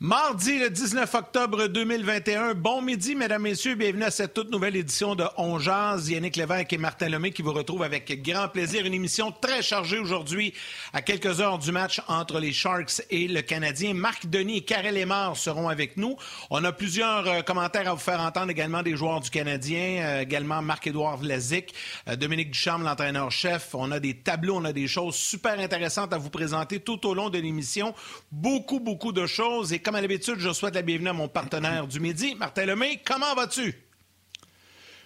Mardi, 0.00 0.60
le 0.60 0.70
19 0.70 1.12
octobre 1.12 1.66
2021. 1.66 2.54
Bon 2.54 2.80
midi, 2.80 3.16
mesdames, 3.16 3.42
messieurs. 3.42 3.74
Bienvenue 3.74 4.04
à 4.04 4.12
cette 4.12 4.32
toute 4.32 4.48
nouvelle 4.48 4.76
édition 4.76 5.16
de 5.16 5.24
On 5.36 5.58
Jazz. 5.58 6.08
Yannick 6.08 6.36
Lévesque 6.36 6.72
et 6.72 6.78
Martin 6.78 7.08
Lemay 7.08 7.32
qui 7.32 7.42
vous 7.42 7.52
retrouvent 7.52 7.82
avec 7.82 8.22
grand 8.22 8.46
plaisir. 8.46 8.86
Une 8.86 8.94
émission 8.94 9.32
très 9.32 9.60
chargée 9.60 9.98
aujourd'hui 9.98 10.54
à 10.92 11.02
quelques 11.02 11.40
heures 11.40 11.58
du 11.58 11.72
match 11.72 12.00
entre 12.06 12.38
les 12.38 12.52
Sharks 12.52 13.02
et 13.10 13.26
le 13.26 13.42
Canadien. 13.42 13.92
Marc 13.92 14.26
Denis 14.26 14.58
et 14.58 14.60
Karel 14.60 14.94
Lemar 14.94 15.36
seront 15.36 15.68
avec 15.68 15.96
nous. 15.96 16.14
On 16.50 16.62
a 16.62 16.70
plusieurs 16.70 17.26
euh, 17.26 17.42
commentaires 17.42 17.90
à 17.90 17.94
vous 17.94 17.98
faire 17.98 18.20
entendre 18.20 18.52
également 18.52 18.84
des 18.84 18.96
joueurs 18.96 19.18
du 19.18 19.30
Canadien, 19.30 20.04
euh, 20.04 20.20
également 20.20 20.62
Marc-Édouard 20.62 21.16
Vlasic, 21.16 21.74
euh, 22.08 22.14
Dominique 22.14 22.52
Ducharme, 22.52 22.84
l'entraîneur-chef. 22.84 23.74
On 23.74 23.90
a 23.90 23.98
des 23.98 24.14
tableaux, 24.14 24.58
on 24.58 24.64
a 24.64 24.72
des 24.72 24.86
choses 24.86 25.16
super 25.16 25.58
intéressantes 25.58 26.12
à 26.12 26.18
vous 26.18 26.30
présenter 26.30 26.78
tout 26.78 27.04
au 27.04 27.14
long 27.14 27.30
de 27.30 27.38
l'émission. 27.38 27.96
Beaucoup, 28.30 28.78
beaucoup 28.78 29.10
de 29.10 29.26
choses. 29.26 29.72
Et 29.72 29.87
comme 29.88 29.94
à 29.94 30.02
l'habitude, 30.02 30.38
je 30.38 30.52
souhaite 30.52 30.74
la 30.74 30.82
bienvenue 30.82 31.08
à 31.08 31.14
mon 31.14 31.28
partenaire 31.28 31.86
du 31.86 31.98
midi, 31.98 32.34
Martin 32.34 32.66
Lemay. 32.66 33.00
Comment 33.06 33.34
vas-tu? 33.34 33.74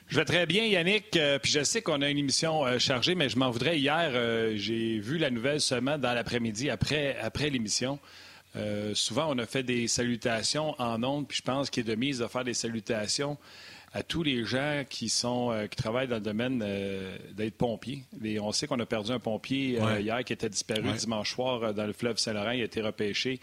Je 0.08 0.16
vais 0.16 0.24
très 0.24 0.44
bien, 0.44 0.64
Yannick. 0.64 1.16
Euh, 1.16 1.38
puis 1.38 1.52
je 1.52 1.62
sais 1.62 1.82
qu'on 1.82 2.02
a 2.02 2.08
une 2.08 2.18
émission 2.18 2.66
euh, 2.66 2.80
chargée, 2.80 3.14
mais 3.14 3.28
je 3.28 3.38
m'en 3.38 3.48
voudrais. 3.52 3.78
Hier, 3.78 4.10
euh, 4.12 4.54
j'ai 4.56 4.98
vu 4.98 5.18
la 5.18 5.30
nouvelle 5.30 5.60
seulement 5.60 5.98
dans 5.98 6.12
l'après-midi, 6.14 6.68
après, 6.68 7.16
après 7.22 7.48
l'émission. 7.48 8.00
souvent, 8.94 9.28
on 9.30 9.38
a 9.38 9.46
fait 9.46 9.62
des 9.62 9.86
salutations 9.86 10.74
en 10.80 11.00
ondes, 11.04 11.28
puis 11.28 11.38
je 11.38 11.42
pense 11.42 11.70
qu'il 11.70 11.82
est 11.82 11.88
de 11.88 11.94
mise 11.94 12.18
de 12.18 12.26
faire 12.26 12.42
des 12.42 12.52
salutations 12.52 13.38
à 13.92 14.02
tous 14.02 14.22
les 14.22 14.44
gens 14.44 14.84
qui 14.88 15.08
sont 15.08 15.66
qui 15.70 15.76
travaillent 15.76 16.08
dans 16.08 16.16
le 16.16 16.22
domaine 16.22 16.64
d'être 17.32 17.56
pompiers. 17.56 18.04
on 18.40 18.52
sait 18.52 18.66
qu'on 18.66 18.80
a 18.80 18.86
perdu 18.86 19.12
un 19.12 19.18
pompier 19.18 19.78
hier 20.00 20.24
qui 20.24 20.32
était 20.32 20.48
disparu 20.48 20.90
dimanche 20.92 21.34
soir 21.34 21.74
dans 21.74 21.86
le 21.86 21.92
fleuve 21.92 22.16
Saint-Laurent. 22.16 22.52
Il 22.52 22.62
a 22.62 22.64
été 22.64 22.80
repêché 22.80 23.38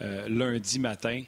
lundi 0.00 0.78
matin. 0.78 1.22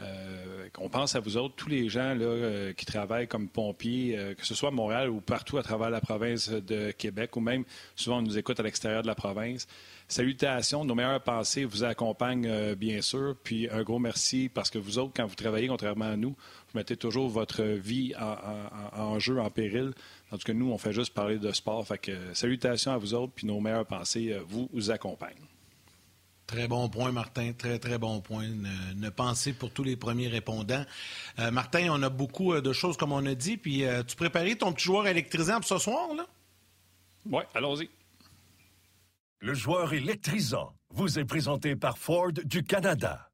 Euh, 0.00 0.68
on 0.78 0.90
pense 0.90 1.14
à 1.16 1.20
vous 1.20 1.36
autres, 1.36 1.54
tous 1.54 1.70
les 1.70 1.88
gens 1.88 2.14
là, 2.14 2.72
qui 2.76 2.84
travaillent 2.84 3.28
comme 3.28 3.48
pompiers, 3.48 4.34
que 4.36 4.44
ce 4.44 4.54
soit 4.54 4.68
à 4.68 4.72
Montréal 4.72 5.08
ou 5.08 5.20
partout 5.20 5.56
à 5.58 5.62
travers 5.62 5.90
la 5.90 6.00
province 6.00 6.50
de 6.50 6.90
Québec, 6.90 7.36
ou 7.36 7.40
même 7.40 7.64
souvent 7.94 8.18
on 8.18 8.22
nous 8.22 8.36
écoute 8.36 8.60
à 8.60 8.62
l'extérieur 8.62 9.02
de 9.02 9.06
la 9.06 9.14
province. 9.14 9.66
Salutations, 10.08 10.84
nos 10.84 10.94
meilleures 10.94 11.22
pensées 11.22 11.64
vous 11.64 11.82
accompagnent 11.84 12.74
bien 12.74 13.00
sûr. 13.00 13.34
Puis 13.42 13.68
un 13.70 13.82
gros 13.82 13.98
merci 13.98 14.48
parce 14.52 14.70
que 14.70 14.78
vous 14.78 14.98
autres, 14.98 15.12
quand 15.16 15.26
vous 15.26 15.34
travaillez, 15.34 15.68
contrairement 15.68 16.04
à 16.04 16.16
nous, 16.16 16.30
vous 16.30 16.78
mettez 16.78 16.96
toujours 16.96 17.28
votre 17.28 17.62
vie 17.62 18.14
en, 18.16 19.00
en 19.00 19.18
jeu, 19.18 19.40
en 19.40 19.50
péril. 19.50 19.92
Tandis 20.30 20.44
que 20.44 20.52
nous, 20.52 20.70
on 20.70 20.78
fait 20.78 20.92
juste 20.92 21.12
parler 21.12 21.38
de 21.38 21.50
sport. 21.50 21.86
Fait 21.86 21.98
que 21.98 22.12
salutations 22.34 22.92
à 22.92 22.98
vous 22.98 23.14
autres, 23.14 23.32
puis 23.34 23.46
nos 23.46 23.60
meilleures 23.60 23.86
pensées 23.86 24.36
vous, 24.46 24.68
vous 24.72 24.90
accompagnent. 24.90 25.46
Très 26.46 26.68
bon 26.68 26.88
point, 26.88 27.10
Martin. 27.10 27.52
Très, 27.52 27.78
très 27.78 27.98
bon 27.98 28.20
point. 28.20 28.46
Ne, 28.46 29.08
pensez 29.08 29.52
pour 29.52 29.70
tous 29.70 29.82
les 29.82 29.96
premiers 29.96 30.28
répondants. 30.28 30.84
Euh, 31.40 31.50
Martin, 31.50 31.88
on 31.90 32.02
a 32.02 32.08
beaucoup 32.08 32.52
euh, 32.52 32.60
de 32.60 32.72
choses, 32.72 32.96
comme 32.96 33.12
on 33.12 33.26
a 33.26 33.34
dit. 33.34 33.56
Puis, 33.56 33.84
euh, 33.84 34.04
tu 34.04 34.14
préparais 34.14 34.54
ton 34.54 34.72
petit 34.72 34.84
joueur 34.84 35.08
électrisant 35.08 35.56
pour 35.56 35.64
ce 35.64 35.78
soir, 35.78 36.14
là? 36.16 36.24
Oui, 37.28 37.42
allons-y. 37.54 37.90
Le 39.40 39.52
joueur 39.52 39.92
électrisant 39.92 40.74
vous 40.88 41.18
est 41.18 41.26
présenté 41.26 41.76
par 41.76 41.98
Ford 41.98 42.32
du 42.32 42.62
Canada. 42.62 43.25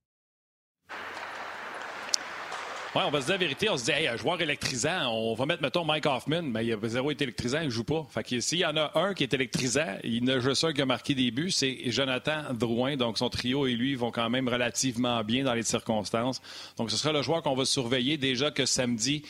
Oui, 2.94 3.00
on 3.06 3.10
va 3.10 3.22
se 3.22 3.24
dire 3.24 3.36
la 3.36 3.38
vérité. 3.38 3.70
On 3.70 3.78
se 3.78 3.86
dit, 3.86 3.90
hey, 3.90 4.06
un 4.06 4.18
joueur 4.18 4.38
électrisant, 4.42 5.10
on 5.10 5.32
va 5.32 5.46
mettre, 5.46 5.62
mettons, 5.62 5.82
Mike 5.82 6.04
Hoffman, 6.04 6.42
mais 6.42 6.66
il 6.66 6.74
a 6.74 6.88
zéro 6.88 7.10
été 7.10 7.24
électrisant, 7.24 7.60
il 7.60 7.66
ne 7.66 7.70
joue 7.70 7.84
pas. 7.84 8.06
Fait 8.10 8.22
que 8.22 8.38
s'il 8.40 8.58
y 8.58 8.66
en 8.66 8.76
a 8.76 8.92
un 8.96 9.14
qui 9.14 9.22
est 9.22 9.32
électrisant, 9.32 9.96
il 10.04 10.24
ne 10.24 10.38
joue 10.40 10.50
un 10.66 10.74
qui 10.74 10.82
a 10.82 10.84
marqué 10.84 11.14
des 11.14 11.30
buts, 11.30 11.50
c'est 11.50 11.90
Jonathan 11.90 12.52
Drouin. 12.52 12.96
Donc, 12.96 13.16
son 13.16 13.30
trio 13.30 13.66
et 13.66 13.72
lui 13.72 13.94
vont 13.94 14.10
quand 14.10 14.28
même 14.28 14.46
relativement 14.46 15.24
bien 15.24 15.42
dans 15.42 15.54
les 15.54 15.62
circonstances. 15.62 16.42
Donc, 16.76 16.90
ce 16.90 16.98
sera 16.98 17.14
le 17.14 17.22
joueur 17.22 17.42
qu'on 17.42 17.54
va 17.54 17.64
surveiller. 17.64 18.18
Déjà 18.18 18.50
que 18.50 18.66
samedi, 18.66 19.22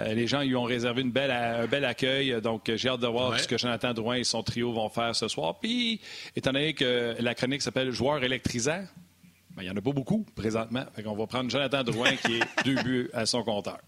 euh, 0.00 0.14
les 0.14 0.26
gens 0.26 0.40
lui 0.40 0.56
ont 0.56 0.64
réservé 0.64 1.02
une 1.02 1.12
belle, 1.12 1.30
un 1.30 1.66
bel 1.66 1.84
accueil. 1.84 2.40
Donc, 2.40 2.72
j'ai 2.74 2.88
hâte 2.88 3.00
de 3.00 3.06
voir 3.06 3.38
ce 3.38 3.46
que 3.46 3.58
Jonathan 3.58 3.92
Drouin 3.92 4.16
et 4.16 4.24
son 4.24 4.42
trio 4.42 4.72
vont 4.72 4.88
faire 4.88 5.14
ce 5.14 5.28
soir. 5.28 5.58
Puis, 5.60 6.00
étant 6.36 6.52
donné 6.52 6.72
que 6.72 7.16
la 7.20 7.34
chronique 7.34 7.60
s'appelle 7.60 7.90
Joueur 7.90 8.24
électrisant, 8.24 8.82
il 9.60 9.64
n'y 9.64 9.70
en 9.70 9.76
a 9.76 9.80
pas 9.80 9.92
beaucoup 9.92 10.26
présentement. 10.34 10.84
On 11.04 11.16
va 11.16 11.26
prendre 11.26 11.50
Jonathan 11.50 11.82
Drouin 11.82 12.16
qui 12.16 12.36
est 12.36 12.64
deux 12.64 12.74
buts 12.82 13.10
à 13.12 13.26
son 13.26 13.42
compteur. 13.42 13.78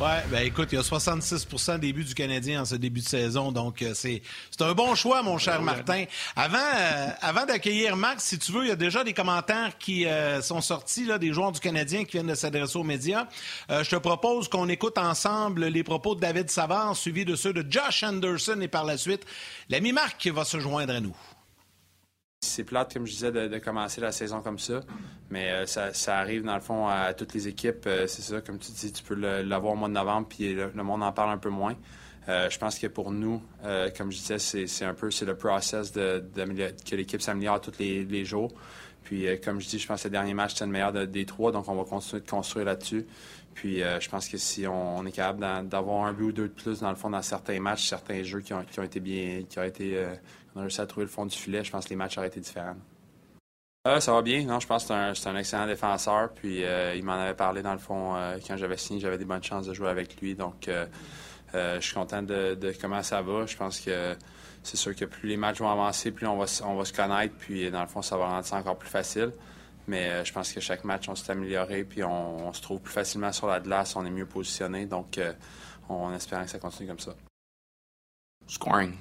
Oui, 0.00 0.08
ben 0.28 0.44
écoute, 0.44 0.70
il 0.72 0.74
y 0.74 0.78
a 0.78 0.82
66 0.82 1.46
des 1.78 1.92
buts 1.92 2.02
du 2.02 2.14
Canadien 2.14 2.62
en 2.62 2.64
ce 2.64 2.74
début 2.74 3.00
de 3.00 3.06
saison, 3.06 3.52
donc 3.52 3.80
euh, 3.80 3.92
c'est 3.94 4.22
un 4.58 4.72
bon 4.72 4.96
choix, 4.96 5.22
mon 5.22 5.38
cher 5.38 5.62
Martin. 5.62 6.06
Avant, 6.34 6.58
euh, 6.58 7.08
avant 7.20 7.46
d'accueillir 7.46 7.94
Max, 7.94 8.24
si 8.24 8.36
tu 8.40 8.50
veux, 8.50 8.64
il 8.64 8.68
y 8.70 8.72
a 8.72 8.76
déjà 8.76 9.04
des 9.04 9.12
commentaires 9.12 9.78
qui 9.78 10.06
euh, 10.06 10.42
sont 10.42 10.60
sortis 10.60 11.04
là, 11.04 11.18
des 11.18 11.32
joueurs 11.32 11.52
du 11.52 11.60
Canadien 11.60 12.02
qui 12.04 12.12
viennent 12.12 12.26
de 12.26 12.34
s'adresser 12.34 12.76
aux 12.76 12.82
médias. 12.82 13.28
je 13.68 13.88
te 13.88 13.96
propose 13.96 14.48
qu'on 14.48 14.68
écoute 14.68 14.98
ensemble 14.98 15.66
les 15.66 15.84
propos 15.84 16.16
de 16.16 16.20
David 16.20 16.50
Savard, 16.50 16.96
suivis 16.96 17.24
de 17.24 17.36
ceux 17.36 17.52
de 17.52 17.64
Josh 17.70 18.02
Anderson, 18.02 18.60
et 18.60 18.68
par 18.68 18.84
la 18.84 18.98
suite, 18.98 19.24
l'ami 19.68 19.92
Marc 19.92 20.26
va 20.26 20.44
se 20.44 20.58
joindre 20.58 20.92
à 20.92 21.00
nous. 21.00 21.14
C'est 22.44 22.64
plate, 22.64 22.92
comme 22.92 23.06
je 23.06 23.12
disais, 23.12 23.32
de, 23.32 23.58
commencer 23.58 24.00
la 24.00 24.12
saison 24.12 24.40
comme 24.40 24.58
ça. 24.58 24.80
Mais 25.30 25.50
euh, 25.50 25.66
ça, 25.66 26.18
arrive, 26.18 26.44
dans 26.44 26.54
le 26.54 26.60
fond, 26.60 26.86
à 26.86 27.12
toutes 27.14 27.34
les 27.34 27.48
équipes. 27.48 27.86
Euh, 27.86 28.06
c'est 28.06 28.22
ça, 28.22 28.40
comme 28.40 28.58
tu 28.58 28.70
dis, 28.72 28.92
tu 28.92 29.02
peux 29.02 29.14
l'avoir 29.14 29.72
au 29.72 29.76
mois 29.76 29.88
de 29.88 29.94
novembre, 29.94 30.28
puis 30.28 30.54
le, 30.54 30.70
monde 30.82 31.02
en 31.02 31.12
parle 31.12 31.30
un 31.30 31.38
peu 31.38 31.50
moins. 31.50 31.74
Euh, 32.28 32.48
je 32.48 32.58
pense 32.58 32.78
que 32.78 32.86
pour 32.86 33.10
nous, 33.10 33.42
comme 33.96 34.10
je 34.10 34.18
disais, 34.18 34.38
c'est 34.38 34.84
un 34.84 34.94
peu 34.94 35.10
le 35.26 35.36
process 35.36 35.92
de, 35.92 36.24
que 36.88 36.96
l'équipe 36.96 37.20
s'améliore 37.20 37.60
tous 37.60 37.78
les, 37.78 38.24
jours. 38.24 38.52
Puis, 39.02 39.26
comme 39.44 39.60
je 39.60 39.68
dis, 39.68 39.78
je 39.78 39.86
pense 39.86 40.02
que 40.02 40.08
le 40.08 40.12
dernier 40.12 40.32
match, 40.32 40.52
c'était 40.52 40.64
le 40.64 40.70
meilleur 40.70 40.92
des 40.92 41.26
trois, 41.26 41.52
donc 41.52 41.68
on 41.68 41.74
va 41.74 41.84
continuer 41.84 42.22
de 42.22 42.30
construire 42.30 42.66
là-dessus. 42.66 43.06
Puis, 43.54 43.80
je 43.80 44.08
pense 44.08 44.28
que 44.28 44.38
si 44.38 44.66
on, 44.66 45.04
est 45.04 45.12
capable 45.12 45.68
d'avoir 45.68 46.06
un 46.06 46.12
but 46.12 46.24
ou 46.24 46.32
deux 46.32 46.48
de 46.48 46.54
plus, 46.54 46.80
dans 46.80 46.90
le 46.90 46.96
fond, 46.96 47.10
dans 47.10 47.20
certains 47.22 47.60
matchs, 47.60 47.88
certains 47.88 48.22
jeux 48.22 48.40
qui 48.40 48.54
ont, 48.54 48.62
été 48.82 49.00
bien, 49.00 49.42
qui 49.48 49.58
ont 49.58 49.64
été 49.64 50.02
on 50.54 50.60
a 50.60 50.62
réussi 50.62 50.80
à 50.80 50.86
trouver 50.86 51.06
le 51.06 51.10
fond 51.10 51.26
du 51.26 51.36
filet. 51.36 51.64
Je 51.64 51.70
pense 51.70 51.84
que 51.84 51.90
les 51.90 51.96
matchs 51.96 52.18
auraient 52.18 52.28
été 52.28 52.40
différents. 52.40 52.76
Euh, 53.86 54.00
ça 54.00 54.12
va 54.12 54.22
bien. 54.22 54.44
Non, 54.44 54.60
je 54.60 54.66
pense 54.66 54.86
que 54.86 55.14
c'est 55.14 55.28
un, 55.28 55.36
excellent 55.36 55.66
défenseur. 55.66 56.32
Puis 56.32 56.64
euh, 56.64 56.94
il 56.94 57.04
m'en 57.04 57.12
avait 57.12 57.34
parlé 57.34 57.60
dans 57.60 57.72
le 57.72 57.78
fond 57.78 58.16
euh, 58.16 58.38
quand 58.46 58.56
j'avais 58.56 58.78
signé. 58.78 59.00
J'avais 59.00 59.18
des 59.18 59.26
bonnes 59.26 59.42
chances 59.42 59.66
de 59.66 59.74
jouer 59.74 59.88
avec 59.88 60.20
lui. 60.20 60.34
Donc 60.34 60.68
je 61.52 61.80
suis 61.80 61.94
content 61.94 62.22
de, 62.22 62.74
comment 62.80 63.02
ça 63.02 63.20
va. 63.20 63.46
Je 63.46 63.56
pense 63.56 63.80
que 63.80 64.16
c'est 64.62 64.78
sûr 64.78 64.96
que 64.96 65.04
plus 65.04 65.28
les 65.28 65.36
matchs 65.36 65.58
vont 65.58 65.70
avancer, 65.70 66.10
plus 66.10 66.26
on 66.26 66.38
va, 66.38 66.46
on 66.64 66.76
va 66.76 66.84
se 66.84 66.92
connaître. 66.92 67.34
Puis 67.38 67.70
dans 67.70 67.82
le 67.82 67.88
fond, 67.88 68.00
ça 68.00 68.16
va 68.16 68.28
rendre 68.28 68.46
ça 68.46 68.56
encore 68.56 68.78
plus 68.78 68.88
facile. 68.88 69.32
Mais 69.86 70.24
je 70.24 70.32
pense 70.32 70.50
que 70.50 70.60
chaque 70.60 70.84
match, 70.84 71.10
on 71.10 71.14
s'est 71.14 71.30
amélioré. 71.30 71.84
Puis 71.84 72.02
on, 72.02 72.50
se 72.54 72.62
trouve 72.62 72.80
plus 72.80 72.94
facilement 72.94 73.32
sur 73.32 73.48
la 73.48 73.60
glace. 73.60 73.96
On 73.96 74.06
est 74.06 74.10
mieux 74.10 74.26
positionné. 74.26 74.86
Donc 74.86 75.20
on 75.90 76.10
espère 76.14 76.42
que 76.42 76.50
ça 76.50 76.58
continue 76.58 76.88
comme 76.88 77.00
ça. 77.00 77.14
Scoring. 78.46 78.94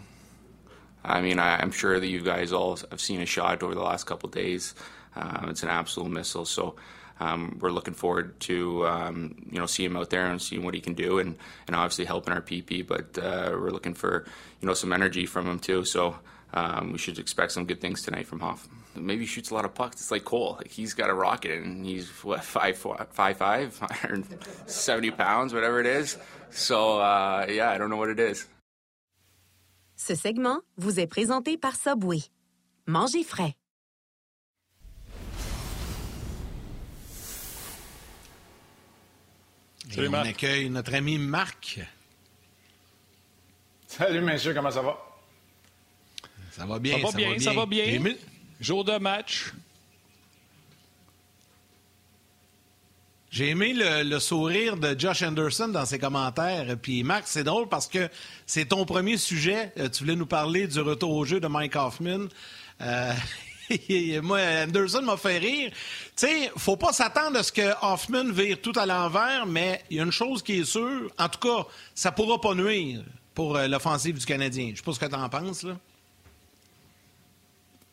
I 1.03 1.21
mean, 1.21 1.39
I, 1.39 1.61
am 1.61 1.71
sure 1.71 1.99
that 1.99 2.07
you 2.07 2.21
guys 2.21 2.53
all 2.53 2.77
have 2.89 3.01
seen 3.01 3.21
a 3.21 3.25
shot 3.25 3.61
over 3.61 3.75
the 3.75 3.81
last 3.81 4.05
couple 4.05 4.29
days. 4.29 4.73
Um, 5.15 5.47
it's 5.49 5.63
an 5.63 5.69
absolute 5.69 6.09
missile. 6.09 6.45
So 6.45 6.75
um, 7.19 7.57
we're 7.61 7.71
looking 7.71 7.93
forward 7.93 8.39
to 8.41 8.87
um, 8.87 9.35
you 9.51 9.59
know 9.59 9.65
seeing 9.65 9.91
him 9.91 9.97
out 9.97 10.09
there 10.09 10.25
and 10.27 10.41
seeing 10.41 10.63
what 10.63 10.73
he 10.73 10.81
can 10.81 10.93
do, 10.93 11.19
and, 11.19 11.35
and 11.67 11.75
obviously 11.75 12.05
helping 12.05 12.33
our 12.33 12.41
PP. 12.41 12.85
But 12.87 13.17
uh, 13.17 13.51
we're 13.51 13.71
looking 13.71 13.93
for 13.93 14.25
you 14.61 14.67
know 14.67 14.73
some 14.73 14.93
energy 14.93 15.25
from 15.25 15.47
him 15.47 15.59
too. 15.59 15.85
So 15.85 16.15
um, 16.53 16.91
we 16.91 16.97
should 16.97 17.19
expect 17.19 17.51
some 17.51 17.65
good 17.65 17.81
things 17.81 18.01
tonight 18.01 18.27
from 18.27 18.39
Hoff. 18.39 18.67
Maybe 18.95 19.21
he 19.21 19.25
shoots 19.25 19.49
a 19.49 19.55
lot 19.55 19.65
of 19.65 19.73
pucks. 19.73 19.97
It's 19.97 20.11
like 20.11 20.23
Cole. 20.23 20.55
Like 20.57 20.71
he's 20.71 20.93
got 20.93 21.09
a 21.09 21.13
rocket, 21.13 21.63
and 21.63 21.85
he's 21.85 22.09
what 22.23 22.43
five 22.43 22.77
four, 22.77 23.07
five 23.11 23.37
five, 23.37 23.79
170 23.81 25.11
pounds, 25.11 25.53
whatever 25.53 25.79
it 25.79 25.87
is. 25.87 26.17
So 26.51 26.99
uh, 26.99 27.47
yeah, 27.49 27.69
I 27.69 27.77
don't 27.77 27.89
know 27.89 27.97
what 27.97 28.09
it 28.09 28.19
is. 28.19 28.47
Ce 30.05 30.15
segment 30.15 30.59
vous 30.75 30.99
est 30.99 31.07
présenté 31.07 31.57
par 31.57 31.77
Subway. 31.77 32.19
Mangez 32.87 33.23
frais. 33.23 33.55
Et 39.95 40.05
on 40.09 40.13
accueille 40.13 40.69
notre 40.69 40.93
ami 40.93 41.17
Marc. 41.17 41.79
Salut, 43.87 44.19
messieurs, 44.19 44.53
comment 44.53 44.71
ça 44.71 44.81
va? 44.81 44.99
Ça 46.51 46.65
va 46.65 46.79
bien, 46.79 46.97
ça 46.97 47.03
va 47.03 47.11
bien. 47.13 47.39
Ça 47.39 47.53
va 47.53 47.65
bien. 47.65 48.15
Jour 48.59 48.83
de 48.83 48.97
match. 48.97 49.53
J'ai 53.33 53.49
aimé 53.49 53.73
le, 53.75 54.19
sourire 54.19 54.77
de 54.77 54.95
Josh 54.95 55.23
Anderson 55.23 55.67
dans 55.67 55.87
ses 55.87 55.97
commentaires. 55.97 56.67
Puis 56.79 57.01
Marc, 57.01 57.23
c'est 57.25 57.43
drôle 57.43 57.67
parce 57.67 57.87
que 57.87 58.07
c'est 58.45 58.65
ton 58.65 58.85
premier 58.85 59.17
sujet. 59.17 59.73
Euh, 59.79 59.89
tu 59.89 60.03
voulais 60.03 60.15
nous 60.15 60.27
parler 60.27 60.67
du 60.67 60.79
retour 60.79 61.15
au 61.15 61.25
jeu 61.25 61.39
de 61.39 61.47
Mike 61.47 61.75
Hoffman. 61.75 62.27
Euh, 62.81 63.11
moi, 64.21 64.37
Anderson 64.67 65.01
m'a 65.01 65.17
fait 65.17 65.39
rire. 65.39 65.71
Tu 66.15 66.27
sais, 66.27 66.51
faut 66.57 66.77
pas 66.77 66.93
s'attendre 66.93 67.39
à 67.39 67.41
ce 67.41 67.51
que 67.51 67.73
Hoffman 67.81 68.31
vire 68.31 68.61
tout 68.61 68.73
à 68.75 68.85
l'envers, 68.85 69.47
mais 69.47 69.81
il 69.89 69.97
y 69.97 69.99
a 69.99 70.03
une 70.03 70.11
chose 70.11 70.43
qui 70.43 70.59
est 70.59 70.65
sûre. 70.65 71.11
En 71.17 71.27
tout 71.27 71.39
cas, 71.39 71.65
ça 71.95 72.11
pourra 72.11 72.39
pas 72.39 72.53
nuire 72.53 73.01
pour 73.33 73.57
euh, 73.57 73.67
l'offensive 73.67 74.19
du 74.19 74.25
Canadien. 74.27 74.73
Je 74.73 74.77
sais 74.77 74.83
pas 74.83 74.93
ce 74.93 74.99
que 74.99 75.07
tu 75.07 75.15
en 75.15 75.29
penses, 75.29 75.63
là. 75.63 75.75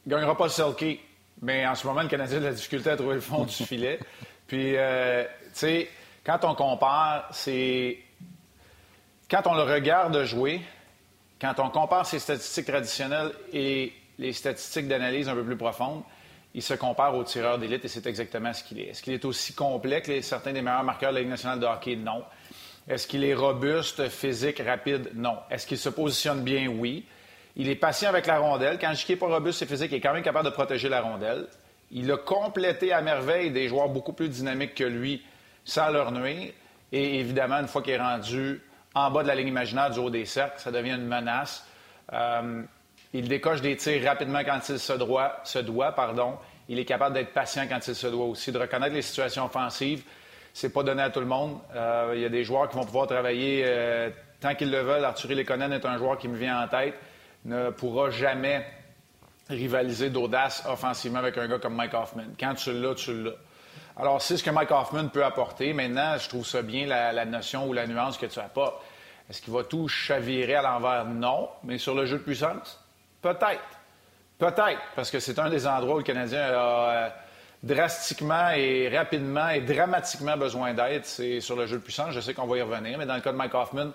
Il 0.04 0.12
gagnera 0.12 0.36
pas 0.36 0.44
le 0.44 0.50
Selkie, 0.50 1.00
mais 1.40 1.66
en 1.66 1.74
ce 1.74 1.86
moment, 1.86 2.02
le 2.02 2.08
Canadien 2.08 2.36
a 2.36 2.40
de 2.40 2.44
la 2.44 2.52
difficulté 2.52 2.90
à 2.90 2.96
trouver 2.98 3.14
le 3.14 3.22
fond 3.22 3.46
du 3.46 3.54
filet. 3.54 3.98
Puis, 4.50 4.76
euh, 4.76 5.22
tu 5.22 5.48
sais, 5.52 5.88
quand 6.26 6.42
on 6.42 6.56
compare, 6.56 7.28
c'est. 7.30 7.98
Quand 9.30 9.46
on 9.46 9.54
le 9.54 9.62
regarde 9.62 10.24
jouer, 10.24 10.60
quand 11.40 11.54
on 11.60 11.70
compare 11.70 12.04
ses 12.04 12.18
statistiques 12.18 12.66
traditionnelles 12.66 13.30
et 13.52 13.92
les 14.18 14.32
statistiques 14.32 14.88
d'analyse 14.88 15.28
un 15.28 15.36
peu 15.36 15.44
plus 15.44 15.56
profondes, 15.56 16.02
il 16.52 16.64
se 16.64 16.74
compare 16.74 17.14
au 17.14 17.22
tireur 17.22 17.60
d'élite 17.60 17.84
et 17.84 17.88
c'est 17.88 18.08
exactement 18.08 18.52
ce 18.52 18.64
qu'il 18.64 18.80
est. 18.80 18.88
Est-ce 18.88 19.04
qu'il 19.04 19.12
est 19.12 19.24
aussi 19.24 19.54
complet 19.54 20.02
que 20.02 20.20
certains 20.20 20.52
des 20.52 20.62
meilleurs 20.62 20.82
marqueurs 20.82 21.10
de 21.10 21.14
la 21.14 21.20
Ligue 21.20 21.30
nationale 21.30 21.60
de 21.60 21.66
hockey? 21.66 21.94
Non. 21.94 22.24
Est-ce 22.88 23.06
qu'il 23.06 23.22
est 23.22 23.34
robuste, 23.34 24.08
physique, 24.08 24.60
rapide? 24.66 25.12
Non. 25.14 25.38
Est-ce 25.48 25.64
qu'il 25.64 25.78
se 25.78 25.90
positionne 25.90 26.42
bien? 26.42 26.66
Oui. 26.66 27.06
Il 27.54 27.68
est 27.68 27.76
patient 27.76 28.08
avec 28.08 28.26
la 28.26 28.40
rondelle. 28.40 28.80
Quand 28.80 28.90
je 28.94 28.96
dis 28.96 29.04
qu'il 29.04 29.14
n'est 29.14 29.20
pas 29.20 29.28
robuste 29.28 29.62
et 29.62 29.66
physique, 29.66 29.92
il 29.92 29.98
est 29.98 30.00
quand 30.00 30.12
même 30.12 30.24
capable 30.24 30.46
de 30.46 30.52
protéger 30.52 30.88
la 30.88 31.02
rondelle. 31.02 31.46
Il 31.90 32.10
a 32.12 32.16
complété 32.16 32.92
à 32.92 33.00
merveille 33.00 33.50
des 33.50 33.68
joueurs 33.68 33.88
beaucoup 33.88 34.12
plus 34.12 34.28
dynamiques 34.28 34.74
que 34.74 34.84
lui 34.84 35.24
sans 35.64 35.90
leur 35.90 36.12
nuire. 36.12 36.52
Et 36.92 37.18
évidemment, 37.18 37.56
une 37.56 37.68
fois 37.68 37.82
qu'il 37.82 37.92
est 37.92 37.98
rendu 37.98 38.60
en 38.94 39.10
bas 39.10 39.22
de 39.22 39.28
la 39.28 39.34
ligne 39.34 39.48
imaginaire 39.48 39.90
du 39.90 39.98
haut 39.98 40.10
des 40.10 40.24
cercles, 40.24 40.58
ça 40.58 40.70
devient 40.70 40.94
une 40.94 41.06
menace. 41.06 41.66
Euh, 42.12 42.62
il 43.12 43.28
décoche 43.28 43.60
des 43.60 43.76
tirs 43.76 44.04
rapidement 44.04 44.40
quand 44.44 44.60
il 44.68 44.78
se 44.78 44.92
doit. 45.62 45.92
Pardon. 45.92 46.38
Il 46.68 46.78
est 46.78 46.84
capable 46.84 47.14
d'être 47.14 47.32
patient 47.32 47.66
quand 47.68 47.84
il 47.86 47.94
se 47.94 48.06
doit 48.06 48.26
aussi, 48.26 48.52
de 48.52 48.58
reconnaître 48.58 48.94
les 48.94 49.02
situations 49.02 49.46
offensives. 49.46 50.04
C'est 50.52 50.72
pas 50.72 50.82
donné 50.82 51.02
à 51.02 51.10
tout 51.10 51.20
le 51.20 51.26
monde. 51.26 51.58
Euh, 51.74 52.12
il 52.14 52.20
y 52.20 52.24
a 52.24 52.28
des 52.28 52.44
joueurs 52.44 52.68
qui 52.68 52.76
vont 52.76 52.84
pouvoir 52.84 53.06
travailler 53.06 53.62
euh, 53.66 54.10
tant 54.40 54.54
qu'ils 54.54 54.70
le 54.70 54.80
veulent. 54.80 55.04
Arthur 55.04 55.30
Lekonen 55.30 55.72
est 55.72 55.84
un 55.84 55.98
joueur 55.98 56.18
qui 56.18 56.28
me 56.28 56.36
vient 56.36 56.62
en 56.62 56.68
tête. 56.68 56.94
Ne 57.44 57.70
pourra 57.70 58.10
jamais 58.10 58.64
rivaliser 59.50 60.10
d'audace 60.10 60.64
offensivement 60.68 61.18
avec 61.18 61.36
un 61.38 61.46
gars 61.46 61.58
comme 61.58 61.74
Mike 61.74 61.94
Hoffman. 61.94 62.24
Quand 62.38 62.54
tu 62.54 62.72
l'as, 62.72 62.94
tu 62.94 63.22
l'as. 63.22 63.32
Alors, 63.96 64.22
c'est 64.22 64.36
ce 64.36 64.42
que 64.42 64.50
Mike 64.50 64.70
Hoffman 64.70 65.08
peut 65.08 65.24
apporter. 65.24 65.72
Maintenant, 65.72 66.16
je 66.16 66.28
trouve 66.28 66.46
ça 66.46 66.62
bien 66.62 66.86
la, 66.86 67.24
notion 67.24 67.68
ou 67.68 67.72
la 67.72 67.86
nuance 67.86 68.16
que 68.16 68.26
tu 68.26 68.40
pas. 68.54 68.80
Est-ce 69.28 69.42
qu'il 69.42 69.52
va 69.52 69.62
tout 69.62 69.88
chavirer 69.88 70.54
à 70.54 70.62
l'envers? 70.62 71.04
Non. 71.04 71.50
Mais 71.64 71.78
sur 71.78 71.94
le 71.94 72.06
jeu 72.06 72.18
de 72.18 72.22
puissance? 72.22 72.82
Peut-être. 73.20 73.60
Peut-être. 74.38 74.80
Parce 74.96 75.10
que 75.10 75.20
c'est 75.20 75.38
un 75.38 75.50
des 75.50 75.66
endroits 75.66 75.96
où 75.96 75.98
le 75.98 76.04
Canadien 76.04 76.40
a 76.40 76.54
euh, 76.54 77.08
drastiquement 77.62 78.50
et 78.50 78.88
rapidement 78.88 79.50
et 79.50 79.60
dramatiquement 79.60 80.36
besoin 80.36 80.72
d'aide. 80.72 81.04
C'est 81.04 81.40
sur 81.40 81.56
le 81.56 81.66
jeu 81.66 81.76
de 81.76 81.82
puissance. 81.82 82.12
Je 82.12 82.20
sais 82.20 82.32
qu'on 82.32 82.46
va 82.46 82.56
y 82.56 82.62
revenir. 82.62 82.96
Mais 82.96 83.06
dans 83.06 83.16
le 83.16 83.20
cas 83.20 83.32
de 83.32 83.36
Mike 83.36 83.54
Hoffman, 83.54 83.90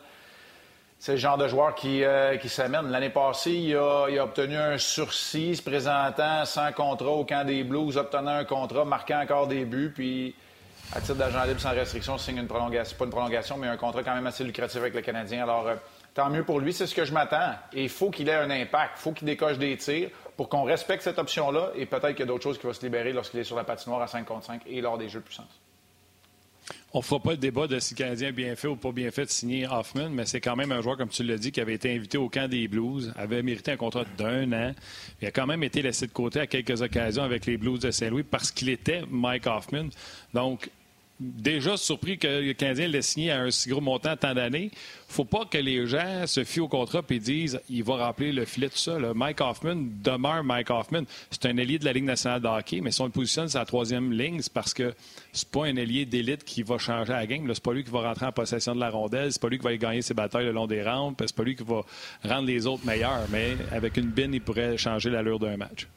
c'est 1.05 1.11
le 1.11 1.17
genre 1.19 1.37
de 1.37 1.47
joueur 1.47 1.75
qui, 1.75 2.03
euh, 2.03 2.35
qui 2.37 2.49
s'amène. 2.49 2.89
L'année 2.89 3.11
passée, 3.11 3.51
il 3.51 3.75
a, 3.75 4.23
obtenu 4.23 4.57
un 4.57 4.79
sursis 4.79 5.57
se 5.57 5.61
présentant 5.61 6.43
sans 6.45 6.71
contrat 6.71 7.11
au 7.11 7.23
camp 7.23 7.45
des 7.45 7.63
Blues, 7.63 7.95
obtenant 7.95 8.31
un 8.31 8.43
contrat, 8.43 8.85
marquant 8.85 9.21
encore 9.21 9.45
des 9.45 9.65
buts, 9.65 9.91
puis 9.93 10.33
à 10.91 11.01
titre 11.01 11.13
d'agent 11.13 11.43
libre 11.43 11.59
sans 11.59 11.75
restriction, 11.75 12.17
signe 12.17 12.37
une 12.37 12.47
prolongation, 12.47 12.97
pas 12.97 13.05
une 13.05 13.11
prolongation, 13.11 13.55
mais 13.55 13.67
un 13.67 13.77
contrat 13.77 14.01
quand 14.01 14.15
même 14.15 14.25
assez 14.25 14.43
lucratif 14.43 14.77
avec 14.77 14.95
le 14.95 15.01
Canadien. 15.01 15.43
Alors, 15.43 15.67
euh, 15.67 15.75
tant 16.15 16.31
mieux 16.31 16.43
pour 16.43 16.59
lui, 16.59 16.73
c'est 16.73 16.87
ce 16.87 16.95
que 16.95 17.05
je 17.05 17.13
m'attends. 17.13 17.51
Et 17.71 17.83
il 17.83 17.89
faut 17.89 18.09
qu'il 18.09 18.27
ait 18.27 18.33
un 18.33 18.49
impact, 18.49 18.93
il 18.97 19.01
faut 19.01 19.11
qu'il 19.11 19.27
décoche 19.27 19.59
des 19.59 19.77
tirs 19.77 20.09
pour 20.35 20.49
qu'on 20.49 20.63
respecte 20.63 21.03
cette 21.03 21.19
option-là, 21.19 21.69
et 21.75 21.85
peut-être 21.85 22.13
qu'il 22.13 22.21
y 22.21 22.23
a 22.23 22.25
d'autres 22.25 22.41
choses 22.41 22.57
qui 22.57 22.65
vont 22.65 22.73
se 22.73 22.81
libérer 22.81 23.13
lorsqu'il 23.13 23.39
est 23.39 23.43
sur 23.43 23.57
la 23.57 23.63
patinoire 23.63 24.01
à 24.01 24.07
5 24.07 24.25
contre 24.25 24.45
5 24.47 24.63
et 24.65 24.81
lors 24.81 24.97
des 24.97 25.07
jeux 25.07 25.19
de 25.19 25.25
puissance. 25.25 25.61
On 26.95 26.99
ne 26.99 27.03
fera 27.03 27.19
pas 27.19 27.31
le 27.31 27.37
débat 27.37 27.67
de 27.67 27.77
si 27.77 27.93
le 27.93 27.97
Canadien 27.97 28.29
a 28.29 28.31
bien 28.31 28.55
fait 28.55 28.69
ou 28.69 28.77
pas 28.77 28.93
bien 28.93 29.11
fait 29.11 29.25
de 29.25 29.29
signer 29.29 29.67
Hoffman, 29.67 30.09
mais 30.11 30.25
c'est 30.25 30.39
quand 30.39 30.55
même 30.55 30.71
un 30.71 30.81
joueur, 30.81 30.95
comme 30.95 31.09
tu 31.09 31.23
l'as 31.23 31.37
dit, 31.37 31.51
qui 31.51 31.59
avait 31.59 31.73
été 31.73 31.93
invité 31.93 32.17
au 32.17 32.29
camp 32.29 32.49
des 32.49 32.69
Blues, 32.69 33.11
avait 33.17 33.43
mérité 33.43 33.73
un 33.73 33.75
contrat 33.75 34.05
d'un 34.17 34.49
an. 34.53 34.73
Il 35.21 35.27
a 35.27 35.31
quand 35.31 35.45
même 35.45 35.61
été 35.61 35.81
laissé 35.81 36.07
de 36.07 36.13
côté 36.13 36.39
à 36.39 36.47
quelques 36.47 36.81
occasions 36.81 37.23
avec 37.23 37.47
les 37.47 37.57
Blues 37.57 37.81
de 37.81 37.91
Saint-Louis 37.91 38.23
parce 38.23 38.49
qu'il 38.49 38.69
était 38.69 39.01
Mike 39.11 39.45
Hoffman. 39.45 39.89
Donc, 40.33 40.69
déjà 41.19 41.77
surpris 41.77 42.17
que 42.17 42.27
le 42.27 42.53
Canadien 42.53 42.87
l'ait 42.87 43.01
signé 43.01 43.31
à 43.31 43.41
un 43.41 43.51
si 43.51 43.69
gros 43.69 43.81
montant 43.81 44.15
tant 44.17 44.33
d'années. 44.33 44.71
faut 45.07 45.23
pas 45.23 45.45
que 45.45 45.57
les 45.57 45.87
gens 45.87 46.27
se 46.27 46.43
fient 46.43 46.61
au 46.61 46.67
contrat 46.67 47.01
et 47.09 47.19
disent 47.19 47.59
il 47.69 47.83
va 47.83 48.07
remplir 48.07 48.33
le 48.33 48.45
filet, 48.45 48.69
tout 48.69 48.77
ça. 48.77 48.97
Mike 49.13 49.39
Hoffman 49.41 49.75
demeure 50.03 50.43
Mike 50.43 50.69
Hoffman. 50.69 51.03
C'est 51.31 51.45
un 51.45 51.57
allié 51.57 51.79
de 51.79 51.85
la 51.85 51.93
Ligue 51.93 52.03
nationale 52.03 52.41
de 52.41 52.47
hockey, 52.47 52.81
mais 52.81 52.91
si 52.91 53.01
on 53.01 53.05
le 53.05 53.11
positionne 53.11 53.47
sur 53.47 53.59
la 53.59 53.65
troisième 53.65 54.11
ligne, 54.11 54.41
c'est 54.41 54.51
parce 54.51 54.73
que 54.73 54.93
c'est 55.31 55.49
pas 55.49 55.65
un 55.65 55.77
allié 55.77 56.05
d'élite 56.05 56.43
qui 56.43 56.63
va 56.63 56.77
changer 56.77 57.13
la 57.13 57.25
game. 57.25 57.49
C'est 57.53 57.63
pas 57.63 57.73
lui 57.73 57.83
qui 57.83 57.91
va 57.91 58.01
rentrer 58.01 58.25
en 58.25 58.31
possession 58.31 58.75
de 58.75 58.79
la 58.79 58.89
rondelle, 58.89 59.31
c'est 59.31 59.41
pas 59.41 59.49
lui 59.49 59.57
qui 59.57 59.63
va 59.63 59.75
gagner 59.77 60.01
ses 60.01 60.13
batailles 60.13 60.45
le 60.45 60.51
long 60.51 60.67
des 60.67 60.83
rampes, 60.83 61.21
c'est 61.25 61.35
pas 61.35 61.43
lui 61.43 61.55
qui 61.55 61.63
va 61.63 61.81
rendre 62.23 62.47
les 62.47 62.67
autres 62.67 62.85
meilleurs, 62.85 63.27
mais 63.29 63.55
avec 63.71 63.97
une 63.97 64.09
bine, 64.09 64.33
il 64.33 64.41
pourrait 64.41 64.77
changer 64.77 65.09
l'allure 65.09 65.39
d'un 65.39 65.57
match. 65.57 65.87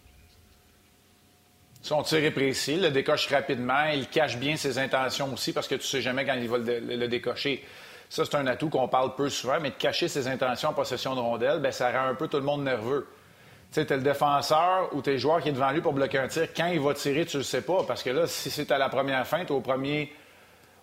Son 1.80 2.02
tir 2.02 2.24
est 2.24 2.30
précis, 2.32 2.76
le 2.76 2.90
décoche 2.90 3.28
rapidement, 3.28 3.84
il 3.94 4.08
cache 4.08 4.36
bien 4.36 4.56
ses 4.56 4.78
intentions 4.78 5.32
aussi 5.32 5.52
parce 5.52 5.68
que 5.68 5.76
tu 5.76 5.82
ne 5.82 5.86
sais 5.86 6.00
jamais 6.00 6.24
quand 6.24 6.34
il 6.34 6.48
va 6.48 6.58
le, 6.58 7.06
décocher. 7.06 7.64
Ça, 8.10 8.24
c'est 8.24 8.36
un 8.36 8.46
atout 8.46 8.68
qu'on 8.68 8.88
parle 8.88 9.14
peu 9.14 9.28
souvent, 9.28 9.60
mais 9.60 9.70
de 9.70 9.76
cacher 9.76 10.08
ses 10.08 10.26
intentions 10.26 10.70
en 10.70 10.74
possession 10.74 11.14
de 11.14 11.20
rondelle, 11.20 11.60
bien, 11.60 11.70
ça 11.70 11.90
rend 11.92 12.08
un 12.08 12.14
peu 12.14 12.26
tout 12.26 12.38
le 12.38 12.42
monde 12.42 12.64
nerveux. 12.64 13.06
Tu 13.70 13.74
sais, 13.74 13.84
t'es 13.84 13.96
le 13.96 14.02
défenseur 14.02 14.88
ou 14.92 15.02
t'es 15.02 15.12
le 15.12 15.18
joueur 15.18 15.42
qui 15.42 15.50
est 15.50 15.52
devant 15.52 15.70
lui 15.70 15.82
pour 15.82 15.92
bloquer 15.92 16.18
un 16.18 16.26
tir. 16.26 16.48
Quand 16.56 16.68
il 16.68 16.80
va 16.80 16.94
tirer, 16.94 17.26
tu 17.26 17.36
le 17.36 17.42
sais 17.42 17.60
pas. 17.60 17.84
Parce 17.86 18.02
que 18.02 18.10
là, 18.10 18.26
si 18.26 18.50
c'est 18.50 18.72
à 18.72 18.78
la 18.78 18.88
première 18.88 19.26
feinte, 19.26 19.50
au 19.50 19.60
premier, 19.60 20.10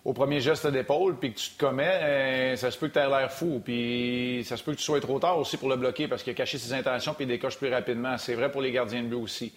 au 0.04 0.12
premier 0.12 0.40
geste 0.40 0.68
d'épaule, 0.68 1.16
puis 1.16 1.32
que 1.32 1.38
tu 1.38 1.50
te 1.50 1.58
commets, 1.58 2.00
euh, 2.02 2.56
ça 2.56 2.70
se 2.70 2.78
peut 2.78 2.86
que 2.86 2.92
tu 2.92 3.00
aies 3.00 3.08
l'air 3.08 3.30
fou. 3.30 3.60
Puis 3.62 4.44
ça 4.46 4.56
se 4.56 4.62
peut 4.62 4.72
que 4.72 4.78
tu 4.78 4.84
sois 4.84 5.00
trop 5.00 5.18
tard 5.18 5.36
aussi 5.36 5.56
pour 5.56 5.68
le 5.68 5.74
bloquer 5.74 6.06
parce 6.06 6.22
qu'il 6.22 6.30
a 6.30 6.34
caché 6.36 6.58
ses 6.58 6.72
intentions 6.72 7.12
puis 7.12 7.24
il 7.24 7.28
décoche 7.28 7.58
plus 7.58 7.72
rapidement. 7.72 8.16
C'est 8.18 8.34
vrai 8.34 8.52
pour 8.52 8.62
les 8.62 8.70
gardiens 8.70 9.02
de 9.02 9.08
but 9.08 9.16
aussi. 9.16 9.52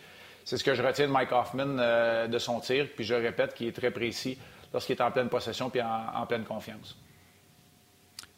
C'est 0.49 0.57
ce 0.57 0.63
que 0.63 0.73
je 0.73 0.81
retiens 0.81 1.05
de 1.05 1.11
Mike 1.11 1.31
Hoffman 1.31 1.77
euh, 1.77 2.25
de 2.25 2.39
son 2.39 2.59
tir. 2.59 2.87
Puis 2.95 3.05
je 3.05 3.13
répète 3.13 3.53
qu'il 3.53 3.67
est 3.67 3.71
très 3.71 3.91
précis 3.91 4.35
lorsqu'il 4.73 4.95
est 4.95 5.01
en 5.01 5.11
pleine 5.11 5.29
possession 5.29 5.69
puis 5.69 5.79
en 5.79 6.25
pleine 6.25 6.43
confiance. 6.43 6.97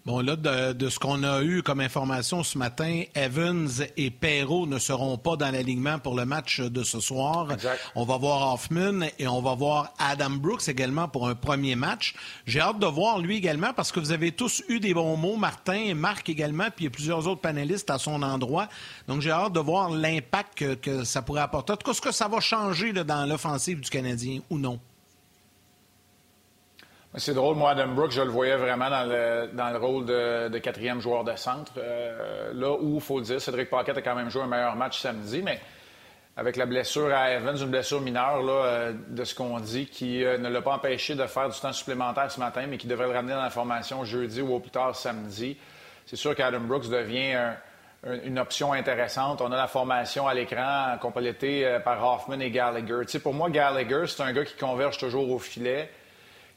Bon, 0.03 0.19
là, 0.19 0.35
de, 0.35 0.89
ce 0.89 0.97
qu'on 0.97 1.21
a 1.21 1.43
eu 1.43 1.61
comme 1.61 1.79
information 1.79 2.43
ce 2.43 2.57
matin, 2.57 3.03
Evans 3.13 3.69
et 3.97 4.09
Perrault 4.09 4.65
ne 4.65 4.79
seront 4.79 5.15
pas 5.19 5.35
dans 5.35 5.51
l'alignement 5.51 5.99
pour 5.99 6.15
le 6.15 6.25
match 6.25 6.59
de 6.59 6.81
ce 6.81 6.99
soir. 6.99 7.49
On 7.93 8.03
va 8.03 8.17
voir 8.17 8.51
Hoffman 8.51 9.05
et 9.19 9.27
on 9.27 9.43
va 9.43 9.53
voir 9.53 9.93
Adam 9.99 10.31
Brooks 10.31 10.67
également 10.69 11.07
pour 11.07 11.27
un 11.27 11.35
premier 11.35 11.75
match. 11.75 12.15
J'ai 12.47 12.61
hâte 12.61 12.79
de 12.79 12.87
voir 12.87 13.19
lui 13.19 13.37
également 13.37 13.73
parce 13.73 13.91
que 13.91 13.99
vous 13.99 14.11
avez 14.11 14.31
tous 14.31 14.63
eu 14.69 14.79
des 14.79 14.95
bons 14.95 15.17
mots, 15.17 15.35
Martin 15.35 15.75
et 15.75 15.93
Marc 15.93 16.29
également, 16.29 16.65
puis 16.75 16.79
il 16.79 16.83
y 16.85 16.87
a 16.87 16.91
plusieurs 16.91 17.27
autres 17.27 17.41
panélistes 17.41 17.91
à 17.91 17.99
son 17.99 18.23
endroit. 18.23 18.69
Donc, 19.07 19.21
j'ai 19.21 19.29
hâte 19.29 19.53
de 19.53 19.59
voir 19.59 19.91
l'impact 19.91 20.81
que, 20.81 21.03
ça 21.03 21.21
pourrait 21.21 21.41
apporter. 21.41 21.73
En 21.73 21.77
tout 21.77 21.85
cas, 21.85 21.93
ce 21.93 22.01
que 22.01 22.11
ça 22.11 22.27
va 22.27 22.39
changer 22.39 22.91
dans 22.91 23.27
l'offensive 23.27 23.79
du 23.79 23.89
Canadien 23.91 24.39
ou 24.49 24.57
non? 24.57 24.79
C'est 27.17 27.33
drôle, 27.33 27.57
moi, 27.57 27.71
Adam 27.71 27.89
Brooks, 27.89 28.11
je 28.11 28.21
le 28.21 28.29
voyais 28.29 28.55
vraiment 28.55 28.89
dans 28.89 29.03
le, 29.03 29.49
dans 29.51 29.69
le 29.69 29.77
rôle 29.77 30.05
de, 30.05 30.57
quatrième 30.59 31.01
joueur 31.01 31.25
de 31.25 31.35
centre. 31.35 31.73
Euh, 31.77 32.53
là 32.53 32.71
où, 32.71 32.95
il 32.95 33.01
faut 33.01 33.19
le 33.19 33.25
dire, 33.25 33.41
Cédric 33.41 33.69
Paquette 33.69 33.97
a 33.97 34.01
quand 34.01 34.15
même 34.15 34.29
joué 34.29 34.43
un 34.43 34.47
meilleur 34.47 34.77
match 34.77 35.01
samedi, 35.01 35.41
mais 35.43 35.59
avec 36.37 36.55
la 36.55 36.65
blessure 36.65 37.13
à 37.13 37.31
Evans, 37.31 37.57
une 37.57 37.69
blessure 37.69 37.99
mineure, 37.99 38.41
là, 38.41 38.53
euh, 38.53 38.93
de 39.09 39.25
ce 39.25 39.35
qu'on 39.35 39.59
dit, 39.59 39.87
qui 39.87 40.23
euh, 40.23 40.37
ne 40.37 40.47
l'a 40.47 40.61
pas 40.61 40.71
empêché 40.71 41.15
de 41.15 41.25
faire 41.25 41.49
du 41.49 41.59
temps 41.59 41.73
supplémentaire 41.73 42.31
ce 42.31 42.39
matin, 42.39 42.65
mais 42.65 42.77
qui 42.77 42.87
devrait 42.87 43.07
le 43.07 43.13
ramener 43.13 43.33
dans 43.33 43.43
la 43.43 43.49
formation 43.49 44.05
jeudi 44.05 44.41
ou 44.41 44.53
au 44.53 44.61
plus 44.61 44.71
tard 44.71 44.95
samedi. 44.95 45.57
C'est 46.05 46.15
sûr 46.15 46.33
qu'Adam 46.33 46.61
Brooks 46.61 46.87
devient 46.87 47.55
une 48.23 48.39
option 48.39 48.71
intéressante. 48.71 49.41
On 49.41 49.51
a 49.51 49.57
la 49.57 49.67
formation 49.67 50.29
à 50.29 50.33
l'écran 50.33 50.97
complétée 51.01 51.77
par 51.83 52.03
Hoffman 52.03 52.39
et 52.39 52.51
Gallagher. 52.51 53.01
Pour 53.21 53.33
moi, 53.33 53.49
Gallagher, 53.49 54.05
c'est 54.07 54.23
un 54.23 54.31
gars 54.31 54.43
qui 54.43 54.55
converge 54.55 54.97
toujours 54.97 55.29
au 55.29 55.37
filet 55.37 55.89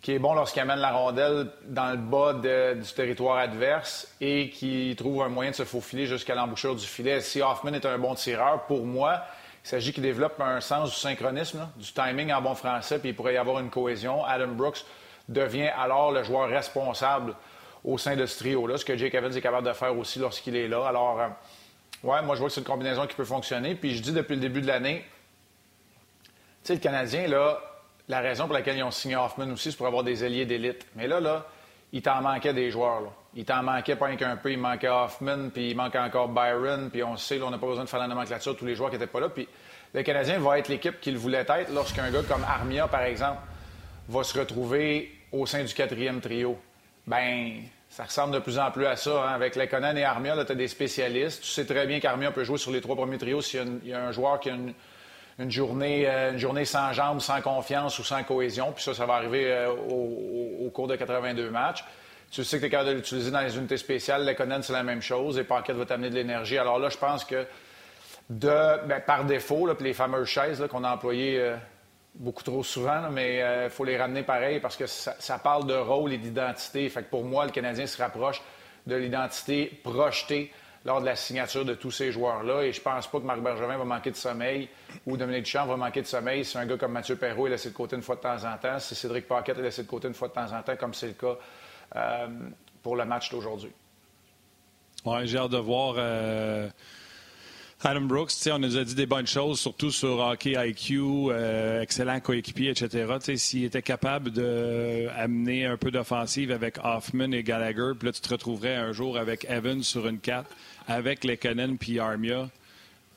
qui 0.05 0.13
est 0.13 0.19
bon 0.19 0.35
lorsqu'il 0.35 0.61
amène 0.61 0.81
la 0.81 0.93
rondelle 0.93 1.47
dans 1.65 1.91
le 1.91 1.97
bas 1.97 2.35
du 2.75 2.93
territoire 2.93 3.39
adverse 3.39 4.07
et 4.21 4.51
qui 4.51 4.95
trouve 4.99 5.23
un 5.23 5.31
moyen 5.31 5.53
de 5.53 5.57
se 5.57 5.65
faufiler 5.65 6.05
jusqu'à 6.05 6.35
l'embouchure 6.35 6.77
du 6.77 6.85
filet. 6.85 7.23
Si 7.23 7.41
Hoffman 7.41 7.73
est 7.73 7.87
un 7.87 7.97
bon 7.97 8.15
tireur, 8.15 8.67
pour 8.67 8.85
moi, 8.85 9.23
Il 9.65 9.69
s'agit 9.69 9.95
qu'il 9.95 10.03
développe 10.03 10.39
un 10.43 10.61
sens 10.61 10.91
du 10.91 10.97
synchronisme, 10.97 11.67
du 11.77 11.91
timing 11.91 12.31
en 12.35 12.43
bon 12.43 12.55
français, 12.55 12.99
puis 12.99 13.09
il 13.09 13.17
pourrait 13.17 13.33
y 13.33 13.39
avoir 13.39 13.61
une 13.61 13.71
cohésion. 13.71 14.23
Adam 14.23 14.49
Brooks 14.49 14.85
devient 15.27 15.71
alors 15.75 16.13
le 16.13 16.23
joueur 16.23 16.51
responsable 16.51 17.35
au 17.83 17.97
sein 17.97 18.15
de 18.15 18.27
ce 18.27 18.41
trio-là, 18.41 18.77
ce 18.77 18.85
que 18.85 18.95
Jake 18.99 19.15
Evans 19.15 19.35
est 19.35 19.41
capable 19.41 19.67
de 19.67 19.73
faire 19.73 19.97
aussi 19.97 20.19
lorsqu'il 20.19 20.55
est 20.55 20.69
là. 20.69 20.87
Alors, 20.87 21.19
euh, 21.19 21.29
ouais, 22.03 22.21
moi, 22.21 22.35
je 22.35 22.41
vois 22.41 22.49
que 22.49 22.55
c'est 22.55 22.61
une 22.61 22.67
combinaison 22.67 23.07
qui 23.07 23.15
peut 23.15 23.25
fonctionner. 23.25 23.75
Puis 23.75 23.97
je 23.97 24.03
dis 24.03 24.13
depuis 24.13 24.35
le 24.35 24.43
début 24.43 24.61
de 24.61 24.67
l'année, 24.67 25.03
tu 26.63 26.69
sais, 26.69 26.75
le 26.75 26.81
Canadien, 26.81 27.27
là, 27.27 27.59
la 28.09 28.21
raison 28.21 28.45
pour 28.45 28.55
laquelle 28.55 28.77
ils 28.77 28.83
ont 28.83 28.91
signé 28.91 29.17
Hoffman 29.17 29.51
aussi, 29.51 29.71
c'est 29.71 29.77
pour 29.77 29.87
avoir 29.87 30.05
des 30.05 30.23
alliés 30.25 30.45
d'élite. 30.45 30.87
Mais 30.95 31.07
là, 31.07 31.21
là, 31.21 31.47
il 31.93 32.03
t'en 32.03 32.21
manquait 32.21 32.53
des 32.53 32.71
joueurs. 32.71 33.13
Il 33.35 33.45
t'en 33.45 33.63
manquait 33.63 33.97
pas 33.97 34.15
qu'un 34.17 34.37
peu. 34.37 34.53
Il 34.53 34.59
manquait 34.59 34.89
Hoffman, 34.89 35.51
puis 35.51 35.71
il 35.71 35.77
manquait 35.77 35.99
encore 35.99 36.29
Byron, 36.29 36.91
puis 36.91 37.03
on 37.03 37.17
sait, 37.17 37.39
là, 37.39 37.47
on 37.47 37.51
n'a 37.51 37.59
pas 37.59 37.67
besoin 37.67 37.85
de 37.85 37.89
faire 37.89 38.01
la 38.01 38.09
nomenclature, 38.09 38.57
tous 38.57 38.67
les 38.67 38.75
joueurs 38.75 38.91
qui 38.91 38.97
n'étaient 38.97 39.11
pas 39.11 39.21
là. 39.21 39.29
Puis 39.29 39.49
le 39.95 40.03
Canadien 40.03 40.39
va 40.39 40.59
être 40.59 40.69
l'équipe 40.69 41.01
qu'il 41.01 41.17
voulait 41.17 41.47
être 41.49 41.73
lorsqu'un 41.73 42.11
gars 42.11 42.23
comme 42.23 42.45
Armia, 42.45 42.89
par 42.89 43.03
exemple, 43.03 43.41
va 44.09 44.23
se 44.23 44.39
retrouver 44.39 45.13
au 45.33 45.47
sein 45.47 45.65
du 45.65 45.73
quatrième 45.73 46.21
trio. 46.21 46.59
Ben, 47.07 47.63
ça 47.89 48.05
ressemble 48.05 48.35
de 48.35 48.41
plus 48.41 48.59
en 48.59 48.73
plus 48.73 48.87
à 48.87 48.97
ça. 48.97 49.25
Hein. 49.25 49.35
Avec 49.35 49.55
Lekonen 49.55 49.97
et 49.97 50.05
Armia, 50.05 50.45
tu 50.45 50.51
as 50.51 50.55
des 50.55 50.67
spécialistes. 50.67 51.43
Tu 51.43 51.49
sais 51.49 51.65
très 51.65 51.87
bien 51.87 52.01
qu'Armia 52.01 52.33
peut 52.33 52.43
jouer 52.43 52.59
sur 52.59 52.73
les 52.73 52.81
trois 52.81 52.97
premiers 52.97 53.19
trios 53.19 53.41
s'il 53.41 53.81
y, 53.85 53.93
a 53.93 54.05
un 54.05 54.11
joueur 54.11 54.41
qui 54.41 54.51
a 54.51 54.55
une, 54.55 54.75
journée, 55.49 56.09
euh, 56.09 56.33
une 56.33 56.39
journée 56.39 56.65
sans 56.65 56.93
jambes, 56.93 57.21
sans 57.21 57.41
confiance 57.41 57.99
ou 57.99 58.05
sans 58.05 58.23
cohésion. 58.23 58.73
Puis 58.73 58.85
ça, 58.85 58.95
ça 58.95 59.07
va 59.07 59.15
arriver 59.15 59.53
euh, 59.53 59.71
au, 59.71 60.71
cours 60.71 60.87
de 60.87 60.97
82 60.97 61.51
matchs. 61.51 61.85
Tu 62.31 62.43
sais 62.45 62.57
que 62.57 62.63
tu 62.63 62.67
es 62.67 62.71
capable 62.71 62.91
de 62.91 62.95
l'utiliser 62.97 63.31
dans 63.31 63.41
les 63.41 63.57
unités 63.57 63.77
spéciales. 63.77 64.25
Lekonen, 64.25 64.63
c'est 64.63 64.73
la 64.73 64.83
même 64.83 65.03
chose. 65.03 65.39
Et 65.39 65.45
Parkett 65.45 65.77
va 65.77 65.87
t'amener 65.87 66.11
de 66.11 66.15
l'énergie. 66.15 66.59
Alors 66.59 66.79
là, 66.79 66.89
je 66.89 66.99
pense 66.99 67.25
que 67.25 67.47
de, 68.31 68.87
ben, 68.87 69.01
par 69.01 69.25
défaut, 69.25 69.67
là, 69.67 69.75
les 69.81 69.93
fameuses 69.93 70.29
chaises 70.29 70.65
qu'on 70.71 70.83
a 70.85 70.95
employées 70.95 71.39
euh, 71.39 71.57
beaucoup 72.15 72.43
trop 72.43 72.63
souvent, 72.63 73.11
mais 73.11 73.43
il 73.65 73.71
faut 73.71 73.85
les 73.85 73.97
ramener 73.97 74.23
pareil 74.23 74.61
parce 74.61 74.77
que 74.77 74.87
ça, 74.87 75.39
parle 75.39 75.67
de 75.67 75.75
rôle 75.75 76.13
et 76.13 76.19
d'identité. 76.19 76.89
Fait 76.89 77.03
que 77.03 77.11
pour 77.11 77.25
moi, 77.25 77.45
le 77.45 77.51
Canadien 77.51 77.87
se 77.87 78.01
rapproche 78.01 78.41
de 78.87 78.95
l'identité 78.95 79.81
projetée 79.83 80.53
lors 80.85 81.01
de 81.01 81.07
la 81.07 81.17
signature 81.17 81.65
de 81.65 81.75
tous 81.75 81.91
ces 81.91 82.13
joueurs-là. 82.13 82.63
Et 82.63 82.73
je 82.73 82.81
pense 82.81 83.07
pas 83.07 83.19
que 83.19 83.25
Marc 83.25 83.41
Bergevin 83.41 83.79
va 83.79 83.85
manquer 83.85 84.11
de 84.11 84.17
sommeil 84.17 84.69
ou 85.07 85.17
Dominique 85.17 85.45
Duchamp 85.45 85.67
va 85.67 85.77
manquer 85.77 86.03
de 86.03 86.07
sommeil 86.07 86.45
si 86.45 86.59
un 86.59 86.67
gars 86.67 86.77
comme 86.77 86.93
Mathieu 86.93 87.17
Perrault 87.17 87.47
est 87.47 87.51
laissé 87.51 87.71
de 87.71 87.75
côté 87.75 87.97
une 87.97 88.03
fois 88.03 88.17
de 88.17 88.21
temps 88.21 88.45
en 88.45 88.57
temps, 88.59 88.79
si 88.79 88.95
Cédric 88.95 89.27
Paquette 89.27 89.59
est 89.59 89.63
laissé 89.63 89.83
de 89.83 89.89
côté 89.89 90.09
une 90.09 90.15
fois 90.15 90.29
de 90.29 90.35
temps 90.35 90.53
en 90.53 90.63
temps, 90.63 90.77
comme 90.77 90.95
c'est 90.95 91.09
le 91.09 91.13
cas 91.15 91.37
euh, 91.97 92.27
pour 92.83 92.97
le 92.97 93.05
match 93.05 93.31
d'aujourd'hui. 93.31 93.73
Oui, 95.05 95.27
j'ai 95.27 95.39
hâte 95.39 95.51
de 95.51 95.59
voir. 95.59 95.97
Adam 97.87 98.01
Brooks, 98.07 98.33
on 98.51 98.59
nous 98.61 98.79
a 98.79 98.85
dit 98.85 98.95
des 98.95 99.05
bonnes 99.05 99.27
choses, 99.27 99.61
surtout 99.61 99.91
sur 99.91 100.19
hockey 100.19 100.55
IQ, 100.57 101.01
euh, 101.29 101.83
excellent 101.83 102.19
coéquipier, 102.19 102.71
etc. 102.71 103.37
S'il 103.37 103.65
était 103.65 103.83
capable 103.83 104.31
d'amener 104.31 105.67
un 105.67 105.77
peu 105.77 105.91
d'offensive 105.91 106.51
avec 106.51 106.79
Hoffman 106.83 107.33
et 107.33 107.43
Gallagher, 107.43 107.93
puis 107.99 108.07
là, 108.07 108.13
tu 108.13 108.23
te 108.23 108.29
retrouverais 108.31 108.77
un 108.77 108.93
jour 108.93 109.19
avec 109.19 109.45
Evans 109.51 109.83
sur 109.83 110.09
une 110.09 110.19
4, 110.19 110.49
avec 110.87 111.25
Lekonen 111.25 111.79
puis 111.79 111.99
Armia. 111.99 112.51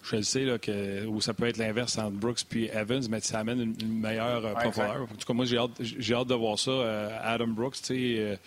Je 0.03 0.15
le 0.15 0.21
sais 0.21 0.45
là, 0.45 0.57
que, 0.57 1.05
ou 1.05 1.19
ça 1.19 1.33
peut 1.33 1.47
être 1.47 1.57
l'inverse 1.57 1.97
entre 1.97 2.11
Brooks 2.11 2.45
puis 2.47 2.67
Evans, 2.67 3.03
mais 3.09 3.19
ça 3.19 3.39
amène 3.39 3.75
une, 3.81 3.99
meilleure 3.99 4.45
euh, 4.45 4.53
profondeur. 4.53 5.03
En 5.03 5.15
tout 5.15 5.25
cas, 5.27 5.33
moi, 5.33 5.45
j'ai 5.45 5.57
hâte, 5.57 5.81
hâte, 5.81 6.27
de 6.27 6.33
voir 6.35 6.57
ça. 6.57 6.71
Euh, 6.71 7.19
Adam 7.21 7.47
Brooks, 7.47 7.75
tu 7.75 7.83
sais 7.83 8.39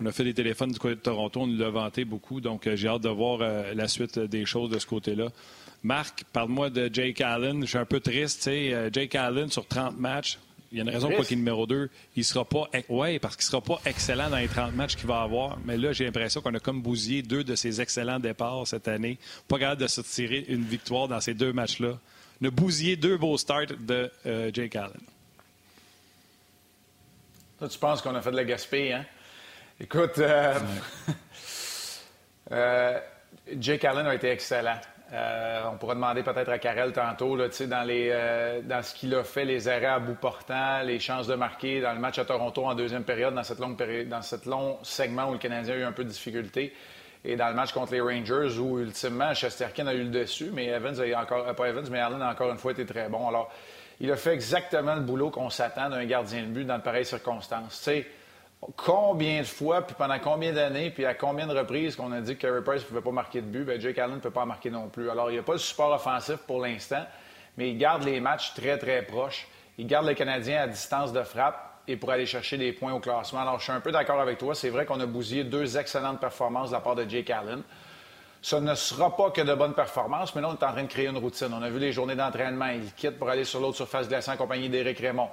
on 0.00 0.06
a 0.06 0.12
fait 0.12 0.24
des 0.24 0.34
téléphones 0.34 0.72
du 0.72 0.78
côté 0.78 0.94
de 0.94 1.00
Toronto, 1.00 1.40
on 1.40 1.46
l'a 1.46 1.70
vanté 1.70 2.04
beaucoup, 2.04 2.40
donc 2.40 2.66
euh, 2.66 2.76
j'ai 2.76 2.88
hâte 2.88 3.02
de 3.02 3.08
voir 3.08 3.38
euh, 3.40 3.72
la 3.74 3.88
suite 3.88 4.18
des 4.18 4.44
choses 4.44 4.70
de 4.70 4.78
ce 4.78 4.86
côté-là. 4.86 5.28
Marc, 5.82 6.24
parle-moi 6.32 6.70
de 6.70 6.90
Jake 6.92 7.20
Allen. 7.20 7.62
Je 7.62 7.66
suis 7.66 7.78
un 7.78 7.84
peu 7.84 8.00
triste. 8.00 8.42
sais, 8.42 8.74
euh, 8.74 8.90
Jake 8.92 9.14
Allen, 9.14 9.50
sur 9.50 9.66
30 9.66 9.98
matchs, 9.98 10.38
il 10.72 10.78
y 10.78 10.80
a 10.80 10.84
une 10.84 10.90
raison 10.90 11.10
pour 11.10 11.24
qu'il 11.24 11.34
est 11.34 11.40
numéro 11.40 11.66
2. 11.66 11.88
Il 12.16 12.24
sera 12.24 12.44
pas. 12.44 12.68
Oui, 12.88 13.18
parce 13.18 13.36
qu'il 13.36 13.44
ne 13.44 13.50
sera 13.50 13.60
pas 13.60 13.80
excellent 13.86 14.30
dans 14.30 14.38
les 14.38 14.48
30 14.48 14.74
matchs 14.74 14.96
qu'il 14.96 15.06
va 15.06 15.22
avoir. 15.22 15.58
Mais 15.64 15.76
là, 15.76 15.92
j'ai 15.92 16.04
l'impression 16.04 16.40
qu'on 16.40 16.54
a 16.54 16.60
comme 16.60 16.82
bousillé 16.82 17.22
deux 17.22 17.44
de 17.44 17.54
ses 17.54 17.80
excellents 17.80 18.18
départs 18.18 18.66
cette 18.66 18.88
année. 18.88 19.18
Pas 19.48 19.58
capable 19.58 19.82
de 19.82 19.86
se 19.86 20.00
tirer 20.00 20.44
une 20.48 20.64
victoire 20.64 21.08
dans 21.08 21.20
ces 21.20 21.34
deux 21.34 21.52
matchs-là. 21.52 21.98
On 22.42 22.46
a 22.46 22.50
bousillé 22.50 22.96
deux 22.96 23.16
beaux 23.16 23.38
starts 23.38 23.76
de 23.78 24.10
Jake 24.52 24.76
Allen. 24.76 25.00
Toi, 27.58 27.68
tu 27.68 27.78
penses 27.78 28.02
qu'on 28.02 28.14
a 28.14 28.20
fait 28.20 28.30
de 28.30 28.36
la 28.36 28.44
gaspille, 28.44 28.92
hein? 28.92 29.06
Écoute, 29.80 30.18
euh, 30.18 30.58
euh, 32.52 33.00
Jake 33.58 33.84
Allen 33.84 34.06
a 34.06 34.14
été 34.14 34.28
excellent. 34.28 34.78
Euh, 35.16 35.62
on 35.72 35.78
pourrait 35.78 35.94
demander 35.94 36.22
peut-être 36.22 36.50
à 36.50 36.58
Karel 36.58 36.92
tantôt, 36.92 37.36
dans, 37.38 37.82
les, 37.86 38.60
dans 38.64 38.82
ce 38.82 38.94
qu'il 38.94 39.14
a 39.14 39.24
fait, 39.24 39.46
les 39.46 39.66
arrêts 39.66 39.86
à 39.86 39.98
bout 39.98 40.14
portant, 40.14 40.82
les 40.82 41.00
chances 41.00 41.26
de 41.26 41.34
marquer 41.34 41.80
dans 41.80 41.94
le 41.94 41.98
match 41.98 42.18
à 42.18 42.26
Toronto 42.26 42.66
en 42.66 42.74
deuxième 42.74 43.04
période, 43.04 43.34
dans 43.34 43.42
cette 43.42 43.58
longue 43.58 43.76
cette 44.20 44.44
long 44.44 44.78
segment 44.82 45.30
où 45.30 45.32
le 45.32 45.38
Canadien 45.38 45.74
a 45.74 45.78
eu 45.78 45.84
un 45.84 45.92
peu 45.92 46.04
de 46.04 46.10
difficulté. 46.10 46.74
Et 47.24 47.34
dans 47.34 47.48
le 47.48 47.54
match 47.54 47.72
contre 47.72 47.92
les 47.92 48.00
Rangers, 48.00 48.58
où 48.58 48.78
ultimement 48.78 49.34
Chesterkin 49.34 49.86
a 49.88 49.94
eu 49.94 50.04
le 50.04 50.10
dessus, 50.10 50.50
mais 50.52 50.66
Evans 50.66 50.94
a 51.00 51.20
encore, 51.20 51.54
pas 51.56 51.68
Evans, 51.68 51.86
mais 51.90 51.98
Allen 51.98 52.22
a 52.22 52.30
encore 52.30 52.52
une 52.52 52.58
fois 52.58 52.70
été 52.70 52.86
très 52.86 53.08
bon. 53.08 53.26
Alors, 53.26 53.50
il 53.98 54.12
a 54.12 54.16
fait 54.16 54.32
exactement 54.32 54.94
le 54.94 55.00
boulot 55.00 55.30
qu'on 55.30 55.50
s'attend 55.50 55.88
d'un 55.88 56.04
gardien 56.04 56.42
de 56.42 56.48
but 56.48 56.64
dans 56.64 56.76
de 56.76 56.82
pareilles 56.82 57.04
circonstances. 57.04 57.88
Combien 58.76 59.40
de 59.40 59.46
fois, 59.46 59.82
puis 59.82 59.94
pendant 59.96 60.18
combien 60.18 60.52
d'années, 60.52 60.90
puis 60.90 61.04
à 61.04 61.14
combien 61.14 61.46
de 61.46 61.56
reprises 61.56 61.96
qu'on 61.96 62.12
a 62.12 62.20
dit 62.20 62.36
que 62.36 62.46
Carey 62.46 62.62
Price 62.62 62.82
ne 62.82 62.88
pouvait 62.88 63.00
pas 63.00 63.10
marquer 63.10 63.40
de 63.40 63.46
but, 63.46 63.64
bien, 63.64 63.78
Jake 63.78 63.98
Allen 63.98 64.16
ne 64.16 64.20
peut 64.20 64.30
pas 64.30 64.42
en 64.42 64.46
marquer 64.46 64.70
non 64.70 64.88
plus. 64.88 65.10
Alors, 65.10 65.30
il 65.30 65.34
n'y 65.34 65.38
a 65.38 65.42
pas 65.42 65.54
de 65.54 65.58
support 65.58 65.92
offensif 65.92 66.36
pour 66.46 66.60
l'instant, 66.60 67.04
mais 67.56 67.70
il 67.70 67.78
garde 67.78 68.04
les 68.04 68.20
matchs 68.20 68.54
très, 68.54 68.78
très 68.78 69.02
proches. 69.02 69.46
Il 69.78 69.86
garde 69.86 70.06
le 70.06 70.14
Canadien 70.14 70.62
à 70.62 70.66
distance 70.66 71.12
de 71.12 71.22
frappe 71.22 71.82
et 71.86 71.96
pour 71.96 72.10
aller 72.10 72.26
chercher 72.26 72.56
des 72.56 72.72
points 72.72 72.92
au 72.92 73.00
classement. 73.00 73.40
Alors, 73.40 73.58
je 73.58 73.64
suis 73.64 73.72
un 73.72 73.80
peu 73.80 73.92
d'accord 73.92 74.20
avec 74.20 74.38
toi. 74.38 74.54
C'est 74.54 74.70
vrai 74.70 74.86
qu'on 74.86 75.00
a 75.00 75.06
bousillé 75.06 75.44
deux 75.44 75.76
excellentes 75.76 76.20
performances 76.20 76.70
de 76.70 76.74
la 76.74 76.80
part 76.80 76.96
de 76.96 77.08
Jake 77.08 77.30
Allen. 77.30 77.62
Ce 78.42 78.56
ne 78.56 78.74
sera 78.74 79.16
pas 79.16 79.30
que 79.30 79.40
de 79.40 79.54
bonnes 79.54 79.74
performances, 79.74 80.34
mais 80.34 80.40
là, 80.40 80.48
on 80.48 80.52
est 80.52 80.64
en 80.64 80.72
train 80.72 80.82
de 80.82 80.88
créer 80.88 81.08
une 81.08 81.18
routine. 81.18 81.48
On 81.52 81.62
a 81.62 81.68
vu 81.68 81.78
les 81.78 81.92
journées 81.92 82.14
d'entraînement. 82.14 82.66
Il 82.66 82.92
quitte 82.94 83.18
pour 83.18 83.28
aller 83.28 83.44
sur 83.44 83.60
l'autre 83.60 83.76
surface 83.76 84.08
glacée 84.08 84.30
en 84.30 84.36
compagnie 84.36 84.68
d'Éric 84.68 84.98
Raymond. 84.98 85.28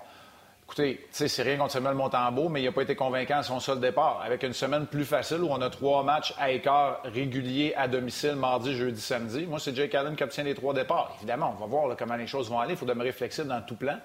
Écoutez, 0.75 1.05
c'est 1.11 1.43
rien 1.43 1.57
contre 1.57 1.73
Samuel 1.73 1.93
Montembeau, 1.93 2.49
mais 2.49 2.63
il 2.63 2.65
n'a 2.65 2.71
pas 2.71 2.81
été 2.81 2.95
convaincant 2.95 3.37
à 3.37 3.43
son 3.43 3.59
seul 3.59 3.79
départ. 3.79 4.23
Avec 4.25 4.41
une 4.41 4.53
semaine 4.53 4.87
plus 4.87 5.05
facile 5.05 5.43
où 5.43 5.49
on 5.51 5.61
a 5.61 5.69
trois 5.69 6.01
matchs 6.01 6.33
à 6.39 6.49
écart 6.49 6.99
réguliers 7.03 7.75
à 7.77 7.87
domicile, 7.87 8.35
mardi, 8.37 8.75
jeudi, 8.75 8.99
samedi. 8.99 9.45
Moi, 9.45 9.59
c'est 9.59 9.75
Jake 9.75 9.93
Allen 9.93 10.15
qui 10.15 10.23
obtient 10.23 10.43
les 10.43 10.55
trois 10.55 10.73
départs. 10.73 11.13
Évidemment, 11.17 11.53
on 11.55 11.61
va 11.61 11.67
voir 11.67 11.95
comment 11.95 12.15
les 12.15 12.25
choses 12.25 12.49
vont 12.49 12.59
aller. 12.59 12.73
Il 12.73 12.77
faut 12.77 12.87
demeurer 12.87 13.11
flexible 13.11 13.49
dans 13.49 13.61
tout 13.61 13.75
plan. 13.75 13.99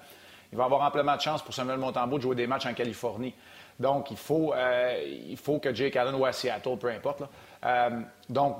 Il 0.51 0.59
va 0.59 0.65
avoir 0.65 0.83
amplement 0.83 1.15
de 1.15 1.21
chance 1.21 1.41
pour 1.41 1.55
Samuel 1.55 1.79
Montembeau 1.79 2.17
de 2.17 2.21
jouer 2.21 2.35
des 2.35 2.45
matchs 2.45 2.67
en 2.67 2.75
Californie. 2.75 3.33
Donc, 3.79 4.11
il 4.11 4.17
faut, 4.17 4.53
euh, 4.53 5.03
il 5.27 5.37
faut 5.37 5.57
que 5.57 5.73
Jake 5.73 5.95
Allen 5.95 6.13
ou 6.13 6.23
à 6.23 6.33
Seattle, 6.33 6.77
peu 6.79 6.89
importe. 6.89 7.23
Euh, 7.65 7.89
donc, 8.29 8.57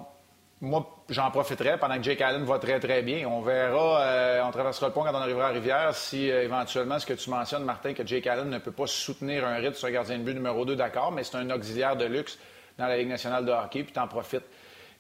moi, 0.62 1.04
j'en 1.10 1.32
profiterai 1.32 1.78
pendant 1.78 1.96
que 1.98 2.04
Jake 2.04 2.20
Allen 2.20 2.44
va 2.44 2.60
très, 2.60 2.82
très 2.82 3.02
bien. 3.02 3.26
On 3.28 3.42
verra, 3.42 4.02
euh, 4.02 4.44
on 4.44 4.52
traversera 4.52 4.88
le 4.88 4.94
pont 4.94 5.04
quand 5.04 5.14
on 5.14 5.22
arrivera 5.22 5.48
à 5.48 5.52
Rivière 5.52 5.96
si 5.96 6.30
euh, 6.30 6.44
éventuellement 6.44 7.00
ce 7.00 7.06
que 7.06 7.14
tu 7.14 7.30
mentionnes, 7.30 7.64
Martin, 7.64 7.94
que 7.94 8.06
Jake 8.06 8.28
Allen 8.28 8.50
ne 8.50 8.58
peut 8.58 8.74
pas 8.74 8.88
soutenir 8.88 9.48
un 9.48 9.56
rythme 9.56 9.76
sur 9.76 9.90
gardien 9.90 10.18
de 10.18 10.24
but 10.24 10.34
numéro 10.34 10.66
2, 10.66 10.76
d'accord, 10.76 11.14
mais 11.14 11.24
c'est 11.24 11.38
un 11.38 11.50
auxiliaire 11.50 11.96
de 11.96 12.06
luxe 12.06 12.38
dans 12.78 12.88
la 12.88 12.98
Ligue 12.98 13.08
nationale 13.08 13.46
de 13.46 13.52
hockey, 13.52 13.84
puis 13.84 13.94
tu 13.94 14.00
en 14.00 14.08
profites 14.08 14.44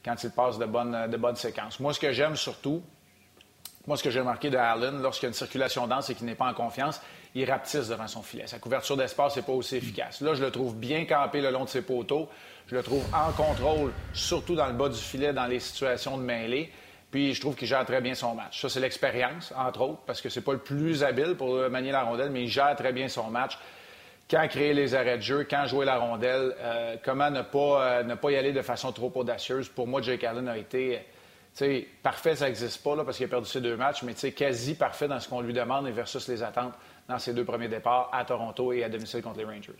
quand 0.03 0.15
il 0.23 0.31
passe 0.31 0.57
de 0.57 0.65
bonnes, 0.65 1.07
de 1.09 1.17
bonnes 1.17 1.35
séquences. 1.35 1.81
Moi, 1.81 1.93
ce 1.93 1.99
que 1.99 2.13
j'aime 2.13 2.37
surtout, 2.37 2.81
moi, 3.85 3.97
ce 3.97 4.03
que 4.03 4.11
j'ai 4.11 4.19
remarqué 4.21 4.49
de 4.49 4.57
Allen, 4.57 5.01
lorsqu'il 5.01 5.25
y 5.25 5.27
a 5.27 5.29
une 5.29 5.33
circulation 5.33 5.87
dense 5.87 6.09
et 6.09 6.15
qu'il 6.15 6.25
n'est 6.25 6.35
pas 6.35 6.45
en 6.45 6.53
confiance, 6.53 7.01
il 7.35 7.49
rapetisse 7.49 7.87
devant 7.89 8.07
son 8.07 8.21
filet. 8.21 8.47
Sa 8.47 8.59
couverture 8.59 8.97
d'espace 8.97 9.35
n'est 9.35 9.41
pas 9.41 9.51
aussi 9.51 9.75
efficace. 9.75 10.21
Là, 10.21 10.33
je 10.33 10.43
le 10.43 10.51
trouve 10.51 10.75
bien 10.75 11.05
campé 11.05 11.41
le 11.41 11.51
long 11.51 11.65
de 11.65 11.69
ses 11.69 11.81
poteaux. 11.81 12.29
Je 12.69 12.75
le 12.75 12.83
trouve 12.83 13.03
en 13.11 13.31
contrôle, 13.31 13.91
surtout 14.13 14.53
dans 14.53 14.67
le 14.67 14.73
bas 14.73 14.89
du 14.89 14.99
filet, 14.99 15.33
dans 15.33 15.47
les 15.47 15.59
situations 15.59 16.17
de 16.17 16.21
mêlée. 16.21 16.71
Puis 17.09 17.33
je 17.33 17.41
trouve 17.41 17.55
qu'il 17.55 17.67
gère 17.67 17.83
très 17.83 17.99
bien 17.99 18.13
son 18.13 18.35
match. 18.35 18.61
Ça, 18.61 18.69
c'est 18.69 18.79
l'expérience, 18.79 19.51
entre 19.57 19.81
autres, 19.81 20.01
parce 20.05 20.21
que 20.21 20.29
c'est 20.29 20.41
pas 20.41 20.53
le 20.53 20.59
plus 20.59 21.03
habile 21.03 21.33
pour 21.35 21.55
manier 21.71 21.91
la 21.91 22.03
rondelle, 22.03 22.29
mais 22.29 22.43
il 22.43 22.47
gère 22.47 22.75
très 22.75 22.93
bien 22.93 23.07
son 23.07 23.31
match. 23.31 23.57
Quand 24.29 24.47
créer 24.47 24.75
les 24.75 24.93
arrêts 24.93 25.17
de 25.17 25.23
jeu, 25.23 25.47
quand 25.49 25.65
jouer 25.65 25.85
la 25.85 25.97
rondelle, 25.97 26.53
euh, 26.59 26.97
comment 27.03 27.31
ne 27.31 27.41
pas, 27.41 27.81
euh, 27.81 28.03
ne 28.03 28.13
pas 28.13 28.29
y 28.29 28.35
aller 28.35 28.53
de 28.53 28.61
façon 28.61 28.91
trop 28.91 29.11
audacieuse? 29.15 29.67
Pour 29.67 29.87
moi, 29.87 30.03
Jake 30.03 30.23
Allen 30.23 30.47
a 30.47 30.55
été 30.55 30.99
parfait, 32.03 32.35
ça 32.35 32.45
n'existe 32.45 32.83
pas 32.83 32.95
là, 32.95 33.03
parce 33.03 33.17
qu'il 33.17 33.25
a 33.25 33.29
perdu 33.29 33.49
ses 33.49 33.61
deux 33.61 33.75
matchs, 33.75 34.03
mais 34.03 34.13
quasi 34.31 34.75
parfait 34.75 35.07
dans 35.07 35.19
ce 35.19 35.27
qu'on 35.27 35.41
lui 35.41 35.53
demande 35.53 35.87
et 35.87 35.91
versus 35.91 36.27
les 36.27 36.43
attentes 36.43 36.75
dans 37.07 37.17
ses 37.17 37.33
deux 37.33 37.43
premiers 37.43 37.67
départs 37.67 38.11
à 38.13 38.23
Toronto 38.23 38.71
et 38.71 38.83
à 38.83 38.89
domicile 38.89 39.23
contre 39.23 39.39
les 39.39 39.45
Rangers. 39.45 39.73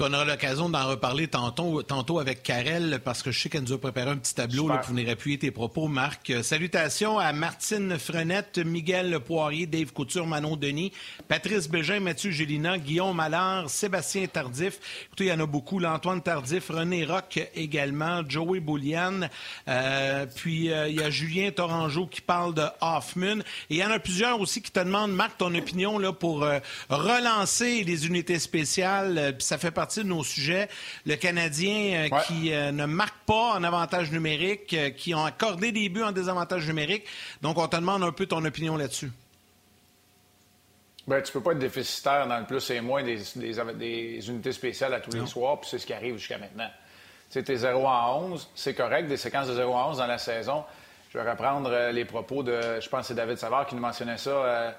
On 0.00 0.12
aura 0.12 0.24
l'occasion 0.24 0.68
d'en 0.68 0.86
reparler 0.86 1.26
tantôt, 1.26 1.82
tantôt 1.82 2.20
avec 2.20 2.42
Karel, 2.42 3.00
parce 3.04 3.22
que 3.22 3.32
je 3.32 3.40
sais 3.40 3.48
qu'elle 3.48 3.64
nous 3.64 3.72
a 3.72 3.80
préparé 3.80 4.10
un 4.10 4.16
petit 4.16 4.34
tableau 4.34 4.68
là, 4.68 4.78
pour 4.78 4.94
venir 4.94 5.10
appuyer 5.10 5.38
tes 5.38 5.50
propos, 5.50 5.88
Marc. 5.88 6.30
Euh, 6.30 6.42
salutations 6.42 7.18
à 7.18 7.32
Martine 7.32 7.98
Frenette, 7.98 8.58
Miguel 8.58 9.18
Poirier, 9.18 9.66
Dave 9.66 9.92
Couture, 9.92 10.26
Manon 10.26 10.56
Denis, 10.56 10.92
Patrice 11.26 11.68
Bégin, 11.68 11.98
Mathieu 11.98 12.30
Gélina, 12.30 12.78
Guillaume 12.78 13.18
Allard, 13.18 13.68
Sébastien 13.68 14.26
Tardif. 14.26 14.78
Écoutez, 15.06 15.24
il 15.24 15.28
y 15.28 15.32
en 15.32 15.40
a 15.40 15.46
beaucoup. 15.46 15.80
L'Antoine 15.80 16.22
Tardif, 16.22 16.68
René 16.68 17.04
Rock 17.04 17.40
également, 17.54 18.22
Joey 18.28 18.60
Boulian. 18.60 19.28
Euh, 19.66 20.26
puis 20.36 20.70
euh, 20.70 20.88
il 20.88 20.94
y 20.94 21.02
a 21.02 21.10
Julien 21.10 21.50
Torangeau 21.50 22.06
qui 22.06 22.20
parle 22.20 22.54
de 22.54 22.64
Hoffman. 22.80 23.40
Et 23.68 23.74
il 23.74 23.76
y 23.78 23.84
en 23.84 23.90
a 23.90 23.98
plusieurs 23.98 24.40
aussi 24.40 24.62
qui 24.62 24.70
te 24.70 24.80
demandent, 24.80 25.12
Marc, 25.12 25.38
ton 25.38 25.54
opinion 25.54 25.98
là, 25.98 26.12
pour 26.12 26.46
relancer 26.88 27.82
les 27.82 28.06
unités 28.06 28.38
spéciales. 28.38 29.34
Puis 29.36 29.46
ça 29.46 29.58
fait 29.58 29.72
partie 29.72 29.87
de 29.96 30.02
nos 30.02 30.24
sujets. 30.24 30.68
Le 31.06 31.16
Canadien 31.16 32.08
euh, 32.10 32.20
qui 32.26 32.52
euh, 32.52 32.70
ne 32.72 32.86
marque 32.86 33.18
pas 33.26 33.54
en 33.54 33.64
avantage 33.64 34.10
numérique, 34.10 34.74
euh, 34.74 34.90
qui 34.90 35.14
ont 35.14 35.24
accordé 35.24 35.72
des 35.72 35.88
buts 35.88 36.02
en 36.02 36.12
désavantage 36.12 36.66
numérique. 36.66 37.04
Donc, 37.42 37.58
on 37.58 37.68
te 37.68 37.76
demande 37.76 38.02
un 38.02 38.12
peu 38.12 38.26
ton 38.26 38.44
opinion 38.44 38.76
là-dessus. 38.76 39.10
Ben, 41.06 41.22
tu 41.22 41.32
peux 41.32 41.40
pas 41.40 41.52
être 41.52 41.58
déficitaire 41.58 42.26
dans 42.26 42.38
le 42.38 42.44
plus 42.44 42.70
et 42.70 42.80
moins 42.82 43.02
des, 43.02 44.28
unités 44.28 44.52
spéciales 44.52 44.92
à 44.92 45.00
tous 45.00 45.16
les 45.16 45.26
soirs, 45.26 45.58
puis 45.60 45.70
c'est 45.70 45.78
ce 45.78 45.86
qui 45.86 45.94
arrive 45.94 46.18
jusqu'à 46.18 46.36
maintenant. 46.36 46.68
Tu 47.30 47.42
sais, 47.44 47.56
0 47.56 47.86
à 47.86 48.14
11, 48.14 48.50
c'est 48.54 48.74
correct, 48.74 49.08
des 49.08 49.16
séquences 49.16 49.48
de 49.48 49.54
0 49.54 49.74
à 49.74 49.88
11 49.88 49.98
dans 49.98 50.06
la 50.06 50.18
saison. 50.18 50.64
Je 51.10 51.18
vais 51.18 51.30
reprendre 51.30 51.90
les 51.92 52.04
propos 52.04 52.42
de, 52.42 52.78
je 52.80 52.88
pense 52.90 53.00
que 53.00 53.06
c'est 53.06 53.14
David 53.14 53.38
Savard 53.38 53.66
qui 53.66 53.74
nous 53.74 53.80
mentionnait 53.80 54.18
ça 54.18 54.74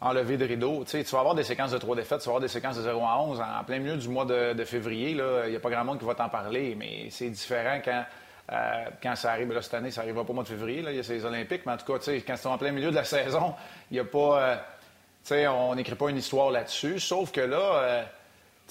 enlever 0.00 0.36
de 0.36 0.44
rideau. 0.44 0.84
Tu, 0.84 1.02
vas 1.02 1.18
avoir 1.18 1.34
des 1.34 1.42
séquences 1.42 1.72
de 1.72 1.78
trois 1.78 1.94
défaites, 1.94 2.20
tu 2.20 2.26
vas 2.26 2.30
avoir 2.30 2.40
des 2.40 2.48
séquences 2.48 2.76
de 2.76 2.82
0 2.82 3.04
à 3.04 3.20
11 3.20 3.40
en, 3.40 3.64
plein 3.64 3.78
milieu 3.78 3.96
du 3.96 4.08
mois 4.08 4.24
de, 4.24 4.64
février. 4.64 5.10
Il 5.10 5.50
n'y 5.50 5.56
a 5.56 5.60
pas 5.60 5.70
grand 5.70 5.84
monde 5.84 5.98
qui 5.98 6.04
va 6.04 6.14
t'en 6.14 6.28
parler, 6.28 6.74
mais 6.78 7.08
c'est 7.10 7.28
différent 7.28 7.80
quand, 7.84 8.04
euh, 8.52 8.84
quand 9.02 9.14
ça 9.16 9.32
arrive. 9.32 9.52
Là, 9.52 9.62
cette 9.62 9.74
année, 9.74 9.90
ça 9.90 10.00
n'arrivera 10.00 10.24
pas 10.24 10.30
au 10.30 10.34
mois 10.34 10.44
de 10.44 10.48
février. 10.48 10.82
Il 10.86 10.96
y 10.96 10.98
a 10.98 11.02
ces 11.02 11.24
Olympiques, 11.24 11.62
mais 11.66 11.72
en 11.72 11.76
tout 11.76 11.92
cas, 11.92 12.12
quand 12.26 12.36
c'est 12.36 12.46
en 12.46 12.58
plein 12.58 12.72
milieu 12.72 12.90
de 12.90 12.96
la 12.96 13.04
saison, 13.04 13.54
il 13.90 13.94
n'y 13.94 14.00
a 14.00 14.04
pas. 14.04 14.60
Euh, 15.32 15.46
on 15.48 15.74
n'écrit 15.74 15.94
pas 15.94 16.08
une 16.08 16.16
histoire 16.16 16.50
là-dessus. 16.50 16.98
Sauf 16.98 17.30
que 17.30 17.42
là, 17.42 17.58
euh, 17.58 18.02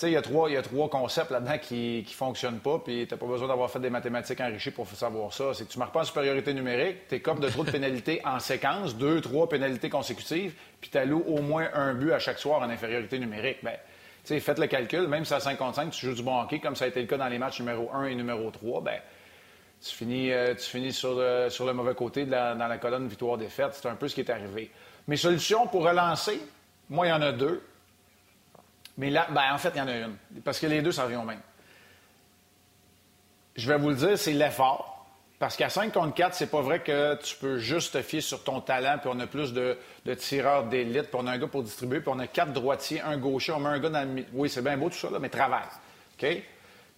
il 0.04 0.14
y, 0.14 0.16
a 0.16 0.22
trois, 0.22 0.50
y 0.50 0.58
a 0.58 0.62
trois 0.62 0.90
concepts 0.90 1.32
là-dedans 1.32 1.58
qui 1.58 2.06
ne 2.08 2.14
fonctionnent 2.14 2.60
pas, 2.60 2.80
puis 2.80 3.06
tu 3.08 3.14
n'as 3.14 3.20
pas 3.20 3.26
besoin 3.26 3.48
d'avoir 3.48 3.70
fait 3.70 3.80
des 3.80 3.90
mathématiques 3.90 4.40
enrichies 4.40 4.72
pour 4.72 4.88
savoir 4.88 5.34
ça. 5.34 5.54
C'est 5.54 5.66
que 5.66 5.72
tu 5.72 5.78
ne 5.78 5.80
marques 5.80 5.94
pas 5.94 6.02
en 6.02 6.06
supériorité 6.06 6.54
numérique, 6.54 7.08
tu 7.08 7.16
écopes 7.16 7.40
de 7.40 7.50
trop 7.50 7.64
de 7.64 7.72
pénalités 7.72 8.22
en 8.26 8.40
séquence, 8.40 8.96
deux, 8.96 9.22
trois 9.22 9.50
pénalités 9.50 9.90
consécutives, 9.90 10.54
puis 10.80 10.90
tu 10.90 10.98
alloues 10.98 11.24
au 11.28 11.42
moins 11.42 11.68
un 11.74 11.94
but 11.94 12.12
à 12.12 12.20
chaque 12.20 12.40
soir 12.40 12.62
en 12.62 12.70
infériorité 12.70 13.20
numérique. 13.20 13.58
Bien, 13.64 14.40
faites 14.40 14.60
le 14.60 14.68
calcul, 14.68 15.08
même 15.08 15.26
si 15.26 15.34
à 15.34 15.40
5 15.40 15.58
contre 15.58 15.76
5, 15.76 15.92
tu 15.92 16.06
joues 16.06 16.16
du 16.16 16.24
bon 16.24 16.40
hockey, 16.42 16.60
comme 16.60 16.76
ça 16.76 16.86
a 16.86 16.88
été 16.88 17.02
le 17.02 17.08
cas 17.08 17.18
dans 17.18 17.28
les 17.28 17.40
matchs 17.40 17.60
numéro 17.60 17.90
1 17.94 18.06
et 18.06 18.16
numéro 18.16 18.50
3, 18.52 18.82
ben, 18.82 19.00
tu 19.82 19.96
finis, 19.96 20.32
euh, 20.32 20.54
tu 20.56 20.66
finis 20.66 20.92
sur, 20.92 21.16
le, 21.16 21.50
sur 21.50 21.66
le 21.66 21.74
mauvais 21.74 21.96
côté 21.96 22.26
dans 22.26 22.58
la 22.58 22.78
colonne 22.78 23.08
victoire-défaite. 23.08 23.72
C'est 23.74 23.88
un 23.88 23.96
peu 23.96 24.08
ce 24.08 24.16
qui 24.16 24.22
est 24.22 24.30
arrivé. 24.30 24.72
Mes 25.08 25.16
solutions 25.18 25.68
pour 25.68 25.84
relancer, 25.86 26.40
moi, 26.90 27.08
il 27.08 27.10
y 27.10 27.14
en 27.14 27.22
a 27.22 27.32
deux. 27.32 27.62
Mais 29.00 29.10
là, 29.10 29.28
ben, 29.32 29.54
en 29.54 29.58
fait, 29.58 29.72
il 29.74 29.78
y 29.78 29.82
en 29.82 29.88
a 29.88 29.96
une. 29.96 30.18
Parce 30.44 30.60
que 30.60 30.68
les 30.68 30.82
deux, 30.82 30.92
ça 30.92 31.06
revient 31.06 31.16
au 31.16 31.24
même. 31.24 31.40
Je 33.56 33.66
vais 33.72 33.78
vous 33.78 33.90
le 33.90 33.96
dire, 33.96 34.18
c'est 34.18 34.34
l'effort. 34.34 35.08
Parce 35.40 35.56
qu'à 35.56 35.70
5 35.70 35.94
contre 35.94 36.14
4, 36.14 36.34
c'est 36.34 36.52
pas 36.52 36.60
vrai 36.60 36.82
que 36.82 37.16
tu 37.24 37.38
peux 37.38 37.60
juste 37.60 37.94
te 37.94 38.02
fier 38.02 38.20
sur 38.20 38.44
ton 38.44 38.60
talent, 38.60 38.98
puis 39.00 39.10
on 39.12 39.18
a 39.22 39.26
plus 39.26 39.54
de, 39.54 39.78
tireurs 40.16 40.66
d'élite, 40.66 41.04
puis 41.04 41.18
on 41.18 41.28
a 41.28 41.32
un 41.32 41.38
gars 41.38 41.48
pour 41.48 41.64
distribuer, 41.64 42.02
puis 42.02 42.12
on 42.14 42.20
a 42.20 42.28
quatre 42.28 42.52
droitiers, 42.52 43.00
un 43.00 43.18
gaucher, 43.18 43.54
on 43.54 43.60
met 43.60 43.70
un 43.70 43.80
gars 43.80 43.90
dans 43.90 44.16
le 44.16 44.26
Oui, 44.34 44.50
c'est 44.50 44.62
bien 44.62 44.76
beau 44.76 44.90
tout 44.90 44.98
ça, 44.98 45.08
mais 45.18 45.30
travaille. 45.30 45.64
OK? 46.22 46.28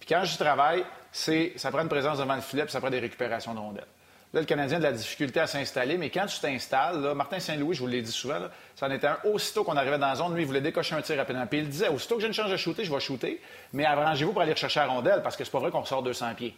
Puis 0.00 0.08
quand 0.08 0.24
je 0.24 0.36
travaille, 0.36 0.84
c'est 1.12 1.52
ça 1.54 1.70
prend 1.70 1.82
une 1.82 1.88
présence 1.88 2.18
devant 2.18 2.34
le 2.34 2.40
filet, 2.40 2.64
puis 2.64 2.72
ça 2.72 2.80
prend 2.80 2.90
des 2.90 2.98
récupérations 2.98 3.54
de 3.54 3.60
rondelles. 3.60 3.86
Là, 4.32 4.40
le 4.40 4.46
Canadien 4.46 4.78
a 4.78 4.80
de 4.80 4.84
la 4.84 4.92
difficulté 4.92 5.40
à 5.40 5.46
s'installer, 5.46 5.98
mais 5.98 6.08
quand 6.08 6.24
tu 6.24 6.40
t'installes, 6.40 7.12
Martin 7.14 7.38
Saint-Louis, 7.38 7.74
je 7.74 7.80
vous 7.80 7.86
l'ai 7.86 8.00
dit 8.00 8.10
souvent, 8.10 8.38
ça 8.74 8.86
en 8.86 8.90
était 8.90 9.06
un. 9.06 9.18
Aussitôt 9.24 9.62
qu'on 9.62 9.76
arrivait 9.76 9.98
dans 9.98 10.06
la 10.06 10.14
zone, 10.14 10.34
lui, 10.34 10.42
il 10.42 10.46
voulait 10.46 10.62
décocher 10.62 10.94
un 10.94 11.02
tir 11.02 11.18
rapidement. 11.18 11.46
Puis 11.46 11.58
il 11.58 11.68
disait, 11.68 11.88
aussitôt 11.88 12.14
que 12.14 12.22
j'ai 12.22 12.28
une 12.28 12.32
chance 12.32 12.50
de 12.50 12.56
shooter, 12.56 12.84
je 12.84 12.92
vais 12.92 13.00
shooter, 13.00 13.42
mais 13.74 13.84
arrangez-vous 13.84 14.32
pour 14.32 14.40
aller 14.40 14.52
rechercher 14.52 14.80
la 14.80 14.86
rondelle, 14.86 15.22
parce 15.22 15.36
que 15.36 15.44
c'est 15.44 15.50
pas 15.50 15.58
vrai 15.58 15.70
qu'on 15.70 15.84
sort 15.84 16.02
200 16.02 16.34
pieds. 16.34 16.56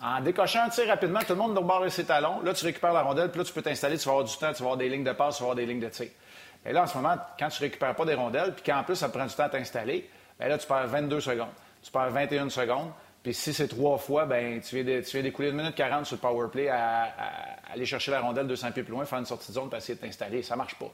En 0.00 0.22
décochant 0.22 0.64
un 0.64 0.68
tir 0.70 0.88
rapidement, 0.88 1.20
tout 1.20 1.34
le 1.34 1.36
monde 1.36 1.54
doit 1.54 1.62
barrer 1.62 1.90
ses 1.90 2.04
talons. 2.04 2.40
Là, 2.40 2.54
tu 2.54 2.64
récupères 2.64 2.94
la 2.94 3.02
rondelle, 3.02 3.28
puis 3.30 3.38
là, 3.38 3.44
tu 3.44 3.52
peux 3.52 3.62
t'installer, 3.62 3.98
tu 3.98 4.06
vas 4.06 4.12
avoir 4.12 4.26
du 4.26 4.36
temps, 4.36 4.52
tu 4.52 4.62
vas 4.62 4.70
avoir 4.70 4.76
des 4.78 4.88
lignes 4.88 5.04
de 5.04 5.12
passe, 5.12 5.36
tu 5.36 5.42
vas 5.42 5.50
avoir 5.50 5.56
des 5.56 5.66
lignes 5.66 5.80
de 5.80 5.88
tir. 5.90 6.08
Et 6.64 6.72
là, 6.72 6.84
en 6.84 6.86
ce 6.86 6.96
moment, 6.96 7.16
quand 7.38 7.48
tu 7.48 7.62
récupères 7.62 7.94
pas 7.94 8.06
des 8.06 8.14
rondelles, 8.14 8.54
puis 8.54 8.64
qu'en 8.64 8.82
plus, 8.84 8.96
ça 8.96 9.10
prend 9.10 9.26
du 9.26 9.34
temps 9.34 9.44
à 9.44 9.48
t'installer, 9.50 10.08
bien 10.40 10.48
là, 10.48 10.56
tu 10.56 10.66
perds 10.66 10.86
22 10.86 11.20
secondes. 11.20 11.52
Tu 11.82 11.90
perds 11.90 12.10
21 12.10 12.48
secondes. 12.48 12.90
Puis 13.22 13.34
si 13.34 13.54
c'est 13.54 13.68
trois 13.68 13.98
fois, 13.98 14.26
ben 14.26 14.60
tu 14.60 14.82
viens, 14.82 15.22
d'écouler 15.22 15.50
une 15.50 15.56
minute 15.56 15.76
40 15.76 16.06
sur 16.06 16.16
le 16.16 16.20
power 16.20 16.48
play 16.50 16.68
à, 16.68 17.12
aller 17.72 17.86
chercher 17.86 18.10
la 18.10 18.20
rondelle 18.20 18.48
200 18.48 18.72
pieds 18.72 18.82
plus 18.82 18.92
loin, 18.92 19.04
faire 19.04 19.20
une 19.20 19.26
sortie 19.26 19.48
de 19.48 19.54
zone, 19.54 19.68
pour 19.68 19.78
essayer 19.78 19.94
de 19.94 20.00
t'installer. 20.00 20.42
Ça 20.42 20.56
marche 20.56 20.74
pas. 20.74 20.90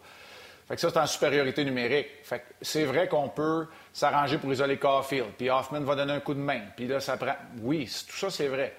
Fait 0.69 0.75
que 0.75 0.81
ça, 0.83 0.91
c'est 0.91 0.99
en 0.99 1.07
supériorité 1.07 1.65
numérique. 1.65 2.09
Fait 2.23 2.41
que 2.41 2.45
c'est 2.61 2.85
vrai 2.85 3.09
qu'on 3.09 3.31
peut 3.31 3.67
s'arranger 3.95 4.37
pour 4.37 4.53
isoler 4.53 4.77
Caulfield. 4.77 5.31
Puis 5.39 5.49
Hoffman 5.49 5.81
va 5.81 5.97
donner 5.97 6.13
un 6.13 6.21
coup 6.21 6.35
de 6.35 6.41
main. 6.41 6.61
Puis 6.77 6.87
là, 6.87 7.01
ça 7.01 7.17
prend... 7.17 7.37
Oui, 7.63 7.91
tout 8.07 8.17
ça, 8.17 8.29
c'est 8.29 8.49
vrai. 8.49 8.77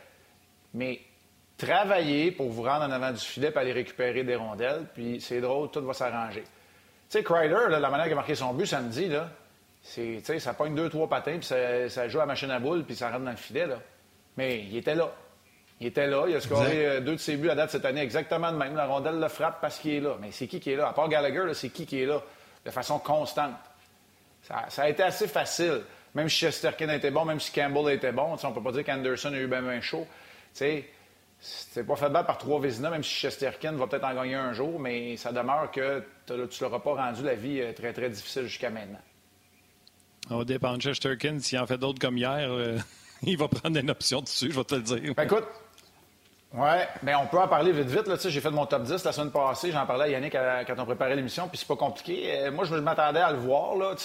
Mais 0.75 1.01
travailler 1.57 2.31
pour 2.31 2.49
vous 2.49 2.61
rendre 2.61 2.85
en 2.85 2.91
avant 2.91 3.11
du 3.11 3.19
filet 3.19 3.49
pour 3.49 3.61
aller 3.61 3.73
récupérer 3.73 4.23
des 4.23 4.35
rondelles, 4.35 4.85
puis 4.93 5.19
c'est 5.19 5.41
drôle, 5.41 5.71
tout 5.71 5.83
va 5.83 5.93
s'arranger. 5.93 6.43
Tu 6.43 7.17
sais, 7.17 7.23
Kreider, 7.23 7.69
la 7.69 7.79
manière 7.89 8.03
qu'il 8.03 8.13
a 8.13 8.17
marqué 8.17 8.35
son 8.35 8.53
but 8.53 8.67
samedi, 8.67 9.07
là, 9.07 9.29
c'est, 9.81 10.21
ça 10.39 10.53
pogne 10.53 10.75
deux, 10.75 10.89
trois 10.89 11.07
patins, 11.07 11.37
puis 11.37 11.47
ça, 11.89 12.07
joue 12.07 12.19
à 12.19 12.25
machine 12.25 12.51
à 12.51 12.59
boule, 12.59 12.83
puis 12.83 12.95
ça 12.95 13.09
rentre 13.09 13.25
dans 13.25 13.31
le 13.31 13.37
filet. 13.37 13.65
Là. 13.65 13.79
Mais 14.37 14.59
il 14.59 14.77
était 14.77 14.95
là. 14.95 15.11
Il 15.79 15.87
était 15.87 16.07
là. 16.07 16.25
Il 16.27 16.35
a 16.35 16.41
scoré 16.41 16.85
euh, 16.85 16.99
deux 16.99 17.13
de 17.13 17.17
ses 17.17 17.37
buts 17.37 17.49
à 17.49 17.55
date 17.55 17.71
cette 17.71 17.85
année 17.85 18.01
exactement 18.01 18.51
de 18.51 18.57
même. 18.57 18.75
La 18.75 18.85
rondelle 18.85 19.19
le 19.19 19.27
frappe 19.29 19.61
parce 19.61 19.79
qu'il 19.79 19.93
est 19.93 19.99
là. 20.01 20.17
Mais 20.19 20.31
c'est 20.31 20.47
qui 20.47 20.59
qui 20.59 20.71
est 20.71 20.75
là? 20.75 20.89
À 20.89 20.93
part 20.93 21.07
Gallagher, 21.07 21.53
c'est 21.53 21.69
qui 21.69 21.85
qui 21.85 22.01
est 22.01 22.05
là 22.05 22.21
de 22.65 22.71
façon 22.71 22.99
constante? 22.99 23.53
Ça, 24.43 24.83
a 24.83 24.89
été 24.89 25.03
assez 25.03 25.27
facile. 25.27 25.81
Même 26.15 26.27
si 26.27 26.37
Chesterkin 26.39 26.89
était 26.89 27.11
bon, 27.11 27.23
même 27.23 27.39
si 27.39 27.51
Campbell 27.51 27.93
était 27.93 28.11
bon, 28.11 28.35
on 28.41 28.49
ne 28.49 28.53
peut 28.53 28.63
pas 28.63 28.71
dire 28.71 28.83
qu'Anderson 28.83 29.31
a 29.31 29.37
eu 29.37 29.47
bien, 29.47 29.61
bien 29.61 29.79
chaud. 29.79 30.07
C'est 30.53 30.85
pas 31.87 31.95
fait 31.95 32.09
battre 32.09 32.27
par 32.27 32.37
trois 32.37 32.59
Vézina, 32.59 32.89
même 32.89 33.03
si 33.03 33.13
Chesterkin 33.13 33.73
va 33.73 33.87
peut-être 33.87 34.05
en 34.05 34.15
gagner 34.15 34.35
un 34.35 34.51
jour, 34.51 34.79
mais 34.79 35.15
ça 35.17 35.31
demeure 35.31 35.69
que 35.71 36.03
tu 36.25 36.33
ne 36.33 36.61
l'auras 36.61 36.79
pas 36.79 36.95
rendu 36.95 37.23
la 37.23 37.35
vie 37.35 37.61
euh, 37.61 37.73
très, 37.73 37.93
très 37.93 38.09
difficile 38.09 38.43
jusqu'à 38.43 38.69
maintenant. 38.69 38.99
On 40.29 40.43
dépend 40.43 40.77
de 40.77 40.81
Chesterkin. 40.81 41.39
S'il 41.39 41.59
en 41.59 41.67
fait 41.67 41.77
d'autres 41.77 41.99
comme 41.99 42.17
hier, 42.17 42.49
euh, 42.49 42.77
il 43.23 43.37
va 43.37 43.47
prendre 43.47 43.77
une 43.77 43.89
option 43.89 44.21
dessus, 44.21 44.51
je 44.51 44.55
vais 44.55 44.63
te 44.63 44.75
le 44.75 44.81
dire. 44.81 45.13
Ben, 45.15 45.23
écoute, 45.23 45.45
ouais, 46.53 46.87
mais 47.03 47.15
on 47.15 47.27
peut 47.27 47.39
en 47.39 47.47
parler 47.47 47.71
vite, 47.71 47.87
vite. 47.87 48.07
Là, 48.07 48.15
j'ai 48.19 48.41
fait 48.41 48.51
mon 48.51 48.65
top 48.65 48.83
10 48.83 49.03
la 49.03 49.11
semaine 49.11 49.31
passée. 49.31 49.71
J'en 49.71 49.85
parlais 49.85 50.05
à 50.05 50.09
Yannick 50.09 50.33
quand 50.33 50.75
on 50.77 50.85
préparait 50.85 51.15
l'émission, 51.15 51.47
puis 51.47 51.57
c'est 51.57 51.67
pas 51.67 51.75
compliqué. 51.75 52.31
Euh, 52.31 52.51
moi, 52.51 52.65
je 52.65 52.75
m'attendais 52.75 53.19
à 53.19 53.31
le 53.31 53.39
voir. 53.39 53.75
Là, 53.75 53.95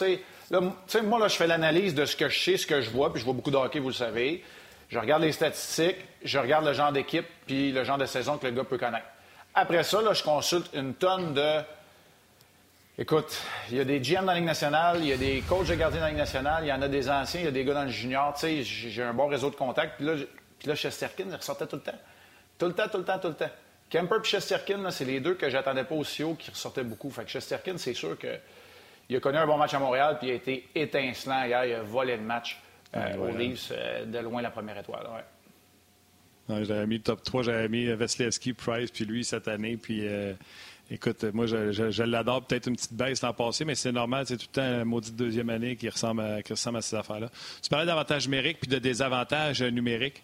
moi, 1.02 1.18
là, 1.18 1.28
je 1.28 1.36
fais 1.36 1.46
l'analyse 1.46 1.94
de 1.94 2.04
ce 2.04 2.16
que 2.16 2.28
je 2.28 2.38
sais, 2.38 2.56
ce 2.56 2.66
que 2.66 2.80
je 2.80 2.90
vois, 2.90 3.12
puis 3.12 3.20
je 3.20 3.24
vois 3.24 3.34
beaucoup 3.34 3.50
de 3.50 3.56
hockey, 3.56 3.80
vous 3.80 3.88
le 3.88 3.94
savez. 3.94 4.42
Je 4.88 4.98
regarde 4.98 5.22
les 5.22 5.32
statistiques, 5.32 5.96
je 6.22 6.38
regarde 6.38 6.64
le 6.64 6.72
genre 6.72 6.92
d'équipe, 6.92 7.26
puis 7.46 7.72
le 7.72 7.84
genre 7.84 7.98
de 7.98 8.06
saison 8.06 8.38
que 8.38 8.46
le 8.46 8.52
gars 8.52 8.64
peut 8.64 8.78
connaître. 8.78 9.06
Après 9.54 9.82
ça, 9.82 10.02
là, 10.02 10.12
je 10.12 10.22
consulte 10.22 10.70
une 10.74 10.94
tonne 10.94 11.34
de 11.34 11.60
Écoute, 12.96 13.42
il 13.70 13.76
y 13.76 13.80
a 13.80 13.84
des 13.84 13.98
GM 13.98 14.20
dans 14.20 14.26
la 14.26 14.34
Ligue 14.36 14.44
nationale, 14.44 14.98
il 15.00 15.08
y 15.08 15.12
a 15.12 15.16
des 15.16 15.42
coachs 15.48 15.66
de 15.66 15.74
gardiens 15.74 15.98
dans 15.98 16.04
la 16.04 16.10
Ligue 16.10 16.18
nationale, 16.18 16.62
il 16.62 16.68
y 16.68 16.72
en 16.72 16.80
a 16.80 16.86
des 16.86 17.10
anciens, 17.10 17.40
il 17.40 17.44
y 17.44 17.48
a 17.48 17.50
des 17.50 17.64
gars 17.64 17.74
dans 17.74 17.82
le 17.82 17.88
junior. 17.88 18.32
Tu 18.34 18.40
sais, 18.40 18.62
j'ai 18.62 19.02
un 19.02 19.12
bon 19.12 19.26
réseau 19.26 19.50
de 19.50 19.56
contacts. 19.56 19.96
Puis 19.96 20.06
là, 20.06 20.14
puis 20.60 20.68
là, 20.68 20.76
Chesterkin, 20.76 21.24
il 21.28 21.34
ressortait 21.34 21.66
tout 21.66 21.76
le 21.76 21.82
temps. 21.82 21.98
Tout 22.56 22.66
le 22.66 22.72
temps, 22.72 22.88
tout 22.88 22.98
le 22.98 23.04
temps, 23.04 23.18
tout 23.18 23.28
le 23.28 23.34
temps. 23.34 23.50
Kemper 23.90 24.16
et 24.22 24.24
Chesterkin, 24.24 24.90
c'est 24.92 25.04
les 25.04 25.18
deux 25.18 25.34
que 25.34 25.50
j'attendais 25.50 25.82
pas 25.82 25.96
aussi 25.96 26.22
haut 26.22 26.34
qui 26.34 26.52
ressortaient 26.52 26.84
beaucoup. 26.84 27.10
Fait 27.10 27.24
que 27.24 27.30
Chesterkin, 27.30 27.76
c'est 27.78 27.94
sûr 27.94 28.16
qu'il 28.16 29.16
a 29.16 29.20
connu 29.20 29.38
un 29.38 29.46
bon 29.46 29.56
match 29.56 29.74
à 29.74 29.80
Montréal, 29.80 30.16
puis 30.20 30.28
il 30.28 30.30
a 30.30 30.34
été 30.34 30.68
étincelant 30.76 31.44
hier. 31.44 31.64
Il 31.64 31.74
a 31.74 31.82
volé 31.82 32.16
le 32.16 32.22
match 32.22 32.60
euh, 32.96 33.16
aux 33.16 33.36
Leafs 33.36 33.72
euh, 33.72 34.04
de 34.04 34.18
loin 34.20 34.40
la 34.40 34.50
première 34.50 34.78
étoile. 34.78 35.06
Ouais. 36.48 36.64
j'avais 36.64 36.86
mis 36.86 36.98
le 36.98 37.02
top 37.02 37.24
3, 37.24 37.42
j'avais 37.42 37.68
mis 37.68 37.86
Veslevski, 37.86 38.52
Price, 38.52 38.92
puis 38.92 39.04
lui 39.04 39.24
cette 39.24 39.48
année, 39.48 39.76
puis 39.76 40.06
euh, 40.06 40.32
Écoute, 40.90 41.24
moi, 41.32 41.46
je, 41.46 42.02
l'adore. 42.02 42.42
Peut-être 42.42 42.66
une 42.66 42.76
petite 42.76 42.92
baisse 42.92 43.22
l'an 43.22 43.32
passé, 43.32 43.64
mais 43.64 43.74
c'est 43.74 43.92
normal. 43.92 44.26
C'est 44.26 44.36
tout 44.36 44.46
le 44.50 44.60
temps 44.60 44.80
une 44.80 44.84
maudite 44.84 45.16
deuxième 45.16 45.48
année 45.48 45.76
qui 45.76 45.88
ressemble 45.88 46.20
à, 46.20 46.42
qui 46.42 46.52
ressemble 46.52 46.78
à 46.78 46.82
ces 46.82 46.96
affaires-là. 46.96 47.30
Tu 47.62 47.70
parlais 47.70 47.86
d'avantages 47.86 48.26
numériques 48.28 48.58
puis 48.60 48.70
de 48.70 48.78
désavantages 48.78 49.62
numériques. 49.62 50.22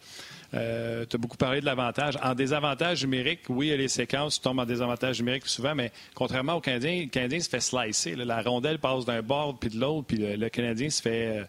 Euh, 0.52 1.06
tu 1.08 1.16
as 1.16 1.18
beaucoup 1.18 1.38
parlé 1.38 1.60
de 1.60 1.66
l'avantage. 1.66 2.18
En 2.22 2.34
désavantage 2.34 3.02
numérique, 3.04 3.40
oui, 3.48 3.68
il 3.68 3.70
y 3.70 3.72
a 3.72 3.76
les 3.76 3.88
séquences, 3.88 4.36
tu 4.36 4.40
tombes 4.42 4.58
en 4.58 4.66
désavantage 4.66 5.18
numérique 5.20 5.46
souvent, 5.46 5.74
mais 5.74 5.92
contrairement 6.14 6.54
au 6.54 6.60
Canadien, 6.60 7.02
le 7.02 7.08
Canadien 7.08 7.40
se 7.40 7.48
fait 7.48 7.60
slicer. 7.60 8.16
La 8.16 8.42
rondelle 8.42 8.78
passe 8.78 9.04
d'un 9.04 9.22
bord 9.22 9.58
puis 9.58 9.70
de 9.70 9.78
l'autre, 9.78 10.08
puis 10.08 10.18
le, 10.18 10.48
Canadien 10.48 10.90
se 10.90 11.00
fait. 11.00 11.38
Euh, 11.38 11.40
euh, 11.40 11.44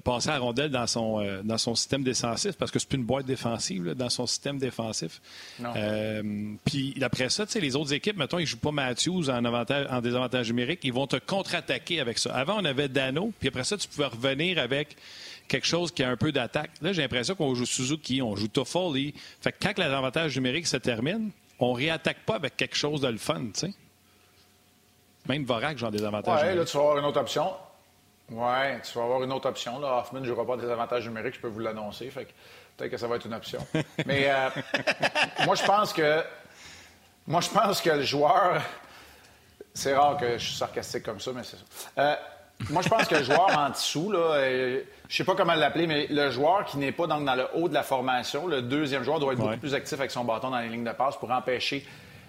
passer 0.00 0.30
à 0.30 0.32
la 0.32 0.38
rondelle 0.38 0.70
dans 0.70 0.86
son, 0.86 1.20
euh, 1.20 1.42
dans 1.42 1.58
son 1.58 1.74
système 1.74 2.02
défensif 2.02 2.56
parce 2.56 2.70
que 2.70 2.78
c'est 2.78 2.88
plus 2.88 2.98
une 2.98 3.04
boîte 3.04 3.26
défensive 3.26 3.94
dans 3.94 4.10
son 4.10 4.26
système 4.26 4.58
défensif. 4.58 5.20
Euh, 5.62 6.54
puis 6.64 6.96
après 7.02 7.28
ça, 7.28 7.44
les 7.54 7.76
autres 7.76 7.92
équipes, 7.92 8.16
mettons, 8.16 8.38
ils 8.38 8.42
ne 8.42 8.46
jouent 8.46 8.58
pas 8.58 8.72
Matthews 8.72 9.30
en, 9.30 9.44
avantage, 9.44 9.86
en 9.90 10.00
désavantage 10.00 10.48
numérique, 10.48 10.80
ils 10.82 10.92
vont 10.92 11.06
te 11.06 11.16
contre-attaquer 11.16 12.00
avec 12.00 12.18
ça. 12.18 12.34
Avant, 12.34 12.60
on 12.60 12.64
avait 12.64 12.88
Dano, 12.88 13.32
puis 13.38 13.48
après 13.48 13.64
ça, 13.64 13.76
tu 13.76 13.88
pouvais 13.88 14.06
revenir 14.06 14.58
avec 14.58 14.96
quelque 15.48 15.66
chose 15.66 15.92
qui 15.92 16.02
a 16.02 16.10
un 16.10 16.16
peu 16.16 16.32
d'attaque. 16.32 16.70
Là, 16.80 16.92
j'ai 16.92 17.02
l'impression 17.02 17.34
qu'on 17.34 17.54
joue 17.54 17.66
Suzuki, 17.66 18.22
on 18.22 18.36
joue 18.36 18.48
Toffoli. 18.48 19.14
Fait 19.40 19.52
que 19.52 19.58
quand 19.60 19.78
l'avantage 19.78 20.34
numérique 20.36 20.66
se 20.66 20.76
termine, 20.76 21.30
on 21.58 21.72
réattaque 21.72 22.24
pas 22.24 22.36
avec 22.36 22.56
quelque 22.56 22.76
chose 22.76 23.00
de 23.00 23.08
le 23.08 23.18
fun, 23.18 23.44
tu 23.54 23.60
sais. 23.60 23.74
Même 25.28 25.44
Vorak, 25.44 25.78
genre 25.78 25.90
des 25.90 26.02
avantages. 26.02 26.40
Oui, 26.48 26.56
là, 26.56 26.64
tu 26.64 26.76
vas 26.76 26.82
avoir 26.82 26.98
une 26.98 27.04
autre 27.04 27.20
option. 27.20 27.46
Oui, 28.30 28.80
tu 28.82 28.98
vas 28.98 29.04
avoir 29.04 29.22
une 29.22 29.32
autre 29.32 29.48
option. 29.48 29.78
Là. 29.78 29.98
Hoffman 29.98 30.20
ne 30.20 30.26
jouera 30.26 30.46
pas 30.46 30.56
des 30.56 30.70
avantages 30.70 31.06
numériques, 31.06 31.34
je 31.34 31.40
peux 31.40 31.48
vous 31.48 31.60
l'annoncer. 31.60 32.10
Fait 32.10 32.26
peut-être 32.76 32.90
que 32.90 32.96
ça 32.96 33.06
va 33.06 33.16
être 33.16 33.26
une 33.26 33.34
option. 33.34 33.58
Mais 34.06 34.30
euh, 34.30 34.48
moi, 35.44 35.54
je 35.54 35.64
pense 35.64 35.92
que. 35.92 36.22
Moi, 37.26 37.40
je 37.40 37.50
pense 37.50 37.80
que 37.80 37.90
le 37.90 38.02
joueur. 38.02 38.62
C'est 39.74 39.94
rare 39.94 40.18
que 40.18 40.36
je 40.36 40.44
suis 40.44 40.54
sarcastique 40.54 41.02
comme 41.02 41.18
ça, 41.18 41.30
mais 41.34 41.42
c'est 41.44 41.56
ça. 41.56 41.62
Euh, 41.96 42.14
moi, 42.68 42.82
je 42.82 42.90
pense 42.90 43.08
que 43.08 43.14
le 43.14 43.22
joueur 43.22 43.56
en 43.56 43.70
dessous, 43.70 44.12
là, 44.12 44.34
euh, 44.34 44.82
je 45.08 45.16
sais 45.16 45.24
pas 45.24 45.34
comment 45.34 45.54
l'appeler, 45.54 45.86
mais 45.86 46.08
le 46.10 46.30
joueur 46.30 46.66
qui 46.66 46.76
n'est 46.76 46.92
pas 46.92 47.06
dans, 47.06 47.22
dans, 47.22 47.34
le 47.34 47.46
haut 47.54 47.70
de 47.70 47.74
la 47.74 47.82
formation, 47.82 48.46
le 48.46 48.60
deuxième 48.60 49.02
joueur 49.02 49.18
doit 49.18 49.32
être 49.32 49.38
beaucoup 49.38 49.56
plus 49.56 49.72
actif 49.72 49.98
avec 49.98 50.10
son 50.10 50.24
bâton 50.24 50.50
dans 50.50 50.58
les 50.58 50.68
lignes 50.68 50.84
de 50.84 50.92
passe 50.92 51.16
pour 51.16 51.30
empêcher 51.30 51.86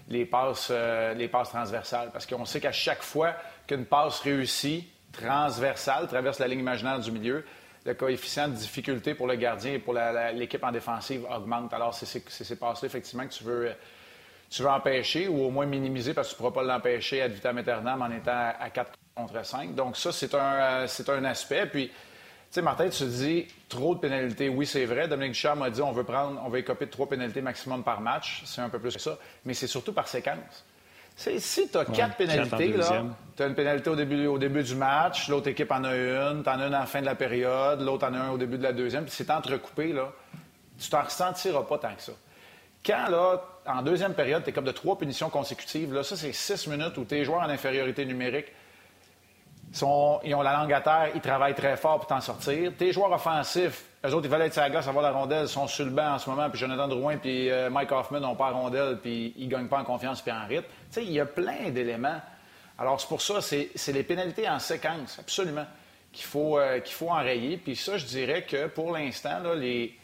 les 0.07 0.23
passes, 0.23 0.71
les 1.17 1.27
passes 1.27 1.49
transversales. 1.49 2.11
Parce 2.13 2.25
qu'on 2.25 2.45
sait 2.45 2.61
qu'à 2.61 2.71
chaque 2.71 3.03
fois 3.03 3.33
qu'une 3.67 3.83
passe 3.83 4.21
réussit, 4.21 4.87
transversale, 5.13 6.07
traverse 6.07 6.39
la 6.39 6.47
ligne 6.47 6.59
imaginaire 6.59 6.99
du 6.99 7.11
milieu, 7.11 7.45
le 7.85 7.93
coefficient 7.93 8.49
de 8.49 8.55
difficulté 8.55 9.13
pour 9.13 9.27
le 9.27 9.35
gardien 9.35 9.73
et 9.73 9.79
pour 9.79 9.93
l'équipe 10.33 10.63
en 10.63 10.71
défensive 10.71 11.25
augmente. 11.33 11.73
Alors, 11.73 11.93
c'est 11.93 12.05
ces 12.05 12.55
passes-là, 12.55 12.87
effectivement, 12.87 13.25
que 13.25 13.33
tu 13.33 13.43
veux, 13.43 13.71
tu 14.49 14.61
veux 14.61 14.69
empêcher 14.69 15.27
ou 15.27 15.43
au 15.43 15.49
moins 15.49 15.65
minimiser 15.65 16.13
parce 16.13 16.29
que 16.29 16.35
tu 16.35 16.43
ne 16.43 16.49
pourras 16.49 16.61
pas 16.61 16.67
l'empêcher 16.67 17.21
à 17.21 17.27
vitam 17.27 17.57
aeternam 17.57 18.01
en 18.01 18.11
étant 18.11 18.53
à 18.59 18.69
4 18.69 18.91
contre 19.15 19.45
5. 19.45 19.75
Donc, 19.75 19.97
ça, 19.97 20.11
c'est 20.11 20.33
un, 20.33 20.85
un 20.85 21.23
aspect. 21.25 21.65
Puis, 21.67 21.87
tu 21.87 21.93
sais, 22.49 22.61
Martin, 22.61 22.89
tu 22.89 23.05
dis 23.05 23.47
trop 23.67 23.95
de 23.95 23.99
pénalités. 23.99 24.49
Oui, 24.49 24.65
c'est 24.65 24.85
vrai. 24.85 25.07
Dominique 25.07 25.33
Duchamp 25.33 25.55
m'a 25.55 25.69
dit 25.69 25.81
on 25.81 25.91
veut 25.91 26.03
prendre, 26.03 26.41
on 26.45 26.49
veut 26.49 26.59
écoper 26.59 26.85
de 26.85 26.91
trois 26.91 27.09
pénalités 27.09 27.41
maximum 27.41 27.83
par 27.83 27.99
match. 27.99 28.43
C'est 28.45 28.61
un 28.61 28.69
peu 28.69 28.79
plus 28.79 28.93
que 28.93 29.01
ça. 29.01 29.17
Mais 29.45 29.53
c'est 29.53 29.67
surtout 29.67 29.93
par 29.93 30.07
séquence 30.07 30.63
si 31.15 31.69
tu 31.69 31.77
as 31.77 31.85
quatre 31.85 32.15
pénalités, 32.17 32.73
tu 33.35 33.43
as 33.43 33.47
une 33.47 33.55
pénalité 33.55 33.89
au 33.89 33.95
début, 33.95 34.27
au 34.27 34.37
début 34.37 34.63
du 34.63 34.75
match, 34.75 35.27
l'autre 35.29 35.47
équipe 35.47 35.71
en 35.71 35.83
a 35.83 35.95
une, 35.95 36.43
tu 36.43 36.49
en 36.49 36.59
as 36.59 36.67
une 36.67 36.75
en 36.75 36.85
fin 36.85 37.01
de 37.01 37.05
la 37.05 37.15
période, 37.15 37.81
l'autre 37.81 38.07
en 38.07 38.13
a 38.13 38.17
un 38.17 38.29
au 38.31 38.37
début 38.37 38.57
de 38.57 38.63
la 38.63 38.73
deuxième, 38.73 39.05
puis 39.05 39.13
c'est 39.15 39.29
entrecoupé, 39.29 39.93
là, 39.93 40.11
tu 40.79 40.89
t'en 40.89 41.03
ressentiras 41.03 41.63
pas 41.63 41.77
tant 41.77 41.95
que 41.95 42.01
ça. 42.01 42.11
Quand, 42.85 43.07
là, 43.09 43.41
en 43.65 43.81
deuxième 43.81 44.13
période, 44.13 44.43
tu 44.43 44.49
es 44.49 44.53
comme 44.53 44.65
de 44.65 44.71
trois 44.71 44.97
punitions 44.97 45.29
consécutives, 45.29 45.93
là, 45.93 46.03
ça, 46.03 46.17
c'est 46.17 46.33
six 46.33 46.67
minutes 46.67 46.97
où 46.97 47.05
tes 47.05 47.23
joueurs 47.23 47.41
en 47.41 47.49
infériorité 47.49 48.05
numérique 48.05 48.47
sont, 49.71 50.19
ils 50.23 50.35
ont 50.35 50.41
la 50.41 50.53
langue 50.53 50.73
à 50.73 50.81
terre, 50.81 51.09
ils 51.15 51.21
travaillent 51.21 51.55
très 51.55 51.77
fort 51.77 51.97
pour 51.99 52.07
t'en 52.07 52.21
sortir. 52.21 52.71
Tes 52.77 52.91
joueurs 52.91 53.11
offensifs, 53.11 53.85
eux 54.05 54.13
autres, 54.13 54.25
ils 54.25 54.31
veulent 54.31 54.41
être 54.41 54.53
sur 54.53 54.61
la 54.61 54.69
glace, 54.69 54.87
avoir 54.87 55.03
la 55.03 55.11
rondelle, 55.11 55.45
ils 55.45 55.49
sont 55.49 55.67
sur 55.67 55.85
le 55.85 55.91
banc 55.91 56.15
en 56.15 56.19
ce 56.19 56.29
moment, 56.29 56.49
puis 56.49 56.59
Jonathan 56.59 56.87
Drouin 56.87 57.17
puis 57.17 57.49
euh, 57.49 57.69
Mike 57.69 57.91
Hoffman 57.91 58.19
n'ont 58.19 58.35
pas 58.35 58.51
la 58.51 58.57
rondelle, 58.57 58.99
puis 59.01 59.33
ils 59.37 59.45
ne 59.45 59.51
gagnent 59.51 59.67
pas 59.67 59.79
en 59.79 59.85
confiance 59.85 60.21
puis 60.21 60.31
en 60.31 60.45
rythme. 60.45 60.67
Tu 60.91 60.95
sais, 60.95 61.03
il 61.03 61.13
y 61.13 61.19
a 61.19 61.25
plein 61.25 61.69
d'éléments. 61.69 62.19
Alors, 62.77 62.99
c'est 62.99 63.07
pour 63.07 63.21
ça, 63.21 63.39
c'est 63.41 63.93
les 63.93 64.03
pénalités 64.03 64.49
en 64.49 64.59
séquence, 64.59 65.19
absolument, 65.19 65.65
qu'il 66.11 66.25
faut, 66.25 66.57
euh, 66.57 66.79
qu'il 66.79 66.95
faut 66.95 67.09
enrayer. 67.09 67.57
Puis 67.57 67.75
ça, 67.75 67.97
je 67.97 68.05
dirais 68.05 68.43
que 68.43 68.67
pour 68.67 68.91
l'instant, 68.91 69.39
les, 69.55 69.97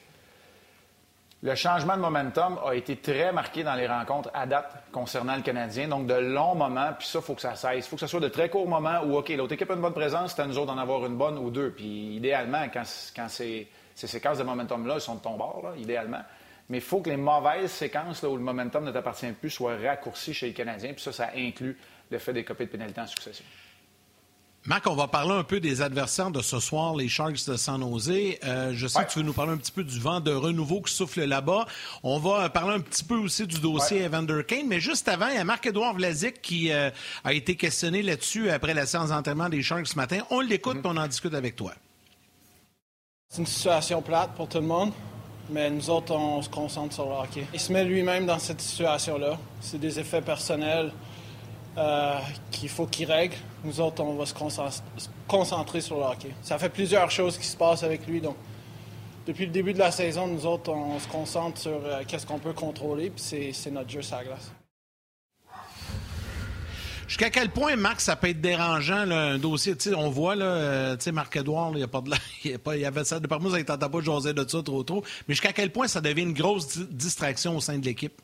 le 1.41 1.55
changement 1.55 1.95
de 1.95 2.01
momentum 2.01 2.59
a 2.65 2.75
été 2.75 2.97
très 2.97 3.31
marqué 3.31 3.63
dans 3.63 3.75
les 3.75 3.87
rencontres 3.87 4.29
à 4.33 4.45
date 4.45 4.71
concernant 4.91 5.35
le 5.35 5.41
Canadien. 5.41 5.87
Donc, 5.87 6.05
de 6.05 6.13
longs 6.13 6.55
moments, 6.55 6.91
puis 6.97 7.07
ça, 7.07 7.19
il 7.19 7.25
faut 7.25 7.33
que 7.33 7.41
ça 7.41 7.55
cesse. 7.55 7.85
Il 7.85 7.89
faut 7.89 7.95
que 7.95 8.01
ce 8.01 8.07
soit 8.07 8.19
de 8.19 8.27
très 8.27 8.49
courts 8.49 8.67
moments 8.67 9.01
où, 9.05 9.17
OK, 9.17 9.29
l'autre 9.29 9.53
équipe 9.53 9.71
a 9.71 9.73
une 9.73 9.81
bonne 9.81 9.93
présence, 9.93 10.35
c'est 10.35 10.41
à 10.41 10.45
nous 10.45 10.57
autres 10.57 10.73
d'en 10.73 10.77
avoir 10.77 11.05
une 11.05 11.17
bonne 11.17 11.37
ou 11.37 11.49
deux. 11.49 11.71
Puis, 11.71 12.15
idéalement, 12.15 12.65
quand, 12.73 12.83
quand 13.15 13.27
ces 13.99 14.07
séquences 14.07 14.37
de 14.37 14.43
momentum-là 14.43 14.99
sont 15.01 15.15
de 15.15 15.19
ton 15.19 15.35
bord, 15.35 15.61
là, 15.61 15.73
idéalement. 15.77 16.21
Mais 16.69 16.77
il 16.77 16.83
faut 16.83 17.01
que 17.01 17.09
les 17.09 17.17
mauvaises 17.17 17.71
séquences 17.71 18.21
là, 18.21 18.29
où 18.29 18.37
le 18.37 18.43
momentum 18.43 18.85
ne 18.85 18.91
t'appartient 18.91 19.31
plus 19.33 19.49
soient 19.49 19.75
raccourcies 19.75 20.33
chez 20.33 20.47
les 20.47 20.53
Canadiens. 20.53 20.93
Puis 20.93 21.03
ça, 21.03 21.11
ça 21.11 21.31
inclut 21.35 21.77
le 22.09 22.17
fait 22.17 22.31
des 22.31 22.45
copies 22.45 22.65
de 22.65 22.69
pénalité 22.69 23.01
en 23.01 23.07
succession. 23.07 23.43
Marc, 24.65 24.87
on 24.87 24.95
va 24.95 25.07
parler 25.07 25.33
un 25.33 25.43
peu 25.43 25.59
des 25.59 25.81
adversaires 25.81 26.31
de 26.31 26.41
ce 26.41 26.59
soir, 26.59 26.95
les 26.95 27.09
Sharks 27.09 27.45
de 27.47 27.57
San 27.57 27.81
Jose. 27.81 28.11
Euh, 28.43 28.71
je 28.73 28.87
sais 28.87 29.03
que 29.03 29.09
tu 29.09 29.19
veux 29.19 29.25
nous 29.25 29.33
parler 29.33 29.53
un 29.53 29.57
petit 29.57 29.71
peu 29.71 29.83
du 29.83 29.99
vent 29.99 30.19
de 30.21 30.31
renouveau 30.31 30.81
qui 30.81 30.93
souffle 30.93 31.23
là-bas. 31.23 31.65
On 32.03 32.19
va 32.19 32.49
parler 32.49 32.75
un 32.75 32.79
petit 32.79 33.03
peu 33.03 33.15
aussi 33.15 33.47
du 33.47 33.59
dossier 33.59 34.03
Evander 34.03 34.43
Kane, 34.47 34.67
mais 34.67 34.79
juste 34.79 35.09
avant, 35.09 35.27
il 35.27 35.35
y 35.35 35.39
a 35.39 35.43
Marc-Edouard 35.43 35.95
Vlasic 35.95 36.41
qui 36.41 36.71
euh, 36.71 36.89
a 37.23 37.33
été 37.33 37.55
questionné 37.55 38.01
là-dessus 38.01 38.49
après 38.49 38.73
la 38.73 38.85
séance 38.85 39.09
d'entraînement 39.09 39.49
des 39.49 39.61
Sharks 39.61 39.87
ce 39.87 39.95
matin. 39.95 40.19
On 40.29 40.39
l'écoute 40.39 40.77
et 40.77 40.79
mm-hmm. 40.79 40.87
on 40.87 40.97
en 40.97 41.07
discute 41.07 41.33
avec 41.33 41.55
toi. 41.55 41.73
C'est 43.31 43.41
une 43.41 43.47
situation 43.47 44.01
plate 44.01 44.31
pour 44.31 44.47
tout 44.47 44.57
le 44.57 44.65
monde, 44.65 44.91
mais 45.51 45.69
nous 45.69 45.91
autres, 45.91 46.15
on 46.15 46.41
se 46.41 46.49
concentre 46.49 46.95
sur 46.95 47.05
le 47.05 47.11
hockey. 47.11 47.45
Il 47.53 47.59
se 47.59 47.71
met 47.71 47.83
lui-même 47.83 48.25
dans 48.25 48.39
cette 48.39 48.59
situation-là. 48.59 49.37
C'est 49.61 49.79
des 49.79 49.99
effets 49.99 50.21
personnels. 50.21 50.91
Euh, 51.77 52.17
qu'il 52.49 52.67
faut 52.67 52.87
qu'il 52.87 53.09
règle. 53.09 53.35
Nous 53.63 53.79
autres, 53.79 54.03
on 54.03 54.15
va 54.15 54.25
se 54.25 54.33
concentrer 55.27 55.79
sur 55.79 55.97
le 55.97 56.03
hockey. 56.03 56.31
Ça 56.41 56.57
fait 56.57 56.69
plusieurs 56.69 57.11
choses 57.11 57.37
qui 57.37 57.45
se 57.45 57.55
passent 57.55 57.83
avec 57.83 58.07
lui. 58.07 58.19
Donc, 58.19 58.35
depuis 59.27 59.45
le 59.45 59.51
début 59.51 59.73
de 59.73 59.79
la 59.79 59.91
saison, 59.91 60.25
nous 60.25 60.47
autres, 60.47 60.71
on 60.71 60.97
se 60.97 61.07
concentre 61.07 61.59
sur 61.59 61.79
euh, 61.85 62.01
qu'est-ce 62.07 62.25
qu'on 62.25 62.39
peut 62.39 62.53
contrôler, 62.53 63.11
puis 63.11 63.53
c'est 63.53 63.71
notre 63.71 63.91
jeu 63.91 64.01
sur 64.01 64.21
glace. 64.23 64.51
Jusqu'à 67.09 67.31
quel 67.31 67.49
point, 67.49 67.75
Marc, 67.75 68.01
ça 68.01 68.15
peut 68.15 68.29
être 68.29 68.39
dérangeant, 68.39 69.09
un 69.09 69.39
dossier? 69.39 69.73
on 69.97 70.11
voit, 70.11 70.35
là, 70.35 70.45
euh, 70.45 70.97
Marc-Edouard, 71.11 71.71
il 71.71 71.77
n'y 71.77 71.83
a 71.83 71.87
pas 71.87 72.01
de 72.01 72.11
il 72.43 72.79
y 72.79 72.85
avait 72.85 73.03
ça. 73.03 73.19
De 73.19 73.25
par 73.25 73.41
moi, 73.41 73.49
ça 73.49 73.57
ne 73.57 73.63
pas 73.63 73.87
de 73.87 74.01
jaser 74.01 74.31
de 74.31 74.47
ça 74.47 74.61
trop 74.61 74.83
trop. 74.83 75.03
Mais 75.27 75.33
jusqu'à 75.33 75.51
quel 75.51 75.71
point 75.71 75.87
ça 75.87 76.01
devient 76.01 76.21
une 76.21 76.33
grosse 76.33 76.77
distraction 76.77 77.57
au 77.57 77.61
sein 77.61 77.79
de 77.79 77.85
l'équipe? 77.85 78.21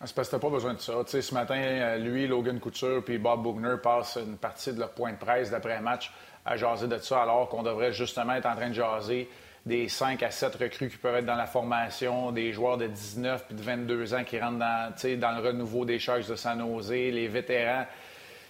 Ah, 0.00 0.06
c'est 0.06 0.16
parce 0.16 0.30
que 0.30 0.36
pas 0.36 0.48
besoin 0.48 0.72
de 0.72 0.80
ça. 0.80 0.94
ce 1.06 1.34
matin, 1.34 1.54
euh, 1.54 1.98
lui, 1.98 2.26
Logan 2.26 2.58
Couture 2.58 3.04
puis 3.04 3.18
Bob 3.18 3.42
Bugner 3.42 3.76
passent 3.82 4.16
une 4.16 4.38
partie 4.38 4.72
de 4.72 4.80
leur 4.80 4.92
point 4.92 5.12
de 5.12 5.18
presse 5.18 5.50
d'après-match 5.50 6.10
à 6.46 6.56
jaser 6.56 6.88
de 6.88 6.96
ça, 6.96 7.22
alors 7.22 7.50
qu'on 7.50 7.62
devrait 7.62 7.92
justement 7.92 8.32
être 8.32 8.46
en 8.46 8.56
train 8.56 8.70
de 8.70 8.74
jaser 8.74 9.28
des 9.64 9.88
5 9.88 10.22
à 10.22 10.30
7 10.30 10.56
recrues 10.56 10.88
qui 10.88 10.96
peuvent 10.96 11.16
être 11.16 11.26
dans 11.26 11.36
la 11.36 11.46
formation, 11.46 12.32
des 12.32 12.52
joueurs 12.52 12.78
de 12.78 12.86
19 12.86 13.46
puis 13.46 13.54
de 13.54 13.62
22 13.62 14.14
ans 14.14 14.24
qui 14.24 14.38
rentrent 14.40 14.58
dans, 14.58 14.92
dans 15.18 15.32
le 15.32 15.48
renouveau 15.48 15.84
des 15.84 15.98
charges 15.98 16.26
de 16.26 16.34
San 16.34 16.58
Jose, 16.58 16.90
les 16.90 17.28
vétérans 17.28 17.86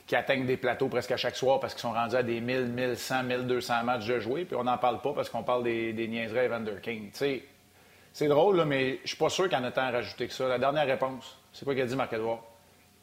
qui 0.07 0.17
atteignent 0.17 0.47
des 0.47 0.57
plateaux 0.57 0.89
presque 0.89 1.13
à 1.13 1.17
chaque 1.17 1.37
soir 1.37 1.61
parce 1.61 1.75
qu'ils 1.75 1.83
sont 1.83 1.93
rendus 1.93 2.17
à 2.17 2.23
des 2.23 2.41
1000, 2.41 2.67
1100, 2.67 3.25
1200 3.25 3.85
matchs 3.85 4.07
de 4.07 4.21
jouer, 4.21 4.45
puis 4.45 4.57
on 4.57 4.65
n'en 4.65 4.79
parle 4.79 5.01
pas 5.01 5.13
parce 5.13 5.29
qu'on 5.29 5.43
parle 5.43 5.65
des, 5.65 5.93
des 5.93 6.09
niaiseries 6.09 6.47
Evander 6.47 6.75
King. 6.83 7.11
c'est 7.13 8.29
drôle, 8.29 8.65
mais 8.65 9.01
je 9.05 9.09
suis 9.09 9.17
pas 9.17 9.29
sûr 9.29 9.49
qu'il 9.49 9.59
en 9.59 9.65
a 9.65 9.71
tant 9.71 9.83
à 9.83 9.91
rajouter 9.91 10.27
que 10.27 10.35
ça. 10.35 10.49
La 10.49 10.59
dernière 10.59 10.87
réponse. 10.87 11.39
C'est 11.53 11.65
quoi 11.65 11.75
qu'il 11.75 11.83
a 11.83 11.87
dit, 11.87 11.97
Marc-Edouard? 11.97 12.43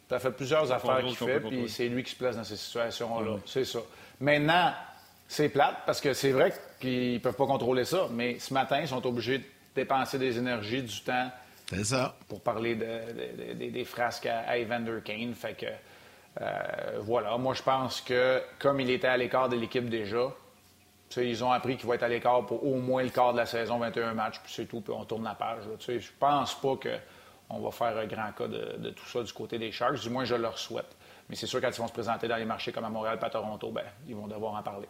Tu 0.08 0.16
as 0.16 0.20
fait 0.20 0.32
plusieurs 0.32 0.72
affaires 0.72 1.00
qu'il 1.00 1.16
fait, 1.16 1.40
puis 1.40 1.70
c'est 1.70 1.88
lui 1.88 2.04
qui 2.04 2.12
se 2.12 2.16
place 2.16 2.36
dans 2.36 2.44
ces 2.44 2.58
situations-là. 2.58 3.38
C'est 3.46 3.66
ça. 3.66 3.80
Maintenant, 4.20 4.74
c'est 5.30 5.50
plate 5.50 5.78
parce 5.86 6.02
que 6.02 6.14
c'est 6.14 6.32
vrai 6.32 6.52
qu'ils 6.82 7.14
ne 7.14 7.20
peuvent 7.20 7.36
pas 7.36 7.46
contrôler 7.46 7.86
ça, 7.86 8.08
mais 8.12 8.40
ce 8.40 8.52
matin, 8.52 8.80
ils 8.82 8.88
sont 8.88 9.06
obligés 9.06 9.38
de 9.38 9.44
dépenser 9.76 10.18
des 10.18 10.40
énergies, 10.40 10.82
du 10.82 11.02
temps. 11.02 11.30
Ça. 11.84 12.16
Pour 12.28 12.42
parler 12.42 12.76
des 12.76 13.86
frasques 13.86 14.26
à, 14.26 14.58
Evander 14.58 15.00
Kane. 15.06 15.36
Fait 15.36 15.54
que, 15.54 15.68
euh, 16.42 17.00
voilà. 17.02 17.38
Moi, 17.38 17.54
je 17.54 17.62
pense 17.62 18.02
que, 18.02 18.42
comme 18.58 18.80
il 18.80 18.90
était 18.90 19.08
à 19.08 19.18
l'écart 19.18 19.50
de 19.50 19.56
l'équipe 19.56 19.88
déjà, 19.88 20.34
ils 21.16 21.44
ont 21.44 21.52
appris 21.52 21.78
qu'il 21.78 21.88
va 21.88 21.94
être 21.94 22.04
à 22.04 22.10
l'écart 22.10 22.44
pour 22.48 22.66
au 22.66 22.78
moins 22.78 23.04
le 23.04 23.10
quart 23.10 23.34
de 23.34 23.38
la 23.38 23.46
saison, 23.46 23.78
21 23.78 24.16
matchs, 24.16 24.40
puis 24.44 24.52
c'est 24.52 24.66
tout, 24.66 24.82
puis 24.82 24.94
on 24.98 25.06
tourne 25.06 25.24
la 25.24 25.36
page. 25.36 25.62
Je 25.88 26.10
pense 26.20 26.60
pas 26.60 26.76
que 26.76 26.98
on 27.52 27.60
va 27.60 27.70
faire 27.70 27.96
un 27.96 28.08
grand 28.08 28.32
cas 28.32 28.48
de, 28.48 28.90
tout 28.90 29.06
ça 29.06 29.22
du 29.22 29.32
côté 29.32 29.60
des 29.60 29.72
Sharks. 29.72 30.00
Du 30.00 30.10
moins, 30.10 30.26
je 30.26 30.36
leur 30.36 30.58
souhaite. 30.58 30.96
Mais 31.30 31.36
c'est 31.36 31.46
sûr, 31.46 31.62
quand 31.62 31.70
ils 31.70 31.80
vont 31.80 31.88
se 31.88 31.94
présenter 31.94 32.28
dans 32.28 32.38
les 32.38 32.46
marchés 32.46 32.72
comme 32.72 32.86
à 32.86 32.90
Montréal 32.90 33.20
pas 33.20 33.28
à 33.28 33.30
Toronto, 33.30 33.70
ben, 33.70 33.86
ils 34.08 34.16
vont 34.16 34.28
devoir 34.28 34.56
en 34.56 34.64
parler. 34.64 34.88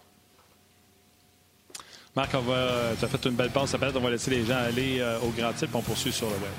Marc, 2.15 2.31
on 2.33 2.41
va, 2.41 2.91
tu 2.97 3.05
as 3.05 3.07
fait 3.07 3.25
une 3.25 3.35
belle 3.35 3.51
passe. 3.51 3.71
Peut-être 3.71 3.95
on 3.97 4.01
va 4.01 4.09
laisser 4.09 4.31
les 4.31 4.45
gens 4.45 4.57
aller 4.57 4.99
euh, 4.99 5.19
au 5.19 5.29
grand 5.29 5.51
et 5.51 5.67
on 5.73 5.81
poursuit 5.81 6.11
sur 6.11 6.27
le 6.27 6.33
web. 6.33 6.51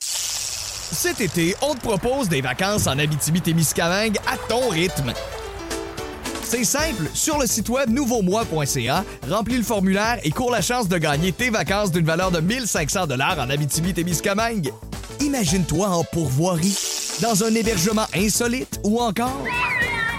Cet 0.00 1.20
été, 1.20 1.54
on 1.62 1.74
te 1.74 1.80
propose 1.80 2.28
des 2.28 2.40
vacances 2.40 2.86
en 2.86 2.98
Abitibi-Témiscamingue 2.98 4.18
à 4.26 4.36
ton 4.48 4.68
rythme. 4.68 5.12
C'est 6.42 6.64
simple, 6.64 7.08
sur 7.14 7.38
le 7.38 7.46
site 7.46 7.70
web 7.70 7.88
nouveaumois.ca, 7.88 9.04
remplis 9.28 9.56
le 9.56 9.62
formulaire 9.62 10.18
et 10.22 10.30
cours 10.30 10.50
la 10.50 10.60
chance 10.60 10.86
de 10.88 10.98
gagner 10.98 11.32
tes 11.32 11.48
vacances 11.48 11.90
d'une 11.90 12.04
valeur 12.04 12.30
de 12.30 12.40
1500 12.40 13.06
dollars 13.06 13.38
en 13.38 13.48
Abitibi-Témiscamingue. 13.48 14.70
Imagine-toi 15.20 15.88
en 15.88 16.04
pourvoirie, 16.04 16.76
dans 17.22 17.42
un 17.42 17.54
hébergement 17.54 18.06
insolite 18.14 18.80
ou 18.84 19.00
encore 19.00 19.44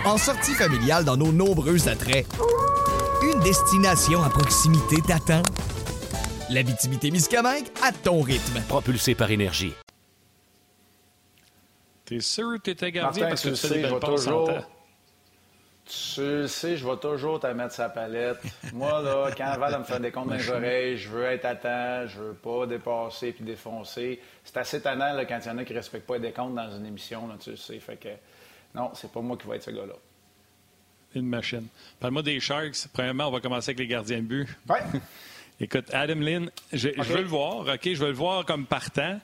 en 0.06 0.17
sortie 0.17 0.53
familiale 0.53 1.06
dans 1.06 1.17
nos 1.17 1.32
nombreux 1.32 1.88
attraits. 1.88 2.25
Destination 3.43 4.23
à 4.23 4.29
proximité 4.29 5.01
t'attend. 5.06 5.43
La 6.49 6.63
Miscamingue 6.63 7.65
à 7.84 7.91
ton 7.91 8.21
rythme. 8.21 8.62
Propulsé 8.69 9.15
par 9.15 9.32
énergie. 9.32 9.73
T'es 12.06 12.21
sûr 12.21 12.53
que 12.53 12.62
t'étais 12.62 12.93
gardien 12.93 13.27
Martin, 13.27 13.29
parce 13.29 13.41
que 13.41 13.49
tu 13.49 13.56
tu 13.56 13.67
sais, 13.67 13.82
des 13.82 13.89
belles 13.89 13.99
toujours... 13.99 14.47
passes 14.47 14.63
Tu 16.15 16.21
le 16.21 16.47
sais, 16.47 16.77
je 16.77 16.88
vais 16.88 16.95
toujours 16.95 17.41
te 17.41 17.47
mettre 17.47 17.73
sa 17.73 17.89
palette. 17.89 18.39
Moi, 18.71 19.01
là, 19.01 19.29
quand 19.36 19.58
Val 19.58 19.77
me 19.77 19.84
fait 19.84 19.99
des 19.99 20.12
comptes 20.12 20.29
dans 20.29 20.36
les 20.36 20.49
oreilles, 20.49 20.97
je 20.97 21.10
veux 21.10 21.25
être 21.25 21.43
à 21.43 21.56
temps, 21.56 22.08
je 22.08 22.21
veux 22.21 22.34
pas 22.34 22.65
dépasser 22.65 23.34
puis 23.34 23.43
défoncer. 23.43 24.21
C'est 24.45 24.56
assez 24.56 24.82
tannant 24.82 25.12
là, 25.12 25.25
quand 25.25 25.39
il 25.43 25.47
y 25.47 25.51
en 25.51 25.58
a 25.58 25.65
qui 25.65 25.73
ne 25.73 25.79
respectent 25.79 26.08
pas 26.08 26.15
les 26.15 26.29
décomptes 26.29 26.56
dans 26.56 26.71
une 26.73 26.86
émission, 26.86 27.27
là, 27.27 27.36
tu 27.38 27.49
le 27.49 27.58
sais. 27.58 27.77
Fait 27.82 27.97
que, 27.97 28.10
non, 28.73 28.91
c'est 28.93 29.12
pas 29.12 29.19
moi 29.19 29.36
qui 29.36 29.47
vais 29.47 29.58
être 29.58 29.63
ce 29.63 29.71
gars-là. 29.71 29.95
Une 31.15 31.28
machine. 31.28 31.67
Parle-moi 31.99 32.23
des 32.23 32.39
Sharks. 32.39 32.88
Premièrement, 32.91 33.28
on 33.28 33.32
va 33.32 33.39
commencer 33.39 33.69
avec 33.69 33.80
les 33.80 33.88
gardiens 33.88 34.17
de 34.17 34.23
but. 34.23 34.47
Ouais. 34.67 34.80
Écoute, 35.60 35.86
Adam 35.93 36.15
Lynn, 36.19 36.49
je, 36.71 36.89
je 36.97 37.02
veux 37.04 37.21
le 37.21 37.28
voir, 37.28 37.60
OK? 37.67 37.82
Je 37.84 37.99
veux 37.99 38.08
le 38.08 38.13
voir 38.13 38.43
comme 38.45 38.65
partant, 38.65 39.19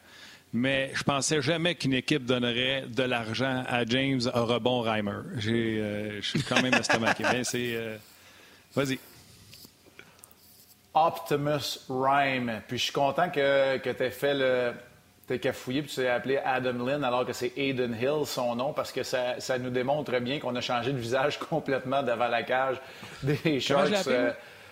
mais 0.54 0.92
je 0.94 1.04
pensais 1.04 1.42
jamais 1.42 1.74
qu'une 1.76 1.94
équipe 1.94 2.26
donnerait 2.26 2.86
de 2.88 3.04
l'argent 3.04 3.64
à 3.68 3.84
James 3.86 4.22
à 4.34 4.42
rebond 4.42 4.82
Reimer. 4.82 5.12
Euh, 5.48 6.20
je 6.22 6.28
suis 6.30 6.44
quand 6.44 6.62
même 6.62 6.74
estomaqué. 6.76 7.24
Ben, 7.32 7.44
c'est... 7.44 7.76
euh, 7.76 7.98
Vas-y. 8.76 9.00
Optimus 10.94 11.80
Rhyme. 11.90 12.62
Puis 12.68 12.78
je 12.78 12.84
suis 12.86 12.94
content 12.94 13.30
que, 13.30 13.78
que 13.78 13.90
tu 13.90 14.04
aies 14.04 14.12
fait 14.12 14.34
le. 14.34 14.74
T'es 15.30 15.38
cafouillé 15.38 15.84
puis 15.84 15.92
tu 15.92 15.98
t'es 15.98 16.08
appelé 16.08 16.40
Adam 16.44 16.84
Lynn 16.84 17.04
alors 17.04 17.24
que 17.24 17.34
c'est 17.34 17.54
Aiden 17.56 17.96
Hill 18.02 18.26
son 18.26 18.56
nom 18.56 18.74
parce 18.74 18.92
que 18.92 19.04
ça, 19.04 19.40
ça 19.40 19.60
nous 19.60 19.70
démontre 19.70 20.20
bien 20.20 20.40
qu'on 20.40 20.56
a 20.56 20.62
changé 20.62 20.92
de 20.92 20.98
visage 20.98 21.38
complètement 21.50 22.02
devant 22.02 22.28
la 22.28 22.42
cage 22.42 22.78
des 23.22 23.60
Sharks 23.60 24.08
euh, 24.08 24.32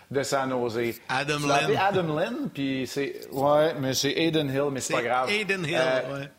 de 0.09 0.23
San 0.23 0.49
Jose. 0.49 0.99
Adam 1.09 1.37
Tu 1.37 1.47
Lynn. 1.47 1.77
Adam 1.79 2.15
Lynn 2.15 2.49
puis 2.51 2.87
c'est. 2.87 3.31
Ouais, 3.31 3.75
mais 3.79 3.93
c'est 3.93 4.13
Aiden 4.13 4.49
Hill, 4.49 4.71
mais 4.71 4.79
c'est 4.79 4.95
pas 4.95 5.03
grave. 5.03 5.29
Aiden 5.29 5.63
Hill, 5.63 5.77
Euh, 5.79 6.19
ouais. 6.21 6.29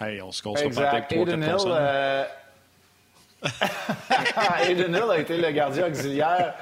Hey, 0.00 0.20
on 0.22 0.32
se 0.32 0.42
pas 0.42 0.50
Exact. 0.64 0.92
avec 0.92 1.12
Aiden 1.12 1.42
Hill, 1.44 1.66
euh, 1.68 2.24
Aiden 4.68 4.92
Hill 4.92 5.10
a 5.10 5.18
été 5.18 5.36
le 5.36 5.50
gardien 5.52 5.86
auxiliaire 5.86 6.54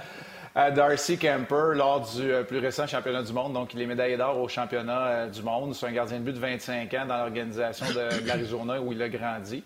Darcy 0.55 1.19
Camper 1.19 1.75
lors 1.75 2.01
du 2.14 2.33
euh, 2.33 2.45
plus 2.45 2.59
récent 2.59 2.87
championnat 2.87 3.25
du 3.25 3.33
monde. 3.33 3.55
Donc, 3.55 3.75
il 3.75 3.83
est 3.83 3.87
médaillé 3.87 4.17
d'or 4.17 4.38
au 4.38 4.49
championnat 4.49 5.07
euh, 5.07 5.27
du 5.27 5.43
monde. 5.43 5.75
C'est 5.75 5.87
un 5.87 5.93
gardien 5.93 6.19
de 6.21 6.23
but 6.23 6.33
de 6.33 6.38
25 6.38 6.95
ans 6.95 7.07
dans 7.07 7.17
l'organisation 7.17 7.87
de, 7.87 8.25
l'Arizona 8.25 8.81
où 8.81 8.93
il 8.93 9.03
a 9.03 9.09
grandi. 9.09 9.64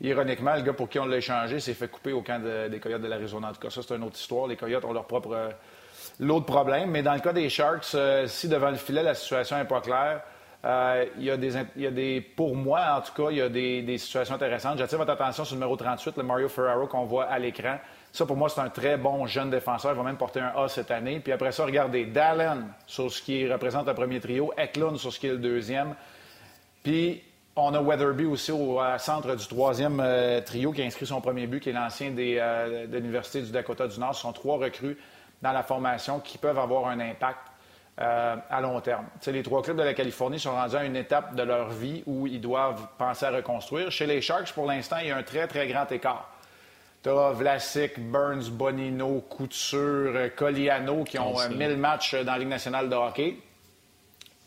Ironiquement, 0.00 0.56
le 0.56 0.62
gars 0.62 0.72
pour 0.72 0.88
qui 0.88 0.98
on 0.98 1.06
l'a 1.06 1.18
échangé 1.18 1.60
s'est 1.60 1.74
fait 1.74 1.86
couper 1.88 2.12
au 2.12 2.22
camp 2.22 2.42
de- 2.42 2.68
des 2.68 2.80
Coyotes 2.80 3.02
de 3.02 3.06
l'Arizona. 3.06 3.50
En 3.50 3.52
tout 3.52 3.60
cas, 3.60 3.70
ça, 3.70 3.82
c'est 3.86 3.94
une 3.94 4.02
autre 4.02 4.16
histoire. 4.16 4.48
Les 4.48 4.56
Coyotes 4.56 4.84
ont 4.84 4.92
leur 4.92 5.06
propre 5.06 5.32
euh, 5.32 5.50
lot 6.18 6.40
de 6.40 6.44
problèmes. 6.44 6.90
Mais 6.90 7.02
dans 7.02 7.14
le 7.14 7.20
cas 7.20 7.32
des 7.32 7.48
Sharks, 7.48 7.96
si 8.26 8.48
devant 8.48 8.70
le 8.70 8.76
filet, 8.76 9.04
la 9.04 9.14
situation 9.14 9.56
n'est 9.56 9.64
pas 9.64 9.80
claire, 9.80 10.22
il, 11.18 11.24
y 11.24 11.30
a 11.30 11.36
des, 11.36 12.20
pour 12.20 12.56
moi, 12.56 12.80
en 12.98 13.00
tout 13.00 13.12
cas, 13.12 13.30
il 13.30 13.36
y 13.36 13.40
a 13.40 13.48
des 13.48 13.98
situations 13.98 14.34
intéressantes. 14.34 14.78
J'attire 14.78 14.98
votre 14.98 15.12
attention 15.12 15.44
sur 15.44 15.54
le 15.54 15.60
numéro 15.60 15.76
38, 15.76 16.16
le 16.16 16.22
Mario 16.24 16.48
Ferraro 16.48 16.88
qu'on 16.88 17.04
voit 17.04 17.26
à 17.26 17.38
l'écran. 17.38 17.78
Ça, 18.16 18.24
pour 18.24 18.38
moi, 18.38 18.48
c'est 18.48 18.62
un 18.62 18.70
très 18.70 18.96
bon 18.96 19.26
jeune 19.26 19.50
défenseur. 19.50 19.92
Il 19.92 19.98
va 19.98 20.02
même 20.02 20.16
porter 20.16 20.40
un 20.40 20.50
A 20.56 20.68
cette 20.68 20.90
année. 20.90 21.20
Puis 21.20 21.34
après 21.34 21.52
ça, 21.52 21.66
regardez, 21.66 22.06
Dallin 22.06 22.68
sur 22.86 23.12
ce 23.12 23.20
qui 23.20 23.46
représente 23.46 23.86
le 23.86 23.92
premier 23.92 24.20
trio, 24.20 24.54
Eklund 24.56 24.96
sur 24.96 25.12
ce 25.12 25.20
qui 25.20 25.26
est 25.26 25.32
le 25.32 25.36
deuxième. 25.36 25.94
Puis 26.82 27.22
on 27.56 27.74
a 27.74 27.80
Weatherby 27.82 28.24
aussi 28.24 28.52
au 28.52 28.80
centre 28.96 29.34
du 29.34 29.46
troisième 29.46 30.00
euh, 30.00 30.40
trio 30.40 30.72
qui 30.72 30.80
a 30.80 30.86
inscrit 30.86 31.04
son 31.04 31.20
premier 31.20 31.46
but, 31.46 31.60
qui 31.60 31.68
est 31.68 31.74
l'ancien 31.74 32.10
euh, 32.16 32.86
de 32.86 32.96
l'Université 32.96 33.42
du 33.42 33.52
Dakota 33.52 33.86
du 33.86 34.00
Nord. 34.00 34.14
Ce 34.14 34.22
sont 34.22 34.32
trois 34.32 34.56
recrues 34.56 34.96
dans 35.42 35.52
la 35.52 35.62
formation 35.62 36.18
qui 36.18 36.38
peuvent 36.38 36.58
avoir 36.58 36.86
un 36.86 36.98
impact 36.98 37.40
euh, 38.00 38.36
à 38.48 38.60
long 38.62 38.80
terme. 38.80 39.04
Les 39.26 39.42
trois 39.42 39.62
clubs 39.62 39.76
de 39.76 39.82
la 39.82 39.92
Californie 39.92 40.40
sont 40.40 40.52
rendus 40.52 40.76
à 40.76 40.84
une 40.86 40.96
étape 40.96 41.34
de 41.34 41.42
leur 41.42 41.68
vie 41.68 42.02
où 42.06 42.26
ils 42.26 42.40
doivent 42.40 42.88
penser 42.96 43.26
à 43.26 43.30
reconstruire. 43.30 43.90
Chez 43.90 44.06
les 44.06 44.22
Sharks, 44.22 44.54
pour 44.54 44.64
l'instant, 44.64 44.96
il 45.02 45.08
y 45.08 45.10
a 45.10 45.18
un 45.18 45.22
très, 45.22 45.46
très 45.46 45.68
grand 45.68 45.92
écart. 45.92 46.30
Tu 47.06 47.12
as 47.12 47.30
Vlasic, 47.30 48.00
Burns, 48.00 48.50
Bonino, 48.50 49.20
Couture, 49.30 50.10
euh, 50.16 50.28
Colliano 50.34 51.04
qui 51.04 51.20
ont 51.20 51.40
euh, 51.40 51.48
1000 51.48 51.76
matchs 51.76 52.16
dans 52.16 52.32
la 52.32 52.38
Ligue 52.38 52.48
nationale 52.48 52.88
de 52.88 52.96
hockey. 52.96 53.36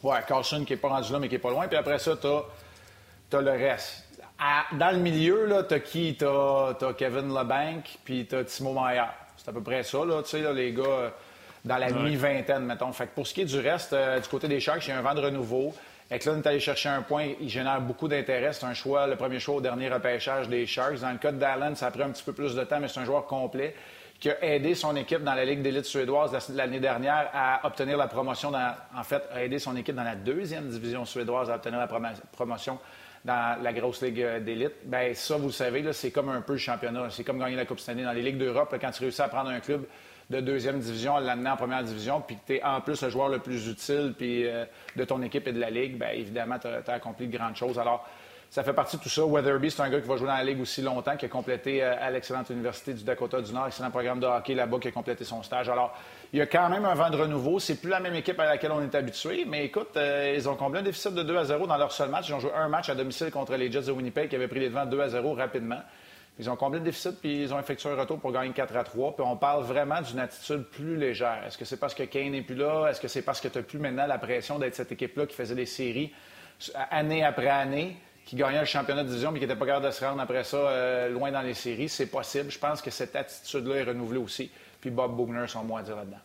Ouais, 0.04 0.20
Carlson 0.28 0.66
qui 0.66 0.74
n'est 0.74 0.78
pas 0.78 0.90
rendu 0.90 1.14
là, 1.14 1.20
mais 1.20 1.30
qui 1.30 1.36
est 1.36 1.40
pas 1.40 1.52
loin. 1.52 1.70
Puis 1.70 1.78
après 1.78 1.98
ça, 2.00 2.18
tu 2.18 2.28
as, 2.28 3.42
le 3.42 3.52
reste. 3.52 4.04
À- 4.38 4.66
dans 4.76 4.92
le 4.92 4.98
milieu, 4.98 5.46
là, 5.46 5.64
tu 5.64 5.74
as 5.74 5.80
qui? 5.80 6.18
Tu 6.20 6.26
as, 6.26 6.76
Kevin 6.98 7.30
Lebanc, 7.30 7.84
puis 8.04 8.28
tu 8.28 8.36
as 8.36 8.44
Timo 8.44 8.74
Meyer. 8.74 9.04
C'est 9.38 9.48
à 9.48 9.54
peu 9.54 9.64
près 9.64 9.84
ça, 9.84 10.00
là, 10.04 10.22
tu 10.22 10.32
sais, 10.32 10.42
là, 10.42 10.52
les 10.52 10.74
gars, 10.74 10.84
euh, 10.84 11.10
dans 11.64 11.78
la 11.78 11.92
mi-vingtaine, 11.92 12.66
mettons. 12.66 12.92
Fait 12.92 13.06
que 13.06 13.16
pour 13.16 13.26
ce 13.26 13.34
qui 13.34 13.40
est 13.40 13.46
du 13.46 13.60
reste, 13.60 13.94
euh, 13.94 14.20
du 14.20 14.28
côté 14.28 14.50
des 14.50 14.60
Sharks, 14.60 14.86
il 14.86 14.90
y 14.90 14.92
a 14.92 14.98
un 14.98 15.02
vent 15.02 15.14
de 15.16 15.22
renouveau. 15.22 15.74
Eklund 16.12 16.44
est 16.44 16.50
allé 16.50 16.60
chercher 16.60 16.90
un 16.90 17.04
point, 17.04 17.28
il 17.40 17.50
génère 17.50 17.80
beaucoup 17.82 18.08
d'intérêt. 18.08 18.52
C'est 18.54 18.66
un 18.66 18.74
choix, 18.74 19.06
le 19.06 19.16
premier 19.16 19.40
choix 19.40 19.56
au 19.56 19.62
dernier 19.62 19.90
repêchage 19.90 20.50
des 20.50 20.66
Sharks. 20.66 21.00
Dans 21.02 21.12
le 21.12 21.18
cas 21.20 21.32
de 21.32 21.38
Dallin, 21.38 21.76
ça 21.76 21.88
a 21.88 21.92
pris 21.92 22.02
un 22.02 22.10
petit 22.10 22.24
peu 22.24 22.34
plus 22.34 22.56
de 22.56 22.64
temps, 22.64 22.80
mais 22.80 22.88
c'est 22.88 23.00
un 23.00 23.06
joueur 23.06 23.26
complet 23.28 23.76
qui 24.20 24.30
a 24.32 24.44
aidé 24.44 24.74
son 24.76 24.96
équipe 24.96 25.24
dans 25.24 25.34
la 25.36 25.46
Ligue 25.46 25.62
d'élite 25.62 25.86
suédoise 25.86 26.32
la- 26.50 26.56
l'année 26.66 26.80
dernière 26.80 27.30
à 27.34 27.66
obtenir 27.66 27.96
la 27.96 28.08
promotion. 28.08 28.52
En 28.54 29.04
fait, 29.04 29.22
a 29.34 29.44
aidé 29.44 29.60
son 29.60 29.76
équipe 29.78 29.96
dans 29.96 30.04
la 30.04 30.16
deuxième 30.16 30.68
division 30.68 31.06
suédoise 31.06 31.50
à 31.52 31.56
obtenir 31.56 31.78
la 31.80 31.88
promo- 31.88 32.20
promotion 32.32 32.80
dans 33.24 33.62
la 33.62 33.72
grosse 33.72 34.02
Ligue 34.02 34.22
euh, 34.22 34.40
d'élite. 34.40 34.74
Bien, 34.86 35.12
ça, 35.14 35.38
vous 35.38 35.48
le 35.48 35.52
savez, 35.54 35.94
c'est 35.94 36.12
comme 36.12 36.30
un 36.30 36.42
peu 36.42 36.54
le 36.54 36.58
championnat. 36.60 37.08
C'est 37.12 37.24
comme 37.24 37.38
gagner 37.40 37.56
la 37.56 37.66
Coupe 37.66 37.80
Stanley 37.80 38.04
dans 38.04 38.12
les 38.14 38.22
Ligues 38.24 38.38
d'Europe. 38.40 38.76
Quand 38.82 38.92
tu 38.92 39.04
réussis 39.04 39.22
à 39.22 39.28
prendre 39.30 39.52
un 39.52 39.60
club 39.60 39.86
de 40.30 40.40
deuxième 40.42 40.80
division, 40.80 41.16
à 41.16 41.22
l'amener 41.22 41.50
en 41.50 41.58
première 41.58 41.84
division, 41.84 42.22
puis 42.22 42.36
que 42.36 42.42
tu 42.46 42.56
es 42.56 42.64
en 42.64 42.82
plus 42.82 43.02
le 43.02 43.10
joueur 43.10 43.30
le 43.30 43.40
plus 43.40 43.68
utile 43.68 44.14
puis, 44.18 44.48
euh, 44.48 44.66
de 44.96 45.04
ton 45.04 45.22
équipe 45.24 45.48
et 45.48 45.52
de 45.52 45.60
la 45.60 45.72
Ligue, 45.72 45.98
bien, 45.98 46.10
évidemment, 46.10 46.60
tu 46.60 46.68
as, 46.68 46.94
accompli 46.94 47.28
de 47.28 47.36
grandes 47.36 47.56
choses. 47.56 47.80
Alors, 47.80 48.08
ça 48.52 48.64
fait 48.64 48.74
partie 48.74 48.98
de 48.98 49.02
tout 49.04 49.10
ça. 49.10 49.26
Weatherby, 49.26 49.70
c'est 49.70 49.82
un 49.82 49.90
gars 49.90 50.02
qui 50.02 50.08
va 50.08 50.18
jouer 50.18 50.28
dans 50.28 50.36
la 50.36 50.44
Ligue 50.44 50.62
aussi 50.62 50.82
longtemps, 50.82 51.18
qui 51.18 51.26
a 51.26 51.30
complété 51.30 51.84
euh, 51.84 51.96
à 52.00 52.12
l'excellente 52.12 52.50
Université 52.52 52.94
du 52.94 53.04
Dakota 53.04 53.42
du 53.42 53.52
Nord, 53.54 53.68
excellent 53.68 53.90
programme 53.90 54.20
de 54.20 54.28
hockey 54.28 54.54
là-bas, 54.54 54.78
qui 54.80 54.88
a 54.88 54.92
complété 54.92 55.24
son 55.24 55.42
stage. 55.42 55.68
Alors, 55.70 55.96
il 56.32 56.38
y 56.38 56.42
a 56.42 56.48
quand 56.48 56.70
même 56.70 56.86
un 56.86 56.94
vent 56.94 57.10
de 57.10 57.18
renouveau. 57.18 57.60
C'est 57.60 57.82
plus 57.82 57.90
la 57.90 58.00
même 58.00 58.16
équipe 58.16 58.40
à 58.40 58.46
laquelle 58.46 58.72
on 58.72 58.84
est 58.84 58.94
habitué, 58.94 59.46
mais 59.48 59.66
écoute, 59.66 59.98
euh, 59.98 60.36
ils 60.36 60.48
ont 60.48 60.56
comblé 60.56 60.80
un 60.80 60.84
déficit 60.84 61.14
de 61.14 61.24
2 61.24 61.38
à 61.38 61.46
0 61.46 61.66
dans 61.66 61.78
leur 61.78 61.92
seul 61.92 62.10
match? 62.10 62.30
Ils 62.30 62.34
ont 62.34 62.40
joué 62.40 62.52
un 62.56 62.70
match 62.70 62.90
à 62.90 62.96
domicile 62.96 63.32
contre 63.32 63.56
les 63.56 63.72
Jets 63.72 63.84
de 63.84 63.92
Winnipeg 63.92 64.30
qui 64.30 64.36
avaient 64.36 64.48
pris 64.48 64.60
les 64.60 64.70
devants 64.70 64.86
2 64.86 65.00
à 65.00 65.10
0 65.10 65.34
rapidement. 65.34 65.82
Ils 66.40 66.50
ont 66.50 66.56
comblé 66.56 66.80
le 66.80 66.86
déficit 66.86 67.20
puis 67.20 67.44
ils 67.44 67.54
ont 67.54 67.60
effectué 67.60 67.90
un 67.90 67.96
retour 67.96 68.18
pour 68.18 68.32
gagner 68.32 68.54
4 68.54 68.76
à 68.78 68.84
3. 68.86 69.16
Puis 69.16 69.26
on 69.28 69.36
parle 69.36 69.64
vraiment 69.64 70.02
d'une 70.02 70.20
attitude 70.20 70.64
plus 70.64 70.96
légère. 70.96 71.44
Est-ce 71.46 71.58
que 71.58 71.66
c'est 71.66 71.78
parce 71.78 71.94
que 71.94 72.04
Kane 72.04 72.32
n'est 72.32 72.42
plus 72.42 72.56
là? 72.56 72.88
Est-ce 72.88 73.02
que 73.02 73.10
c'est 73.10 73.22
parce 73.22 73.42
que 73.42 73.50
tu 73.50 73.58
n'as 73.58 73.64
plus 73.64 73.78
maintenant 73.78 74.08
la 74.08 74.18
pression 74.18 74.58
d'être 74.58 74.74
cette 74.74 74.92
équipe-là 74.94 75.26
qui 75.26 75.36
faisait 75.36 75.56
des 75.56 75.66
séries 75.66 76.14
euh, 76.70 76.80
année 76.92 77.26
après 77.26 77.50
année, 77.50 77.98
qui 78.26 78.38
gagnait 78.38 78.62
le 78.62 78.66
championnat 78.66 79.04
de 79.04 79.10
division 79.10 79.32
mais 79.32 79.40
qui 79.40 79.46
n'était 79.46 79.60
pas 79.60 79.66
capable 79.66 79.88
de 79.88 79.92
se 79.92 80.06
rendre 80.06 80.22
après 80.22 80.46
ça 80.46 80.58
euh, 80.58 81.10
loin 81.10 81.30
dans 81.30 81.42
les 81.42 81.54
séries? 81.54 81.90
C'est 81.90 82.10
possible. 82.10 82.50
Je 82.50 82.60
pense 82.60 82.82
que 82.82 82.90
cette 82.90 83.18
attitude-là 83.18 83.76
est 83.76 83.84
renouvelée 83.84 84.20
aussi. 84.20 84.50
Puis 84.80 84.92
Bob 84.92 85.18
Bugner, 85.18 85.46
son 85.48 85.66
mot 85.66 85.76
à 85.76 85.84
dire 85.84 85.98
là-dedans. 85.98 86.20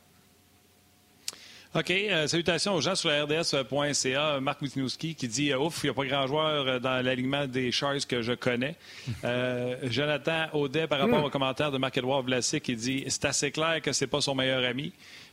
OK. 1.75 1.91
euh, 1.91 2.29
salutations 2.29 2.75
aux 2.75 2.81
gens 2.81 2.95
sur 2.95 3.09
la 3.09 3.25
RDS.ca. 3.25 4.39
Marc 4.41 4.63
Witinowski 4.63 5.17
qui 5.17 5.27
dit 5.27 5.51
euh, 5.51 5.59
Ouf, 5.59 5.81
il 5.83 5.87
n'y 5.87 5.91
a 5.91 5.95
pas 5.95 6.05
grand 6.05 6.27
joueur 6.29 6.69
euh, 6.69 6.79
dans 6.79 7.05
l'alignement 7.05 7.47
des 7.49 7.73
Sharks 7.73 8.07
que 8.07 8.23
je 8.23 8.33
connais. 8.33 8.77
Euh, 9.25 9.77
Jonathan 9.91 10.47
Audet, 10.53 10.87
par 10.87 11.01
rapport 11.01 11.25
au 11.25 11.31
commentaire 11.31 11.73
de 11.73 11.79
Marc-Edouard 11.79 12.23
Vlasic, 12.23 12.63
qui 12.63 12.77
dit 12.77 13.05
C'est 13.09 13.25
assez 13.25 13.51
clair 13.51 13.83
que 13.83 13.93
c'est 13.93 14.07
pas 14.07 14.21
son 14.21 14.37
meilleur 14.37 14.65
ami. 14.65 14.93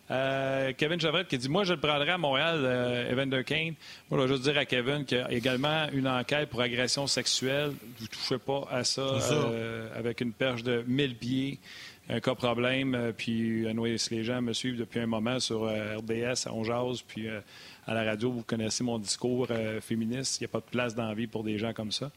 Euh, 0.10 0.74
Kevin 0.78 1.00
Javrette 1.00 1.28
qui 1.28 1.38
dit 1.38 1.48
Moi, 1.48 1.64
je 1.64 1.74
le 1.74 1.80
prendrais 1.80 2.10
à 2.10 2.18
Montréal, 2.18 2.60
euh, 2.64 3.12
Evander 3.12 3.44
Kane. 3.46 3.76
Moi, 4.10 4.20
je 4.20 4.24
vais 4.26 4.28
juste 4.28 4.44
dire 4.44 4.58
à 4.58 4.66
Kevin 4.66 5.06
qu'il 5.06 5.20
y 5.20 5.22
a 5.22 5.32
également 5.32 5.88
une 5.94 6.08
enquête 6.08 6.50
pour 6.50 6.62
agression 6.62 7.08
sexuelle. 7.08 7.72
Vous 7.98 8.04
ne 8.04 8.08
touchez 8.08 8.38
pas 8.38 8.68
à 8.70 8.84
ça, 8.84 9.02
euh, 9.02 9.88
avec 9.98 10.20
une 10.22 10.34
perche 10.34 10.64
de 10.64 10.84
1000 10.86 11.16
pieds. 11.16 11.60
Un 12.10 12.20
cas 12.20 12.36
problème, 12.36 12.96
euh, 12.96 13.12
puis 13.16 13.68
anyway, 13.68 13.98
si 13.98 14.16
les 14.16 14.24
gens 14.24 14.42
me 14.42 14.54
suivent 14.54 14.78
depuis 14.78 15.00
un 15.00 15.06
moment 15.06 15.40
sur 15.40 15.64
euh, 15.64 15.98
RDS, 15.98 16.48
on 16.52 16.64
jase, 16.64 17.02
puis 17.04 17.28
euh, 17.28 17.40
à 17.88 17.94
la 17.94 18.04
radio, 18.04 18.32
vous 18.32 18.44
connaissez 18.44 18.84
mon 18.84 19.00
discours 19.00 19.48
euh, 19.50 19.82
féministe. 19.82 20.40
Il 20.40 20.44
n'y 20.44 20.46
a 20.46 20.50
pas 20.50 20.60
de 20.60 20.70
place 20.70 20.96
dans 20.96 21.08
la 21.08 21.14
vie 21.14 21.28
pour 21.28 21.44
des 21.44 21.58
gens 21.58 21.74
comme 21.74 21.92
ça. 21.92 22.12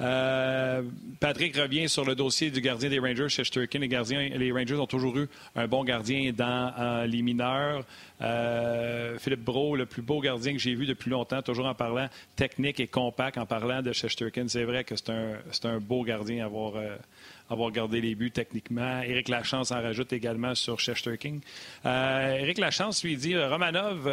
Euh, 0.00 0.82
Patrick 1.20 1.56
revient 1.56 1.88
sur 1.88 2.04
le 2.04 2.14
dossier 2.14 2.50
du 2.50 2.60
gardien 2.60 2.90
des 2.90 2.98
Rangers 2.98 3.28
chez 3.28 3.44
Sturkin. 3.44 3.78
Les, 3.78 3.88
les 4.38 4.52
Rangers 4.52 4.74
ont 4.74 4.86
toujours 4.86 5.16
eu 5.16 5.28
un 5.54 5.66
bon 5.66 5.84
gardien 5.84 6.32
dans 6.32 6.72
euh, 6.78 7.06
les 7.06 7.22
mineurs. 7.22 7.84
Euh, 8.20 9.18
Philippe 9.18 9.44
Bro, 9.44 9.76
le 9.76 9.86
plus 9.86 10.02
beau 10.02 10.20
gardien 10.20 10.52
que 10.52 10.58
j'ai 10.58 10.74
vu 10.74 10.86
depuis 10.86 11.10
longtemps, 11.10 11.42
toujours 11.42 11.66
en 11.66 11.74
parlant 11.74 12.08
technique 12.34 12.80
et 12.80 12.86
compact, 12.86 13.38
en 13.38 13.46
parlant 13.46 13.82
de 13.82 13.92
Shesterkin. 13.92 14.48
C'est 14.48 14.64
vrai 14.64 14.84
que 14.84 14.96
c'est 14.96 15.10
un, 15.10 15.36
un 15.64 15.78
beau 15.78 16.02
gardien 16.02 16.42
à 16.42 16.46
avoir, 16.46 16.76
euh, 16.76 16.96
avoir 17.50 17.70
gardé 17.70 18.00
les 18.00 18.14
buts 18.14 18.30
techniquement. 18.30 19.02
Éric 19.02 19.28
Lachance 19.28 19.70
en 19.70 19.80
rajoute 19.82 20.12
également 20.12 20.54
sur 20.54 20.78
Chester 20.78 21.16
King. 21.18 21.40
Euh, 21.84 22.36
Éric 22.38 22.58
Lachance 22.58 23.02
lui 23.02 23.16
dit 23.16 23.36
Romanov. 23.36 24.08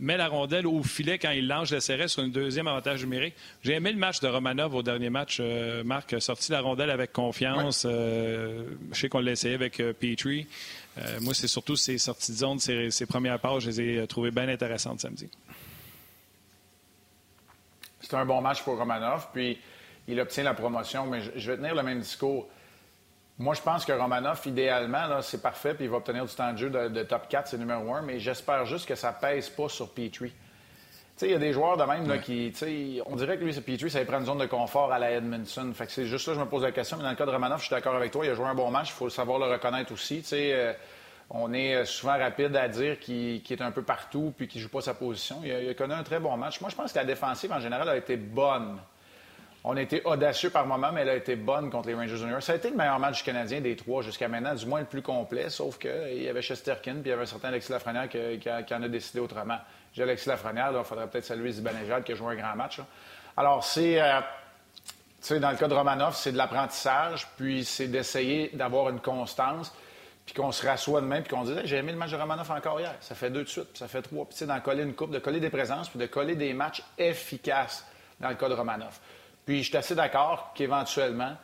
Met 0.00 0.16
la 0.16 0.28
rondelle 0.28 0.66
au 0.66 0.82
filet 0.82 1.18
quand 1.18 1.30
il 1.30 1.46
lance, 1.46 1.68
je 1.68 2.06
sur 2.06 2.22
une 2.22 2.30
deuxième 2.30 2.66
avantage 2.66 3.02
numérique. 3.02 3.34
J'ai 3.62 3.74
aimé 3.74 3.92
le 3.92 3.98
match 3.98 4.20
de 4.20 4.28
Romanov 4.28 4.74
au 4.74 4.82
dernier 4.82 5.10
match. 5.10 5.40
Marc 5.84 6.12
a 6.12 6.20
sorti 6.20 6.52
la 6.52 6.60
rondelle 6.60 6.90
avec 6.90 7.12
confiance. 7.12 7.84
je 7.84 8.64
sais 8.92 9.08
qu'on 9.08 9.20
l'a 9.20 9.32
essayé 9.32 9.54
avec 9.54 9.76
Petrie. 9.76 10.46
moi, 11.20 11.34
c'est 11.34 11.48
surtout 11.48 11.76
ses 11.76 11.98
sorties 11.98 12.32
de 12.32 12.36
zone, 12.36 12.58
ses, 12.58 12.90
ses 12.90 13.06
premières 13.06 13.38
pages, 13.38 13.62
je 13.62 13.70
les 13.70 13.80
ai 13.80 14.06
trouvées 14.06 14.30
bien 14.30 14.48
intéressantes 14.48 15.00
samedi. 15.00 15.28
C'est 18.00 18.14
un 18.14 18.26
bon 18.26 18.40
match 18.40 18.62
pour 18.62 18.76
Romanov, 18.76 19.28
puis 19.32 19.58
il 20.06 20.20
obtient 20.20 20.44
la 20.44 20.54
promotion, 20.54 21.06
mais 21.06 21.20
je 21.36 21.50
vais 21.50 21.56
tenir 21.56 21.74
le 21.74 21.82
même 21.82 22.00
discours. 22.00 22.48
Moi, 23.38 23.54
je 23.54 23.62
pense 23.62 23.84
que 23.84 23.92
Romanov, 23.92 24.40
idéalement, 24.46 25.20
c'est 25.20 25.42
parfait, 25.42 25.74
puis 25.74 25.84
il 25.84 25.90
va 25.90 25.96
obtenir 25.96 26.24
du 26.24 26.32
temps 26.32 26.52
de 26.52 26.58
jeu 26.58 26.70
de, 26.70 27.02
top 27.02 27.28
4, 27.28 27.48
c'est 27.48 27.58
numéro 27.58 27.92
1, 27.92 28.02
mais 28.02 28.20
j'espère 28.20 28.64
juste 28.64 28.86
que 28.86 28.94
ça 28.94 29.12
pèse 29.12 29.48
pas 29.48 29.68
sur 29.68 29.90
Petrie. 29.90 30.32
Il 31.22 31.30
y 31.30 31.34
a 31.34 31.38
des 31.38 31.52
joueurs 31.52 31.76
de 31.76 31.84
même 31.84 32.08
là, 32.08 32.18
qui. 32.18 32.52
On 33.06 33.16
dirait 33.16 33.36
que 33.36 33.44
lui, 33.44 33.54
c'est 33.54 33.60
Petrie, 33.60 33.90
ça 33.90 34.00
lui 34.00 34.06
prend 34.06 34.18
une 34.18 34.26
zone 34.26 34.38
de 34.38 34.46
confort 34.46 34.92
à 34.92 34.98
la 34.98 35.12
Edmondson. 35.12 35.72
Fait 35.74 35.86
que 35.86 35.92
c'est 35.92 36.06
juste 36.06 36.26
là 36.26 36.34
que 36.34 36.40
je 36.40 36.44
me 36.44 36.48
pose 36.50 36.62
la 36.62 36.72
question. 36.72 36.96
Mais 36.96 37.04
dans 37.04 37.10
le 37.10 37.16
cas 37.16 37.26
de 37.26 37.30
Romanov, 37.30 37.58
je 37.58 37.66
suis 37.66 37.74
d'accord 37.74 37.94
avec 37.94 38.10
toi. 38.10 38.26
Il 38.26 38.30
a 38.30 38.34
joué 38.34 38.46
un 38.46 38.54
bon 38.54 38.70
match. 38.70 38.90
Il 38.90 38.94
faut 38.94 39.08
savoir 39.08 39.38
le 39.38 39.46
reconnaître 39.46 39.92
aussi. 39.92 40.24
Euh, 40.32 40.72
on 41.30 41.52
est 41.52 41.76
euh, 41.76 41.84
souvent 41.84 42.18
rapide 42.18 42.54
à 42.56 42.66
dire 42.68 42.98
qu'il 42.98 43.40
est 43.48 43.62
un 43.62 43.70
peu 43.70 43.82
partout 43.82 44.34
puis 44.36 44.48
qu'il 44.48 44.60
ne 44.60 44.64
joue 44.64 44.70
pas 44.70 44.80
sa 44.80 44.94
position. 44.94 45.40
Il 45.44 45.52
a, 45.52 45.62
il 45.62 45.68
a, 45.70 45.74
connu 45.74 45.94
un 45.94 46.02
très 46.02 46.18
bon 46.18 46.36
match. 46.36 46.60
Moi, 46.60 46.68
je 46.68 46.74
pense 46.74 46.92
que 46.92 46.98
la 46.98 47.04
défensive, 47.04 47.52
en 47.52 47.60
général, 47.60 47.88
a 47.88 47.96
été 47.96 48.16
bonne. 48.16 48.78
On 49.66 49.78
a 49.78 49.80
été 49.80 50.02
audacieux 50.04 50.50
par 50.50 50.66
moment, 50.66 50.92
mais 50.92 51.00
elle 51.00 51.08
a 51.08 51.16
été 51.16 51.36
bonne 51.36 51.70
contre 51.70 51.88
les 51.88 51.94
Rangers 51.94 52.18
Juniors. 52.18 52.42
Ça 52.42 52.52
a 52.52 52.56
été 52.56 52.68
le 52.68 52.76
meilleur 52.76 52.98
match 52.98 53.18
du 53.18 53.22
Canadien 53.22 53.62
des 53.62 53.74
trois 53.76 54.02
jusqu'à 54.02 54.28
maintenant, 54.28 54.54
du 54.54 54.66
moins 54.66 54.80
le 54.80 54.86
plus 54.86 55.00
complet, 55.00 55.48
sauf 55.48 55.78
qu'il 55.78 56.22
y 56.22 56.28
avait 56.28 56.42
Chesterkin 56.42 56.96
puis 56.96 57.04
il 57.06 57.08
y 57.08 57.12
avait 57.12 57.22
un 57.22 57.26
certain 57.26 57.48
Alexis 57.48 57.72
Lafrenière 57.72 58.10
qui, 58.10 58.74
en 58.74 58.82
a 58.82 58.88
décidé 58.88 59.20
autrement. 59.20 59.56
J'ai 59.94 60.02
Alexis 60.02 60.28
Lafrenière, 60.28 60.70
il 60.76 60.84
faudrait 60.84 61.06
peut-être 61.06 61.24
saluer 61.24 61.50
Zibanejad 61.50 62.04
qui 62.04 62.12
a 62.12 62.14
joué 62.14 62.34
un 62.34 62.36
grand 62.36 62.54
match. 62.54 62.80
Alors, 63.36 63.64
c'est. 63.64 64.00
Euh, 64.02 64.20
dans 65.40 65.50
le 65.50 65.56
cas 65.56 65.68
de 65.68 65.74
Romanov, 65.74 66.14
c'est 66.14 66.32
de 66.32 66.36
l'apprentissage, 66.36 67.26
puis 67.38 67.64
c'est 67.64 67.88
d'essayer 67.88 68.50
d'avoir 68.52 68.90
une 68.90 69.00
constance 69.00 69.74
puis 70.26 70.34
qu'on 70.34 70.52
se 70.52 70.66
rassoit 70.66 71.00
demain, 71.00 71.22
puis 71.22 71.34
qu'on 71.34 71.44
dit 71.44 71.54
J'ai 71.64 71.76
aimé 71.76 71.92
le 71.92 71.98
match 71.98 72.10
de 72.10 72.16
Romanov 72.16 72.50
encore 72.50 72.80
hier. 72.80 72.94
Ça 73.00 73.14
fait 73.14 73.30
deux 73.30 73.44
de 73.44 73.48
suite, 73.48 73.68
ça 73.74 73.88
fait 73.88 74.02
trois. 74.02 74.26
Puis, 74.26 74.46
d'en 74.46 74.60
coller 74.60 74.82
une 74.82 74.94
coupe, 74.94 75.10
de 75.10 75.18
coller 75.18 75.40
des 75.40 75.48
présences, 75.48 75.88
puis 75.88 75.98
de 75.98 76.06
coller 76.06 76.34
des 76.34 76.52
matchs 76.52 76.82
efficaces 76.98 77.86
dans 78.20 78.28
le 78.28 78.34
cas 78.34 78.48
de 78.50 78.54
Romanov. 78.54 78.98
Puis, 79.44 79.62
je 79.62 79.68
suis 79.68 79.76
assez 79.76 79.94
d'accord 79.94 80.52
qu'éventuellement, 80.54 81.36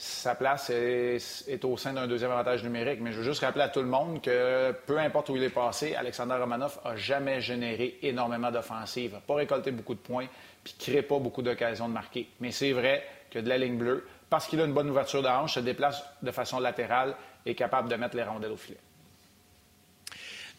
sa 0.00 0.36
place 0.36 0.70
est, 0.70 1.64
au 1.64 1.76
sein 1.76 1.92
d'un 1.92 2.06
deuxième 2.06 2.30
avantage 2.30 2.62
numérique. 2.62 3.00
Mais 3.00 3.10
je 3.10 3.18
veux 3.18 3.24
juste 3.24 3.40
rappeler 3.40 3.64
à 3.64 3.68
tout 3.68 3.80
le 3.80 3.88
monde 3.88 4.22
que 4.22 4.72
peu 4.86 4.96
importe 4.96 5.28
où 5.28 5.36
il 5.36 5.42
est 5.42 5.50
passé, 5.50 5.96
Alexander 5.96 6.36
Romanov 6.36 6.78
n'a 6.84 6.94
jamais 6.94 7.40
généré 7.40 7.98
énormément 8.02 8.52
d'offensives, 8.52 9.14
n'a 9.14 9.20
pas 9.20 9.34
récolté 9.34 9.72
beaucoup 9.72 9.94
de 9.94 10.00
points, 10.00 10.26
puis 10.62 10.74
ne 10.78 10.84
crée 10.84 11.02
pas 11.02 11.18
beaucoup 11.18 11.42
d'occasions 11.42 11.88
de 11.88 11.94
marquer. 11.94 12.28
Mais 12.38 12.52
c'est 12.52 12.70
vrai 12.72 13.04
que 13.28 13.40
de 13.40 13.48
la 13.48 13.58
ligne 13.58 13.76
bleue, 13.76 14.06
parce 14.30 14.46
qu'il 14.46 14.60
a 14.60 14.64
une 14.64 14.72
bonne 14.72 14.88
ouverture 14.88 15.22
de 15.22 15.28
hanche, 15.28 15.54
se 15.54 15.60
déplace 15.60 16.04
de 16.22 16.30
façon 16.30 16.60
latérale 16.60 17.16
est 17.44 17.56
capable 17.56 17.88
de 17.88 17.96
mettre 17.96 18.16
les 18.16 18.22
rondelles 18.22 18.52
au 18.52 18.56
filet. 18.56 18.78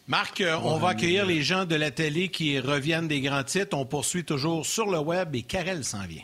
Marc, 0.09 0.41
euh, 0.41 0.57
on 0.63 0.79
va 0.79 0.89
accueillir 0.89 1.25
les 1.25 1.43
gens 1.43 1.63
de 1.65 1.75
la 1.75 1.91
télé 1.91 2.27
qui 2.27 2.59
reviennent 2.59 3.07
des 3.07 3.21
grands 3.21 3.43
titres. 3.43 3.77
On 3.77 3.85
poursuit 3.85 4.25
toujours 4.25 4.65
sur 4.65 4.87
le 4.87 4.99
web 4.99 5.33
et 5.35 5.43
Karel 5.43 5.85
s'en 5.85 6.05
vient. 6.05 6.23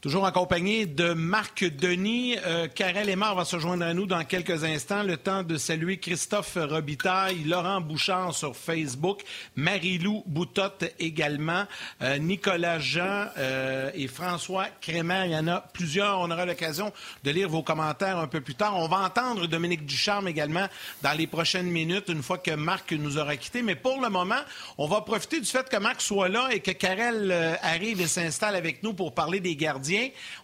Toujours 0.00 0.26
accompagné 0.26 0.86
de 0.86 1.12
Marc 1.12 1.64
Denis. 1.64 2.36
Euh, 2.46 2.68
Karel 2.72 3.08
Aymar 3.08 3.34
va 3.34 3.44
se 3.44 3.58
joindre 3.58 3.84
à 3.84 3.94
nous 3.94 4.06
dans 4.06 4.22
quelques 4.22 4.62
instants. 4.62 5.02
Le 5.02 5.16
temps 5.16 5.42
de 5.42 5.56
saluer 5.56 5.96
Christophe 5.96 6.56
Robitaille, 6.56 7.42
Laurent 7.42 7.80
Bouchard 7.80 8.32
sur 8.32 8.54
Facebook, 8.54 9.22
Marie-Lou 9.56 10.22
Boutotte 10.24 10.84
également, 11.00 11.64
euh, 12.02 12.16
Nicolas 12.18 12.78
Jean 12.78 13.26
euh, 13.38 13.90
et 13.92 14.06
François 14.06 14.66
Crémer. 14.80 15.22
Il 15.24 15.32
y 15.32 15.36
en 15.36 15.48
a 15.48 15.62
plusieurs. 15.72 16.20
On 16.20 16.30
aura 16.30 16.46
l'occasion 16.46 16.92
de 17.24 17.32
lire 17.32 17.48
vos 17.48 17.64
commentaires 17.64 18.18
un 18.18 18.28
peu 18.28 18.40
plus 18.40 18.54
tard. 18.54 18.76
On 18.76 18.86
va 18.86 18.98
entendre 18.98 19.48
Dominique 19.48 19.84
Ducharme 19.84 20.28
également 20.28 20.68
dans 21.02 21.18
les 21.18 21.26
prochaines 21.26 21.72
minutes, 21.72 22.04
une 22.06 22.22
fois 22.22 22.38
que 22.38 22.52
Marc 22.52 22.92
nous 22.92 23.18
aura 23.18 23.36
quittés. 23.36 23.62
Mais 23.62 23.74
pour 23.74 24.00
le 24.00 24.10
moment, 24.10 24.42
on 24.78 24.86
va 24.86 25.00
profiter 25.00 25.40
du 25.40 25.46
fait 25.46 25.68
que 25.68 25.76
Marc 25.78 26.02
soit 26.02 26.28
là 26.28 26.50
et 26.52 26.60
que 26.60 26.70
Karel 26.70 27.58
arrive 27.62 28.00
et 28.00 28.06
s'installe 28.06 28.54
avec 28.54 28.84
nous 28.84 28.94
pour 28.94 29.12
parler 29.12 29.40
des 29.40 29.56
gardiens 29.56 29.87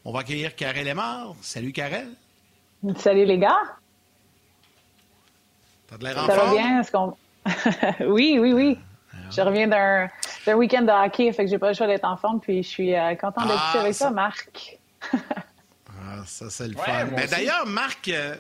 on 0.05 0.13
va 0.13 0.21
accueillir 0.21 0.55
Karel 0.55 0.87
Lemar. 0.87 1.35
Salut, 1.41 1.73
Karel. 1.73 2.09
Salut, 2.97 3.25
les 3.25 3.39
gars. 3.39 3.77
T'as 5.89 5.99
de 5.99 6.05
l'air 6.05 6.19
en 6.19 6.27
Ça 6.27 6.37
va 6.37 6.51
bien? 6.51 6.83
oui, 8.09 8.39
oui, 8.41 8.53
oui. 8.53 8.79
Ah. 9.13 9.17
Je 9.31 9.41
reviens 9.41 9.69
d'un 9.69 10.55
week-end 10.55 10.83
de 10.83 10.91
hockey, 10.91 11.33
fait 11.33 11.45
que 11.45 11.51
j'ai 11.51 11.59
pas 11.59 11.69
le 11.69 11.75
choix 11.75 11.87
d'être 11.87 12.05
en 12.05 12.17
forme, 12.17 12.41
puis 12.41 12.63
je 12.63 12.69
suis 12.69 12.95
euh, 12.95 13.15
content 13.15 13.43
d'être 13.43 13.55
ici 13.55 13.77
ah, 13.77 13.81
avec 13.81 13.97
toi, 13.97 14.11
Marc. 14.11 14.79
ah, 15.13 16.23
ça, 16.27 16.51
c'est 16.51 16.69
le 16.69 16.77
fun. 16.77 17.07
Mais 17.15 17.27
d'ailleurs, 17.27 17.67
Marc, 17.67 18.09
euh, 18.09 18.35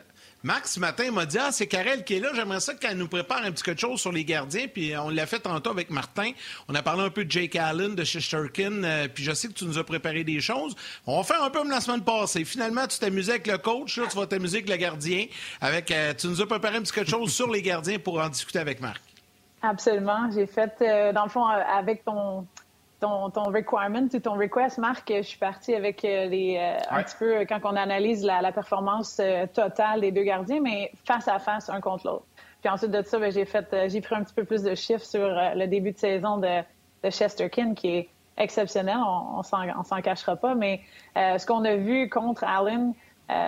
Max, 0.44 0.74
ce 0.74 0.80
matin, 0.80 1.10
m'a 1.10 1.24
dit 1.24 1.38
Ah, 1.40 1.50
c'est 1.52 1.66
Karel 1.66 2.04
qui 2.04 2.16
est 2.16 2.20
là. 2.20 2.28
J'aimerais 2.34 2.60
ça 2.60 2.74
qu'elle 2.74 2.98
nous 2.98 3.08
prépare 3.08 3.42
un 3.44 3.50
petit 3.50 3.62
quelque 3.62 3.80
chose 3.80 3.98
sur 3.98 4.12
les 4.12 4.26
gardiens. 4.26 4.66
Puis 4.68 4.94
on 4.94 5.08
l'a 5.08 5.24
fait 5.24 5.38
tantôt 5.38 5.70
avec 5.70 5.88
Martin. 5.88 6.32
On 6.68 6.74
a 6.74 6.82
parlé 6.82 7.02
un 7.02 7.08
peu 7.08 7.24
de 7.24 7.30
Jake 7.30 7.56
Allen, 7.56 7.94
de 7.94 8.04
Shesterkin. 8.04 8.84
Euh, 8.84 9.08
puis 9.08 9.24
je 9.24 9.32
sais 9.32 9.48
que 9.48 9.54
tu 9.54 9.64
nous 9.64 9.78
as 9.78 9.84
préparé 9.84 10.22
des 10.22 10.42
choses. 10.42 10.76
On 11.06 11.16
va 11.16 11.24
faire 11.24 11.42
un 11.42 11.48
peu 11.48 11.60
comme 11.60 11.70
la 11.70 11.80
semaine 11.80 12.04
passée. 12.04 12.44
Finalement, 12.44 12.86
tu 12.86 12.98
t'amusais 12.98 13.32
avec 13.32 13.46
le 13.46 13.56
coach. 13.56 13.96
Là, 13.96 14.04
tu 14.10 14.18
vas 14.18 14.26
t'amuser 14.26 14.58
avec 14.58 14.68
le 14.68 14.76
gardien. 14.76 15.24
Avec, 15.62 15.90
euh, 15.90 16.12
tu 16.12 16.26
nous 16.26 16.42
as 16.42 16.46
préparé 16.46 16.76
un 16.76 16.82
petit 16.82 16.92
quelque 16.92 17.10
chose 17.10 17.32
sur 17.32 17.50
les 17.50 17.62
gardiens 17.62 17.98
pour 17.98 18.20
en 18.20 18.28
discuter 18.28 18.58
avec 18.58 18.82
Marc. 18.82 19.00
Absolument. 19.62 20.30
J'ai 20.30 20.46
fait, 20.46 20.74
euh, 20.82 21.14
dans 21.14 21.24
le 21.24 21.30
fond, 21.30 21.46
avec 21.46 22.04
ton 22.04 22.46
ton, 23.30 23.44
requirement, 23.44 24.08
ton 24.22 24.34
request, 24.34 24.78
Marc, 24.78 25.12
je 25.14 25.22
suis 25.22 25.38
partie 25.38 25.74
avec 25.74 26.04
euh, 26.04 26.26
les, 26.26 26.56
euh, 26.58 26.78
un 26.90 27.02
petit 27.02 27.16
peu 27.18 27.44
quand 27.46 27.60
on 27.64 27.76
analyse 27.76 28.24
la, 28.24 28.52
performance 28.52 29.18
euh, 29.20 29.46
totale 29.46 30.00
des 30.00 30.12
deux 30.12 30.22
gardiens, 30.22 30.60
mais 30.60 30.90
face 31.04 31.28
à 31.28 31.38
face, 31.38 31.68
un 31.68 31.80
contre 31.80 32.06
l'autre. 32.06 32.24
Puis 32.60 32.70
ensuite 32.70 32.90
de 32.90 33.02
ça, 33.02 33.18
ben, 33.18 33.30
j'ai 33.30 33.44
fait, 33.44 33.66
j'ai 33.88 34.00
pris 34.00 34.14
un 34.14 34.22
petit 34.22 34.34
peu 34.34 34.44
plus 34.44 34.62
de 34.62 34.74
chiffres 34.74 35.04
sur 35.04 35.28
le 35.28 35.66
début 35.66 35.92
de 35.92 35.98
saison 35.98 36.38
de, 36.38 36.62
de 37.02 37.10
Chesterkin, 37.10 37.74
qui 37.74 37.88
est 37.88 38.08
exceptionnel, 38.36 38.96
on, 38.98 39.40
on 39.40 39.42
s'en 39.84 40.00
cachera 40.00 40.36
pas, 40.36 40.54
mais 40.54 40.80
ce 41.14 41.44
qu'on 41.44 41.64
a 41.64 41.76
vu 41.76 42.08
contre 42.08 42.42
Allen, 42.44 42.94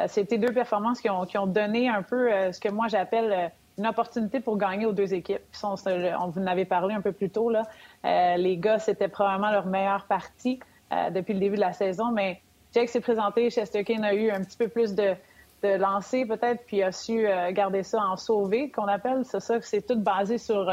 c'était 0.07 0.37
deux 0.37 0.53
performances 0.53 1.01
qui 1.01 1.09
ont, 1.09 1.25
qui 1.25 1.39
ont, 1.39 1.47
donné 1.47 1.89
un 1.89 2.03
peu 2.03 2.31
ce 2.53 2.61
que 2.61 2.69
moi 2.69 2.89
j'appelle 2.89 3.51
une 3.79 3.87
opportunité 3.87 4.41
pour 4.41 4.57
gagner 4.57 4.87
aux 4.87 4.93
deux 4.93 5.13
équipes. 5.13 5.43
On, 5.63 5.75
on 5.87 6.29
vous 6.29 6.41
en 6.41 6.47
avait 6.47 6.65
parlé 6.65 6.95
un 6.95 7.01
peu 7.01 7.13
plus 7.13 7.31
tôt. 7.31 7.51
Là. 7.51 7.65
Euh, 8.05 8.37
les 8.37 8.57
gars, 8.57 8.79
c'était 8.79 9.09
probablement 9.09 9.51
leur 9.51 9.67
meilleure 9.67 10.07
partie 10.07 10.61
euh, 10.93 11.11
depuis 11.11 11.35
le 11.35 11.41
début 11.41 11.57
de 11.57 11.61
la 11.61 11.73
saison, 11.73 12.11
mais 12.13 12.41
Jake 12.73 12.89
s'est 12.89 13.01
présenté, 13.01 13.51
Chesterkin 13.51 14.03
a 14.03 14.15
eu 14.15 14.31
un 14.31 14.43
petit 14.43 14.57
peu 14.57 14.69
plus 14.69 14.95
de, 14.95 15.15
de 15.63 15.69
lancer 15.77 16.27
peut-être, 16.27 16.65
puis 16.67 16.83
a 16.83 16.93
su 16.93 17.27
euh, 17.27 17.53
garder 17.53 17.83
ça 17.83 18.01
en 18.01 18.17
sauvé, 18.17 18.71
qu'on 18.71 18.87
appelle. 18.87 19.25
C'est 19.25 19.41
ça, 19.41 19.61
c'est 19.61 19.87
tout 19.87 19.99
basé 19.99 20.39
sur 20.39 20.71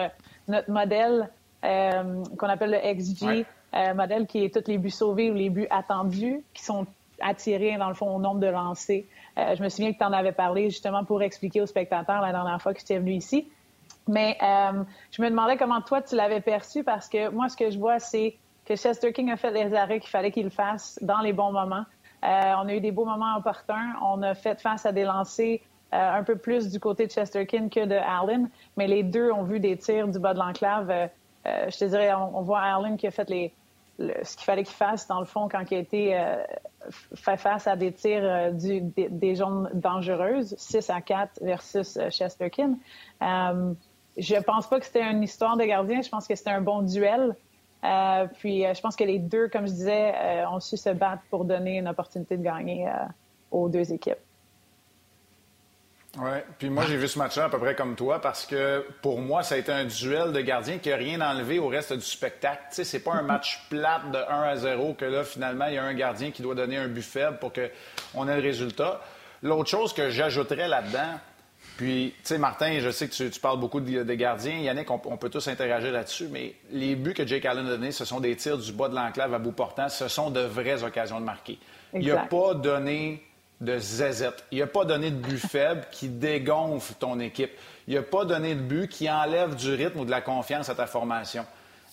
notre 0.47 0.71
modèle 0.71 1.29
qu'on 1.61 2.49
appelle 2.49 2.71
le 2.71 2.93
XG, 2.93 3.45
modèle 3.95 4.27
qui 4.27 4.43
est 4.43 4.53
tous 4.53 4.69
les 4.69 4.77
buts 4.77 4.89
sauvés 4.89 5.31
ou 5.31 5.33
les 5.33 5.49
buts 5.49 5.67
attendus, 5.69 6.43
qui 6.53 6.61
sont 6.61 6.85
attirés, 7.21 7.77
dans 7.77 7.87
le 7.87 7.93
fond, 7.93 8.13
au 8.13 8.19
nombre 8.19 8.41
de 8.41 8.47
lancers. 8.47 9.05
Je 9.37 9.63
me 9.63 9.69
souviens 9.69 9.91
que 9.93 9.97
tu 9.97 10.03
en 10.03 10.13
avais 10.13 10.31
parlé 10.31 10.69
justement 10.69 11.03
pour 11.03 11.21
expliquer 11.21 11.61
aux 11.61 11.65
spectateurs 11.65 12.21
la 12.21 12.31
dernière 12.31 12.61
fois 12.61 12.73
que 12.73 12.83
tu 12.83 12.93
es 12.93 12.99
venu 12.99 13.13
ici. 13.13 13.47
Mais 14.07 14.37
euh, 14.41 14.83
je 15.11 15.21
me 15.21 15.29
demandais 15.29 15.57
comment 15.57 15.81
toi 15.81 16.01
tu 16.01 16.15
l'avais 16.15 16.41
perçu 16.41 16.83
parce 16.83 17.07
que 17.07 17.29
moi, 17.29 17.49
ce 17.49 17.57
que 17.57 17.69
je 17.69 17.79
vois, 17.79 17.99
c'est 17.99 18.37
que 18.65 18.75
Chester 18.75 19.13
King 19.13 19.31
a 19.31 19.37
fait 19.37 19.51
les 19.51 19.73
arrêts 19.73 19.99
qu'il 19.99 20.09
fallait 20.09 20.31
qu'il 20.31 20.49
fasse 20.49 20.99
dans 21.01 21.21
les 21.21 21.33
bons 21.33 21.51
moments. 21.51 21.85
Euh, 22.23 22.53
on 22.57 22.67
a 22.67 22.73
eu 22.73 22.79
des 22.79 22.91
beaux 22.91 23.05
moments 23.05 23.35
opportuns. 23.37 23.93
On 24.01 24.21
a 24.21 24.33
fait 24.33 24.59
face 24.61 24.85
à 24.85 24.91
des 24.91 25.03
lancers 25.03 25.59
euh, 25.93 26.19
un 26.19 26.23
peu 26.23 26.37
plus 26.37 26.69
du 26.69 26.79
côté 26.79 27.07
de 27.07 27.11
Chester 27.11 27.45
King 27.45 27.69
que 27.69 27.85
de 27.85 27.95
Allen, 27.95 28.49
mais 28.77 28.87
les 28.87 29.03
deux 29.03 29.31
ont 29.31 29.43
vu 29.43 29.59
des 29.59 29.77
tirs 29.77 30.07
du 30.07 30.19
bas 30.19 30.33
de 30.33 30.39
l'enclave. 30.39 31.09
je 31.45 31.77
te 31.77 31.85
dirais, 31.85 32.13
on, 32.13 32.41
voit 32.41 32.61
Allen 32.61 32.97
qui 32.97 33.07
a 33.07 33.11
fait 33.11 33.29
les, 33.29 33.53
ce 33.99 34.35
qu'il 34.35 34.45
fallait 34.45 34.63
qu'il 34.63 34.75
fasse, 34.75 35.07
dans 35.07 35.19
le 35.19 35.25
fond, 35.25 35.47
quand 35.49 35.63
il 35.71 35.75
a 35.75 35.79
été 35.79 36.33
fait 37.15 37.37
face 37.37 37.67
à 37.67 37.75
des 37.75 37.91
tirs 37.93 38.53
du, 38.53 38.81
des, 38.81 39.07
des, 39.09 39.35
dangereuses, 39.73 40.55
6 40.57 40.89
à 40.89 41.01
4 41.01 41.39
versus 41.41 41.97
Chesterkin. 42.09 42.77
je 43.21 44.41
pense 44.41 44.67
pas 44.67 44.79
que 44.79 44.85
c'était 44.85 45.03
une 45.09 45.23
histoire 45.23 45.57
de 45.57 45.63
gardien. 45.63 46.01
Je 46.01 46.09
pense 46.09 46.27
que 46.27 46.35
c'était 46.35 46.49
un 46.49 46.61
bon 46.61 46.81
duel. 46.81 47.35
Euh, 47.83 48.27
puis 48.39 48.65
euh, 48.65 48.73
je 48.73 48.81
pense 48.81 48.95
que 48.95 49.03
les 49.03 49.19
deux, 49.19 49.49
comme 49.49 49.67
je 49.67 49.73
disais, 49.73 50.13
euh, 50.15 50.49
ont 50.49 50.59
su 50.59 50.77
se 50.77 50.89
battre 50.89 51.23
pour 51.29 51.43
donner 51.45 51.77
une 51.77 51.87
opportunité 51.87 52.37
de 52.37 52.43
gagner 52.43 52.89
aux 53.51 53.69
deux 53.69 53.91
équipes. 53.91 54.19
Oui, 56.19 56.37
puis 56.59 56.69
moi 56.69 56.85
j'ai 56.87 56.95
vu 56.95 57.07
ce 57.07 57.17
match-là 57.17 57.45
à 57.45 57.49
peu 57.49 57.57
près 57.57 57.73
comme 57.73 57.95
toi 57.95 58.21
parce 58.21 58.45
que 58.45 58.85
pour 59.01 59.19
moi 59.19 59.41
ça 59.41 59.55
a 59.55 59.57
été 59.57 59.71
un 59.71 59.85
duel 59.85 60.31
de 60.31 60.41
gardiens 60.41 60.77
qui 60.77 60.89
n'a 60.89 60.95
rien 60.95 61.19
enlevé 61.21 61.57
au 61.57 61.67
reste 61.67 61.91
du 61.93 62.05
spectacle. 62.05 62.61
Tu 62.69 62.75
sais, 62.75 62.83
c'est 62.83 62.99
pas 62.99 63.13
un 63.13 63.23
match 63.23 63.65
plate 63.69 64.11
de 64.11 64.19
1 64.19 64.21
à 64.43 64.55
0 64.55 64.93
que 64.93 65.05
là 65.05 65.23
finalement 65.23 65.65
il 65.65 65.73
y 65.73 65.77
a 65.77 65.83
un 65.83 65.93
gardien 65.95 66.29
qui 66.29 66.43
doit 66.43 66.53
donner 66.53 66.77
un 66.77 66.87
but 66.87 67.01
faible 67.01 67.39
pour 67.39 67.51
qu'on 67.51 68.27
ait 68.27 68.35
le 68.35 68.43
résultat. 68.43 69.01
L'autre 69.41 69.69
chose 69.69 69.91
que 69.93 70.11
j'ajouterais 70.11 70.67
là-dedans, 70.67 71.19
puis, 71.77 72.13
tu 72.19 72.27
sais, 72.27 72.37
Martin, 72.37 72.79
je 72.79 72.89
sais 72.91 73.07
que 73.07 73.29
tu, 73.29 73.39
parles 73.39 73.59
beaucoup 73.59 73.79
des 73.79 74.17
gardiens. 74.17 74.57
Yannick, 74.59 74.91
on, 74.91 75.01
on 75.05 75.17
peut 75.17 75.29
tous 75.29 75.47
interagir 75.47 75.91
là-dessus, 75.91 76.27
mais 76.31 76.53
les 76.71 76.95
buts 76.95 77.15
que 77.15 77.25
Jake 77.25 77.45
Allen 77.45 77.65
a 77.65 77.69
donnés, 77.71 77.91
ce 77.91 78.05
sont 78.05 78.19
des 78.19 78.35
tirs 78.35 78.57
du 78.57 78.71
bas 78.71 78.89
de 78.89 78.95
l'enclave 78.95 79.33
à 79.33 79.39
bout 79.39 79.53
portant. 79.53 79.89
Ce 79.89 80.07
sont 80.07 80.29
de 80.29 80.41
vraies 80.41 80.83
occasions 80.83 81.19
de 81.19 81.25
marquer. 81.25 81.57
Il 81.93 82.07
n'a 82.07 82.17
pas 82.17 82.53
donné 82.53 83.23
de 83.63 83.77
zézette. 83.77 84.43
Il 84.51 84.59
n'a 84.59 84.67
pas 84.67 84.85
donné 84.85 85.11
de 85.11 85.15
but 85.15 85.37
faible 85.47 85.85
qui 85.91 86.09
dégonfle 86.09 86.93
ton 86.99 87.19
équipe. 87.19 87.51
Il 87.87 87.95
n'a 87.95 88.01
pas 88.01 88.25
donné 88.25 88.55
de 88.55 88.61
but 88.61 88.87
qui 88.87 89.09
enlève 89.09 89.55
du 89.55 89.73
rythme 89.73 89.99
ou 89.99 90.05
de 90.05 90.11
la 90.11 90.21
confiance 90.21 90.69
à 90.69 90.75
ta 90.75 90.85
formation. 90.85 91.45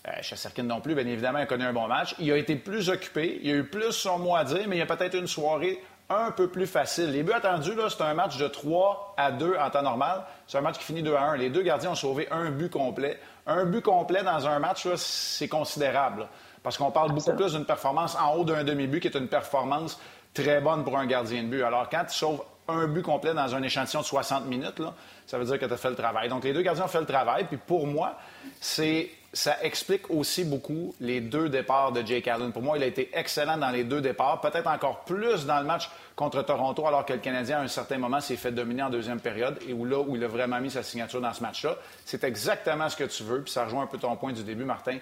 Euh, 0.08 0.62
non 0.62 0.80
plus, 0.80 0.94
bien 0.94 1.06
évidemment, 1.06 1.38
il 1.38 1.42
a 1.42 1.46
connu 1.46 1.64
un 1.64 1.72
bon 1.72 1.86
match. 1.86 2.14
Il 2.18 2.30
a 2.32 2.36
été 2.36 2.56
plus 2.56 2.88
occupé, 2.88 3.40
il 3.42 3.50
a 3.50 3.54
eu 3.54 3.64
plus 3.64 3.92
son 3.92 4.18
mot 4.18 4.34
à 4.34 4.44
dire, 4.44 4.64
mais 4.66 4.76
il 4.76 4.78
y 4.78 4.82
a 4.82 4.86
peut-être 4.86 5.14
une 5.14 5.26
soirée 5.26 5.82
un 6.08 6.32
peu 6.32 6.48
plus 6.48 6.66
facile. 6.66 7.12
Les 7.12 7.22
buts 7.22 7.32
attendus, 7.32 7.74
là, 7.74 7.88
c'est 7.88 8.02
un 8.02 8.14
match 8.14 8.36
de 8.36 8.48
3 8.48 9.14
à 9.16 9.30
2 9.30 9.56
en 9.56 9.70
temps 9.70 9.82
normal. 9.82 10.24
C'est 10.46 10.58
un 10.58 10.60
match 10.60 10.78
qui 10.78 10.84
finit 10.84 11.02
2 11.02 11.14
à 11.14 11.22
1. 11.22 11.36
Les 11.36 11.50
deux 11.50 11.62
gardiens 11.62 11.92
ont 11.92 11.94
sauvé 11.94 12.26
un 12.30 12.50
but 12.50 12.70
complet. 12.70 13.18
Un 13.46 13.64
but 13.64 13.82
complet 13.82 14.22
dans 14.24 14.46
un 14.46 14.58
match, 14.58 14.86
c'est 14.96 15.48
considérable. 15.48 16.26
parce 16.62 16.76
qu'on 16.76 16.90
parle 16.90 17.12
beaucoup 17.12 17.32
plus 17.34 17.52
d'une 17.52 17.64
performance 17.64 18.16
en 18.16 18.34
haut 18.34 18.44
d'un 18.44 18.64
demi-but 18.64 19.00
qui 19.00 19.08
est 19.08 19.16
une 19.16 19.28
performance 19.28 19.98
très 20.34 20.60
bonne 20.60 20.84
pour 20.84 20.98
un 20.98 21.06
gardien 21.06 21.42
de 21.42 21.48
but. 21.48 21.62
Alors, 21.62 21.88
quand 21.88 22.04
tu 22.04 22.16
sauves 22.16 22.42
un 22.68 22.86
but 22.86 23.02
complet 23.02 23.34
dans 23.34 23.54
un 23.54 23.62
échantillon 23.62 24.00
de 24.00 24.06
60 24.06 24.46
minutes, 24.46 24.78
là, 24.78 24.94
ça 25.26 25.38
veut 25.38 25.44
dire 25.44 25.58
que 25.58 25.66
tu 25.66 25.72
as 25.72 25.76
fait 25.76 25.90
le 25.90 25.96
travail. 25.96 26.28
Donc, 26.28 26.44
les 26.44 26.52
deux 26.52 26.62
gardiens 26.62 26.84
ont 26.84 26.88
fait 26.88 27.00
le 27.00 27.06
travail. 27.06 27.44
Puis 27.44 27.56
pour 27.56 27.86
moi, 27.86 28.18
c'est 28.60 29.10
ça 29.32 29.56
explique 29.62 30.10
aussi 30.10 30.44
beaucoup 30.44 30.94
les 31.00 31.20
deux 31.20 31.48
départs 31.48 31.92
de 31.92 32.04
Jake 32.04 32.26
Allen. 32.26 32.52
Pour 32.52 32.62
moi, 32.62 32.76
il 32.76 32.82
a 32.82 32.86
été 32.86 33.10
excellent 33.14 33.56
dans 33.56 33.70
les 33.70 33.84
deux 33.84 34.00
départs, 34.00 34.40
peut-être 34.40 34.66
encore 34.66 35.04
plus 35.04 35.46
dans 35.46 35.60
le 35.60 35.66
match 35.66 35.88
contre 36.16 36.42
Toronto, 36.42 36.84
alors 36.86 37.06
que 37.06 37.12
le 37.12 37.20
Canadien, 37.20 37.58
à 37.58 37.62
un 37.62 37.68
certain 37.68 37.98
moment, 37.98 38.20
s'est 38.20 38.36
fait 38.36 38.50
dominer 38.50 38.82
en 38.82 38.90
deuxième 38.90 39.20
période 39.20 39.56
et 39.68 39.72
où 39.72 39.84
là, 39.84 40.00
où 40.00 40.16
il 40.16 40.24
a 40.24 40.28
vraiment 40.28 40.60
mis 40.60 40.70
sa 40.70 40.82
signature 40.82 41.20
dans 41.20 41.32
ce 41.32 41.42
match-là. 41.42 41.76
C'est 42.04 42.24
exactement 42.24 42.88
ce 42.88 42.96
que 42.96 43.04
tu 43.04 43.22
veux, 43.22 43.42
puis 43.42 43.52
ça 43.52 43.64
rejoint 43.64 43.84
un 43.84 43.86
peu 43.86 43.98
ton 43.98 44.16
point 44.16 44.32
du 44.32 44.42
début, 44.42 44.64
Martin. 44.64 44.98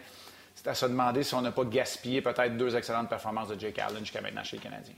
C'est 0.60 0.70
à 0.70 0.74
se 0.74 0.86
demander 0.86 1.22
si 1.22 1.34
on 1.34 1.40
n'a 1.40 1.52
pas 1.52 1.64
gaspillé 1.64 2.20
peut-être 2.20 2.56
deux 2.56 2.74
excellentes 2.74 3.08
performances 3.08 3.48
de 3.48 3.60
Jake 3.60 3.78
Allen 3.78 4.00
jusqu'à 4.00 4.20
maintenant 4.20 4.42
chez 4.42 4.56
les 4.56 4.62
Canadiens. 4.62 4.94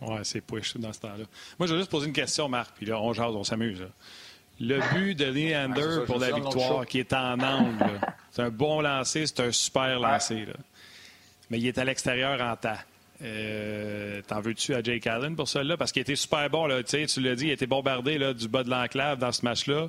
Oui, 0.00 0.18
c'est 0.22 0.40
push 0.40 0.74
dans 0.78 0.90
ce 0.90 1.00
temps-là. 1.00 1.24
Moi, 1.58 1.66
je 1.66 1.74
vais 1.74 1.80
juste 1.80 1.90
poser 1.90 2.06
une 2.06 2.14
question, 2.14 2.48
Marc, 2.48 2.74
puis 2.74 2.86
là, 2.86 2.98
on 2.98 3.12
jase, 3.12 3.34
on 3.34 3.44
s'amuse. 3.44 3.86
Le 4.58 4.80
but 4.94 5.14
de 5.14 5.26
Leander 5.26 6.06
pour 6.06 6.18
la 6.18 6.30
victoire, 6.32 6.86
qui 6.86 7.00
est 7.00 7.12
en 7.12 7.38
angle, 7.40 8.00
c'est 8.30 8.40
un 8.40 8.48
bon 8.48 8.80
lancer, 8.80 9.26
c'est 9.26 9.40
un 9.40 9.52
super 9.52 10.00
lancer. 10.00 10.46
Mais 11.50 11.58
il 11.58 11.66
est 11.66 11.76
à 11.76 11.84
l'extérieur 11.84 12.40
en 12.40 12.56
tas. 12.56 12.78
Euh, 13.22 14.22
t'en 14.26 14.40
veux-tu 14.40 14.74
à 14.74 14.82
Jake 14.82 15.06
Allen 15.06 15.36
pour 15.36 15.48
cela? 15.48 15.76
Parce 15.76 15.92
qu'il 15.92 16.00
était 16.00 16.16
super 16.16 16.48
bon. 16.48 16.66
Là, 16.66 16.82
tu 16.82 17.20
l'as 17.20 17.34
dit, 17.34 17.46
il 17.46 17.50
a 17.50 17.52
été 17.52 17.66
bombardé 17.66 18.16
là, 18.16 18.32
du 18.32 18.48
bas 18.48 18.64
de 18.64 18.70
l'enclave 18.70 19.18
dans 19.18 19.32
ce 19.32 19.44
match-là. 19.44 19.88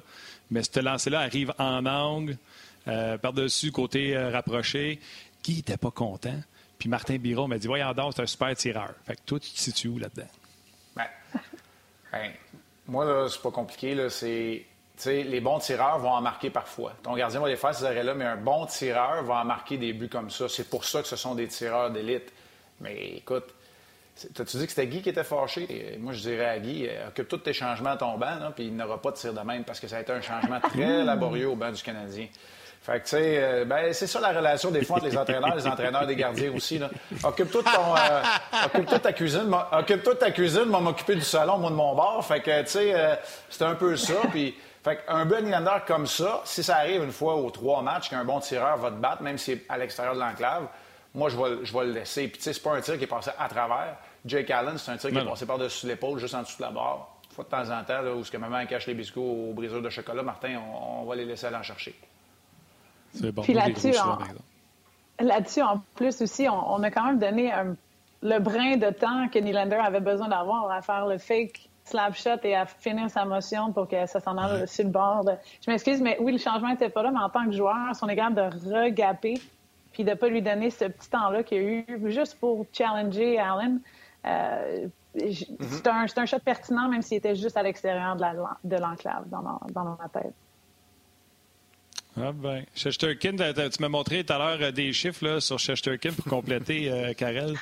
Mais 0.52 0.64
ce 0.64 0.80
lancer-là 0.82 1.22
arrive 1.22 1.54
en 1.60 1.86
angle, 1.86 2.38
euh, 2.88 3.18
par-dessus, 3.18 3.72
côté 3.72 4.16
euh, 4.16 4.30
rapproché. 4.30 5.00
Qui 5.44 5.56
n'était 5.56 5.78
pas 5.78 5.92
content? 5.92 6.40
Puis 6.78 6.90
Martin 6.90 7.18
Biron 7.18 7.48
m'a 7.48 7.58
dit 7.58 7.68
Voyons 7.68 7.94
donc, 7.94 8.14
c'est 8.16 8.22
un 8.22 8.28
super 8.28 8.56
tireur. 8.56 8.94
Fait 9.06 9.16
que 9.16 9.22
toi, 9.26 9.40
tu 9.40 9.52
te 9.52 9.60
situes 9.60 9.88
où 9.88 9.98
là-dedans? 9.98 10.28
Ben, 10.96 11.08
ben 12.12 12.32
moi, 12.88 13.06
là, 13.06 13.28
c'est 13.30 13.42
pas 13.42 13.52
compliqué. 13.52 13.96
Là, 13.96 14.10
c'est. 14.10 14.66
les 15.06 15.42
bons 15.42 15.60
tireurs 15.60 16.00
vont 16.00 16.12
en 16.12 16.22
marquer 16.22 16.50
parfois. 16.50 16.94
Ton 17.04 17.16
gardien 17.16 17.40
va 17.40 17.48
les 17.48 17.56
faire 17.56 17.74
ces 17.74 17.86
arrêts-là, 17.86 18.14
mais 18.14 18.26
un 18.26 18.38
bon 18.38 18.66
tireur 18.66 19.24
va 19.24 19.42
en 19.42 19.46
marquer 19.46 19.78
des 19.78 19.94
buts 19.94 20.10
comme 20.10 20.30
ça. 20.30 20.50
C'est 20.50 20.70
pour 20.70 20.86
ça 20.86 21.02
que 21.02 21.08
ce 21.08 21.16
sont 21.16 21.36
des 21.36 21.48
tireurs 21.48 21.92
d'élite. 21.92 22.34
Mais 22.80 23.16
écoute, 23.18 23.54
T'as-tu 24.34 24.58
dit 24.58 24.66
que 24.66 24.72
c'était 24.72 24.88
Guy 24.88 25.02
qui 25.02 25.10
était 25.10 25.24
fâché? 25.24 25.98
Moi, 26.00 26.14
je 26.14 26.22
dirais 26.22 26.50
à 26.50 26.60
Guy, 26.60 26.88
euh, 26.88 27.10
occupe 27.10 27.28
tous 27.28 27.38
tes 27.38 27.54
changements 27.54 27.92
à 27.92 27.98
ton 27.98 28.18
banc, 28.18 28.52
puis 28.56 28.66
il 28.66 28.76
n'aura 28.76 29.02
pas 29.02 29.12
de 29.12 29.18
tir 29.18 29.34
de 29.34 29.40
même 29.42 29.64
parce 29.64 29.80
que 29.80 29.88
ça 29.88 29.98
a 29.98 30.02
été 30.02 30.12
un 30.12 30.22
changement 30.22 30.60
très 30.60 31.04
laborieux 31.04 31.50
au 31.50 31.56
banc 31.56 31.72
du 31.72 31.82
Canadien. 31.84 32.28
Fait 32.88 33.02
que, 33.02 33.04
tu 33.04 33.10
sais, 33.10 33.38
euh, 33.44 33.66
ben, 33.66 33.92
c'est 33.92 34.08
ça 34.08 34.22
la 34.22 34.30
relation 34.30 34.72
des 34.72 34.86
fois 34.86 34.96
entre 34.96 35.08
les 35.08 35.18
entraîneurs 35.18 35.54
les 35.58 35.68
entraîneurs 35.68 36.08
des 36.08 36.16
gardiens 36.16 36.54
aussi. 36.56 36.80
Occupe-toi 37.22 37.62
euh, 37.68 38.22
occupe 38.66 39.02
ta 39.02 39.12
cuisine, 39.12 39.54
occupe-toi 39.74 40.16
ta 40.16 40.32
cuisine, 40.32 40.68
moi 40.68 40.80
m'occuper 40.80 41.16
du 41.16 41.22
salon, 41.22 41.58
moi 41.58 41.70
de 41.70 41.76
mon 41.76 41.94
bar. 41.96 42.26
Fait 42.26 42.40
que, 42.40 42.62
tu 42.62 42.70
sais, 42.70 42.94
euh, 42.96 43.16
c'est 43.50 43.66
un 43.66 43.76
peu 43.76 43.98
ça. 43.98 44.14
Puis, 44.32 44.56
fait 44.86 45.04
un 45.10 45.26
bon 45.26 45.44
Nylander 45.44 45.80
comme 45.86 46.08
ça, 46.08 46.40
si 46.46 46.64
ça 46.64 46.78
arrive 46.78 47.04
une 47.04 47.12
fois 47.12 47.36
aux 47.36 47.50
trois 47.52 47.82
matchs 47.82 48.10
qu'un 48.10 48.24
bon 48.24 48.40
tireur 48.40 48.78
va 48.78 48.90
te 48.90 48.96
battre, 48.96 49.22
même 49.22 49.38
si 49.38 49.52
c'est 49.52 49.66
à 49.68 49.78
l'extérieur 49.78 50.16
de 50.16 50.22
l'enclave, 50.22 50.68
moi, 51.14 51.28
je 51.28 51.36
vais, 51.36 51.66
je 51.66 51.78
vais 51.78 51.86
le 51.88 51.92
laisser. 51.92 52.30
Puis, 52.30 52.38
tu 52.38 52.44
sais, 52.44 52.54
c'est 52.54 52.64
pas 52.64 52.74
un 52.74 52.80
tir 52.80 52.98
qui 52.98 53.04
est 53.04 53.08
passé 53.08 53.32
à 53.38 53.50
travers. 53.50 53.98
Jake 54.26 54.50
Allen, 54.50 54.78
c'est 54.78 54.92
un 54.92 54.98
tir 54.98 55.10
qui 55.10 55.18
est 55.18 55.26
passé 55.26 55.46
par-dessus 55.46 55.88
l'épaule, 55.88 56.20
juste 56.20 56.36
en 56.36 56.42
dessous 56.44 56.60
de 56.60 56.64
la 56.64 56.72
barre. 56.72 57.18
Une 57.32 57.36
fois 57.36 57.44
de 57.44 57.50
temps 57.50 57.78
en 57.78 57.84
temps, 57.84 58.02
là, 58.02 58.14
où 58.14 58.24
ce 58.24 58.32
que 58.32 58.38
maman 58.38 58.66
cache 58.66 58.88
les 58.88 58.94
biscuits 58.94 59.20
au 59.20 59.52
briseur 59.52 59.82
de 59.82 59.90
chocolat, 59.90 60.24
Martin, 60.24 60.56
on, 60.56 61.02
on 61.02 61.04
va 61.04 61.18
les 61.18 61.26
laisser 61.26 61.48
aller 61.48 61.58
en 61.58 61.64
chercher. 61.64 61.94
Puis 63.44 63.54
là-dessus, 63.54 63.94
là-dessus, 65.20 65.62
en 65.62 65.82
plus 65.96 66.22
aussi, 66.22 66.48
on, 66.50 66.84
a 66.84 66.92
quand 66.92 67.06
même 67.06 67.20
donné 67.20 67.52
le 68.22 68.40
brin 68.40 68.78
de 68.78 68.90
temps 68.90 69.28
que 69.30 69.40
Nylander 69.40 69.76
avait 69.76 70.00
besoin 70.00 70.28
d'avoir 70.28 70.70
à 70.72 70.82
faire 70.82 71.08
le 71.08 71.18
fake 71.18 71.70
slap 71.86 72.16
shot 72.16 72.40
et 72.44 72.56
à 72.56 72.66
finir 72.66 73.10
sa 73.10 73.26
motion 73.26 73.72
pour 73.72 73.88
que 73.88 74.06
ça 74.08 74.20
s'en 74.20 74.38
aille 74.38 74.68
sur 74.68 74.84
le 74.84 74.92
bord. 74.92 75.24
Je 75.66 75.72
m'excuse, 75.72 76.02
mais 76.02 76.18
oui, 76.20 76.34
le 76.34 76.38
changement 76.38 76.70
n'était 76.70 76.90
pas 76.90 77.02
là, 77.02 77.12
mais 77.12 77.20
en 77.20 77.30
tant 77.30 77.46
que 77.46 77.54
joueur, 77.54 77.96
son 77.96 78.10
égard 78.10 78.32
de 78.32 78.42
regaper 78.42 79.36
puis 79.94 80.04
de 80.04 80.12
ne 80.12 80.16
pas 80.16 80.28
lui 80.28 80.42
donner 80.42 80.70
ce 80.70 80.86
petit 80.86 81.10
temps-là 81.10 81.44
qu'il 81.44 81.58
a 81.58 81.62
eu 81.62 81.86
juste 82.06 82.38
pour 82.40 82.66
challenger 82.72 83.40
Allen. 83.40 83.80
Euh, 84.26 84.88
mm-hmm. 85.16 85.56
c'est 85.62 85.88
un, 85.88 86.06
un, 86.18 86.26
shot 86.26 86.40
pertinent, 86.40 86.88
même 86.90 87.02
s'il 87.02 87.18
était 87.18 87.36
juste 87.36 87.58
à 87.58 87.64
l'extérieur 87.64 88.16
de 88.16 88.76
l'enclave 88.76 89.28
dans, 89.30 89.60
dans 89.72 89.98
ma 90.00 90.10
tête. 90.10 90.36
Ah 92.20 92.32
ben. 92.34 92.64
Shesterkin, 92.74 93.36
tu 93.36 93.82
m'as 93.82 93.90
montré 93.90 94.24
tout 94.24 94.34
à 94.34 94.38
l'heure 94.40 94.58
euh, 94.62 94.72
des 94.72 94.92
chiffres 94.92 95.24
là, 95.24 95.40
sur 95.40 95.60
Shesterkin 95.60 96.12
pour 96.14 96.26
compléter, 96.26 96.90
euh, 96.92 97.14
Karel. 97.14 97.54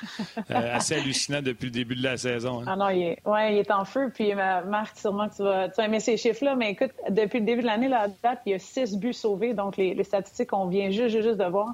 Euh, 0.52 0.76
assez 0.76 0.96
hallucinant 0.96 1.42
depuis 1.42 1.66
le 1.66 1.72
début 1.72 1.96
de 1.96 2.04
la 2.04 2.18
saison. 2.18 2.62
Hein. 2.62 2.66
Ah 2.68 2.76
non, 2.76 2.90
il 2.90 3.04
est, 3.04 3.18
ouais, 3.26 3.54
il 3.54 3.58
est 3.60 3.72
en 3.72 3.84
feu. 3.84 4.12
Puis 4.14 4.34
Marc, 4.34 4.98
sûrement 4.98 5.28
que 5.28 5.36
tu 5.36 5.44
vas, 5.44 5.70
tu 5.70 5.82
aimer 5.82 6.00
ces 6.00 6.18
chiffres-là. 6.18 6.56
Mais 6.56 6.72
écoute, 6.72 6.92
depuis 7.10 7.40
le 7.40 7.46
début 7.46 7.62
de 7.62 7.66
l'année, 7.66 7.88
la 7.88 8.08
date, 8.08 8.42
il 8.46 8.52
y 8.52 8.56
a 8.56 8.60
six 8.60 8.96
buts 8.98 9.14
sauvés. 9.14 9.54
Donc 9.54 9.78
les, 9.78 10.02
statistiques, 10.04 10.54
on 10.54 10.68
vient 10.68 10.90
juste, 10.90 11.22
juste, 11.22 11.38
de 11.38 11.46
voir. 11.46 11.74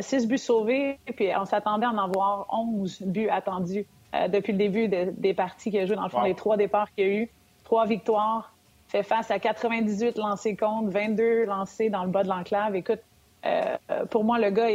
six 0.00 0.26
buts 0.26 0.38
sauvés, 0.38 0.98
puis 1.16 1.28
on 1.36 1.44
s'attendait 1.44 1.86
à 1.86 1.90
en 1.90 1.98
avoir 1.98 2.46
11 2.52 3.02
buts 3.02 3.28
attendus 3.28 3.86
depuis 4.28 4.52
le 4.52 4.58
début 4.58 4.88
des 4.88 5.34
parties 5.34 5.70
qu'il 5.70 5.80
a 5.80 5.86
joué. 5.86 5.96
Dans 5.96 6.04
le 6.04 6.10
fond, 6.10 6.22
les 6.22 6.34
trois 6.34 6.56
départs 6.56 6.92
qu'il 6.94 7.06
y 7.06 7.10
a 7.10 7.12
eu, 7.12 7.30
trois 7.64 7.86
victoires, 7.86 8.52
fait 8.90 9.02
face 9.02 9.30
à 9.30 9.38
98 9.38 10.18
lancés 10.18 10.56
contre, 10.56 10.90
22 10.90 11.44
lancés 11.44 11.90
dans 11.90 12.02
le 12.04 12.10
bas 12.10 12.24
de 12.24 12.28
l'enclave. 12.28 12.74
Écoute, 12.74 13.00
euh, 13.46 13.76
pour 14.10 14.24
moi, 14.24 14.38
le 14.38 14.50
gars 14.50 14.68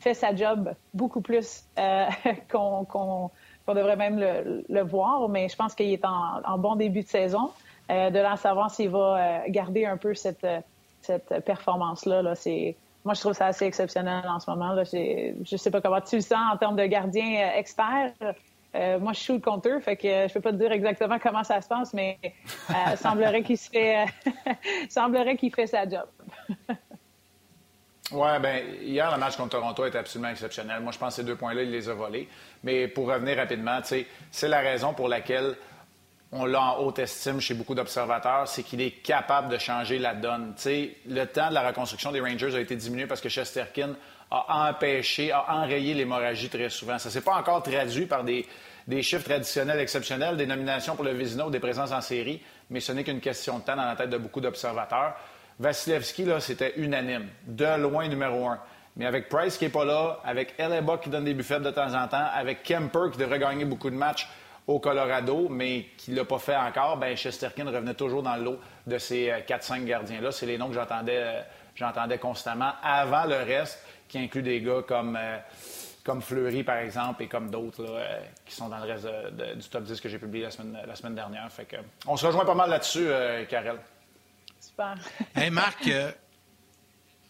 fait 0.00 0.14
sa 0.14 0.34
job 0.34 0.72
beaucoup 0.92 1.20
plus 1.20 1.64
euh, 1.78 2.06
qu'on 2.50 3.30
devrait 3.68 3.96
même 3.96 4.20
le, 4.68 4.82
voir, 4.82 5.28
mais 5.28 5.48
je 5.48 5.56
pense 5.56 5.74
qu'il 5.74 5.90
est 5.90 6.04
en, 6.04 6.58
bon 6.58 6.76
début 6.76 7.02
de 7.02 7.08
saison. 7.08 7.50
Euh, 7.90 8.08
de 8.08 8.18
là 8.18 8.36
savoir 8.36 8.70
s'il 8.70 8.88
va 8.88 9.46
garder 9.48 9.84
un 9.84 9.98
peu 9.98 10.14
cette, 10.14 10.46
cette 11.02 11.44
performance-là. 11.44 12.22
Là, 12.22 12.34
moi, 13.04 13.12
je 13.12 13.20
trouve 13.20 13.34
ça 13.34 13.46
assez 13.46 13.66
exceptionnel 13.66 14.24
en 14.26 14.40
ce 14.40 14.48
moment. 14.48 14.72
Là. 14.72 14.84
Je 14.84 15.34
ne 15.38 15.56
sais 15.58 15.70
pas 15.70 15.82
comment 15.82 16.00
tu 16.00 16.16
le 16.16 16.22
sens 16.22 16.38
en 16.52 16.56
termes 16.56 16.76
de 16.76 16.86
gardien 16.86 17.52
expert. 17.56 18.12
Euh, 18.74 18.98
moi, 18.98 19.12
je 19.12 19.20
shoot 19.20 19.40
contre 19.40 19.68
eux, 19.68 19.80
fait 19.80 19.96
que 19.96 20.08
euh, 20.08 20.28
je 20.28 20.34
peux 20.34 20.40
pas 20.40 20.50
te 20.50 20.56
dire 20.56 20.72
exactement 20.72 21.18
comment 21.20 21.44
ça 21.44 21.60
se 21.60 21.68
passe, 21.68 21.94
mais 21.94 22.18
euh, 22.70 22.96
semblerait 22.96 23.42
qu'il 23.42 23.56
se 23.56 23.70
fait, 23.70 24.06
semblerait 24.88 25.36
qu'il 25.36 25.54
fait 25.54 25.68
sa 25.68 25.88
job. 25.88 26.06
oui, 28.10 28.28
bien, 28.40 28.60
hier, 28.82 29.12
le 29.12 29.18
match 29.18 29.36
contre 29.36 29.50
Toronto 29.50 29.86
était 29.86 29.98
absolument 29.98 30.30
exceptionnel. 30.30 30.80
Moi, 30.80 30.90
je 30.90 30.98
pense 30.98 31.14
que 31.14 31.22
ces 31.22 31.26
deux 31.26 31.36
points-là, 31.36 31.62
il 31.62 31.70
les 31.70 31.88
a 31.88 31.94
volés. 31.94 32.28
Mais 32.64 32.88
pour 32.88 33.06
revenir 33.06 33.36
rapidement, 33.36 33.78
c'est 33.84 34.48
la 34.48 34.60
raison 34.60 34.92
pour 34.92 35.08
laquelle 35.08 35.54
on 36.32 36.44
l'a 36.44 36.60
en 36.60 36.78
haute 36.80 36.98
estime 36.98 37.40
chez 37.40 37.54
beaucoup 37.54 37.76
d'observateurs, 37.76 38.48
c'est 38.48 38.64
qu'il 38.64 38.80
est 38.80 38.90
capable 38.90 39.48
de 39.48 39.56
changer 39.56 40.00
la 40.00 40.14
donne. 40.14 40.52
sais, 40.56 40.96
le 41.06 41.26
temps 41.26 41.48
de 41.48 41.54
la 41.54 41.68
reconstruction 41.68 42.10
des 42.10 42.18
Rangers 42.18 42.56
a 42.56 42.60
été 42.60 42.74
diminué 42.74 43.06
parce 43.06 43.20
que 43.20 43.28
Chesterkin 43.28 43.94
a 44.34 44.70
empêché, 44.70 45.32
a 45.32 45.44
enrayé 45.56 45.94
l'hémorragie 45.94 46.48
très 46.48 46.68
souvent. 46.68 46.98
Ça 46.98 47.08
ne 47.08 47.12
s'est 47.12 47.20
pas 47.20 47.36
encore 47.36 47.62
traduit 47.62 48.06
par 48.06 48.24
des, 48.24 48.46
chiffres 49.02 49.24
traditionnels 49.24 49.80
exceptionnels, 49.80 50.36
des 50.36 50.46
nominations 50.46 50.96
pour 50.96 51.04
le 51.04 51.12
Vizina 51.12 51.46
ou 51.46 51.50
des 51.50 51.60
présences 51.60 51.92
en 51.92 52.00
série, 52.00 52.42
mais 52.70 52.80
ce 52.80 52.92
n'est 52.92 53.04
qu'une 53.04 53.20
question 53.20 53.58
de 53.58 53.64
temps 53.64 53.76
dans 53.76 53.86
la 53.86 53.96
tête 53.96 54.10
de 54.10 54.18
beaucoup 54.18 54.40
d'observateurs. 54.40 55.14
Vasilevski, 55.58 56.24
là, 56.24 56.40
c'était 56.40 56.74
unanime. 56.76 57.28
De 57.46 57.80
loin, 57.80 58.08
numéro 58.08 58.48
un. 58.48 58.58
Mais 58.96 59.06
avec 59.06 59.28
Price 59.28 59.56
qui 59.56 59.64
n'est 59.64 59.70
pas 59.70 59.84
là, 59.84 60.20
avec 60.24 60.54
Eleba 60.58 60.98
qui 60.98 61.08
donne 61.10 61.24
des 61.24 61.34
buffettes 61.34 61.62
de 61.62 61.70
temps 61.70 61.94
en 61.94 62.06
temps, 62.08 62.26
avec 62.32 62.62
Kemper 62.62 63.10
qui 63.12 63.18
devrait 63.18 63.38
gagner 63.38 63.64
beaucoup 63.64 63.90
de 63.90 63.96
matchs, 63.96 64.28
au 64.66 64.78
Colorado, 64.78 65.48
mais 65.50 65.86
qui 65.96 66.10
ne 66.10 66.16
l'a 66.16 66.24
pas 66.24 66.38
fait 66.38 66.56
encore, 66.56 66.96
ben 66.96 67.16
Chesterkin 67.16 67.66
revenait 67.66 67.94
toujours 67.94 68.22
dans 68.22 68.36
le 68.36 68.44
lot 68.44 68.58
de 68.86 68.98
ces 68.98 69.30
4-5 69.46 69.82
euh, 69.82 69.84
gardiens-là. 69.84 70.32
C'est 70.32 70.46
les 70.46 70.56
noms 70.56 70.68
que 70.68 70.74
j'entendais, 70.74 71.18
euh, 71.18 71.40
j'entendais 71.74 72.18
constamment 72.18 72.72
avant 72.82 73.24
le 73.24 73.36
reste, 73.36 73.78
qui 74.14 74.18
inclut 74.20 74.42
des 74.42 74.60
gars 74.60 74.80
comme, 74.86 75.18
euh, 75.20 75.38
comme 76.04 76.22
Fleury, 76.22 76.62
par 76.62 76.76
exemple, 76.76 77.24
et 77.24 77.26
comme 77.26 77.50
d'autres 77.50 78.00
qui 78.46 78.54
sont 78.54 78.68
dans 78.68 78.78
le 78.78 78.92
reste 78.92 79.08
du 79.56 79.68
top 79.68 79.82
10 79.82 80.00
que 80.00 80.08
j'ai 80.08 80.20
publié 80.20 80.44
la 80.44 80.52
semaine, 80.52 80.78
la 80.86 80.94
semaine 80.94 81.16
dernière. 81.16 81.50
Fait 81.50 81.64
que, 81.64 81.76
on 82.06 82.16
se 82.16 82.24
rejoint 82.24 82.44
pas 82.44 82.54
mal 82.54 82.70
là-dessus, 82.70 83.08
Karel. 83.48 83.78
Super. 84.60 84.94
hey 85.34 85.50
Marc, 85.50 85.90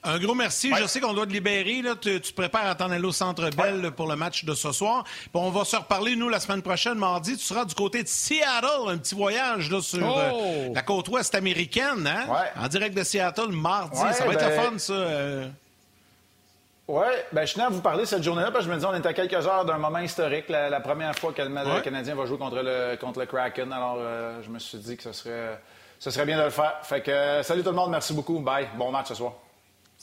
un 0.04 0.18
gros 0.18 0.34
merci. 0.34 0.70
Je 0.78 0.86
sais 0.86 1.00
qu'on 1.00 1.14
doit 1.14 1.26
te 1.26 1.32
libérer. 1.32 1.80
Là. 1.80 1.94
Tu, 1.98 2.20
te 2.20 2.32
prépares 2.34 2.66
à 2.66 2.74
t'en 2.74 2.90
aller 2.90 3.06
au 3.06 3.12
Centre 3.12 3.48
Bell 3.48 3.90
pour 3.92 4.06
le 4.06 4.16
match 4.16 4.44
de 4.44 4.54
ce 4.54 4.70
soir. 4.72 5.04
on 5.32 5.50
va 5.50 5.64
se 5.64 5.76
reparler, 5.76 6.16
nous, 6.16 6.28
la 6.28 6.40
semaine 6.40 6.60
prochaine, 6.60 6.98
mardi. 6.98 7.38
Tu 7.38 7.44
seras 7.44 7.64
du 7.64 7.74
côté 7.74 8.02
de 8.02 8.08
Seattle, 8.08 8.88
un 8.88 8.98
petit 8.98 9.14
voyage 9.14 9.70
là, 9.70 9.80
sur 9.80 10.06
euh, 10.06 10.30
oh! 10.34 10.72
la 10.74 10.82
côte 10.82 11.08
ouest 11.08 11.34
américaine. 11.34 12.06
Hein? 12.06 12.26
En 12.60 12.68
direct 12.68 12.94
de 12.94 13.02
Seattle, 13.02 13.52
mardi. 13.52 13.96
ça 13.96 14.26
va 14.26 14.34
être 14.34 14.46
le 14.46 14.56
ben, 14.56 14.70
fun, 14.72 14.78
ça. 14.78 14.92
Euh. 14.92 15.48
Oui, 16.86 17.06
ben, 17.32 17.46
je 17.46 17.54
tenais 17.54 17.64
à 17.64 17.70
vous 17.70 17.80
parler 17.80 18.04
cette 18.04 18.22
journée-là 18.22 18.50
parce 18.50 18.66
que 18.66 18.70
je 18.70 18.74
me 18.74 18.78
dis 18.78 18.84
on 18.84 18.92
est 18.92 19.06
à 19.06 19.14
quelques 19.14 19.46
heures 19.46 19.64
d'un 19.64 19.78
moment 19.78 20.00
historique, 20.00 20.50
la, 20.50 20.80
première 20.80 21.18
fois 21.18 21.32
que 21.32 21.40
le 21.40 21.80
Canadien 21.80 22.14
va 22.14 22.26
jouer 22.26 22.36
contre 22.36 22.62
le, 22.62 22.96
contre 22.96 23.20
le 23.20 23.26
Kraken. 23.26 23.72
Alors, 23.72 23.96
euh, 23.98 24.42
je 24.42 24.50
me 24.50 24.58
suis 24.58 24.76
dit 24.76 24.96
que 24.96 25.02
ce 25.04 25.12
serait, 25.12 25.58
ce 25.98 26.10
serait 26.10 26.26
bien 26.26 26.36
de 26.36 26.44
le 26.44 26.50
faire. 26.50 26.80
Fait 26.82 27.00
que, 27.00 27.42
salut 27.42 27.62
tout 27.62 27.70
le 27.70 27.76
monde, 27.76 27.90
merci 27.90 28.12
beaucoup. 28.12 28.38
Bye. 28.38 28.68
Bon 28.76 28.90
match 28.90 29.08
ce 29.08 29.14
soir. 29.14 29.32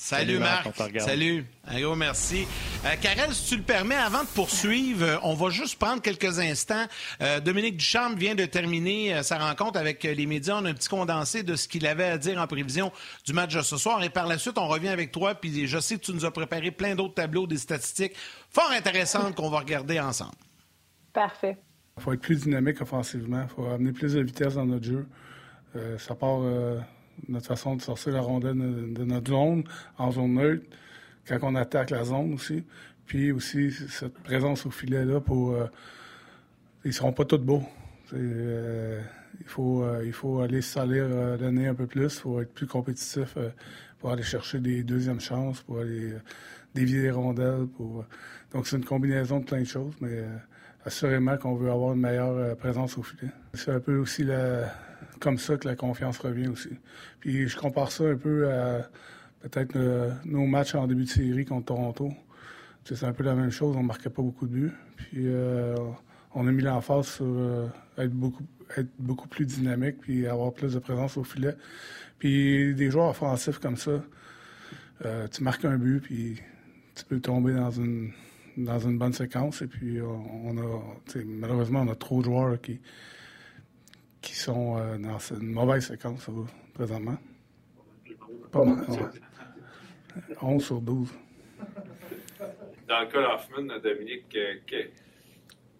Salut, 0.03 0.39
Marc. 0.39 0.67
Salut. 0.97 1.45
Un 1.67 1.79
gros 1.79 1.95
merci. 1.95 2.47
Euh, 2.85 2.95
Karel, 2.99 3.31
si 3.35 3.49
tu 3.49 3.57
le 3.57 3.61
permets, 3.61 3.95
avant 3.95 4.23
de 4.23 4.29
poursuivre, 4.29 5.05
euh, 5.05 5.17
on 5.21 5.35
va 5.35 5.51
juste 5.51 5.77
prendre 5.77 6.01
quelques 6.01 6.39
instants. 6.39 6.85
Euh, 7.21 7.39
Dominique 7.39 7.77
Duchamp 7.77 8.15
vient 8.15 8.33
de 8.33 8.45
terminer 8.45 9.21
sa 9.21 9.37
rencontre 9.37 9.77
avec 9.77 10.01
les 10.01 10.25
médias. 10.25 10.57
On 10.59 10.65
a 10.65 10.71
un 10.71 10.73
petit 10.73 10.89
condensé 10.89 11.43
de 11.43 11.55
ce 11.55 11.67
qu'il 11.67 11.85
avait 11.85 12.05
à 12.05 12.17
dire 12.17 12.41
en 12.41 12.47
prévision 12.47 12.91
du 13.25 13.33
match 13.33 13.53
de 13.53 13.61
ce 13.61 13.77
soir. 13.77 14.03
Et 14.03 14.09
par 14.09 14.25
la 14.25 14.39
suite, 14.39 14.57
on 14.57 14.67
revient 14.67 14.89
avec 14.89 15.11
toi. 15.11 15.35
Puis 15.35 15.67
je 15.67 15.77
sais 15.77 15.97
que 15.97 16.01
tu 16.01 16.13
nous 16.13 16.25
as 16.25 16.31
préparé 16.31 16.71
plein 16.71 16.95
d'autres 16.95 17.13
tableaux, 17.13 17.45
des 17.45 17.59
statistiques 17.59 18.15
fort 18.49 18.71
intéressantes 18.71 19.35
qu'on 19.35 19.51
va 19.51 19.59
regarder 19.59 19.99
ensemble. 19.99 20.33
Parfait. 21.13 21.59
Il 21.97 22.01
faut 22.01 22.13
être 22.13 22.21
plus 22.21 22.41
dynamique 22.41 22.81
offensivement. 22.81 23.43
Il 23.43 23.49
faut 23.55 23.65
amener 23.67 23.91
plus 23.91 24.15
de 24.15 24.21
vitesse 24.21 24.55
dans 24.55 24.65
notre 24.65 24.83
jeu. 24.83 25.05
ça 25.99 26.15
part 26.15 26.39
notre 27.27 27.47
façon 27.47 27.75
de 27.75 27.81
sortir 27.81 28.13
la 28.13 28.21
rondelle 28.21 28.57
de, 28.93 29.03
notre 29.03 29.31
zone, 29.31 29.63
en 29.97 30.11
zone 30.11 30.33
neutre, 30.35 30.65
quand 31.27 31.39
on 31.43 31.55
attaque 31.55 31.91
la 31.91 32.03
zone 32.03 32.33
aussi. 32.33 32.63
Puis 33.05 33.31
aussi, 33.31 33.71
cette 33.71 34.13
présence 34.19 34.65
au 34.65 34.71
filet-là 34.71 35.19
pour. 35.19 35.53
Euh, 35.53 35.65
ils 36.83 36.93
seront 36.93 37.13
pas 37.13 37.25
tous 37.25 37.37
beaux. 37.37 37.63
Euh, 38.13 39.01
il, 39.39 39.45
faut, 39.45 39.83
euh, 39.83 40.01
il 40.03 40.13
faut 40.13 40.39
aller 40.39 40.61
salir 40.61 41.07
le 41.07 41.51
nez 41.51 41.67
un 41.67 41.75
peu 41.75 41.85
plus, 41.85 42.03
il 42.03 42.09
faut 42.09 42.41
être 42.41 42.53
plus 42.53 42.65
compétitif 42.65 43.37
pour 43.99 44.11
aller 44.11 44.23
chercher 44.23 44.59
des 44.59 44.83
deuxièmes 44.83 45.19
chances, 45.19 45.61
pour 45.61 45.79
aller 45.79 46.13
dévier 46.73 47.03
les 47.03 47.11
rondelles. 47.11 47.67
Donc, 48.51 48.65
c'est 48.65 48.77
une 48.77 48.85
combinaison 48.85 49.39
de 49.39 49.45
plein 49.45 49.59
de 49.59 49.65
choses, 49.65 49.93
mais 50.01 50.23
assurément 50.85 51.37
qu'on 51.37 51.55
veut 51.55 51.69
avoir 51.69 51.93
une 51.93 52.01
meilleure 52.01 52.57
présence 52.57 52.97
au 52.97 53.03
filet. 53.03 53.31
C'est 53.53 53.71
un 53.71 53.79
peu 53.79 53.97
aussi 53.97 54.23
la, 54.23 54.73
comme 55.21 55.37
ça 55.37 55.55
que 55.57 55.67
la 55.67 55.75
confiance 55.75 56.17
revient 56.19 56.47
aussi. 56.47 56.69
Puis 57.19 57.47
je 57.47 57.57
compare 57.57 57.91
ça 57.91 58.03
un 58.03 58.17
peu 58.17 58.51
à 58.51 58.89
peut-être 59.41 59.77
nos 60.25 60.45
matchs 60.45 60.75
en 60.75 60.87
début 60.87 61.05
de 61.05 61.09
série 61.09 61.45
contre 61.45 61.67
Toronto. 61.67 62.11
C'est 62.83 63.03
un 63.05 63.13
peu 63.13 63.23
la 63.23 63.35
même 63.35 63.51
chose, 63.51 63.75
on 63.77 63.83
marquait 63.83 64.09
pas 64.09 64.21
beaucoup 64.21 64.47
de 64.47 64.51
buts. 64.51 64.73
Puis 64.97 65.27
euh, 65.27 65.75
on 66.33 66.47
a 66.47 66.51
mis 66.51 66.63
l'emphase 66.63 67.07
sur 67.07 67.25
euh, 67.25 67.67
être, 67.97 68.11
beaucoup, 68.11 68.43
être 68.75 68.89
beaucoup 68.99 69.27
plus 69.27 69.45
dynamique 69.45 69.97
puis 70.01 70.27
avoir 70.27 70.51
plus 70.51 70.73
de 70.73 70.79
présence 70.79 71.17
au 71.17 71.23
filet. 71.23 71.55
Puis 72.19 72.73
des 72.75 72.89
joueurs 72.89 73.09
offensifs 73.09 73.59
comme 73.59 73.77
ça, 73.77 74.03
euh, 75.05 75.27
tu 75.27 75.43
marques 75.43 75.65
un 75.65 75.77
but 75.77 76.01
puis 76.01 76.41
tu 76.95 77.05
peux 77.05 77.19
tomber 77.19 77.53
dans 77.53 77.71
une 77.71 78.11
dans 78.57 78.79
une 78.79 78.97
bonne 78.97 79.13
séquence. 79.13 79.61
Et 79.61 79.67
puis 79.67 80.01
on, 80.01 80.57
a 80.57 81.23
malheureusement 81.25 81.81
on 81.81 81.91
a 81.91 81.95
trop 81.95 82.19
de 82.19 82.25
joueurs 82.25 82.59
qui 82.59 82.79
qui 84.21 84.35
sont 84.35 84.77
euh, 84.77 84.97
dans 84.97 85.17
une 85.17 85.51
mauvaise 85.51 85.87
séquence 85.87 86.29
présentement. 86.73 87.17
Pas 88.51 88.63
mal, 88.63 88.85
11 90.41 90.63
sur 90.63 90.81
12. 90.81 91.09
Dans 92.87 92.99
le 92.99 93.07
cas 93.07 93.21
d'Hoffman, 93.21 93.79
Dominique, 93.81 94.35
euh, 94.35 94.55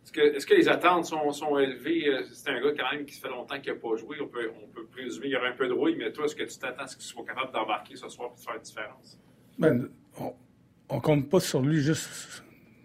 est-ce 0.03 0.11
que, 0.11 0.21
est 0.21 0.45
que, 0.45 0.53
les 0.53 0.69
attentes 0.69 1.05
sont, 1.05 1.31
sont 1.31 1.57
élevées? 1.57 2.07
Euh, 2.07 2.23
c'est 2.31 2.49
un 2.49 2.61
gars 2.61 2.71
quand 2.77 2.95
même 2.95 3.05
qui 3.05 3.19
fait 3.19 3.27
longtemps 3.27 3.59
qu'il 3.59 3.73
n'a 3.73 3.79
pas 3.79 3.95
joué. 3.97 4.17
On 4.21 4.27
peut, 4.27 4.49
on 4.63 4.67
peut 4.67 4.85
présumer 4.85 5.25
qu'il 5.25 5.33
y 5.33 5.35
aura 5.35 5.47
un 5.47 5.55
peu 5.55 5.67
de 5.67 5.73
rouille, 5.73 5.95
mais 5.97 6.11
toi, 6.11 6.25
est-ce 6.25 6.35
que 6.35 6.43
tu 6.43 6.57
t'attends 6.57 6.83
à 6.83 6.87
ce 6.87 6.95
qu'il 6.95 7.05
soit 7.05 7.25
capable 7.25 7.51
d'embarquer 7.51 7.95
ce 7.95 8.07
soir 8.07 8.31
et 8.33 8.35
de 8.37 8.41
faire 8.41 8.53
la 8.53 8.59
différence? 8.59 9.19
Ben, 9.59 9.89
on, 10.89 10.95
ne 10.95 11.01
compte 11.01 11.29
pas 11.29 11.39
sur 11.39 11.61
lui 11.61 11.81
juste 11.81 12.43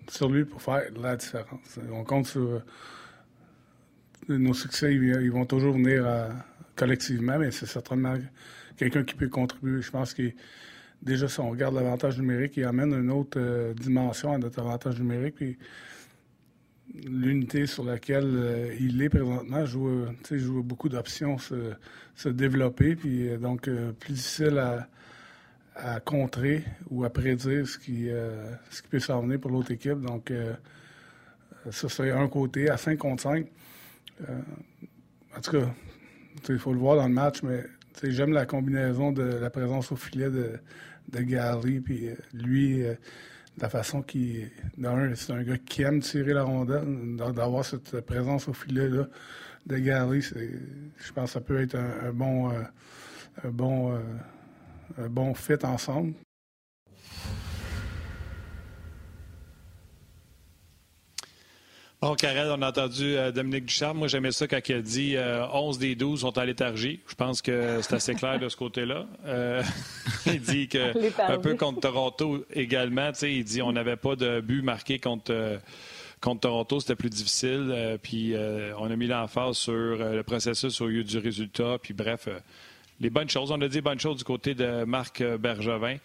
sur 0.08 0.28
lui 0.28 0.44
pour 0.44 0.60
faire 0.60 0.82
la 1.00 1.16
différence. 1.16 1.78
On 1.90 2.04
compte 2.04 2.26
sur 2.26 2.62
nos 4.28 4.54
succès, 4.54 4.94
ils, 4.94 5.30
vont 5.30 5.44
toujours 5.44 5.74
venir 5.74 6.06
euh, 6.06 6.28
collectivement, 6.74 7.38
mais 7.38 7.50
c'est 7.50 7.66
certainement 7.66 8.14
quelqu'un 8.76 9.04
qui 9.04 9.14
peut 9.14 9.28
contribuer. 9.28 9.82
Je 9.82 9.90
pense 9.90 10.14
que 10.14 10.30
déjà, 11.02 11.28
si 11.28 11.40
on 11.40 11.50
regarde 11.50 11.74
l'avantage 11.74 12.18
numérique, 12.18 12.56
il 12.56 12.64
amène 12.64 12.92
une 12.92 13.10
autre 13.10 13.38
euh, 13.40 13.74
dimension 13.74 14.32
à 14.32 14.38
notre 14.38 14.60
avantage 14.60 15.00
numérique. 15.00 15.36
Puis 15.36 15.58
l'unité 17.04 17.66
sur 17.66 17.84
laquelle 17.84 18.32
euh, 18.34 18.74
il 18.80 19.00
est 19.02 19.08
présentement 19.08 19.64
joue, 19.66 20.06
joue 20.30 20.62
beaucoup 20.62 20.88
d'options 20.88 21.38
se, 21.38 22.28
développer, 22.28 22.96
puis 22.96 23.28
donc 23.38 23.68
plus 24.00 24.12
difficile 24.14 24.58
à, 24.58 24.88
contrer 26.00 26.64
ou 26.88 27.04
à 27.04 27.10
prédire 27.10 27.66
ce 27.68 27.76
qui, 27.76 28.08
ce 28.70 28.80
qui 28.80 28.88
peut 28.88 28.98
s'en 28.98 29.20
venir 29.20 29.38
pour 29.38 29.50
l'autre 29.50 29.72
équipe. 29.72 30.00
Donc, 30.00 30.32
ça 31.70 31.88
serait 31.88 32.12
un 32.12 32.28
côté. 32.28 32.70
À 32.70 32.76
5 32.76 32.98
contre 32.98 33.22
5, 33.24 33.46
euh, 33.46 33.48
en 34.20 35.40
tout 35.40 35.50
cas, 35.52 35.66
il 36.48 36.58
faut 36.58 36.72
le 36.72 36.78
voir 36.78 36.96
dans 36.96 37.08
le 37.08 37.14
match, 37.14 37.42
mais 37.42 37.64
j'aime 38.02 38.32
la 38.32 38.46
combinaison 38.46 39.12
de 39.12 39.22
la 39.22 39.50
présence 39.50 39.92
au 39.92 39.96
filet 39.96 40.30
de, 40.30 40.58
de 41.08 41.20
Gary, 41.20 41.80
puis 41.80 42.08
euh, 42.08 42.14
lui, 42.32 42.84
euh, 42.84 42.94
la 43.58 43.68
façon 43.68 44.02
qu'il. 44.02 44.50
C'est 45.14 45.32
un 45.32 45.42
gars 45.42 45.58
qui 45.58 45.82
aime 45.82 46.00
tirer 46.00 46.34
la 46.34 46.42
rondelle, 46.42 47.16
d'avoir 47.16 47.64
cette 47.64 48.00
présence 48.02 48.48
au 48.48 48.52
filet 48.52 48.88
là, 48.88 49.06
de 49.66 49.78
Gary, 49.78 50.20
je 50.20 51.12
pense 51.14 51.30
que 51.30 51.30
ça 51.32 51.40
peut 51.40 51.60
être 51.60 51.74
un, 51.74 52.12
bon, 52.12 52.50
un 53.42 53.50
bon, 53.50 53.98
un 54.98 55.08
bon 55.08 55.34
fit 55.34 55.64
ensemble. 55.64 56.12
Bon, 62.02 62.14
Karel, 62.14 62.50
on 62.50 62.60
a 62.60 62.68
entendu 62.68 63.16
euh, 63.16 63.32
Dominique 63.32 63.64
Ducharme. 63.64 63.96
Moi, 63.96 64.08
j'aimais 64.08 64.30
ça 64.30 64.46
quand 64.46 64.60
il 64.68 64.74
a 64.74 64.82
dit 64.82 65.16
11 65.16 65.76
euh, 65.76 65.80
des 65.80 65.94
12 65.94 66.20
sont 66.20 66.36
à 66.36 66.44
léthargie. 66.44 67.00
Je 67.08 67.14
pense 67.14 67.40
que 67.40 67.80
c'est 67.80 67.94
assez 67.94 68.14
clair 68.14 68.38
de 68.38 68.50
ce 68.50 68.56
côté-là. 68.56 69.06
Euh, 69.24 69.62
il 70.26 70.42
dit 70.42 70.68
que, 70.68 70.92
un 71.22 71.38
peu 71.38 71.54
contre 71.54 71.80
Toronto 71.80 72.44
également, 72.52 73.12
il 73.22 73.44
dit 73.44 73.62
on 73.62 73.72
n'avait 73.72 73.96
pas 73.96 74.14
de 74.14 74.40
but 74.40 74.60
marqué 74.60 74.98
contre 74.98 75.58
contre 76.20 76.40
Toronto, 76.40 76.80
c'était 76.80 76.96
plus 76.96 77.10
difficile. 77.10 77.98
puis 78.02 78.34
on 78.78 78.90
a 78.90 78.96
mis 78.96 79.06
l'emphase 79.06 79.56
sur 79.56 79.72
le 79.72 80.22
processus 80.22 80.80
au 80.80 80.88
lieu 80.88 81.04
du 81.04 81.18
résultat. 81.18 81.78
Puis 81.80 81.94
bref, 81.94 82.28
les 83.00 83.10
bonnes 83.10 83.28
choses. 83.28 83.50
On 83.50 83.60
a 83.60 83.68
dit 83.68 83.80
bonnes 83.80 84.00
choses 84.00 84.16
du 84.16 84.24
côté 84.24 84.54
de 84.54 84.84
Marc 84.84 85.22
Bergevin 85.22 85.96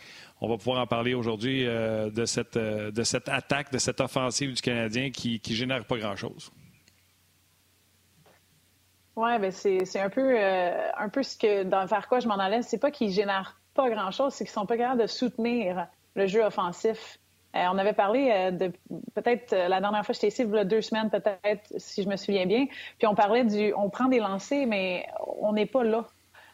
on 0.41 0.47
va 0.47 0.57
pouvoir 0.57 0.81
en 0.81 0.87
parler 0.87 1.13
aujourd'hui 1.13 1.67
euh, 1.67 2.09
de, 2.09 2.25
cette, 2.25 2.57
euh, 2.57 2.89
de 2.89 3.03
cette 3.03 3.29
attaque, 3.29 3.71
de 3.71 3.77
cette 3.77 4.01
offensive 4.01 4.53
du 4.53 4.61
Canadien 4.61 5.11
qui 5.11 5.39
ne 5.47 5.53
génère 5.53 5.85
pas 5.85 5.97
grand-chose. 5.97 6.51
Oui, 9.15 9.37
ben 9.39 9.51
c'est 9.51 9.99
un 9.99 10.09
peu, 10.09 10.35
euh, 10.35 10.87
un 10.97 11.09
peu 11.09 11.21
ce 11.21 11.37
que, 11.37 11.63
dans, 11.63 11.85
vers 11.85 12.07
quoi 12.07 12.19
je 12.19 12.27
m'en 12.27 12.39
allais. 12.39 12.63
C'est 12.63 12.79
pas 12.79 12.89
qu'ils 12.89 13.11
génèrent 13.11 13.59
pas 13.75 13.89
grand-chose, 13.89 14.33
c'est 14.33 14.45
qu'ils 14.45 14.53
sont 14.53 14.65
pas 14.65 14.77
capables 14.77 15.01
de 15.01 15.07
soutenir 15.07 15.87
le 16.15 16.27
jeu 16.27 16.43
offensif 16.43 17.17
on 17.53 17.77
avait 17.77 17.91
parlé 17.91 18.49
de 18.53 18.71
peut-être 19.13 19.51
la 19.53 19.81
dernière 19.81 20.05
fois 20.05 20.13
j'étais 20.13 20.29
ici, 20.29 20.45
deux 20.45 20.81
semaines 20.81 21.09
peut-être, 21.09 21.73
si 21.75 22.01
je 22.01 22.07
me 22.07 22.15
souviens 22.15 22.45
bien. 22.45 22.67
Puis 22.97 23.07
on 23.07 23.13
parlait 23.13 23.43
du, 23.43 23.73
on 23.75 23.89
prend 23.89 24.05
des 24.05 24.19
lancers, 24.19 24.65
mais 24.65 25.05
on 25.41 25.51
n'est 25.51 25.65
pas 25.65 25.83
là. 25.83 26.07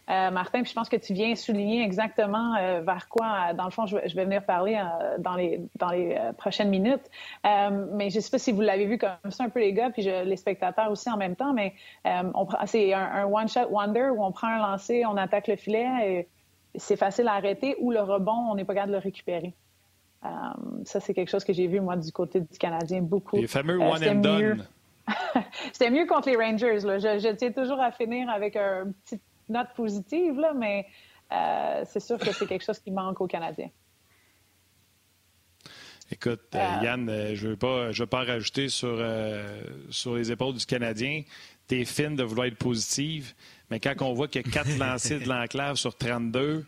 Euh, 0.10 0.32
Martin, 0.32 0.62
puis 0.62 0.70
je 0.70 0.74
pense 0.74 0.88
que 0.88 0.96
tu 0.96 1.14
viens 1.14 1.36
souligner 1.36 1.84
exactement 1.84 2.56
euh, 2.56 2.82
vers 2.82 3.10
quoi, 3.10 3.54
dans 3.54 3.66
le 3.66 3.72
fond, 3.72 3.86
je, 3.86 3.98
vais 3.98 4.24
venir 4.24 4.46
parler 4.46 4.76
euh, 4.76 5.18
dans 5.20 5.36
les, 5.36 5.60
dans 5.76 5.90
les 5.90 6.18
prochaines 6.38 6.70
minutes. 6.70 7.10
mais 7.44 8.10
je 8.10 8.16
ne 8.16 8.22
sais 8.22 8.30
pas 8.30 8.40
si 8.40 8.54
vous 8.54 8.62
l'avez 8.62 8.86
vu 8.86 8.98
comme 8.98 9.32
ça 9.32 9.44
un 9.44 9.50
peu, 9.50 9.60
les 9.60 9.74
gars, 9.74 9.90
puis 9.90 10.04
les 10.04 10.38
spectateurs 10.38 10.90
aussi 10.92 11.10
en 11.10 11.18
même 11.18 11.36
temps, 11.36 11.54
mais 11.54 11.74
c'est 12.66 12.94
un, 12.94 13.26
one-shot 13.26 13.68
wonder 13.70 14.10
où 14.16 14.24
on 14.24 14.32
prend 14.32 14.48
un 14.48 14.60
lancer, 14.60 15.06
on 15.06 15.18
attaque 15.18 15.48
le 15.48 15.58
filet, 15.58 15.88
et 16.06 16.28
c'est 16.76 16.98
facile 16.98 17.28
à 17.28 17.34
arrêter, 17.34 17.76
ou 17.80 17.92
le 17.92 18.00
rebond, 18.00 18.50
on 18.50 18.56
n'est 18.56 18.66
pas 18.66 18.74
capable 18.74 18.94
de 18.94 18.98
le 18.98 19.04
récupérer. 19.04 19.54
ça, 20.86 21.02
c'est 21.02 21.14
quelque 21.14 21.30
chose 21.30 21.44
que 21.44 21.54
j'ai 21.54 21.68
vu, 21.68 21.82
moi, 21.82 21.98
du 21.98 22.12
côté 22.14 22.40
du 22.40 22.58
Canadien, 22.58 23.02
beaucoup. 23.02 23.36
Les 23.36 23.48
fameux 23.48 23.78
one 23.78 24.04
and 24.08 24.22
done. 24.22 24.68
C'était 25.74 25.90
mieux 25.90 26.06
contre 26.06 26.30
les 26.30 26.36
Rangers. 26.36 26.80
Là. 26.80 27.00
Je, 27.00 27.20
je, 27.20 27.34
tiens 27.36 27.52
toujours 27.52 27.80
à 27.80 27.92
finir 27.92 28.30
avec 28.30 28.56
un 28.56 28.92
petit 29.06 29.22
note 29.50 29.70
positive, 29.76 30.40
là, 30.40 30.54
mais 30.54 30.86
euh, 31.32 31.84
c'est 31.86 32.00
sûr 32.00 32.18
que 32.18 32.32
c'est 32.32 32.48
quelque 32.48 32.64
chose 32.64 32.80
qui 32.80 32.92
manque 32.92 33.20
aux 33.22 33.28
Canadiens. 33.28 33.70
Écoute, 36.10 36.42
euh, 36.56 36.58
euh, 36.58 36.84
Yann, 36.84 37.36
je 37.36 37.46
ne 37.46 37.52
veux 37.52 37.58
pas, 37.58 37.92
je 37.92 38.04
veux 38.04 38.08
pas 38.08 38.24
rajouter 38.24 38.70
sur, 38.70 39.04
sur 39.90 40.16
les 40.16 40.32
épaules 40.32 40.56
du 40.56 40.66
Canadien. 40.66 41.24
Tu 41.68 41.82
es 41.82 41.86
fine 41.86 42.16
de 42.16 42.24
vouloir 42.24 42.48
être 42.48 42.58
positive, 42.58 43.34
mais 43.70 43.80
quand 43.80 43.94
on 44.02 44.14
voit 44.14 44.30
qu'il 44.30 44.46
y 44.46 44.50
a 44.50 44.52
quatre 44.52 44.78
lancers 44.80 45.20
de 45.20 45.28
l'enclave 45.28 45.76
sur 45.76 45.96
32, 45.96 46.66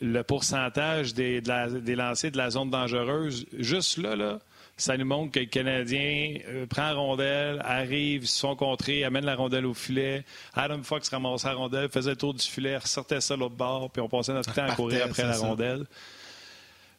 le 0.00 0.22
pourcentage 0.22 1.12
des, 1.12 1.40
des 1.42 1.96
lancers 1.96 2.30
de 2.30 2.38
la 2.38 2.50
zone 2.50 2.70
dangereuse, 2.70 3.46
juste 3.58 3.98
là, 3.98 4.16
là, 4.16 4.38
ça 4.80 4.96
nous 4.96 5.04
montre 5.04 5.32
que 5.32 5.40
le 5.40 5.46
Canadien 5.46 6.38
euh, 6.48 6.66
prend 6.66 6.82
la 6.82 6.94
rondelle, 6.94 7.62
arrive, 7.64 8.26
son 8.26 8.56
contré, 8.56 9.04
amène 9.04 9.26
la 9.26 9.36
rondelle 9.36 9.66
au 9.66 9.74
filet. 9.74 10.24
Adam 10.54 10.82
Fox 10.82 11.10
ramassait 11.10 11.48
la 11.48 11.54
rondelle, 11.54 11.88
faisait 11.90 12.10
le 12.10 12.16
tour 12.16 12.32
du 12.32 12.44
filet, 12.44 12.78
ressortait 12.78 13.20
ça 13.20 13.36
l'autre 13.36 13.54
bord, 13.54 13.90
puis 13.90 14.00
on 14.00 14.08
passait 14.08 14.32
notre 14.32 14.54
temps 14.54 14.64
à 14.66 14.74
courir 14.76 15.04
après 15.04 15.24
la 15.24 15.36
rondelle. 15.36 15.84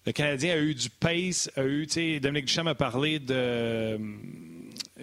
Le 0.06 0.12
Canadien 0.12 0.54
a 0.54 0.58
eu 0.58 0.76
du 0.76 0.90
pace, 0.90 1.50
a 1.56 1.64
eu, 1.64 1.88
tu 1.88 1.94
sais, 1.94 2.20
Dominique 2.20 2.46
Duchamp 2.46 2.68
a 2.68 2.76
parlé 2.76 3.20
de 3.20 4.00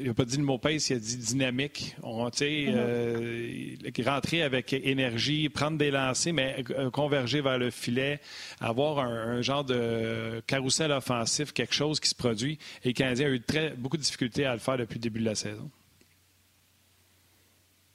il 0.01 0.07
n'a 0.07 0.15
pas 0.15 0.25
dit 0.25 0.37
le 0.37 0.45
mot 0.45 0.59
pace, 0.59 0.91
il 0.91 0.97
a 0.97 0.99
dit 0.99 1.17
dynamique. 1.17 1.97
On, 2.03 2.27
mm-hmm. 2.29 2.73
euh, 2.75 4.03
rentrer 4.05 4.43
avec 4.43 4.73
énergie, 4.73 5.49
prendre 5.49 5.79
des 5.79 5.91
lancers, 5.91 6.33
mais 6.33 6.65
euh, 6.71 6.91
converger 6.91 7.41
vers 7.41 7.59
le 7.59 7.71
filet, 7.71 8.21
avoir 8.61 8.99
un, 8.99 9.43
genre 9.43 9.65
de 9.65 10.43
carrousel 10.47 10.93
offensif, 10.93 11.53
quelque 11.53 11.75
chose 11.75 12.01
qui 12.01 12.09
se 12.09 12.15
produit. 12.15 12.59
Et 12.85 12.89
le 12.89 12.95
Canadien 12.95 13.27
a 13.27 13.31
eu 13.31 13.41
très, 13.41 13.71
beaucoup 13.71 13.97
de 13.97 14.03
difficultés 14.03 14.45
à 14.45 14.53
le 14.53 14.61
faire 14.61 14.79
depuis 14.79 14.97
le 14.97 15.03
début 15.03 15.21
de 15.21 15.27
la 15.27 15.35
saison. 15.35 15.71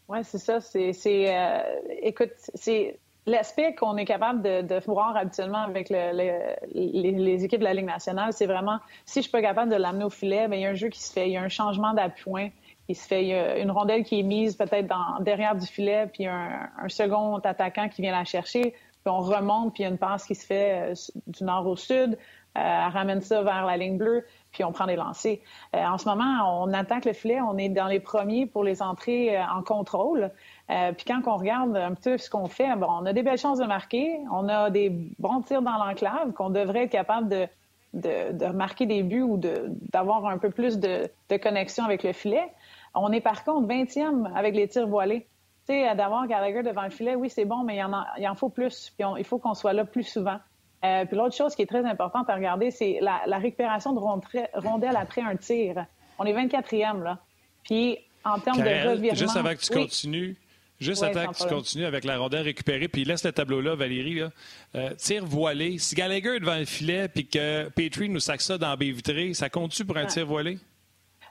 Oui, 0.08 0.20
c'est 0.24 0.38
ça. 0.38 0.60
C'est, 0.62 0.93
euh, 1.36 1.60
écoute, 2.01 2.34
c'est 2.56 2.99
L'aspect 3.26 3.74
qu'on 3.76 3.96
est 3.96 4.06
capable 4.06 4.42
de, 4.42 4.80
voir 4.86 5.16
habituellement 5.16 5.64
avec 5.64 5.90
les, 5.90 7.46
équipes 7.46 7.60
de 7.60 7.64
la 7.64 7.74
Ligue 7.74 7.86
nationale, 7.86 8.34
c'est 8.34 8.46
vraiment 8.46 8.80
si 9.06 9.20
je 9.20 9.24
suis 9.24 9.32
pas 9.32 9.42
capable 9.42 9.72
de 9.72 9.78
l'amener 9.78 10.04
au 10.04 10.10
filet, 10.10 10.48
bien, 10.48 10.58
il 10.58 10.62
y 10.62 10.66
a 10.66 10.70
un 10.70 10.76
jeu 10.76 10.90
qui 10.90 11.02
se 11.02 11.14
fait, 11.14 11.28
il 11.28 11.34
y 11.34 11.38
a 11.38 11.42
un 11.42 11.50
changement 11.50 11.94
d'appoint 11.94 12.50
qui 12.86 12.96
se 12.96 13.08
fait, 13.08 13.22
il 13.22 13.30
y 13.30 13.34
a 13.34 13.58
une 13.60 13.72
rondelle 13.72 14.04
qui 14.04 14.20
est 14.20 14.24
mise 14.24 14.58
peut-être 14.58 14.94
derrière 15.22 15.56
du 15.56 15.66
filet, 15.66 16.08
puis 16.12 16.28
un, 16.28 16.70
un 16.78 16.90
second 16.90 17.38
attaquant 17.38 17.88
qui 17.88 18.02
vient 18.02 18.12
la 18.12 18.26
chercher, 18.26 18.76
puis 19.04 19.12
on 19.14 19.20
remonte, 19.20 19.74
puis 19.74 19.84
il 19.84 19.86
y 19.86 19.90
a 19.90 19.92
une 19.92 19.98
passe 19.98 20.26
qui 20.26 20.36
se 20.36 20.46
fait 20.46 20.92
euh, 20.92 20.94
du 21.28 21.44
nord 21.44 21.68
au 21.68 21.76
sud, 21.76 22.18
euh, 22.58 22.88
ramène 22.90 23.22
ça 23.22 23.42
vers 23.42 23.66
la 23.66 23.76
ligne 23.76 23.98
bleue, 23.98 24.26
puis 24.52 24.64
on 24.64 24.72
prend 24.72 24.86
des 24.86 24.96
lancers. 24.96 25.40
Euh, 25.76 25.84
en 25.84 25.98
ce 25.98 26.08
moment, 26.08 26.62
on 26.64 26.72
attaque 26.72 27.06
le 27.06 27.14
filet, 27.14 27.42
on 27.42 27.58
est 27.58 27.70
dans 27.70 27.88
les 27.88 28.00
premiers 28.00 28.46
pour 28.46 28.64
les 28.64 28.82
entrées 28.82 29.38
en 29.38 29.62
contrôle. 29.62 30.32
Euh, 30.70 30.93
puis 30.93 31.05
quand 31.05 31.22
on 31.26 31.38
regarde 31.38 31.76
un 31.76 31.93
peu 31.93 32.18
ce 32.18 32.30
qu'on 32.30 32.47
fait, 32.47 32.76
bon, 32.76 32.88
on 32.89 33.05
a 33.05 33.14
des 33.14 33.22
belles 33.22 33.38
chances 33.38 33.59
de 33.59 33.66
marquer, 33.66 34.20
on 34.32 34.47
a 34.47 34.70
des 34.70 34.89
bons 35.20 35.41
tirs 35.41 35.61
dans 35.61 35.78
l'enclave 35.78 36.32
qu'on 36.34 36.49
devrait 36.49 36.84
être 36.84 36.91
capable 36.91 37.28
de, 37.28 37.47
de, 37.93 38.45
marquer 38.47 38.86
des 38.86 39.03
buts 39.03 39.22
ou 39.22 39.38
d'avoir 39.38 40.26
un 40.26 40.38
peu 40.38 40.49
plus 40.49 40.80
de, 40.80 41.09
connexion 41.41 41.84
avec 41.84 42.03
le 42.03 42.14
filet. 42.14 42.47
On 42.95 43.11
est 43.11 43.22
par 43.22 43.43
contre 43.43 43.68
20e 43.68 44.34
avec 44.36 44.55
les 44.55 44.68
tirs 44.68 44.88
voilés. 44.88 45.28
Tu 45.68 45.74
sais, 45.74 45.95
d'avoir 45.95 46.28
Gallagher 46.28 46.64
devant 46.64 46.84
le 46.84 46.89
filet, 46.89 47.16
oui, 47.16 47.30
c'est 47.30 47.45
bon, 47.45 47.64
mais 47.64 47.78
il 47.78 47.84
en, 47.84 48.03
il 48.18 48.28
en 48.28 48.36
faut 48.36 48.49
plus. 48.49 48.91
Puis 48.97 49.07
il 49.18 49.24
faut 49.24 49.39
qu'on 49.39 49.53
soit 49.53 49.74
là 49.74 49.86
plus 49.86 50.03
souvent. 50.03 50.38
Euh, 50.84 51.05
puis 51.05 51.16
l'autre 51.16 51.36
chose 51.36 51.55
qui 51.55 51.61
est 51.61 51.68
très 51.68 51.86
importante 51.86 52.30
à 52.30 52.36
regarder, 52.36 52.70
c'est 52.72 52.99
la, 53.01 53.38
récupération 53.38 53.93
de 53.93 53.99
rondelles 53.99 54.95
après 54.95 55.22
un 55.22 55.36
tir. 55.36 55.86
On 56.20 56.26
est 56.26 56.34
24e, 56.34 57.03
là. 57.03 57.20
Puis 57.64 57.97
en 58.26 58.39
termes 58.39 58.57
de 58.57 58.89
revirement... 58.89 59.16
Juste 59.16 59.38
avant 59.38 59.51
que 59.51 59.59
tu 59.59 59.74
continues, 59.74 60.36
Juste 60.84 61.04
attends 61.04 61.32
que 61.32 61.38
tu 61.38 61.48
continues 61.48 61.86
avec 61.86 62.04
la 62.04 62.18
rondelle 62.18 62.44
récupérée, 62.44 62.88
puis 62.88 63.06
laisse 63.06 63.24
le 63.24 63.32
tableau-là, 63.32 63.76
Valérie. 63.76 64.20
Là. 64.20 64.30
Euh, 64.76 64.94
tir 64.96 65.26
voilé. 65.26 65.78
Si 65.80 65.96
Gallagher 65.96 66.36
est 66.36 66.40
devant 66.40 66.58
le 66.58 66.66
filet, 66.66 67.08
puis 67.08 67.28
que 67.28 67.70
Petrie 67.70 68.10
nous 68.10 68.20
sac 68.20 68.42
ça 68.42 68.58
dans 68.58 68.70
la 68.70 68.76
baie 68.76 68.92
vitrée, 68.92 69.34
ça 69.34 69.50
compte-tu 69.50 69.86
pour 69.86 69.98
un 69.98 70.06
tir 70.06 70.26
voilé? 70.26 70.60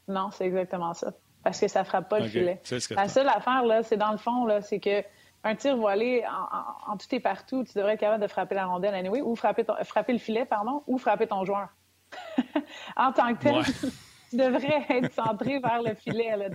Non, 0.08 0.30
c'est 0.32 0.46
exactement 0.46 0.94
ça. 0.94 1.12
Parce 1.44 1.60
que 1.60 1.68
ça 1.68 1.80
ne 1.80 1.84
frappe 1.84 2.08
pas 2.08 2.20
le 2.20 2.28
filet. 2.28 2.60
la 2.90 3.08
seule 3.08 3.28
affaire, 3.28 3.64
là, 3.64 3.82
c'est 3.82 3.96
dans 3.96 4.12
le 4.12 4.18
fond, 4.18 4.46
là, 4.46 4.62
c'est 4.62 4.80
que 4.80 5.02
un 5.44 5.56
tir 5.56 5.76
voilé, 5.76 6.24
en, 6.86 6.96
tout 6.96 7.12
et 7.12 7.20
partout, 7.20 7.64
tu 7.64 7.76
devrais 7.76 7.94
être 7.94 8.00
capable 8.00 8.22
de 8.22 8.28
frapper 8.28 8.54
la 8.54 8.66
rondelle 8.66 8.94
anyway, 8.94 9.20
ou 9.22 9.34
frapper, 9.34 9.64
frapper 9.84 10.12
le 10.12 10.18
filet, 10.18 10.44
pardon, 10.44 10.82
ou 10.86 10.98
frapper 10.98 11.26
ton 11.26 11.44
joueur. 11.44 11.68
en 12.96 13.12
tant 13.12 13.34
que 13.34 13.42
tel. 13.42 13.64
tu 14.32 14.38
devrais 14.38 14.86
être 14.88 15.12
centré 15.12 15.58
vers 15.58 15.82
le 15.82 15.94
filet, 15.94 16.36
là. 16.36 16.46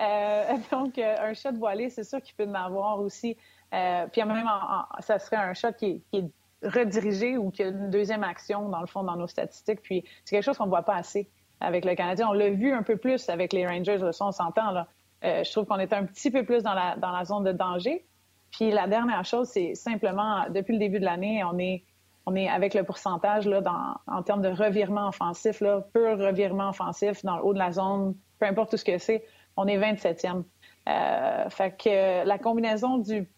Euh, 0.00 0.56
donc, 0.70 0.98
euh, 0.98 1.16
un 1.20 1.34
shot 1.34 1.52
voilé, 1.54 1.88
c'est 1.88 2.04
sûr 2.04 2.20
qu'il 2.20 2.34
peut 2.34 2.46
en 2.46 2.54
avoir 2.54 3.00
aussi. 3.00 3.36
Euh, 3.72 4.06
puis 4.12 4.22
même, 4.22 4.46
ça 5.00 5.18
serait 5.18 5.36
un 5.36 5.54
shot 5.54 5.72
qui 5.72 6.02
est, 6.12 6.24
redirigé 6.62 7.36
ou 7.36 7.50
qui 7.50 7.62
a 7.62 7.68
une 7.68 7.90
deuxième 7.90 8.24
action, 8.24 8.70
dans 8.70 8.80
le 8.80 8.86
fond, 8.86 9.02
dans 9.02 9.16
nos 9.16 9.26
statistiques. 9.26 9.82
Puis 9.82 10.04
c'est 10.24 10.36
quelque 10.36 10.44
chose 10.44 10.56
qu'on 10.56 10.64
ne 10.64 10.70
voit 10.70 10.82
pas 10.82 10.96
assez 10.96 11.28
avec 11.60 11.84
le 11.84 11.94
Canadien. 11.94 12.28
On 12.28 12.32
l'a 12.32 12.48
vu 12.50 12.72
un 12.72 12.82
peu 12.82 12.96
plus 12.96 13.28
avec 13.28 13.52
les 13.52 13.66
Rangers, 13.66 13.98
là, 13.98 14.12
ça, 14.12 14.26
on 14.26 14.32
s'entend, 14.32 14.70
là. 14.70 14.88
je 15.22 15.50
trouve 15.52 15.66
qu'on 15.66 15.78
est 15.78 15.92
un 15.92 16.04
petit 16.04 16.30
peu 16.30 16.44
plus 16.44 16.62
dans 16.62 16.72
la, 16.72 16.96
dans 16.96 17.12
la 17.12 17.24
zone 17.24 17.44
de 17.44 17.52
danger. 17.52 18.06
Puis 18.50 18.70
la 18.70 18.88
dernière 18.88 19.24
chose, 19.24 19.48
c'est 19.48 19.74
simplement, 19.74 20.46
depuis 20.48 20.72
le 20.72 20.78
début 20.78 20.98
de 20.98 21.04
l'année, 21.04 21.44
on 21.44 21.58
est 21.58 21.84
on 22.26 22.34
est 22.34 22.48
avec 22.48 22.74
le 22.74 22.82
pourcentage 22.82 23.46
là, 23.46 23.62
en 24.06 24.22
termes 24.22 24.42
de 24.42 24.48
revirement 24.48 25.08
offensif, 25.08 25.60
là, 25.60 25.80
pur 25.92 26.18
revirement 26.18 26.70
offensif 26.70 27.24
dans 27.24 27.36
le 27.36 27.44
haut 27.44 27.54
de 27.54 27.58
la 27.58 27.72
zone, 27.72 28.14
peu 28.38 28.46
importe 28.46 28.72
tout 28.72 28.76
ce 28.76 28.84
que 28.84 28.98
c'est, 28.98 29.24
on 29.56 29.66
est 29.66 29.78
27e. 29.78 30.42
Euh, 30.88 31.48
fait 31.50 31.76
que 31.76 32.26
la 32.26 32.38
combinaison 32.38 32.98
du 32.98 33.28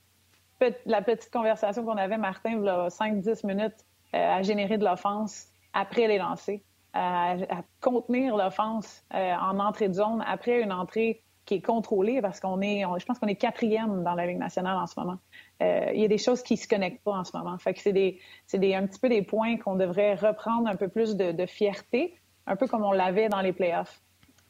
la 0.87 1.03
petite 1.03 1.31
conversation 1.31 1.85
qu'on 1.85 1.97
avait, 1.97 2.19
Martin, 2.19 2.51
il 2.59 2.65
y 2.65 2.69
a 2.69 2.89
5-10 2.89 3.47
minutes, 3.47 3.85
euh, 4.15 4.39
à 4.39 4.43
générer 4.43 4.77
de 4.77 4.85
l'offense 4.85 5.47
après 5.73 6.09
les 6.09 6.19
lancers, 6.19 6.59
à, 6.95 7.37
contenir 7.81 8.37
l'offense 8.37 9.05
euh, 9.15 9.35
en 9.35 9.61
entrée 9.61 9.89
de 9.89 9.95
zone 9.95 10.25
après 10.27 10.61
une 10.61 10.73
entrée 10.73 11.23
qui 11.49 11.55
est 11.55 11.63
contrôlée 11.63 12.21
parce 12.21 12.41
qu'on 12.41 12.61
est, 12.61 12.83
je 12.99 13.05
pense 13.07 13.19
qu'on 13.19 13.27
est 13.27 13.35
quatrième 13.35 14.05
dans 14.05 14.15
la 14.15 14.27
Ligue 14.27 14.37
nationale 14.37 14.77
en 14.77 14.87
ce 14.87 15.01
moment. 15.01 15.17
Euh, 15.63 15.91
il 15.95 16.03
y 16.03 16.05
a 16.05 16.09
des 16.09 16.19
choses 16.19 16.43
qui 16.43 16.59
se 16.59 16.69
connectent 16.69 17.03
pas 17.03 17.13
en 17.13 17.25
ce 17.25 17.35
moment. 17.35 17.57
Fait 17.57 17.73
que 17.73 17.81
c'est 17.81 17.95
des, 17.95 18.21
c'est 18.47 18.59
des, 18.59 18.75
un 18.75 18.87
petit 18.87 19.01
peu 19.01 19.09
des 19.09 19.23
points 19.23 19.57
qu'on 19.57 19.75
devrait 19.75 20.15
reprendre 20.15 20.69
un 20.69 20.77
peu 20.77 20.89
plus 20.89 21.17
de, 21.17 21.47
fierté, 21.47 22.15
un 22.47 22.55
peu 22.55 22.67
comme 22.67 22.85
on 22.85 22.93
l'avait 22.93 23.31
dans 23.31 23.41
les 23.41 23.55
playoffs. 23.55 23.99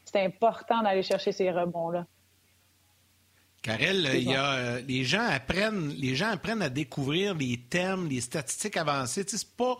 C'est 0.06 0.24
important 0.24 0.82
d'aller 0.82 1.04
chercher 1.04 1.30
ces 1.30 1.52
rebonds-là. 1.52 2.04
Karel, 3.62 4.08
il 4.14 4.30
y 4.30 4.34
a, 4.34 4.52
euh, 4.54 4.80
les 4.88 5.04
gens 5.04 5.24
apprennent, 5.24 5.90
les 5.90 6.16
gens 6.16 6.30
apprennent 6.30 6.62
à 6.62 6.68
découvrir 6.68 7.36
les 7.36 7.60
thèmes, 7.70 8.08
les 8.08 8.20
statistiques 8.20 8.76
avancées. 8.76 9.24
Tu 9.24 9.36
sais, 9.36 9.46
c'est 9.46 9.56
pas 9.56 9.76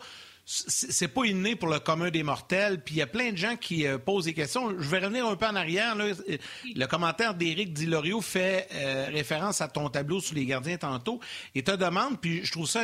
c'est 0.51 1.09
pas 1.09 1.25
inné 1.25 1.55
pour 1.55 1.69
le 1.69 1.79
commun 1.79 2.09
des 2.09 2.23
mortels. 2.23 2.81
Puis 2.81 2.95
il 2.95 2.97
y 2.97 3.01
a 3.03 3.07
plein 3.07 3.31
de 3.31 3.37
gens 3.37 3.55
qui 3.55 3.85
euh, 3.85 3.99
posent 3.99 4.25
des 4.25 4.33
questions. 4.33 4.71
Je 4.71 4.89
vais 4.89 4.97
revenir 4.97 5.27
un 5.27 5.35
peu 5.35 5.45
en 5.45 5.55
arrière. 5.55 5.95
Le 5.95 6.85
commentaire 6.87 7.35
d'Éric 7.35 7.71
Dilorio 7.71 8.19
fait 8.19 8.67
euh, 8.73 9.09
référence 9.11 9.61
à 9.61 9.67
ton 9.67 9.89
tableau 9.89 10.19
sur 10.19 10.33
les 10.33 10.45
gardiens 10.45 10.77
tantôt 10.77 11.19
et 11.53 11.61
te 11.61 11.71
demande, 11.71 12.19
puis 12.19 12.43
je 12.43 12.51
trouve 12.51 12.67
ça, 12.67 12.81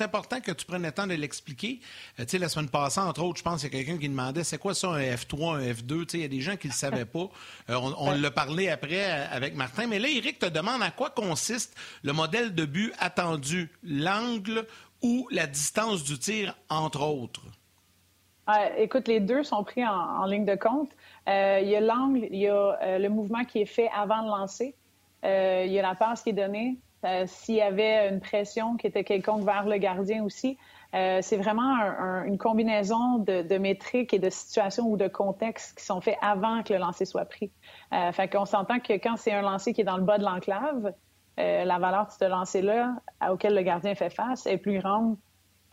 important 0.00 0.40
que 0.40 0.50
tu 0.50 0.66
prennes 0.66 0.82
le 0.82 0.90
temps 0.90 1.06
de 1.06 1.14
l'expliquer. 1.14 1.78
Euh, 2.18 2.24
tu 2.24 2.30
sais, 2.30 2.38
la 2.38 2.48
semaine 2.48 2.68
passée, 2.68 2.98
entre 2.98 3.22
autres, 3.22 3.38
je 3.38 3.44
pense 3.44 3.60
qu'il 3.60 3.72
y 3.72 3.76
a 3.76 3.84
quelqu'un 3.84 4.00
qui 4.00 4.08
demandait 4.08 4.42
c'est 4.42 4.58
quoi 4.58 4.74
ça 4.74 4.88
un 4.88 5.00
F3, 5.00 5.56
un 5.56 5.72
F2. 5.72 5.86
Tu 5.86 6.04
sais, 6.08 6.18
il 6.18 6.22
y 6.22 6.24
a 6.24 6.28
des 6.28 6.40
gens 6.40 6.56
qui 6.56 6.66
le 6.66 6.74
savaient 6.74 7.04
pas. 7.04 7.28
on, 7.68 7.94
on 7.96 8.10
l'a 8.10 8.30
parlé 8.32 8.70
après 8.70 9.04
avec 9.04 9.54
Martin. 9.54 9.86
Mais 9.86 10.00
là, 10.00 10.08
Éric 10.08 10.40
te 10.40 10.46
demande 10.46 10.82
à 10.82 10.90
quoi 10.90 11.10
consiste 11.10 11.76
le 12.02 12.12
modèle 12.12 12.56
de 12.56 12.64
but 12.64 12.92
attendu, 12.98 13.70
l'angle 13.84 14.66
ou 15.04 15.28
la 15.30 15.46
distance 15.46 16.02
du 16.02 16.18
tir, 16.18 16.56
entre 16.70 17.02
autres? 17.02 17.42
écoute, 18.78 19.06
les 19.06 19.20
deux 19.20 19.42
sont 19.42 19.62
pris 19.64 19.86
en, 19.86 20.24
ligne 20.24 20.44
de 20.44 20.54
compte. 20.54 20.90
Euh, 21.28 21.60
il 21.62 21.68
y 21.68 21.76
a 21.76 21.80
l'angle, 21.80 22.26
il 22.30 22.38
y 22.38 22.48
a 22.48 22.78
euh, 22.82 22.98
le 22.98 23.08
mouvement 23.08 23.44
qui 23.44 23.60
est 23.60 23.66
fait 23.66 23.88
avant 23.94 24.22
de 24.22 24.28
lancer, 24.28 24.74
euh, 25.24 25.64
il 25.66 25.72
y 25.72 25.78
a 25.78 25.82
la 25.82 25.94
passe 25.94 26.22
qui 26.22 26.30
est 26.30 26.34
donnée, 26.34 26.78
s'il 27.26 27.56
y 27.56 27.60
avait 27.60 28.08
une 28.08 28.20
pression 28.20 28.76
qui 28.76 28.86
était 28.86 29.04
quelconque 29.04 29.44
vers 29.44 29.66
le 29.66 29.76
gardien 29.76 30.24
aussi. 30.24 30.56
c'est 30.92 31.36
vraiment 31.36 31.76
une 32.24 32.38
combinaison 32.38 33.18
de, 33.18 33.58
métriques 33.58 34.14
et 34.14 34.18
de 34.18 34.30
situations 34.30 34.86
ou 34.86 34.96
de 34.96 35.06
contextes 35.06 35.76
qui 35.76 35.84
sont 35.84 36.00
faits 36.00 36.16
avant 36.22 36.62
que 36.62 36.72
le 36.72 36.78
lancer 36.78 37.04
soit 37.04 37.26
pris. 37.26 37.50
fait 38.12 38.28
qu'on 38.28 38.46
s'entend 38.46 38.80
que 38.80 38.94
quand 38.94 39.18
c'est 39.18 39.32
un 39.32 39.42
lancer 39.42 39.74
qui 39.74 39.82
est 39.82 39.84
dans 39.84 39.98
le 39.98 40.02
bas 40.02 40.16
de 40.16 40.24
l'enclave, 40.24 40.94
la 41.36 41.78
valeur 41.78 42.06
de 42.06 42.12
ce 42.12 42.24
lancer-là 42.24 42.94
auquel 43.30 43.54
le 43.54 43.62
gardien 43.62 43.94
fait 43.94 44.10
face 44.10 44.46
est 44.46 44.58
plus 44.58 44.78
grande 44.78 45.16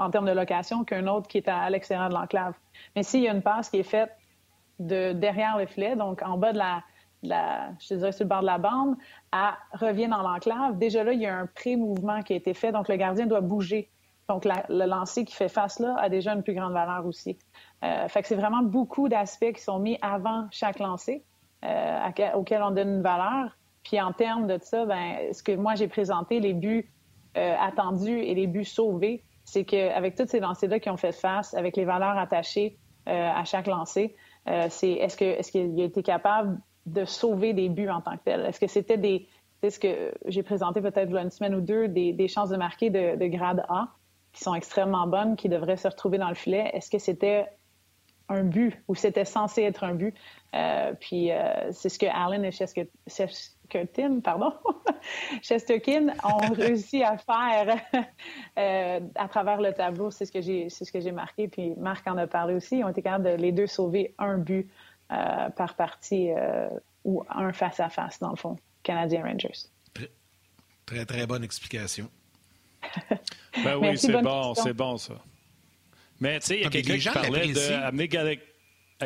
en 0.01 0.09
termes 0.09 0.25
de 0.25 0.31
location 0.31 0.83
qu'un 0.83 1.07
autre 1.07 1.27
qui 1.27 1.37
est 1.37 1.47
à, 1.47 1.69
l'extérieur 1.69 2.09
de 2.09 2.15
l'enclave. 2.15 2.53
Mais 2.95 3.03
s'il 3.03 3.21
y 3.21 3.27
a 3.27 3.31
une 3.31 3.43
passe 3.43 3.69
qui 3.69 3.77
est 3.77 3.83
faite 3.83 4.11
de 4.79 5.13
derrière 5.13 5.57
le 5.57 5.67
filet, 5.67 5.95
donc 5.95 6.23
en 6.23 6.37
bas 6.37 6.53
de 6.53 6.57
la, 6.57 6.83
je 7.79 7.95
dirais 7.95 8.11
sur 8.11 8.25
le 8.25 8.29
bord 8.29 8.41
de 8.41 8.47
la 8.47 8.57
bande, 8.57 8.95
à 9.31 9.57
revient 9.73 10.07
dans 10.07 10.21
l'enclave, 10.21 10.77
déjà 10.77 11.03
là, 11.03 11.13
il 11.13 11.21
y 11.21 11.27
a 11.27 11.35
un 11.35 11.45
pré-mouvement 11.45 12.21
qui 12.23 12.33
a 12.33 12.35
été 12.35 12.53
fait, 12.53 12.71
donc 12.71 12.89
le 12.89 12.95
gardien 12.95 13.27
doit 13.27 13.41
bouger. 13.41 13.89
Donc 14.27 14.45
le 14.45 14.85
lancer 14.85 15.25
qui 15.25 15.35
fait 15.35 15.49
face 15.49 15.79
là 15.79 15.95
a 15.99 16.07
déjà 16.07 16.33
une 16.33 16.41
plus 16.41 16.53
grande 16.53 16.73
valeur 16.73 17.05
aussi. 17.05 17.37
Euh, 17.83 18.07
fait 18.07 18.21
que 18.21 18.27
c'est 18.27 18.35
vraiment 18.35 18.61
beaucoup 18.61 19.09
d'aspects 19.09 19.51
qui 19.53 19.61
sont 19.61 19.79
mis 19.79 19.97
avant 20.01 20.47
chaque 20.51 20.79
lancer 20.79 21.25
euh, 21.65 21.99
auquel 22.33 22.63
on 22.63 22.71
donne 22.71 22.89
une 22.89 23.01
valeur. 23.01 23.57
Puis 23.83 23.99
en 23.99 24.13
termes 24.13 24.47
de 24.47 24.57
ça, 24.61 24.85
ben, 24.85 25.33
ce 25.33 25.41
que 25.43 25.53
moi 25.53 25.75
j'ai 25.75 25.87
présenté, 25.87 26.39
les 26.39 26.53
buts 26.53 26.91
euh, 27.37 27.55
attendus 27.59 28.19
et 28.19 28.35
les 28.35 28.47
buts 28.47 28.65
sauvés, 28.65 29.23
c'est 29.43 29.63
qu'avec 29.65 30.15
toutes 30.15 30.29
ces 30.29 30.39
lancers-là 30.39 30.79
qui 30.79 30.89
ont 30.89 30.97
fait 30.97 31.13
face, 31.13 31.53
avec 31.53 31.75
les 31.77 31.85
valeurs 31.85 32.17
attachées 32.17 32.77
euh, 33.07 33.29
à 33.29 33.43
chaque 33.45 33.67
lancer, 33.67 34.15
euh, 34.49 34.67
c'est 34.69 34.91
est-ce 34.91 35.17
que 35.17 35.25
est-ce 35.25 35.51
qu'il 35.51 35.79
a 35.79 35.83
été 35.85 36.03
capable 36.03 36.59
de 36.85 37.05
sauver 37.05 37.53
des 37.53 37.69
buts 37.69 37.89
en 37.89 38.01
tant 38.01 38.17
que 38.17 38.23
tel? 38.25 38.45
Est-ce 38.45 38.59
que 38.59 38.67
c'était 38.67 38.97
des 38.97 39.27
ce 39.67 39.79
que 39.79 40.11
j'ai 40.25 40.41
présenté 40.41 40.81
peut-être 40.81 41.15
une 41.15 41.29
semaine 41.29 41.53
ou 41.53 41.61
deux, 41.61 41.87
des, 41.87 42.27
chances 42.27 42.49
de 42.49 42.57
marquer 42.57 42.89
de, 42.89 43.15
de, 43.15 43.27
grade 43.27 43.63
A 43.69 43.89
qui 44.33 44.41
sont 44.41 44.55
extrêmement 44.55 45.05
bonnes, 45.05 45.35
qui 45.35 45.49
devraient 45.49 45.77
se 45.77 45.87
retrouver 45.87 46.17
dans 46.17 46.29
le 46.29 46.35
filet. 46.35 46.71
Est-ce 46.73 46.89
que 46.89 46.97
c'était 46.97 47.45
un 48.27 48.43
but 48.43 48.81
ou 48.87 48.95
c'était 48.95 49.23
censé 49.23 49.61
être 49.61 49.83
un 49.83 49.93
but? 49.93 50.15
Puis 50.99 51.29
c'est 51.71 51.89
ce 51.89 51.99
que 51.99 52.07
Allen 52.07 52.43
et 52.43 52.51
Chesterkin, 53.71 54.19
pardon, 54.21 54.53
Chesterkin 55.41 56.13
ont 56.23 56.53
réussi 56.53 57.03
à 57.03 57.17
faire 57.17 57.77
euh, 58.57 58.99
à 59.15 59.27
travers 59.27 59.61
le 59.61 59.73
tableau. 59.73 60.11
C'est 60.11 60.25
ce 60.25 60.31
que 60.31 60.41
j'ai, 60.41 60.69
c'est 60.69 60.85
ce 60.85 60.91
que 60.91 60.99
j'ai 60.99 61.11
marqué. 61.11 61.47
Puis 61.47 61.73
Marc 61.77 62.07
en 62.07 62.17
a 62.17 62.27
parlé 62.27 62.53
aussi. 62.53 62.77
Ils 62.79 62.83
ont 62.83 62.89
été 62.89 63.01
capables 63.01 63.25
de 63.25 63.41
les 63.41 63.51
deux 63.51 63.67
sauver 63.67 64.13
un 64.17 64.37
but 64.37 64.69
euh, 65.11 65.49
par 65.49 65.75
partie 65.75 66.31
euh, 66.31 66.69
ou 67.03 67.23
un 67.29 67.53
face 67.53 67.79
à 67.79 67.89
face 67.89 68.19
dans 68.19 68.31
le 68.31 68.35
fond. 68.37 68.57
Canadian 68.83 69.23
Rangers. 69.23 69.69
Très 70.85 71.05
très 71.05 71.25
bonne 71.25 71.43
explication. 71.43 72.09
ben 73.63 73.77
oui, 73.77 73.97
c'est 73.97 74.21
bon, 74.21 74.53
c'est 74.55 74.73
bon 74.73 74.97
ça. 74.97 75.13
Mais 76.19 76.39
tu 76.39 76.47
sais, 76.47 76.57
il 76.57 76.63
y 76.63 76.65
a 76.65 76.69
quelqu'un 76.69 76.97
qui 76.97 77.09
parlait 77.09 77.53
d'amener 77.53 78.07
Gallagher 78.07 78.50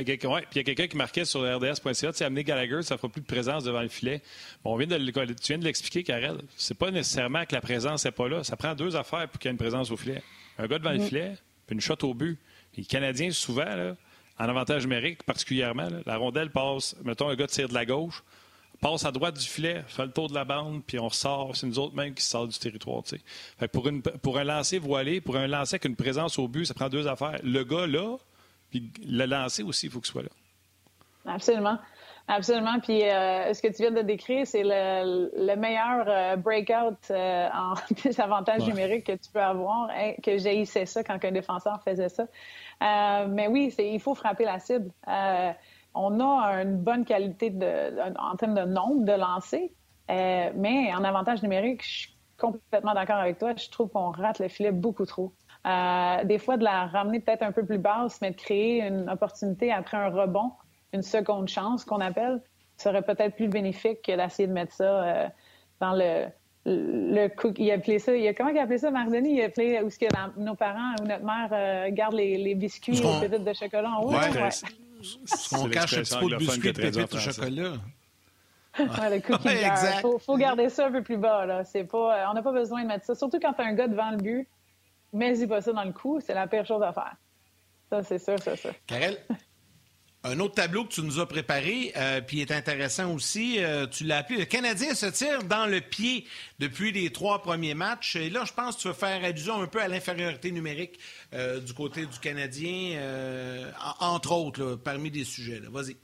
puis 0.03 0.19
il 0.53 0.57
y 0.57 0.59
a 0.59 0.63
quelqu'un 0.63 0.87
qui 0.87 0.97
marquait 0.97 1.25
sur 1.25 1.41
RDS.ca, 1.41 1.93
tu 1.93 2.17
sais, 2.17 2.25
amener 2.25 2.43
Gallagher, 2.43 2.81
ça 2.81 2.95
ne 2.95 2.97
fera 2.97 3.09
plus 3.09 3.21
de 3.21 3.25
présence 3.25 3.63
devant 3.63 3.81
le 3.81 3.87
filet. 3.87 4.21
Bon, 4.63 4.73
on 4.73 4.77
vient 4.77 4.87
de, 4.87 4.97
tu 4.97 5.47
viens 5.47 5.57
de 5.57 5.63
l'expliquer, 5.63 6.03
Karel. 6.03 6.37
C'est 6.57 6.77
pas 6.77 6.91
nécessairement 6.91 7.45
que 7.45 7.55
la 7.55 7.61
présence 7.61 8.03
n'est 8.05 8.11
pas 8.11 8.27
là. 8.27 8.43
Ça 8.43 8.57
prend 8.57 8.75
deux 8.75 8.95
affaires 8.95 9.27
pour 9.29 9.39
qu'il 9.39 9.47
y 9.47 9.49
ait 9.49 9.53
une 9.53 9.57
présence 9.57 9.91
au 9.91 9.97
filet. 9.97 10.21
Un 10.57 10.67
gars 10.67 10.79
devant 10.79 10.91
le 10.91 10.99
mm. 10.99 11.07
filet, 11.07 11.33
puis 11.65 11.75
une 11.75 11.81
shot 11.81 11.97
au 12.03 12.13
but. 12.13 12.37
les 12.75 12.83
Canadiens, 12.83 13.31
souvent, 13.31 13.63
là, 13.63 13.95
en 14.37 14.49
avantage 14.49 14.83
numérique 14.83 15.23
particulièrement, 15.23 15.87
la 16.05 16.17
rondelle 16.17 16.51
passe, 16.51 16.95
mettons, 17.03 17.29
un 17.29 17.35
gars 17.35 17.47
tire 17.47 17.69
de 17.69 17.73
la 17.73 17.85
gauche, 17.85 18.21
passe 18.81 19.05
à 19.05 19.11
droite 19.11 19.37
du 19.37 19.45
filet, 19.45 19.83
fait 19.87 20.05
le 20.05 20.11
tour 20.11 20.27
de 20.27 20.33
la 20.33 20.43
bande, 20.43 20.83
puis 20.85 20.99
on 20.99 21.07
ressort. 21.07 21.55
C'est 21.55 21.67
nous 21.67 21.79
autres 21.79 21.95
mêmes 21.95 22.13
qui 22.13 22.23
sortent 22.23 22.51
du 22.51 22.59
territoire. 22.59 23.03
Fait 23.57 23.67
pour, 23.67 23.87
une, 23.87 24.01
pour 24.01 24.37
un 24.37 24.43
lancer 24.43 24.77
voilé, 24.77 25.21
pour 25.21 25.37
un 25.37 25.47
lancer 25.47 25.75
avec 25.75 25.85
une 25.85 25.95
présence 25.95 26.37
au 26.37 26.47
but, 26.47 26.65
ça 26.65 26.73
prend 26.73 26.89
deux 26.89 27.07
affaires. 27.07 27.39
Le 27.43 27.63
gars, 27.63 27.87
là, 27.87 28.17
puis 28.69 28.91
le 29.07 29.25
lancer 29.25 29.63
aussi, 29.63 29.87
il 29.87 29.91
faut 29.91 29.99
qu'il 29.99 30.11
soit 30.11 30.23
là. 30.23 30.29
Absolument. 31.25 31.79
Absolument. 32.27 32.79
Puis 32.79 33.03
euh, 33.03 33.53
ce 33.53 33.61
que 33.61 33.67
tu 33.67 33.83
viens 33.83 33.91
de 33.91 34.01
décrire, 34.01 34.47
c'est 34.47 34.63
le, 34.63 35.55
meilleur 35.55 36.05
euh, 36.07 36.35
breakout 36.35 36.97
euh, 37.11 37.47
en 37.53 37.75
désavantage 38.03 38.67
numérique 38.67 39.05
que 39.05 39.11
tu 39.11 39.29
peux 39.31 39.41
avoir, 39.41 39.89
hein, 39.91 40.13
que 40.23 40.37
j'haïssais 40.37 40.87
ça 40.87 41.03
quand 41.03 41.23
un 41.23 41.31
défenseur 41.31 41.81
faisait 41.83 42.09
ça. 42.09 42.25
mais 43.27 43.47
oui, 43.47 43.73
il 43.77 43.99
faut 43.99 44.15
frapper 44.15 44.45
la 44.45 44.59
cible. 44.59 44.91
on 45.93 46.19
a 46.19 46.63
une 46.63 46.77
bonne 46.77 47.05
qualité 47.05 47.51
de, 47.51 48.17
en 48.19 48.35
termes 48.37 48.55
de 48.55 48.65
nombre 48.65 49.05
de 49.05 49.13
lancers, 49.13 49.69
mais 50.09 50.91
en 50.95 51.03
avantage 51.03 51.43
numérique, 51.43 51.83
je 51.83 51.89
suis 51.89 52.17
complètement 52.37 52.95
d'accord 52.95 53.17
avec 53.17 53.37
toi. 53.37 53.53
Je 53.55 53.69
trouve 53.69 53.89
qu'on 53.89 54.09
rate 54.09 54.39
le 54.39 54.47
filet 54.47 54.71
beaucoup 54.71 55.05
trop. 55.05 55.31
Euh, 55.65 56.23
des 56.23 56.37
fois, 56.37 56.57
de 56.57 56.63
la 56.63 56.85
ramener 56.85 57.19
peut-être 57.19 57.41
un 57.41 57.51
peu 57.51 57.65
plus 57.65 57.79
basse, 57.79 58.19
mais 58.21 58.31
de 58.31 58.35
créer 58.35 58.81
une 58.81 59.09
opportunité 59.09 59.71
après 59.71 59.97
un 59.97 60.09
rebond, 60.09 60.51
une 60.93 61.01
seconde 61.01 61.47
chance 61.47 61.83
qu'on 61.85 62.01
appelle, 62.01 62.41
serait 62.77 63.01
peut-être 63.01 63.35
plus 63.35 63.47
bénéfique 63.47 64.01
que 64.03 64.15
d'essayer 64.15 64.47
de 64.47 64.53
mettre 64.53 64.73
ça 64.73 64.83
euh, 64.83 65.27
dans 65.79 65.93
le, 65.93 66.27
le 66.65 67.29
il 67.57 67.71
a 67.71 67.75
appelé 67.75 67.99
ça, 67.99 68.15
il 68.15 68.27
a, 68.27 68.33
comment 68.33 68.49
il 68.49 68.59
a 68.59 68.63
appelé 68.63 68.77
ça, 68.77 68.91
Marc-Denis? 68.91 69.37
Il 69.37 69.41
a 69.41 69.45
appelé 69.45 69.81
où 69.81 69.89
ce 69.89 69.97
que 69.97 70.05
nos 70.39 70.55
parents 70.55 70.93
ou 71.01 71.05
notre 71.05 71.25
mère 71.25 71.49
euh, 71.51 71.89
gardent 71.91 72.15
les, 72.15 72.37
les 72.37 72.53
biscuits 72.53 72.99
et 72.99 73.27
pépites 73.27 73.43
de 73.43 73.53
chocolat 73.53 73.89
en 73.89 74.03
haut. 74.03 74.11
Ouais, 74.11 74.17
ouais. 74.17 74.49
On 75.57 75.69
cache 75.69 75.93
un 75.93 76.01
petit 76.01 76.17
peu 76.17 76.29
de 76.29 76.35
biscuits 76.35 76.73
pépites 76.73 77.11
de 77.11 77.17
chocolat. 77.17 77.73
le 78.77 79.19
cookie 79.21 79.57
jar. 79.57 80.01
Faut, 80.01 80.19
faut 80.19 80.37
garder 80.37 80.69
ça 80.69 80.87
un 80.87 80.91
peu 80.91 81.01
plus 81.01 81.17
bas. 81.17 81.45
Là. 81.45 81.63
C'est 81.63 81.85
pas, 81.85 82.29
on 82.29 82.33
n'a 82.33 82.41
pas 82.41 82.51
besoin 82.51 82.83
de 82.83 82.87
mettre 82.87 83.05
ça. 83.05 83.15
Surtout 83.15 83.39
quand 83.41 83.53
tu 83.53 83.61
as 83.61 83.65
un 83.65 83.73
gars 83.73 83.87
devant 83.87 84.11
le 84.11 84.17
but 84.17 84.47
mais 85.15 85.39
y 85.39 85.47
pas 85.47 85.61
ça 85.61 85.71
dans 85.71 85.83
le 85.83 85.93
coup, 85.93 86.19
c'est 86.19 86.33
la 86.33 86.45
pire 86.45 86.65
chose 86.65 86.83
à 86.83 86.91
faire. 86.91 87.15
Ça, 87.89 88.03
c'est 88.03 88.19
sûr, 88.19 88.35
c'est 88.39 88.57
ça. 88.57 88.69
Karel, 88.85 89.17
un 90.25 90.39
autre 90.39 90.55
tableau 90.55 90.83
que 90.83 90.89
tu 90.89 91.01
nous 91.01 91.19
as 91.19 91.25
préparé, 91.27 91.93
euh, 91.95 92.19
puis 92.19 92.41
est 92.41 92.51
intéressant 92.51 93.13
aussi, 93.13 93.57
euh, 93.59 93.87
tu 93.87 94.03
l'as 94.03 94.17
appelé 94.17 94.39
Le 94.39 94.45
Canadien 94.45 94.93
se 94.93 95.05
tire 95.05 95.43
dans 95.43 95.67
le 95.67 95.79
pied 95.79 96.25
depuis 96.59 96.91
les 96.91 97.11
trois 97.11 97.41
premiers 97.41 97.75
matchs. 97.75 98.17
Et 98.17 98.29
là, 98.29 98.43
je 98.43 98.51
pense 98.51 98.75
que 98.75 98.81
tu 98.81 98.87
veux 98.89 98.93
faire 98.93 99.23
allusion 99.23 99.61
un 99.61 99.67
peu 99.67 99.81
à 99.81 99.87
l'infériorité 99.87 100.51
numérique 100.51 100.99
euh, 101.33 101.61
du 101.61 101.73
côté 101.73 102.05
du 102.05 102.19
Canadien, 102.19 102.99
entre 104.01 104.33
autres, 104.33 104.75
parmi 104.75 105.11
des 105.11 105.23
sujets. 105.23 105.61
Vas-y. 105.69 105.95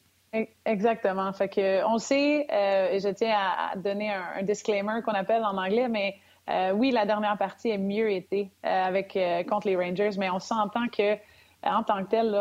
Exactement. 0.65 1.33
Fait 1.33 1.49
que 1.49 1.83
on 1.85 1.97
sait, 1.97 2.47
et 2.49 2.99
je 3.01 3.09
tiens 3.09 3.35
à 3.35 3.75
donner 3.75 4.13
un 4.13 4.43
disclaimer 4.43 5.01
qu'on 5.03 5.11
appelle 5.11 5.43
en 5.43 5.57
anglais, 5.57 5.89
mais 5.89 6.15
euh, 6.51 6.71
oui, 6.73 6.91
la 6.91 7.05
dernière 7.05 7.37
partie 7.37 7.71
a 7.71 7.77
mieux 7.77 8.11
été 8.11 8.51
euh, 8.65 8.83
avec 8.83 9.15
euh, 9.15 9.43
contre 9.43 9.67
les 9.67 9.75
Rangers, 9.75 10.11
mais 10.17 10.29
on 10.29 10.39
s'entend 10.39 10.87
que 10.87 11.15
en 11.63 11.83
tant 11.83 12.03
que 12.03 12.09
tel, 12.09 12.31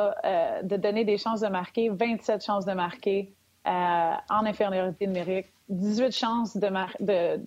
de 0.63 0.77
donner 0.77 1.05
des 1.05 1.19
chances 1.19 1.43
de 1.43 1.49
marquer, 1.49 1.91
27 1.91 2.43
chances 2.43 2.65
de 2.65 2.73
marquer 2.73 3.31
en 3.67 4.47
infériorité 4.47 5.07
numérique, 5.07 5.49
18 5.69 6.11
chances 6.11 6.57
de, 6.57 6.71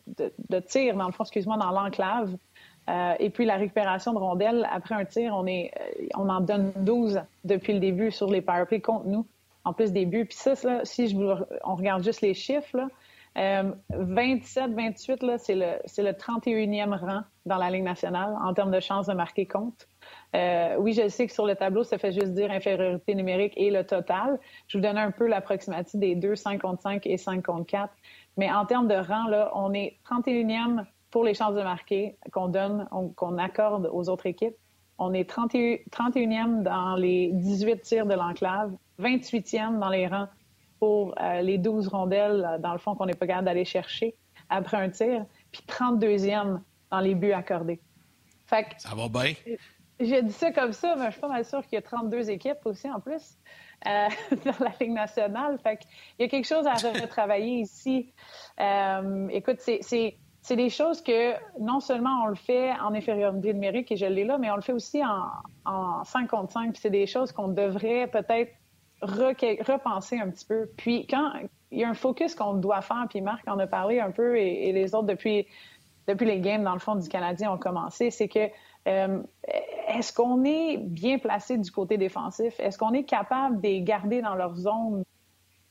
de, 0.06 0.60
tir, 0.60 0.96
dans 0.96 1.08
le 1.08 1.12
fond, 1.12 1.24
excuse-moi, 1.24 1.58
dans 1.58 1.72
l'enclave. 1.72 2.38
et 3.18 3.28
puis 3.32 3.46
la 3.46 3.56
récupération 3.56 4.14
de 4.14 4.20
rondelles 4.20 4.70
après 4.72 4.94
un 4.94 5.04
tir, 5.04 5.34
on, 5.36 5.48
est, 5.48 5.72
on 6.14 6.30
en 6.30 6.42
donne 6.42 6.74
12 6.76 7.22
depuis 7.44 7.74
le 7.74 7.80
début 7.80 8.12
sur 8.12 8.30
les 8.30 8.44
powerplays 8.44 8.80
contre 8.80 9.08
nous, 9.08 9.26
en 9.66 9.74
plus 9.74 9.92
des 9.92 10.06
buts. 10.06 10.26
Puis 10.26 10.38
ça, 10.38 10.54
si 10.84 11.08
je 11.08 11.18
on 11.64 11.74
regarde 11.74 12.04
juste 12.04 12.22
les 12.22 12.36
chiffres, 12.36 12.88
27-28, 13.36 15.24
euh, 15.24 15.38
c'est 15.38 15.56
le, 15.56 16.10
le 16.10 16.12
31e 16.12 16.98
rang 16.98 17.22
dans 17.46 17.58
la 17.58 17.72
Ligue 17.72 17.84
nationale 17.84 18.36
en 18.44 18.54
termes 18.54 18.72
de 18.72 18.80
chances 18.80 19.08
de 19.08 19.14
marquer 19.14 19.48
compte. 19.48 19.88
Euh, 20.36 20.76
oui, 20.78 20.94
je 20.94 21.08
sais 21.08 21.28
que 21.28 21.34
sur 21.34 21.46
le 21.46 21.56
tableau, 21.56 21.84
ça 21.84 21.98
fait 21.98 22.12
juste 22.12 22.34
dire 22.34 22.52
infériorité 22.52 23.16
numérique 23.16 23.54
et 23.58 23.72
le 23.72 23.84
total. 23.86 24.40
Je 24.68 24.78
vous 24.78 24.84
donne 24.84 24.98
un 24.98 25.12
peu 25.12 25.28
l'approximative 25.28 26.00
des 26.00 26.16
deux, 26.16 26.36
5 26.36 26.62
contre 26.62 26.82
5 26.82 27.06
et 27.08 27.18
5 27.18 27.44
contre 27.44 27.66
4. 27.66 27.94
Mais 28.38 28.52
en 28.52 28.66
termes 28.66 28.88
de 28.88 28.96
rang, 28.96 29.28
là, 29.28 29.52
on 29.56 29.74
est 29.74 29.98
31e 30.10 30.86
pour 31.12 31.24
les 31.24 31.34
chances 31.34 31.56
de 31.56 31.62
marquer 31.62 32.18
qu'on 32.32 32.48
donne, 32.48 32.88
qu'on 33.16 33.38
accorde 33.38 33.90
aux 33.92 34.10
autres 34.10 34.26
équipes. 34.26 34.56
On 34.98 35.14
est 35.14 35.30
31e 35.30 36.64
dans 36.64 36.96
les 36.96 37.32
18 37.34 37.82
tirs 37.82 38.06
de 38.06 38.14
l'enclave, 38.14 38.72
28e 39.00 39.80
dans 39.80 39.90
les 39.90 40.08
rangs 40.08 40.28
pour 40.84 41.16
euh, 41.22 41.40
les 41.40 41.58
12 41.58 41.88
rondelles, 41.88 42.46
euh, 42.46 42.58
dans 42.58 42.74
le 42.74 42.78
fond, 42.78 42.94
qu'on 42.94 43.06
n'est 43.06 43.14
pas 43.14 43.26
capable 43.26 43.46
d'aller 43.46 43.64
chercher 43.64 44.18
après 44.50 44.76
un 44.76 44.90
tir, 44.90 45.26
puis 45.50 45.62
32e 45.66 46.60
dans 46.92 47.00
les 47.00 47.16
buts 47.16 47.32
accordés. 47.32 47.80
Fait 48.48 48.66
ça 48.80 48.94
va 48.94 49.08
bien? 49.08 49.34
J'ai 50.02 50.22
dit 50.22 50.34
ça 50.34 50.52
comme 50.52 50.74
ça, 50.74 50.96
mais 50.98 51.06
je 51.06 51.12
suis 51.12 51.22
pas 51.22 51.30
mal 51.30 51.46
sûre 51.46 51.62
qu'il 51.62 51.76
y 51.76 51.78
a 51.78 51.82
32 51.82 52.30
équipes 52.30 52.66
aussi 52.66 52.92
en 52.92 53.00
plus 53.00 53.38
euh, 53.88 54.10
dans 54.46 54.66
la 54.66 54.74
Ligue 54.82 54.92
nationale. 54.92 55.58
Fait 55.64 55.80
il 56.20 56.24
y 56.24 56.26
a 56.26 56.28
quelque 56.28 56.48
chose 56.48 56.68
à 56.68 56.74
retravailler 56.74 57.62
ici. 57.62 58.12
écoute, 59.30 59.60
c'est 59.62 60.56
des 60.58 60.70
choses 60.70 61.02
que 61.02 61.32
non 61.62 61.80
seulement 61.80 62.26
on 62.26 62.28
le 62.28 62.36
fait 62.36 62.72
en 62.72 62.94
infériorité 62.94 63.54
numérique, 63.54 63.90
et 63.94 63.96
je 63.96 64.06
l'ai 64.06 64.26
là, 64.26 64.38
mais 64.38 64.52
on 64.52 64.58
le 64.58 64.62
fait 64.62 64.74
aussi 64.74 65.02
en, 65.02 65.30
en 65.64 66.04
5 66.04 66.30
contre 66.30 66.52
5. 66.52 66.76
c'est 66.76 66.90
des 66.90 67.08
choses 67.08 67.32
qu'on 67.32 67.48
devrait 67.48 68.08
peut-être 68.08 68.52
repenser 69.04 70.20
un 70.20 70.30
petit 70.30 70.46
peu. 70.46 70.70
Puis 70.78 71.08
quand 71.08 71.32
il 71.72 71.80
y 71.80 71.84
a 71.84 71.90
un 71.90 71.94
focus 71.94 72.36
qu'on 72.36 72.54
doit 72.54 72.82
faire, 72.82 73.06
puis 73.10 73.22
Marc 73.22 73.48
en 73.48 73.60
a 73.60 73.68
parlé 73.68 74.00
un 74.00 74.12
peu 74.12 74.38
et, 74.38 74.72
les 74.72 74.96
autres 74.96 75.08
depuis 75.08 75.48
depuis 76.08 76.26
les 76.26 76.42
games, 76.42 76.64
dans 76.64 76.74
le 76.74 76.80
fond, 76.80 76.96
du 76.96 77.08
Canadien 77.08 77.54
ont 77.54 77.58
commencé, 77.58 78.12
c'est 78.12 78.28
que 78.28 78.50
euh, 78.90 79.24
est-ce 79.88 80.12
qu'on 80.12 80.44
est 80.44 80.78
bien 80.78 81.18
placé 81.18 81.58
du 81.58 81.72
côté 81.72 81.98
défensif? 81.98 82.60
Est-ce 82.60 82.78
qu'on 82.78 82.92
est 82.92 83.06
capable 83.06 83.62
de 83.62 83.68
les 83.68 83.82
garder 83.82 84.22
dans 84.22 84.36
leur 84.36 84.54
zone 84.56 85.06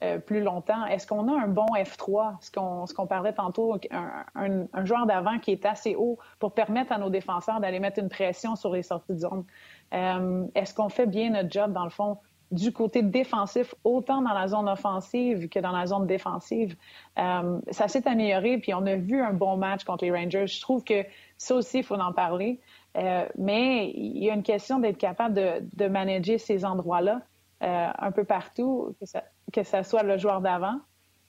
euh, 0.02 0.18
plus 0.18 0.40
longtemps? 0.42 0.86
Est-ce 0.86 1.06
qu'on 1.06 1.28
a 1.28 1.38
un 1.38 1.48
bon 1.48 1.66
F3, 1.66 2.36
ce 2.40 2.50
qu'on, 2.50 2.86
qu'on 2.86 3.06
parlait 3.06 3.34
tantôt, 3.34 3.76
un, 3.90 4.24
un, 4.72 4.84
joueur 4.86 5.04
d'avant 5.04 5.38
qui 5.38 5.50
est 5.52 5.66
assez 5.66 5.94
haut 5.96 6.18
pour 6.38 6.54
permettre 6.54 6.92
à 6.92 6.98
nos 6.98 7.10
défenseurs 7.10 7.60
d'aller 7.60 7.78
mettre 7.78 7.98
une 7.98 8.08
pression 8.08 8.56
sur 8.56 8.72
les 8.72 8.82
sorties 8.82 9.12
de 9.12 9.18
zone? 9.18 9.44
Euh, 9.92 10.46
est-ce 10.54 10.72
qu'on 10.72 10.88
fait 10.88 11.06
bien 11.06 11.28
notre 11.28 11.50
job, 11.50 11.74
dans 11.74 11.84
le 11.84 11.90
fond, 11.90 12.16
du 12.52 12.70
côté 12.70 13.02
défensif, 13.02 13.74
autant 13.82 14.20
dans 14.20 14.34
la 14.34 14.46
zone 14.46 14.68
offensive 14.68 15.48
que 15.48 15.58
dans 15.58 15.72
la 15.72 15.86
zone 15.86 16.06
défensive. 16.06 16.76
Euh, 17.18 17.58
ça 17.70 17.88
s'est 17.88 18.06
amélioré, 18.06 18.58
puis 18.58 18.74
on 18.74 18.84
a 18.86 18.94
vu 18.94 19.20
un 19.20 19.32
bon 19.32 19.56
match 19.56 19.84
contre 19.84 20.04
les 20.04 20.12
Rangers. 20.12 20.46
Je 20.46 20.60
trouve 20.60 20.84
que 20.84 21.04
ça 21.38 21.54
aussi, 21.54 21.78
il 21.78 21.84
faut 21.84 21.94
en 21.94 22.12
parler. 22.12 22.60
Euh, 22.98 23.26
mais 23.38 23.90
il 23.94 24.22
y 24.22 24.30
a 24.30 24.34
une 24.34 24.42
question 24.42 24.78
d'être 24.78 24.98
capable 24.98 25.34
de, 25.34 25.64
de, 25.74 25.88
manager 25.88 26.38
ces 26.38 26.66
endroits-là 26.66 27.22
euh, 27.62 27.88
un 27.98 28.12
peu 28.12 28.24
partout, 28.24 28.94
que 29.00 29.06
ça, 29.06 29.24
que 29.50 29.62
ça 29.62 29.82
soit 29.82 30.02
le 30.02 30.18
joueur 30.18 30.42
d'avant 30.42 30.78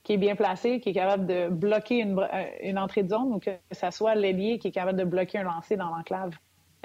qui 0.02 0.12
est 0.12 0.18
bien 0.18 0.36
placé, 0.36 0.80
qui 0.80 0.90
est 0.90 0.94
capable 0.94 1.24
de 1.24 1.48
bloquer 1.48 2.00
une, 2.00 2.20
une 2.62 2.78
entrée 2.78 3.02
de 3.02 3.08
zone, 3.08 3.32
ou 3.32 3.38
que 3.38 3.52
ça 3.70 3.90
soit 3.90 4.14
l'ailier 4.14 4.58
qui 4.58 4.68
est 4.68 4.72
capable 4.72 4.98
de 4.98 5.04
bloquer 5.04 5.38
un 5.38 5.44
lancer 5.44 5.76
dans 5.76 5.88
l'enclave 5.88 6.36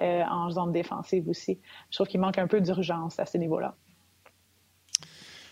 en 0.01 0.49
zone 0.49 0.71
défensive 0.71 1.27
aussi. 1.27 1.59
Je 1.89 1.97
trouve 1.97 2.07
qu'il 2.07 2.21
manque 2.21 2.37
un 2.37 2.47
peu 2.47 2.61
d'urgence 2.61 3.19
à 3.19 3.25
ce 3.25 3.37
niveau-là. 3.37 3.75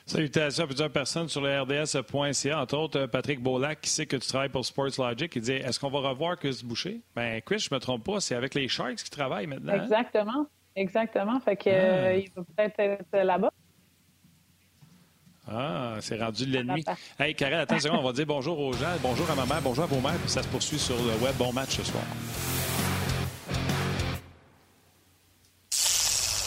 Salutations 0.07 0.63
à 0.63 0.67
plusieurs 0.67 0.89
personnes 0.89 1.27
sur 1.27 1.41
le 1.41 1.61
RDS.ca, 1.61 2.61
entre 2.61 2.77
autres 2.77 2.97
euh, 2.97 3.07
Patrick 3.07 3.43
Beaulac, 3.43 3.81
qui 3.81 3.89
sait 3.89 4.05
que 4.05 4.15
tu 4.15 4.25
travailles 4.25 4.47
pour 4.47 4.65
Sports 4.65 4.97
Logic, 4.97 5.29
qui 5.29 5.41
dit 5.41 5.51
Est-ce 5.51 5.81
qu'on 5.81 5.89
va 5.89 5.99
revoir 5.99 6.37
Chris 6.37 6.61
Boucher? 6.63 7.01
Ben, 7.13 7.41
Chris, 7.41 7.59
je 7.59 7.67
ne 7.69 7.75
me 7.75 7.81
trompe 7.81 8.05
pas, 8.05 8.21
c'est 8.21 8.33
avec 8.33 8.55
les 8.55 8.69
Sharks 8.69 8.95
qui 8.95 9.09
travaillent 9.09 9.47
maintenant. 9.47 9.73
Hein? 9.73 9.83
Exactement. 9.83 10.47
Exactement. 10.77 11.39
Fait 11.41 11.57
que, 11.57 11.69
ah. 11.69 12.13
il 12.13 12.31
va 12.33 12.43
peut-être 12.43 12.79
être 12.79 13.25
là-bas. 13.25 13.51
Ah, 15.45 15.95
c'est 15.99 16.21
rendu 16.21 16.45
l'ennemi. 16.45 16.85
Hey, 17.19 17.35
Karel, 17.35 17.59
attends 17.59 17.75
une 17.75 17.81
seconde, 17.81 17.99
on 17.99 18.07
va 18.07 18.13
dire 18.13 18.25
bonjour 18.25 18.57
aux 18.59 18.73
gens, 18.73 18.95
bonjour 19.01 19.29
à 19.29 19.35
ma 19.35 19.45
mère, 19.45 19.61
bonjour 19.61 19.83
à 19.83 19.87
vos 19.87 19.99
mères, 19.99 20.17
puis 20.19 20.29
ça 20.29 20.41
se 20.41 20.47
poursuit 20.47 20.79
sur 20.79 20.95
le 20.95 21.21
web. 21.23 21.35
Bon 21.37 21.51
match 21.51 21.77
ce 21.77 21.83
soir. 21.83 22.03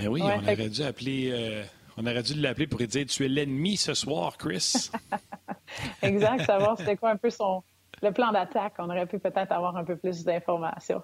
Eh 0.00 0.08
oui, 0.08 0.22
on 0.22 0.42
aurait 0.42 0.68
dû 0.68 0.82
appeler. 0.82 1.30
Euh, 1.32 1.64
on 1.96 2.06
aurait 2.06 2.22
dû 2.22 2.34
l'appeler 2.34 2.66
pour 2.66 2.80
lui 2.80 2.86
dire 2.86 3.06
Tu 3.06 3.24
es 3.24 3.28
l'ennemi 3.28 3.76
ce 3.76 3.94
soir, 3.94 4.36
Chris. 4.36 4.90
exact, 6.02 6.44
savoir 6.44 6.76
c'était 6.78 6.96
quoi 6.96 7.10
un 7.10 7.16
peu 7.16 7.30
son 7.30 7.62
le 8.02 8.12
plan 8.12 8.32
d'attaque. 8.32 8.74
On 8.78 8.90
aurait 8.90 9.06
pu 9.06 9.18
peut-être 9.18 9.52
avoir 9.52 9.76
un 9.76 9.84
peu 9.84 9.96
plus 9.96 10.24
d'informations. 10.24 11.02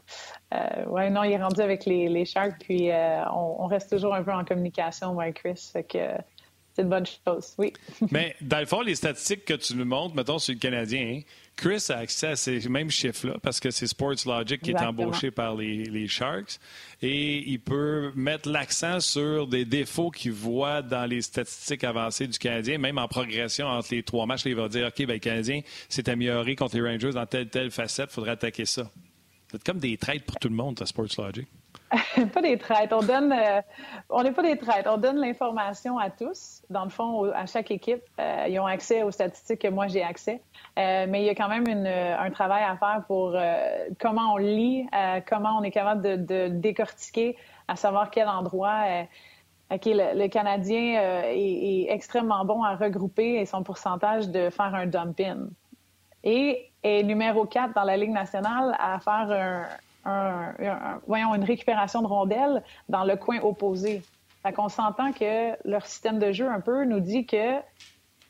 Euh, 0.52 0.58
oui, 0.88 1.10
non, 1.10 1.24
il 1.24 1.32
est 1.32 1.42
rendu 1.42 1.60
avec 1.60 1.86
les, 1.86 2.08
les 2.08 2.24
Sharks, 2.24 2.58
puis 2.60 2.90
euh, 2.90 3.24
on, 3.30 3.66
reste 3.66 3.90
toujours 3.90 4.14
un 4.14 4.22
peu 4.22 4.32
en 4.32 4.44
communication, 4.44 5.14
moi 5.14 5.28
et 5.28 5.32
Chris. 5.32 5.70
Fait 5.72 5.84
que 5.84 5.98
c'est 6.74 6.82
une 6.82 6.88
bonne 6.88 7.06
chose, 7.06 7.54
oui. 7.58 7.72
Mais 8.10 8.34
dans 8.40 8.58
le 8.58 8.66
fond, 8.66 8.80
les 8.80 8.94
statistiques 8.94 9.44
que 9.44 9.54
tu 9.54 9.74
nous 9.76 9.84
montres, 9.84 10.14
mettons, 10.14 10.38
sur 10.38 10.54
le 10.54 10.58
Canadien, 10.58 11.18
hein, 11.18 11.20
Chris 11.56 11.86
a 11.90 11.98
accès 11.98 12.28
à 12.28 12.36
ces 12.36 12.68
mêmes 12.68 12.90
chiffres-là 12.90 13.36
parce 13.42 13.60
que 13.60 13.70
c'est 13.70 13.86
Sports 13.86 14.26
Logic 14.26 14.60
qui 14.60 14.70
est 14.70 14.80
embauché 14.80 15.30
par 15.30 15.54
les, 15.54 16.08
Sharks 16.08 16.58
et 17.00 17.48
il 17.48 17.60
peut 17.60 18.10
mettre 18.14 18.48
l'accent 18.48 19.00
sur 19.00 19.46
des 19.46 19.64
défauts 19.64 20.10
qu'il 20.10 20.32
voit 20.32 20.82
dans 20.82 21.04
les 21.06 21.22
statistiques 21.22 21.84
avancées 21.84 22.26
du 22.26 22.38
Canadien, 22.38 22.78
même 22.78 22.98
en 22.98 23.06
progression 23.06 23.66
entre 23.66 23.94
les 23.94 24.02
trois 24.02 24.26
matchs. 24.26 24.42
il 24.46 24.54
va 24.54 24.68
dire 24.68 24.88
OK, 24.88 25.06
ben, 25.06 25.14
le 25.14 25.18
Canadien 25.18 25.60
s'est 25.88 26.08
amélioré 26.08 26.56
contre 26.56 26.76
les 26.76 26.82
Rangers 26.82 27.12
dans 27.12 27.26
telle 27.26 27.48
telle 27.48 27.70
facette, 27.70 28.08
il 28.10 28.14
faudrait 28.14 28.32
attaquer 28.32 28.64
ça. 28.64 28.90
C'est 29.50 29.62
comme 29.62 29.78
des 29.78 29.96
traites 29.98 30.24
pour 30.24 30.38
tout 30.38 30.48
le 30.48 30.54
monde, 30.54 30.80
à 30.80 30.86
Sports 30.86 31.08
Logic. 31.18 31.46
pas 32.32 32.40
des 32.40 32.58
traites. 32.58 32.92
On 32.92 33.02
donne, 33.02 33.32
euh, 33.32 33.60
on 34.08 34.22
n'est 34.22 34.32
pas 34.32 34.42
des 34.42 34.56
traites. 34.56 34.86
On 34.86 34.96
donne 34.96 35.18
l'information 35.18 35.98
à 35.98 36.10
tous. 36.10 36.62
Dans 36.70 36.84
le 36.84 36.90
fond, 36.90 37.30
à 37.32 37.46
chaque 37.46 37.70
équipe, 37.70 38.02
euh, 38.18 38.46
ils 38.48 38.58
ont 38.58 38.66
accès 38.66 39.02
aux 39.02 39.10
statistiques 39.10 39.60
que 39.60 39.68
moi 39.68 39.88
j'ai 39.88 40.02
accès. 40.02 40.42
Euh, 40.78 41.06
mais 41.08 41.22
il 41.22 41.26
y 41.26 41.30
a 41.30 41.34
quand 41.34 41.48
même 41.48 41.66
un 41.68 42.30
travail 42.30 42.64
à 42.64 42.76
faire 42.76 43.02
pour 43.06 43.36
comment 44.00 44.34
on 44.34 44.36
lit, 44.38 44.86
comment 45.28 45.58
on 45.58 45.62
est 45.62 45.70
capable 45.70 46.24
de, 46.24 46.48
décortiquer, 46.48 47.36
à 47.68 47.76
savoir 47.76 48.10
quel 48.10 48.28
endroit. 48.28 48.84
OK, 49.70 49.82
le, 49.86 50.26
Canadien 50.28 51.22
est, 51.24 51.84
est, 51.84 51.92
extrêmement 51.92 52.44
bon 52.44 52.62
à 52.62 52.76
regrouper 52.76 53.34
et 53.34 53.46
son 53.46 53.62
pourcentage 53.62 54.28
de 54.28 54.50
faire 54.50 54.74
un 54.74 54.86
dump-in. 54.86 55.48
Et 56.24 56.70
est 56.82 57.02
numéro 57.02 57.44
4 57.44 57.74
dans 57.74 57.84
la 57.84 57.96
Ligue 57.96 58.12
nationale 58.12 58.76
à 58.78 58.98
faire 59.00 59.30
un, 59.30 59.66
un, 60.04 60.54
voyons, 61.06 61.34
une 61.34 61.44
récupération 61.44 62.02
de 62.02 62.06
rondelles 62.06 62.62
dans 62.88 63.04
le 63.04 63.16
coin 63.16 63.40
opposé. 63.40 64.02
Fait 64.42 64.52
qu'on 64.52 64.68
s'entend 64.68 65.12
que 65.12 65.56
leur 65.68 65.86
système 65.86 66.18
de 66.18 66.32
jeu 66.32 66.48
un 66.48 66.60
peu 66.60 66.84
nous 66.84 67.00
dit 67.00 67.26
que 67.26 67.60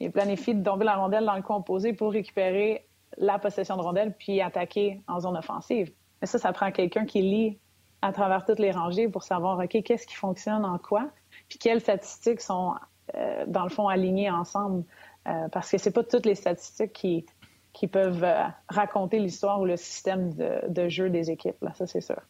il 0.00 0.10
planifie 0.10 0.54
de 0.54 0.62
tomber 0.62 0.84
la 0.84 0.96
rondelle 0.96 1.24
dans 1.24 1.36
le 1.36 1.42
coin 1.42 1.56
opposé 1.56 1.92
pour 1.92 2.12
récupérer 2.12 2.84
la 3.18 3.38
possession 3.38 3.76
de 3.76 3.82
rondelles 3.82 4.14
puis 4.18 4.40
attaquer 4.40 5.00
en 5.06 5.20
zone 5.20 5.36
offensive. 5.36 5.92
Mais 6.20 6.26
ça, 6.26 6.38
ça 6.38 6.52
prend 6.52 6.70
quelqu'un 6.72 7.04
qui 7.04 7.22
lit 7.22 7.58
à 8.02 8.12
travers 8.12 8.44
toutes 8.44 8.58
les 8.58 8.72
rangées 8.72 9.08
pour 9.08 9.22
savoir, 9.22 9.58
OK, 9.58 9.82
qu'est-ce 9.82 10.06
qui 10.06 10.16
fonctionne 10.16 10.64
en 10.64 10.78
quoi, 10.78 11.08
puis 11.48 11.58
quelles 11.58 11.80
statistiques 11.80 12.40
sont, 12.40 12.74
euh, 13.14 13.44
dans 13.46 13.62
le 13.62 13.68
fond, 13.68 13.88
alignées 13.88 14.30
ensemble? 14.30 14.84
Euh, 15.28 15.48
parce 15.48 15.70
que 15.70 15.78
c'est 15.78 15.92
pas 15.92 16.02
toutes 16.02 16.26
les 16.26 16.34
statistiques 16.34 16.92
qui, 16.92 17.26
qui 17.72 17.86
peuvent 17.86 18.24
euh, 18.24 18.44
raconter 18.68 19.18
l'histoire 19.18 19.60
ou 19.60 19.64
le 19.64 19.76
système 19.76 20.32
de, 20.34 20.88
jeu 20.88 21.10
des 21.10 21.30
équipes. 21.30 21.60
Là, 21.62 21.72
ça, 21.74 21.86
c'est 21.86 22.00
sûr. 22.00 22.20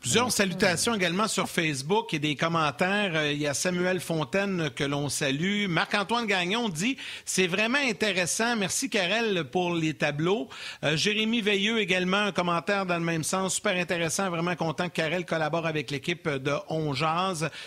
Plusieurs 0.00 0.30
salutations 0.30 0.94
également 0.94 1.26
sur 1.26 1.48
Facebook 1.48 2.14
et 2.14 2.18
des 2.18 2.36
commentaires. 2.36 3.12
Euh, 3.16 3.32
il 3.32 3.38
y 3.38 3.46
a 3.48 3.54
Samuel 3.54 3.98
Fontaine 3.98 4.70
que 4.70 4.84
l'on 4.84 5.08
salue. 5.08 5.66
Marc-Antoine 5.68 6.26
Gagnon 6.26 6.68
dit 6.68 6.96
C'est 7.24 7.46
vraiment 7.46 7.78
intéressant. 7.78 8.56
Merci, 8.56 8.88
Karel, 8.88 9.44
pour 9.44 9.74
les 9.74 9.94
tableaux. 9.94 10.48
Euh, 10.84 10.96
Jérémy 10.96 11.40
Veilleux 11.40 11.80
également, 11.80 12.18
un 12.18 12.32
commentaire 12.32 12.86
dans 12.86 12.98
le 12.98 13.04
même 13.04 13.24
sens. 13.24 13.54
Super 13.54 13.74
intéressant. 13.76 14.30
Vraiment 14.30 14.54
content 14.54 14.88
que 14.88 14.94
Karel 14.94 15.24
collabore 15.26 15.66
avec 15.66 15.90
l'équipe 15.90 16.28
de 16.28 16.54
On 16.68 16.94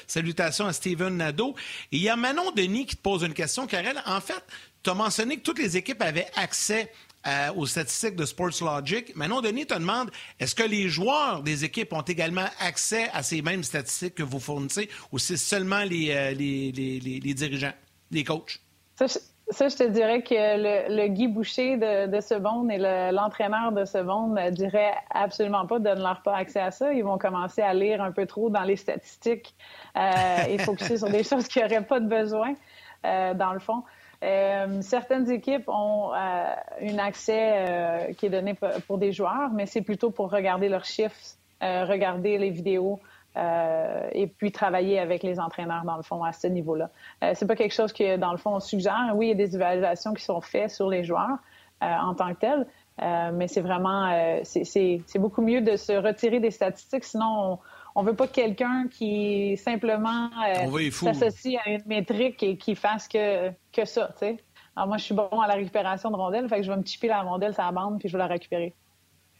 Salutations 0.07 0.67
à 0.67 0.73
Steven 0.73 1.17
Nadeau. 1.17 1.55
Il 1.91 1.99
y 1.99 2.09
a 2.09 2.15
Manon 2.15 2.51
Denis 2.51 2.85
qui 2.85 2.95
te 2.95 3.01
pose 3.01 3.23
une 3.23 3.33
question. 3.33 3.67
Karel, 3.67 4.01
en 4.05 4.21
fait, 4.21 4.43
tu 4.83 4.89
as 4.89 4.93
mentionné 4.93 5.37
que 5.37 5.41
toutes 5.41 5.59
les 5.59 5.77
équipes 5.77 6.01
avaient 6.01 6.27
accès 6.35 6.91
euh, 7.27 7.51
aux 7.57 7.65
statistiques 7.65 8.15
de 8.15 8.23
Sports 8.23 8.61
Logic. 8.61 9.13
Maintenant, 9.13 9.41
Denis 9.41 9.65
te 9.65 9.73
demande, 9.73 10.09
est-ce 10.39 10.55
que 10.55 10.63
les 10.63 10.87
joueurs 10.87 11.43
des 11.43 11.65
équipes 11.65 11.91
ont 11.91 12.01
également 12.01 12.45
accès 12.61 13.09
à 13.13 13.23
ces 13.23 13.41
mêmes 13.41 13.63
statistiques 13.63 14.15
que 14.15 14.23
vous 14.23 14.39
fournissez 14.39 14.89
ou 15.11 15.19
c'est 15.19 15.35
seulement 15.35 15.83
les, 15.83 16.11
euh, 16.11 16.31
les, 16.31 16.71
les, 16.71 17.33
dirigeants, 17.33 17.73
les 18.11 18.23
coachs? 18.23 18.61
Ça, 18.95 19.67
je 19.67 19.75
te 19.75 19.83
dirais 19.83 20.21
que 20.21 20.33
le, 20.33 21.07
Guy 21.09 21.27
Boucher 21.27 21.75
de, 21.75 22.39
monde 22.39 22.71
et 22.71 22.77
l'entraîneur 23.11 23.73
de 23.73 23.83
ce 23.83 23.97
ne 23.97 24.49
dirait 24.51 24.93
absolument 25.09 25.65
pas, 25.65 25.79
donne-leur 25.79 26.21
pas 26.21 26.37
accès 26.37 26.61
à 26.61 26.71
ça. 26.71 26.93
Ils 26.93 27.03
vont 27.03 27.17
commencer 27.17 27.61
à 27.61 27.73
lire 27.73 28.01
un 28.01 28.13
peu 28.13 28.27
trop 28.27 28.49
dans 28.49 28.63
les 28.63 28.77
statistiques 28.77 29.55
euh, 29.97 30.45
et 30.47 30.57
focuser 30.57 30.97
sur 30.97 31.09
des 31.09 31.23
choses 31.25 31.49
qui 31.49 31.59
n'auraient 31.59 31.85
pas 31.85 31.99
de 31.99 32.07
besoin, 32.07 32.55
dans 33.03 33.51
le 33.51 33.59
fond. 33.59 33.83
Certaines 34.21 35.31
équipes 35.31 35.69
ont 35.69 36.11
un 36.13 36.97
accès 36.97 38.13
qui 38.17 38.25
est 38.25 38.29
donné 38.29 38.55
pour 38.87 38.97
des 38.97 39.11
joueurs, 39.11 39.49
mais 39.53 39.65
c'est 39.65 39.81
plutôt 39.81 40.11
pour 40.11 40.29
regarder 40.29 40.67
leurs 40.69 40.85
chiffres, 40.85 41.15
regarder 41.61 42.37
les 42.37 42.49
vidéos, 42.49 42.99
euh, 43.37 44.09
et 44.11 44.27
puis 44.27 44.51
travailler 44.51 44.99
avec 44.99 45.21
les 45.21 45.39
entraîneurs 45.39 45.83
dans 45.83 45.97
le 45.97 46.03
fond 46.03 46.23
à 46.23 46.33
ce 46.33 46.47
niveau-là. 46.47 46.89
Euh, 47.23 47.33
c'est 47.35 47.45
pas 47.45 47.55
quelque 47.55 47.75
chose 47.75 47.93
que 47.93 48.17
dans 48.17 48.31
le 48.31 48.37
fond 48.37 48.55
on 48.55 48.59
suggère. 48.59 49.11
Oui, 49.13 49.27
il 49.27 49.29
y 49.29 49.31
a 49.31 49.35
des 49.35 49.55
évaluations 49.55 50.13
qui 50.13 50.23
sont 50.23 50.41
faites 50.41 50.71
sur 50.71 50.89
les 50.89 51.03
joueurs 51.03 51.37
euh, 51.83 51.85
en 51.85 52.15
tant 52.15 52.33
que 52.33 52.39
tels, 52.39 52.65
euh, 53.01 53.31
mais 53.31 53.47
c'est 53.47 53.61
vraiment 53.61 54.09
c'est 54.43 55.19
beaucoup 55.19 55.41
mieux 55.41 55.61
de 55.61 55.75
se 55.75 55.93
retirer 55.93 56.39
des 56.39 56.51
statistiques. 56.51 57.03
Sinon, 57.03 57.25
on, 57.27 57.59
on 57.95 58.03
veut 58.03 58.15
pas 58.15 58.27
quelqu'un 58.27 58.87
qui 58.89 59.57
simplement 59.57 60.29
s'associe 60.91 61.59
à 61.65 61.69
une 61.69 61.85
métrique 61.85 62.43
et 62.43 62.57
qui 62.57 62.75
fasse 62.75 63.07
que 63.07 63.49
que 63.71 63.85
ça. 63.85 64.09
Tu 64.13 64.25
sais. 64.25 64.37
Alors 64.75 64.87
moi, 64.87 64.97
je 64.97 65.03
suis 65.03 65.15
bon 65.15 65.27
à 65.41 65.47
la 65.47 65.55
récupération 65.55 66.09
de 66.09 66.15
rondelles, 66.15 66.47
fait 66.47 66.57
que 66.57 66.63
je 66.63 66.71
vais 66.71 66.77
me 66.77 66.85
chipper 66.85 67.07
la 67.07 67.21
rondelle 67.21 67.53
sur 67.53 67.63
la 67.63 67.71
bande 67.71 67.99
puis 67.99 68.07
je 68.07 68.13
vais 68.13 68.19
la 68.19 68.27
récupérer. 68.27 68.73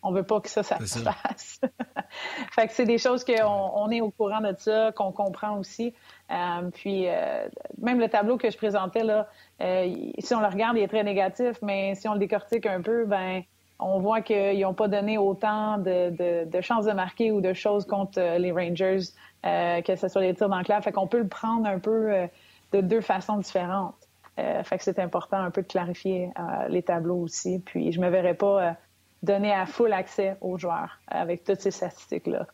On 0.02 0.12
veut 0.12 0.24
pas 0.24 0.40
que 0.40 0.50
ça, 0.50 0.64
ça 0.64 0.80
se 0.80 1.00
fasse. 1.00 1.62
fait 2.52 2.68
que 2.68 2.74
c'est 2.74 2.86
des 2.86 2.98
choses 2.98 3.26
qu'on 3.26 3.72
on 3.76 3.90
est 3.90 4.02
au 4.02 4.12
courant 4.12 4.40
de 4.40 4.56
ça, 4.58 4.92
qu'on 4.94 5.12
comprend 5.12 5.58
aussi. 5.58 5.94
Euh, 6.32 6.70
puis 6.74 7.08
euh, 7.08 7.48
même 7.78 8.00
le 8.00 8.08
tableau 8.08 8.38
que 8.38 8.50
je 8.50 8.58
présentais 8.58 9.04
là, 9.04 9.28
euh, 9.62 9.94
si 10.20 10.34
on 10.34 10.40
le 10.40 10.48
regarde, 10.48 10.78
il 10.78 10.84
est 10.84 10.88
très 10.88 11.04
négatif, 11.04 11.58
mais 11.62 11.96
si 11.96 12.08
on 12.08 12.14
le 12.14 12.20
décortique 12.20 12.66
un 12.66 12.82
peu, 12.82 13.06
ben 13.06 13.44
on 13.80 14.00
voit 14.00 14.22
qu'ils 14.22 14.60
n'ont 14.60 14.74
pas 14.74 14.88
donné 14.88 15.18
autant 15.18 15.78
de, 15.78 16.46
de, 16.46 16.62
chances 16.62 16.86
de 16.86 16.92
marquer 16.92 17.32
ou 17.32 17.42
de 17.42 17.54
choses 17.54 17.86
contre 17.86 18.38
les 18.38 18.52
Rangers, 18.52 19.00
que 19.44 19.96
ce 19.96 20.08
soit 20.08 20.22
les 20.22 20.36
tirs 20.36 20.50
d'enclave. 20.50 20.84
Fait 20.84 20.92
qu'on 20.92 21.08
peut 21.08 21.20
le 21.20 21.28
prendre 21.28 21.66
un 21.66 21.80
peu 21.80 22.28
de 22.74 22.82
deux 22.82 23.02
façons 23.02 23.38
différentes. 23.38 23.96
fait 24.36 24.78
que 24.78 24.84
c'est 24.84 25.00
important 25.00 25.38
un 25.38 25.50
peu 25.50 25.62
de 25.62 25.68
clarifier 25.68 26.30
les 26.68 26.84
tableaux 26.84 27.22
aussi. 27.22 27.60
Puis 27.60 27.94
je 27.94 28.02
me 28.02 28.10
verrais 28.10 28.34
pas 28.34 28.76
donner 29.24 29.54
à 29.54 29.66
full 29.66 29.94
accès 29.94 30.36
aux 30.42 30.58
joueurs 30.58 31.00
avec 31.08 31.44
toutes 31.44 31.62
ces 31.62 31.72
statistiques-là. 31.72 32.48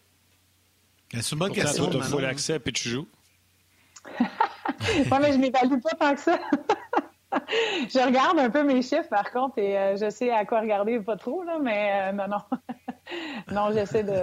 C'est 1.11 1.31
une 1.31 1.39
bonne 1.39 1.53
question. 1.53 1.89
Tu 1.89 1.97
as 1.97 2.01
full 2.01 2.25
accès 2.25 2.59
puis 2.59 2.73
tu 2.73 2.89
joues. 2.89 3.07
oui, 4.19 4.27
mais 5.21 5.33
je 5.33 5.37
m'évalue 5.37 5.79
pas 5.81 5.95
tant 5.99 6.13
que 6.13 6.21
ça. 6.21 6.39
je 7.89 8.05
regarde 8.05 8.39
un 8.39 8.49
peu 8.49 8.63
mes 8.63 8.81
chiffres, 8.81 9.09
par 9.09 9.31
contre, 9.31 9.59
et 9.59 9.77
euh, 9.77 9.97
je 9.97 10.09
sais 10.09 10.31
à 10.31 10.45
quoi 10.45 10.61
regarder, 10.61 10.99
pas 10.99 11.17
trop, 11.17 11.43
là, 11.43 11.57
mais 11.61 11.91
euh, 11.93 12.11
non, 12.11 12.27
non. 12.27 12.57
non, 13.51 13.71
j'essaie 13.73 14.03
de, 14.03 14.19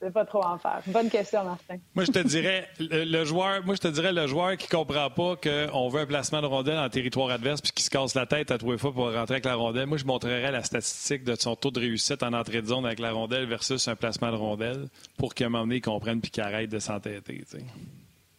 vais 0.00 0.10
pas 0.10 0.24
trop 0.24 0.44
en 0.44 0.58
faire. 0.58 0.80
Bonne 0.86 1.10
question, 1.10 1.44
Martin. 1.44 1.76
moi, 1.94 2.04
je 2.04 2.10
te 2.10 2.18
dirais, 2.20 2.68
le, 2.78 3.24
joueur, 3.24 3.64
moi, 3.64 3.74
je 3.74 3.80
te 3.80 3.88
dirais, 3.88 4.12
le 4.12 4.26
joueur 4.26 4.56
qui 4.56 4.68
comprend 4.68 5.10
pas 5.10 5.36
qu'on 5.36 5.88
veut 5.88 6.00
un 6.00 6.06
placement 6.06 6.40
de 6.40 6.46
rondelle 6.46 6.78
en 6.78 6.88
territoire 6.88 7.30
adverse 7.30 7.60
puis 7.60 7.72
qui 7.72 7.82
se 7.82 7.90
casse 7.90 8.14
la 8.14 8.26
tête 8.26 8.50
à 8.50 8.58
trois 8.58 8.78
fois 8.78 8.92
pour 8.92 9.12
rentrer 9.12 9.34
avec 9.34 9.44
la 9.44 9.54
rondelle. 9.54 9.86
Moi, 9.86 9.98
je 9.98 10.04
montrerais 10.04 10.50
la 10.50 10.62
statistique 10.62 11.24
de 11.24 11.34
son 11.34 11.54
taux 11.54 11.70
de 11.70 11.80
réussite 11.80 12.22
en 12.22 12.32
entrée 12.32 12.62
de 12.62 12.66
zone 12.66 12.86
avec 12.86 12.98
la 12.98 13.12
rondelle 13.12 13.46
versus 13.46 13.86
un 13.88 13.96
placement 13.96 14.30
de 14.30 14.36
rondelle 14.36 14.88
pour 15.18 15.34
qu'à 15.34 15.46
un 15.46 15.48
moment 15.48 15.64
donné, 15.64 15.76
il 15.76 15.82
comprenne 15.82 16.20
puis 16.20 16.30
qu'il 16.30 16.42
arrête 16.42 16.70
de 16.70 16.78
s'entêter, 16.78 17.44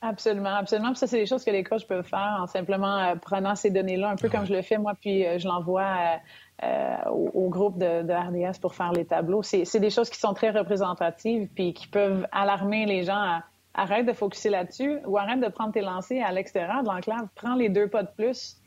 Absolument, 0.01 0.55
absolument. 0.55 0.95
ça, 0.95 1.05
c'est 1.05 1.19
des 1.19 1.27
choses 1.27 1.43
que 1.43 1.51
les 1.51 1.63
coachs 1.63 1.87
peuvent 1.87 2.07
faire 2.07 2.39
en 2.41 2.47
simplement 2.47 2.97
euh, 2.97 3.15
prenant 3.15 3.55
ces 3.55 3.69
données-là, 3.69 4.09
un 4.09 4.15
peu 4.15 4.29
comme 4.29 4.45
je 4.45 4.53
le 4.53 4.63
fais 4.63 4.79
moi, 4.79 4.93
puis 4.99 5.25
euh, 5.25 5.37
je 5.37 5.47
l'envoie 5.47 5.83
euh, 5.83 6.17
euh, 6.63 7.09
au, 7.09 7.49
groupe 7.49 7.77
de, 7.77 8.01
de, 8.01 8.13
RDS 8.13 8.59
pour 8.59 8.73
faire 8.73 8.91
les 8.93 9.05
tableaux. 9.05 9.43
C'est 9.43 9.79
des 9.79 9.89
choses 9.91 10.09
qui 10.09 10.19
sont 10.19 10.33
très 10.33 10.49
représentatives 10.49 11.47
puis 11.53 11.73
qui 11.73 11.87
peuvent 11.87 12.27
alarmer 12.31 12.85
les 12.85 13.03
gens 13.03 13.21
à 13.21 13.43
arrête 13.73 14.05
de 14.05 14.13
focuser 14.13 14.49
là-dessus 14.49 14.99
ou 15.05 15.17
arrête 15.17 15.39
de 15.39 15.47
prendre 15.47 15.71
tes 15.71 15.81
lancers 15.81 16.25
à 16.25 16.31
l'extérieur 16.31 16.83
de 16.83 16.87
l'enclave. 16.87 17.27
Prends 17.35 17.55
les 17.55 17.69
deux 17.69 17.87
pas 17.87 18.03
de 18.03 18.09
plus. 18.09 18.57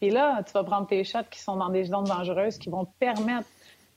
Puis 0.00 0.10
là, 0.10 0.42
tu 0.44 0.52
vas 0.52 0.64
prendre 0.64 0.86
tes 0.86 1.04
shots 1.04 1.28
qui 1.30 1.40
sont 1.40 1.56
dans 1.56 1.68
des 1.68 1.84
zones 1.84 2.04
dangereuses 2.04 2.56
qui 2.58 2.70
vont 2.70 2.86
te 2.86 2.92
permettre 2.98 3.48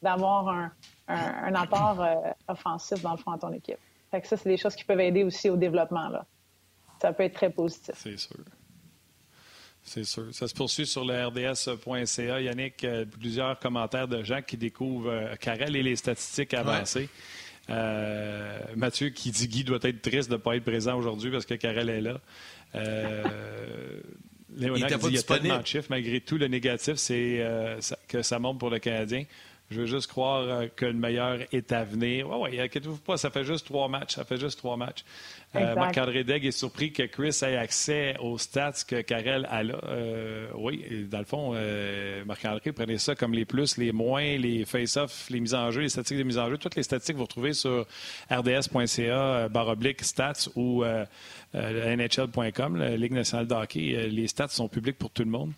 d'avoir 0.01 0.49
un, 0.49 0.71
un, 1.07 1.55
apport 1.55 2.01
euh, 2.01 2.15
offensif 2.47 3.01
dans 3.01 3.11
le 3.11 3.17
fond 3.17 3.31
à 3.31 3.37
ton 3.37 3.53
équipe. 3.53 3.79
Fait 4.11 4.19
que 4.19 4.27
ça, 4.27 4.35
c'est 4.35 4.49
des 4.49 4.57
choses 4.57 4.75
qui 4.75 4.83
peuvent 4.83 4.99
aider 4.99 5.23
aussi 5.23 5.49
au 5.49 5.55
développement. 5.55 6.09
Là. 6.09 6.25
Ça 7.03 7.11
peut 7.11 7.23
être 7.23 7.33
très 7.33 7.49
positif. 7.49 7.95
C'est 7.97 8.17
sûr. 8.17 8.37
C'est 9.83 10.05
sûr. 10.05 10.33
Ça 10.33 10.47
se 10.47 10.53
poursuit 10.53 10.87
sur 10.87 11.03
le 11.03 11.25
RDS.ca. 11.25 12.39
Yannick, 12.39 12.81
euh, 12.85 13.03
plusieurs 13.03 13.59
commentaires 13.59 14.07
de 14.07 14.23
gens 14.23 14.41
qui 14.41 14.55
découvrent 14.55 15.09
euh, 15.09 15.65
et 15.67 15.83
les 15.83 15.97
statistiques 15.97 16.53
avancées. 16.53 17.09
Euh, 17.69 18.57
Mathieu 18.77 19.09
qui 19.09 19.31
dit 19.31 19.49
Guy 19.49 19.63
doit 19.65 19.79
être 19.81 20.01
triste 20.01 20.29
de 20.29 20.35
ne 20.35 20.39
pas 20.39 20.55
être 20.55 20.63
présent 20.63 20.97
aujourd'hui 20.97 21.29
parce 21.29 21.45
que 21.45 21.55
Carrel 21.55 21.89
est 21.89 21.99
là. 21.99 22.21
Euh, 22.75 23.23
Léonard 24.55 24.87
dit 24.87 25.07
il 25.07 25.15
y 25.15 25.17
a 25.17 25.23
tellement 25.23 25.59
de 25.59 25.67
chiffres. 25.67 25.87
Malgré 25.89 26.21
tout, 26.21 26.37
le 26.37 26.47
négatif, 26.47 26.95
c'est 26.95 27.41
euh, 27.41 27.81
que 28.07 28.21
ça 28.21 28.39
monte 28.39 28.59
pour 28.59 28.69
le 28.69 28.79
Canadien. 28.79 29.25
Je 29.73 29.81
veux 29.81 29.85
juste 29.87 30.07
croire 30.07 30.41
euh, 30.41 30.67
que 30.73 30.85
le 30.85 30.93
meilleur 30.93 31.39
est 31.51 31.71
à 31.71 31.83
venir. 31.83 32.29
Oui, 32.29 32.37
oui, 32.41 32.59
inquiétez-vous 32.59 32.97
pas, 32.97 33.17
ça 33.17 33.31
fait 33.31 33.43
juste 33.43 33.65
trois 33.65 33.87
matchs. 33.87 34.15
Ça 34.15 34.23
fait 34.23 34.37
juste 34.37 34.59
trois 34.59 34.77
matchs. 34.77 35.03
Euh, 35.55 35.75
Marc-André 35.75 36.23
Degg 36.23 36.45
est 36.45 36.51
surpris 36.51 36.91
que 36.91 37.03
Chris 37.03 37.39
ait 37.41 37.57
accès 37.57 38.15
aux 38.19 38.37
stats 38.37 38.83
que 38.87 39.01
Karel 39.01 39.47
a 39.49 39.63
là. 39.63 39.79
Euh, 39.85 40.47
oui, 40.55 41.07
dans 41.09 41.19
le 41.19 41.25
fond, 41.25 41.55
Marc-André, 42.25 42.71
prenez 42.71 42.97
ça 42.97 43.15
comme 43.15 43.33
les 43.33 43.45
plus, 43.45 43.77
les 43.77 43.91
moins, 43.91 44.37
les 44.37 44.65
face-off, 44.65 45.29
les 45.29 45.39
mises 45.39 45.53
en 45.53 45.71
jeu, 45.71 45.81
les 45.81 45.89
statistiques 45.89 46.17
de 46.19 46.23
mise 46.23 46.39
en 46.39 46.49
jeu. 46.49 46.57
Toutes 46.57 46.75
les 46.75 46.83
statistiques, 46.83 47.17
vous 47.17 47.23
retrouvez 47.23 47.53
sur 47.53 47.85
rds.ca, 48.31 49.49
baroblique 49.49 50.03
stats 50.03 50.49
ou 50.55 50.83
nhl.com, 51.53 52.77
la 52.77 52.97
Ligue 52.97 53.13
nationale 53.13 53.47
de 53.47 53.53
hockey. 53.53 54.07
Les 54.09 54.27
stats 54.27 54.47
sont 54.49 54.67
publics 54.67 54.97
pour 54.97 55.11
tout 55.11 55.23
le 55.23 55.29
monde. 55.29 55.51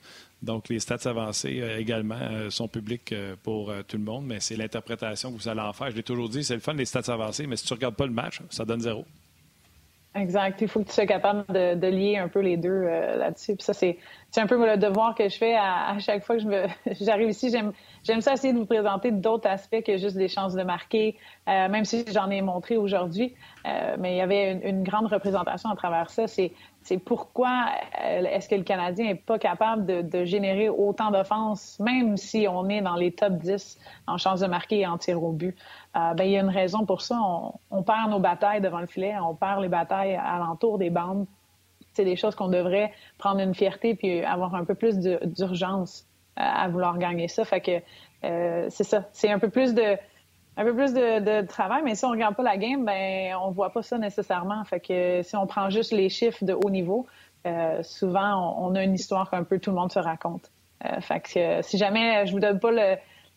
Donc, 0.46 0.70
les 0.70 0.80
stats 0.80 1.10
avancées 1.10 1.60
euh, 1.62 1.80
également 1.80 2.20
euh, 2.22 2.50
sont 2.52 2.68
publiques 2.68 3.12
euh, 3.12 3.36
pour 3.42 3.74
tout 3.88 3.98
le 3.98 4.04
monde, 4.04 4.26
mais 4.28 4.40
c'est 4.40 4.56
l'interprétation 4.56 5.32
que 5.32 5.38
vous 5.38 5.48
allez 5.48 5.62
en 5.62 5.74
faire. 5.74 5.90
Je 5.90 5.96
l'ai 5.96 6.04
toujours 6.04 6.30
dit, 6.30 6.44
c'est 6.44 6.54
le 6.54 6.60
fun 6.60 6.76
des 6.76 6.86
stats 6.86 7.12
avancées, 7.12 7.48
mais 7.48 7.56
si 7.56 7.66
tu 7.66 7.74
ne 7.74 7.78
regardes 7.78 7.96
pas 7.96 8.06
le 8.06 8.14
match, 8.14 8.42
ça 8.52 8.64
donne 8.64 8.80
zéro. 8.80 9.06
Exact. 10.14 10.62
Il 10.62 10.70
faut 10.70 10.80
que 10.82 10.88
tu 10.88 10.94
sois 10.94 11.08
capable 11.08 11.46
de, 11.52 11.88
lier 11.88 12.18
un 12.18 12.30
peu 12.30 12.40
les 12.40 12.56
deux 12.56 12.84
là-dessus. 12.84 13.56
Puis 13.56 13.66
ça, 13.66 13.74
c'est 13.74 13.98
un 14.38 14.48
peu 14.48 14.58
le 14.58 14.78
devoir 14.78 15.16
que 15.16 15.28
je 15.28 15.38
fais 15.38 15.56
à, 15.56 15.98
chaque 16.00 16.24
fois 16.24 16.38
que 16.38 16.44
j'arrive 17.02 17.30
ici. 17.30 17.50
J'aime 18.04 18.22
ça 18.22 18.34
essayer 18.34 18.54
de 18.54 18.60
vous 18.60 18.66
présenter 18.66 19.12
d'autres 19.12 19.48
aspects 19.48 19.82
que 19.82 19.98
juste 19.98 20.16
des 20.16 20.28
chances 20.28 20.54
de 20.54 20.64
marquer, 20.64 21.18
euh, 21.50 21.68
même 21.70 21.86
si 21.86 22.06
j'en 22.12 22.30
ai 22.30 22.42
montré 22.42 22.78
aujourd'hui. 22.78 23.34
Euh, 23.66 23.96
mais 24.00 24.14
il 24.14 24.18
y 24.18 24.22
avait 24.22 24.52
une, 24.64 24.84
grande 24.84 25.08
représentation 25.08 25.70
à 25.70 25.76
travers 25.76 26.10
ça. 26.12 26.28
C'est 26.28 26.52
c'est 26.86 27.00
pourquoi 27.00 27.66
euh, 28.00 28.24
est-ce 28.26 28.48
que 28.48 28.54
le 28.54 28.62
Canadien 28.62 29.06
n'est 29.06 29.16
pas 29.16 29.40
capable 29.40 30.08
de, 30.08 30.24
générer 30.24 30.70
autant 30.70 31.10
d'offenses, 31.10 31.80
même 31.80 32.16
si 32.16 32.48
on 32.48 32.70
est 32.70 32.82
dans 32.82 32.96
les 32.96 33.12
top 33.12 33.34
10 33.40 33.80
en 34.06 34.20
chances 34.20 34.42
de 34.42 34.46
marquer 34.46 34.82
et 34.82 34.88
en 34.88 35.00
tir 35.00 35.22
au 35.22 35.32
but? 35.32 35.58
Euh, 35.96 36.14
ben, 36.14 36.26
il 36.26 36.32
y 36.32 36.38
a 36.38 36.42
une 36.42 36.50
raison 36.50 36.86
pour 36.86 37.02
ça. 37.02 37.20
On, 37.20 37.54
on, 37.72 37.82
perd 37.82 38.12
nos 38.12 38.20
batailles 38.20 38.62
devant 38.62 38.82
le 38.82 38.86
filet, 38.86 39.16
on 39.20 39.34
perd 39.34 39.64
les 39.64 39.68
batailles 39.68 40.16
alentour 40.16 40.78
des 40.78 40.92
bandes. 40.92 41.26
C'est 41.94 42.06
des 42.06 42.16
choses 42.16 42.36
qu'on 42.36 42.50
devrait 42.50 42.94
prendre 43.18 43.40
une 43.42 43.56
fierté 43.56 43.96
puis 43.96 44.24
avoir 44.24 44.54
un 44.54 44.64
peu 44.64 44.76
plus 44.76 45.00
d'urgence 45.00 46.06
à 46.36 46.68
vouloir 46.68 47.00
gagner 47.00 47.28
ça. 47.28 47.46
Fait 47.46 47.62
que 47.62 47.82
euh, 48.26 48.68
c'est 48.70 48.84
ça. 48.84 49.06
C'est 49.12 49.32
un 49.32 49.40
peu 49.40 49.50
plus 49.50 49.74
de 49.74 49.98
un 50.58 50.64
peu 50.64 50.74
plus 50.74 50.94
de, 50.94 51.46
travail, 51.46 51.82
mais 51.84 51.96
si 51.96 52.06
on 52.06 52.12
regarde 52.12 52.36
pas 52.36 52.44
la 52.44 52.58
game, 52.58 52.86
ben 52.86 53.36
on 53.42 53.52
voit 53.52 53.72
pas 53.72 53.82
ça 53.82 53.98
nécessairement. 53.98 54.64
Fait 54.64 54.80
que 54.80 55.22
si 55.22 55.36
on 55.36 55.46
prend 55.48 55.70
juste 55.70 55.92
les 55.92 56.10
chiffres 56.10 56.46
de 56.46 56.54
haut 56.54 56.70
niveau, 56.70 57.06
euh, 57.46 57.84
souvent 57.84 58.56
on, 58.58 58.74
a 58.76 58.84
une 58.84 58.94
histoire 58.94 59.30
qu'un 59.30 59.44
peu 59.44 59.60
tout 59.60 59.72
le 59.72 59.76
monde 59.76 59.92
se 59.92 60.00
raconte. 60.00 60.52
Euh, 60.86 61.02
fait 61.02 61.20
que 61.20 61.62
si 61.62 61.78
jamais 61.78 62.26
je 62.26 62.32
vous 62.32 62.40
donne 62.40 62.60
pas 62.60 62.72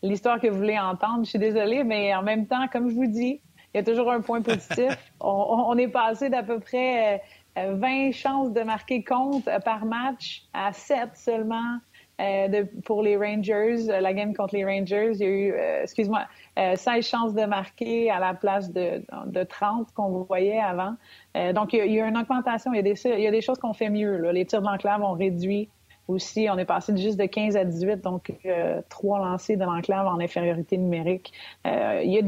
l'histoire 0.02 0.40
que 0.40 0.46
vous 0.46 0.58
voulez 0.58 0.78
entendre, 0.78 1.24
je 1.24 1.30
suis 1.30 1.38
désolée, 1.38 1.82
mais 1.82 2.14
en 2.14 2.22
même 2.22 2.46
temps, 2.46 2.68
comme 2.72 2.88
je 2.88 2.94
vous 2.94 3.06
dis, 3.06 3.40
il 3.74 3.76
y 3.76 3.80
a 3.80 3.82
toujours 3.82 4.12
un 4.12 4.20
point 4.20 4.40
positif. 4.40 4.96
on, 5.20 5.28
on 5.28 5.76
est 5.76 5.88
passé 5.88 6.30
d'à 6.30 6.42
peu 6.42 6.60
près 6.60 7.20
20 7.56 8.12
chances 8.12 8.52
de 8.52 8.62
marquer 8.62 9.02
compte 9.02 9.48
par 9.64 9.84
match 9.84 10.44
à 10.54 10.72
7 10.72 11.10
seulement 11.14 11.78
euh, 12.20 12.48
de, 12.48 12.68
pour 12.84 13.02
les 13.02 13.16
Rangers, 13.16 13.88
euh, 13.88 14.00
la 14.00 14.12
game 14.12 14.34
contre 14.34 14.56
les 14.56 14.64
Rangers, 14.64 15.12
il 15.14 15.20
y 15.20 15.24
a 15.24 15.28
eu, 15.28 15.54
euh, 16.58 16.72
excuse-moi, 16.72 16.76
16 16.76 17.06
chances 17.06 17.34
de 17.34 17.44
marquer 17.44 18.10
à 18.10 18.18
la 18.18 18.34
place 18.34 18.72
de, 18.72 19.02
de 19.26 19.42
30 19.42 19.92
qu'on 19.92 20.22
voyait 20.24 20.60
avant. 20.60 20.94
donc, 21.54 21.72
il 21.72 21.92
y, 21.92 22.00
a, 22.00 22.06
une 22.06 22.16
augmentation. 22.16 22.72
Il 22.72 22.76
y 22.76 23.26
a 23.26 23.30
des, 23.30 23.40
choses 23.40 23.58
qu'on 23.58 23.74
fait 23.74 23.90
mieux. 23.90 24.30
Les 24.30 24.44
tirs 24.44 24.60
de 24.60 24.66
l'enclave 24.66 25.02
ont 25.02 25.12
réduit 25.12 25.68
aussi, 26.08 26.48
on 26.50 26.56
est 26.56 26.64
passé 26.64 26.92
de 26.92 26.96
juste 26.96 27.18
de 27.18 27.26
15 27.26 27.56
à 27.56 27.64
18, 27.64 28.00
donc 28.00 28.32
euh, 28.46 28.80
trois 28.88 29.18
lancés 29.18 29.56
de 29.56 29.64
l'enclave 29.64 30.06
en 30.06 30.18
infériorité 30.18 30.78
numérique. 30.78 31.32
Euh, 31.66 32.00
il, 32.02 32.12
y 32.12 32.18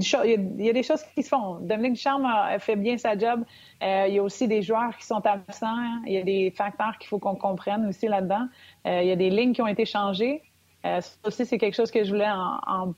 a 0.68 0.72
des 0.74 0.83
choses 0.83 1.03
qui 1.14 1.22
se 1.22 1.31
font. 1.31 1.55
Dominique 1.61 1.97
Charme 1.97 2.26
a 2.26 2.59
fait 2.59 2.76
bien 2.76 2.99
sa 2.99 3.16
job. 3.16 3.43
Euh, 3.83 4.05
il 4.07 4.14
y 4.14 4.18
a 4.18 4.22
aussi 4.22 4.47
des 4.47 4.61
joueurs 4.61 4.95
qui 4.99 5.07
sont 5.07 5.24
absents. 5.26 5.76
Il 6.07 6.12
y 6.12 6.18
a 6.18 6.22
des 6.22 6.53
facteurs 6.55 6.99
qu'il 6.99 7.09
faut 7.09 7.18
qu'on 7.18 7.37
comprenne 7.37 7.87
aussi 7.87 8.07
là-dedans. 8.07 8.47
il 8.85 9.07
y 9.07 9.12
a 9.12 9.16
des 9.16 9.31
lignes 9.31 9.55
qui 9.55 9.62
ont 9.62 9.66
été 9.66 9.87
changées. 9.87 10.43
Ça 10.83 11.01
aussi, 11.24 11.45
c'est 11.45 11.59
quelque 11.59 11.74
chose 11.74 11.91
que 11.91 12.05
je 12.05 12.11
voulais 12.11 12.31
en, 12.31 12.95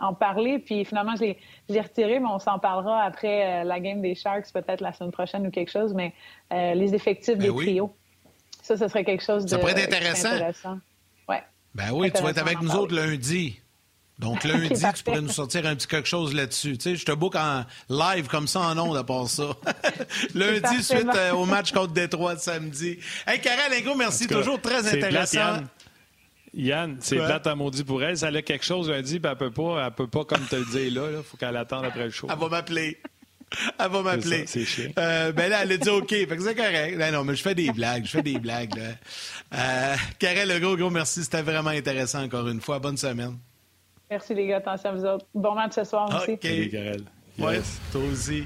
en, 0.00 0.14
parler. 0.14 0.58
Puis 0.58 0.84
finalement, 0.84 1.14
je 1.16 1.34
l'ai 1.68 1.80
retiré, 1.80 2.18
mais 2.18 2.28
on 2.28 2.38
s'en 2.38 2.58
parlera 2.58 3.02
après 3.02 3.64
la 3.64 3.78
game 3.80 4.00
des 4.00 4.14
Sharks, 4.14 4.52
peut-être 4.52 4.80
la 4.80 4.92
semaine 4.92 5.12
prochaine 5.12 5.46
ou 5.46 5.50
quelque 5.50 5.70
chose. 5.70 5.94
Mais 5.94 6.14
les 6.50 6.94
effectifs 6.94 7.36
ben 7.36 7.52
des 7.52 7.64
trios 7.64 7.94
ça, 8.66 8.76
ce 8.76 8.88
serait 8.88 9.04
quelque 9.04 9.22
chose 9.22 9.44
de. 9.44 9.50
Ça 9.50 9.58
pourrait 9.58 9.78
être 9.78 9.94
intéressant. 9.94 10.32
intéressant. 10.32 10.78
Ouais. 11.28 11.42
Ben 11.74 11.92
oui, 11.92 12.10
tu 12.12 12.22
vas 12.22 12.30
être 12.30 12.38
avec 12.38 12.60
nous 12.60 12.74
autres 12.74 12.94
lundi. 12.94 13.60
Donc, 14.18 14.44
lundi, 14.44 14.82
tu 14.94 15.02
pourrais 15.04 15.20
nous 15.20 15.28
sortir 15.28 15.66
un 15.66 15.76
petit 15.76 15.86
quelque 15.86 16.08
chose 16.08 16.34
là-dessus. 16.34 16.76
Tu 16.78 16.82
sais, 16.82 16.96
je 16.96 17.04
te 17.04 17.12
book 17.12 17.36
en 17.36 17.64
live 17.88 18.26
comme 18.26 18.48
ça 18.48 18.60
en 18.60 18.78
ondes 18.78 18.96
à 18.96 19.04
part 19.04 19.28
ça. 19.28 19.50
lundi, 20.34 20.82
suite 20.82 21.14
euh, 21.14 21.32
au 21.32 21.44
match 21.44 21.72
contre 21.72 21.92
Détroit 21.92 22.34
de 22.34 22.40
samedi. 22.40 22.98
Hey, 23.26 23.40
Karel 23.40 23.70
Lingo, 23.70 23.94
merci. 23.94 24.26
Cas, 24.26 24.36
Toujours 24.36 24.60
très 24.60 24.88
intéressant. 24.88 25.58
Yann. 26.56 26.96
C'est 27.00 27.16
plate 27.16 27.46
à 27.46 27.54
maudit 27.54 27.84
pour 27.84 28.02
elle. 28.02 28.16
Ça 28.16 28.28
a 28.28 28.42
quelque 28.42 28.64
chose 28.64 28.88
lundi, 28.90 29.20
puis 29.20 29.30
elle 29.30 29.36
peut 29.38 29.50
pas, 29.50 29.84
elle 29.86 29.92
peut 29.92 30.06
pas 30.08 30.24
comme 30.24 30.44
te 30.46 30.56
le 30.56 30.64
dire 30.64 31.00
là. 31.02 31.08
Il 31.18 31.22
faut 31.22 31.36
qu'elle 31.36 31.56
attende 31.56 31.84
après 31.84 32.04
le 32.04 32.10
show. 32.10 32.26
Elle 32.30 32.38
va 32.38 32.48
m'appeler. 32.48 32.98
Elle 33.78 33.90
va 33.90 34.02
m'appeler. 34.02 34.44
C'est 34.46 34.64
chiant. 34.64 34.90
Euh, 34.98 35.30
ben 35.32 35.48
là, 35.48 35.60
elle 35.62 35.72
a 35.72 35.76
dit 35.76 35.88
OK. 35.88 36.08
Fait 36.08 36.26
que 36.26 36.40
c'est 36.42 36.54
correct. 36.56 36.98
Ben 36.98 37.12
non, 37.12 37.22
mais 37.24 37.36
je 37.36 37.42
fais 37.42 37.54
des 37.54 37.70
blagues. 37.70 38.04
Je 38.04 38.10
fais 38.10 38.22
des 38.22 38.38
blagues. 38.38 38.74
Là. 38.76 38.84
Euh, 39.54 39.96
Karel, 40.18 40.48
le 40.48 40.58
gros, 40.58 40.76
gros 40.76 40.90
merci. 40.90 41.22
C'était 41.22 41.42
vraiment 41.42 41.70
intéressant 41.70 42.22
encore 42.24 42.48
une 42.48 42.60
fois. 42.60 42.78
Bonne 42.80 42.96
semaine. 42.96 43.36
Merci 44.10 44.34
les 44.34 44.46
gars, 44.46 44.56
attention 44.58 44.90
à 44.90 44.92
vous 44.94 45.04
autres. 45.04 45.26
Bon 45.34 45.54
match 45.54 45.72
ce 45.74 45.84
soir 45.84 46.08
aussi. 46.16 46.32
OK. 46.32 46.40
Karel. 46.70 47.02
Ouais, 47.38 47.56
Yes. 47.56 47.80
toi 47.92 48.00
aussi. 48.12 48.44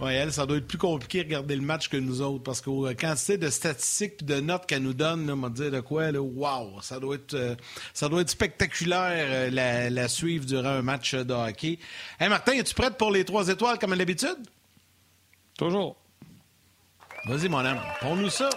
Ouais, 0.00 0.14
elle, 0.14 0.32
ça 0.32 0.46
doit 0.46 0.56
être 0.56 0.66
plus 0.66 0.78
compliqué 0.78 1.18
de 1.18 1.28
regarder 1.28 1.54
le 1.56 1.62
match 1.62 1.88
que 1.90 1.98
nous 1.98 2.22
autres 2.22 2.42
parce 2.42 2.62
qu'au 2.62 2.86
euh, 2.86 2.94
quantité 2.94 3.36
de 3.36 3.50
statistiques 3.50 4.22
et 4.22 4.24
de 4.24 4.40
notes 4.40 4.64
qu'elle 4.64 4.82
nous 4.82 4.94
donne, 4.94 5.26
là, 5.26 5.34
on 5.34 5.36
va 5.36 5.50
dire 5.50 5.70
de 5.70 5.80
quoi, 5.80 6.10
là, 6.10 6.22
wow, 6.22 6.80
ça 6.80 6.98
doit 6.98 7.16
être, 7.16 7.34
euh, 7.34 7.54
ça 7.92 8.08
doit 8.08 8.22
être 8.22 8.30
spectaculaire 8.30 9.26
euh, 9.28 9.50
la, 9.50 9.90
la 9.90 10.08
suivre 10.08 10.46
durant 10.46 10.70
un 10.70 10.80
match 10.82 11.14
de 11.14 11.34
hockey. 11.34 11.78
Hey, 12.18 12.30
Martin, 12.30 12.52
es-tu 12.52 12.74
prête 12.74 12.96
pour 12.96 13.10
les 13.10 13.26
trois 13.26 13.46
étoiles 13.48 13.78
comme 13.78 13.92
à 13.92 13.96
l'habitude? 13.96 14.38
Toujours. 15.58 15.96
Vas-y, 17.26 17.50
mon 17.50 17.62
homme, 17.62 17.80
prends-nous 18.00 18.30
ça. 18.30 18.48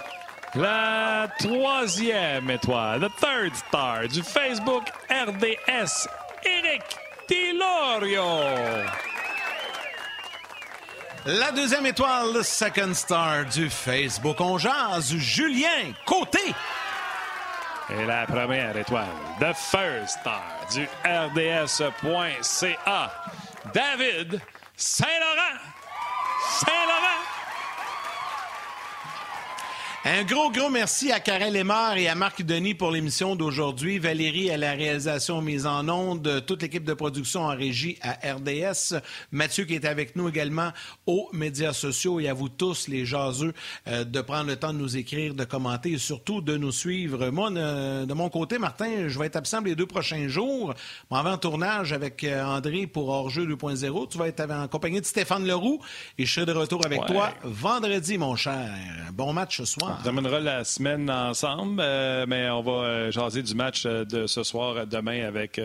La 0.56 1.30
troisième 1.40 2.50
étoile, 2.52 3.02
the 3.02 3.12
third 3.20 3.54
star 3.56 4.08
du 4.08 4.24
Facebook 4.24 4.84
RDS, 5.10 6.08
Eric 6.46 6.84
Tilorio. 7.28 8.24
La 11.26 11.54
deuxième 11.54 11.86
étoile, 11.86 12.34
le 12.34 12.44
second 12.44 12.94
star 12.94 13.46
du 13.46 13.70
Facebook 13.70 14.42
On 14.42 14.58
Julien 14.58 15.94
Côté. 16.06 16.54
Et 17.90 18.06
la 18.06 18.26
première 18.26 18.76
étoile, 18.76 19.08
the 19.40 19.54
first 19.56 20.20
star 20.20 20.44
du 20.74 20.86
RDS.ca, 21.06 21.92
David 23.74 24.42
Saint-Laurent. 24.76 25.60
Saint-Laurent. 26.60 27.33
Un 30.06 30.24
gros, 30.26 30.52
gros 30.52 30.70
merci 30.70 31.14
à 31.14 31.22
Karel 31.22 31.54
Lemar 31.54 31.96
et 31.96 32.10
à 32.10 32.16
Marc 32.16 32.42
Denis 32.44 32.74
pour 32.74 32.92
l'émission 32.92 33.38
d'aujourd'hui. 33.38 34.00
Valérie 34.00 34.52
à 34.52 34.58
la 34.58 34.74
réalisation 34.74 35.42
mise 35.42 35.66
en 35.66 35.88
onde, 35.88 36.44
toute 36.46 36.62
l'équipe 36.62 36.84
de 36.84 36.94
production 36.94 37.44
en 37.46 37.56
régie 37.56 37.98
à 38.02 38.34
RDS. 38.34 39.00
Mathieu 39.32 39.64
qui 39.64 39.76
est 39.76 39.86
avec 39.86 40.18
nous 40.18 40.28
également 40.28 40.72
aux 41.06 41.30
médias 41.32 41.72
sociaux 41.72 42.20
et 42.20 42.28
à 42.28 42.34
vous 42.34 42.50
tous, 42.50 42.90
les 42.90 43.06
jaseux, 43.06 43.54
euh, 43.88 44.04
de 44.04 44.20
prendre 44.20 44.48
le 44.48 44.58
temps 44.58 44.74
de 44.74 44.78
nous 44.78 44.98
écrire, 44.98 45.36
de 45.36 45.46
commenter 45.46 45.92
et 45.94 45.98
surtout 45.98 46.42
de 46.42 46.58
nous 46.58 46.74
suivre. 46.74 47.30
Moi, 47.30 47.50
de, 47.52 48.04
de 48.04 48.14
mon 48.14 48.28
côté, 48.30 48.60
Martin, 48.60 49.08
je 49.08 49.18
vais 49.18 49.28
être 49.28 49.38
absent 49.38 49.62
les 49.62 49.74
deux 49.76 49.88
prochains 49.88 50.28
jours. 50.28 50.74
M'en 51.12 51.24
vais 51.24 51.30
en 51.30 51.38
tournage 51.38 51.94
avec 51.94 52.26
euh, 52.26 52.44
André 52.44 52.88
pour 52.88 53.08
Hors-jeu 53.08 53.46
2.0. 53.46 54.10
Tu 54.10 54.18
vas 54.18 54.28
être 54.28 54.42
en 54.52 54.68
compagnie 54.68 55.00
de 55.00 55.06
Stéphane 55.06 55.48
Leroux 55.48 55.80
et 56.18 56.26
je 56.26 56.34
serai 56.34 56.46
de 56.46 56.52
retour 56.52 56.86
avec 56.86 57.00
Ouais. 57.04 57.08
toi 57.08 57.34
vendredi, 57.46 58.18
mon 58.18 58.36
cher. 58.36 58.70
Bon 59.14 59.32
match 59.32 59.60
ce 59.60 59.66
soir. 59.66 59.93
On 60.00 60.04
terminera 60.04 60.40
la 60.40 60.64
semaine 60.64 61.10
ensemble, 61.10 61.82
euh, 61.84 62.26
mais 62.28 62.50
on 62.50 62.62
va 62.62 62.72
euh, 62.72 63.12
jaser 63.12 63.44
du 63.44 63.54
match 63.54 63.86
euh, 63.86 64.06
de 64.06 64.28
ce 64.28 64.44
soir 64.44 64.88
demain 64.88 65.26
avec 65.26 65.60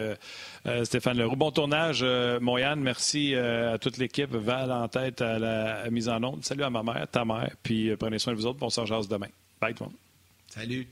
Stéphane 0.84 1.16
Leroux. 1.16 1.36
Bon 1.36 1.50
tournage, 1.50 2.04
Moyane. 2.40 2.80
Merci 2.80 3.34
à 3.34 3.78
toute 3.78 3.96
l'équipe. 3.96 4.34
Val 4.34 4.70
en 4.70 4.86
tête 4.88 5.22
à 5.22 5.38
la 5.38 5.90
mise 5.90 6.08
en 6.08 6.22
onde. 6.22 6.44
Salut 6.44 6.64
à 6.64 6.70
ma 6.70 6.82
mère, 6.82 7.06
ta 7.10 7.24
mère. 7.24 7.50
Puis 7.62 7.96
prenez 7.96 8.18
soin 8.18 8.34
de 8.34 8.38
vous 8.38 8.46
autres. 8.46 8.58
On 8.60 8.68
se 8.68 8.80
rejase 8.80 9.08
demain. 9.08 9.28
Bye 9.60 9.74
tout 9.74 9.84
le 9.84 9.90
monde. 9.90 9.98
Salut. 10.48 10.88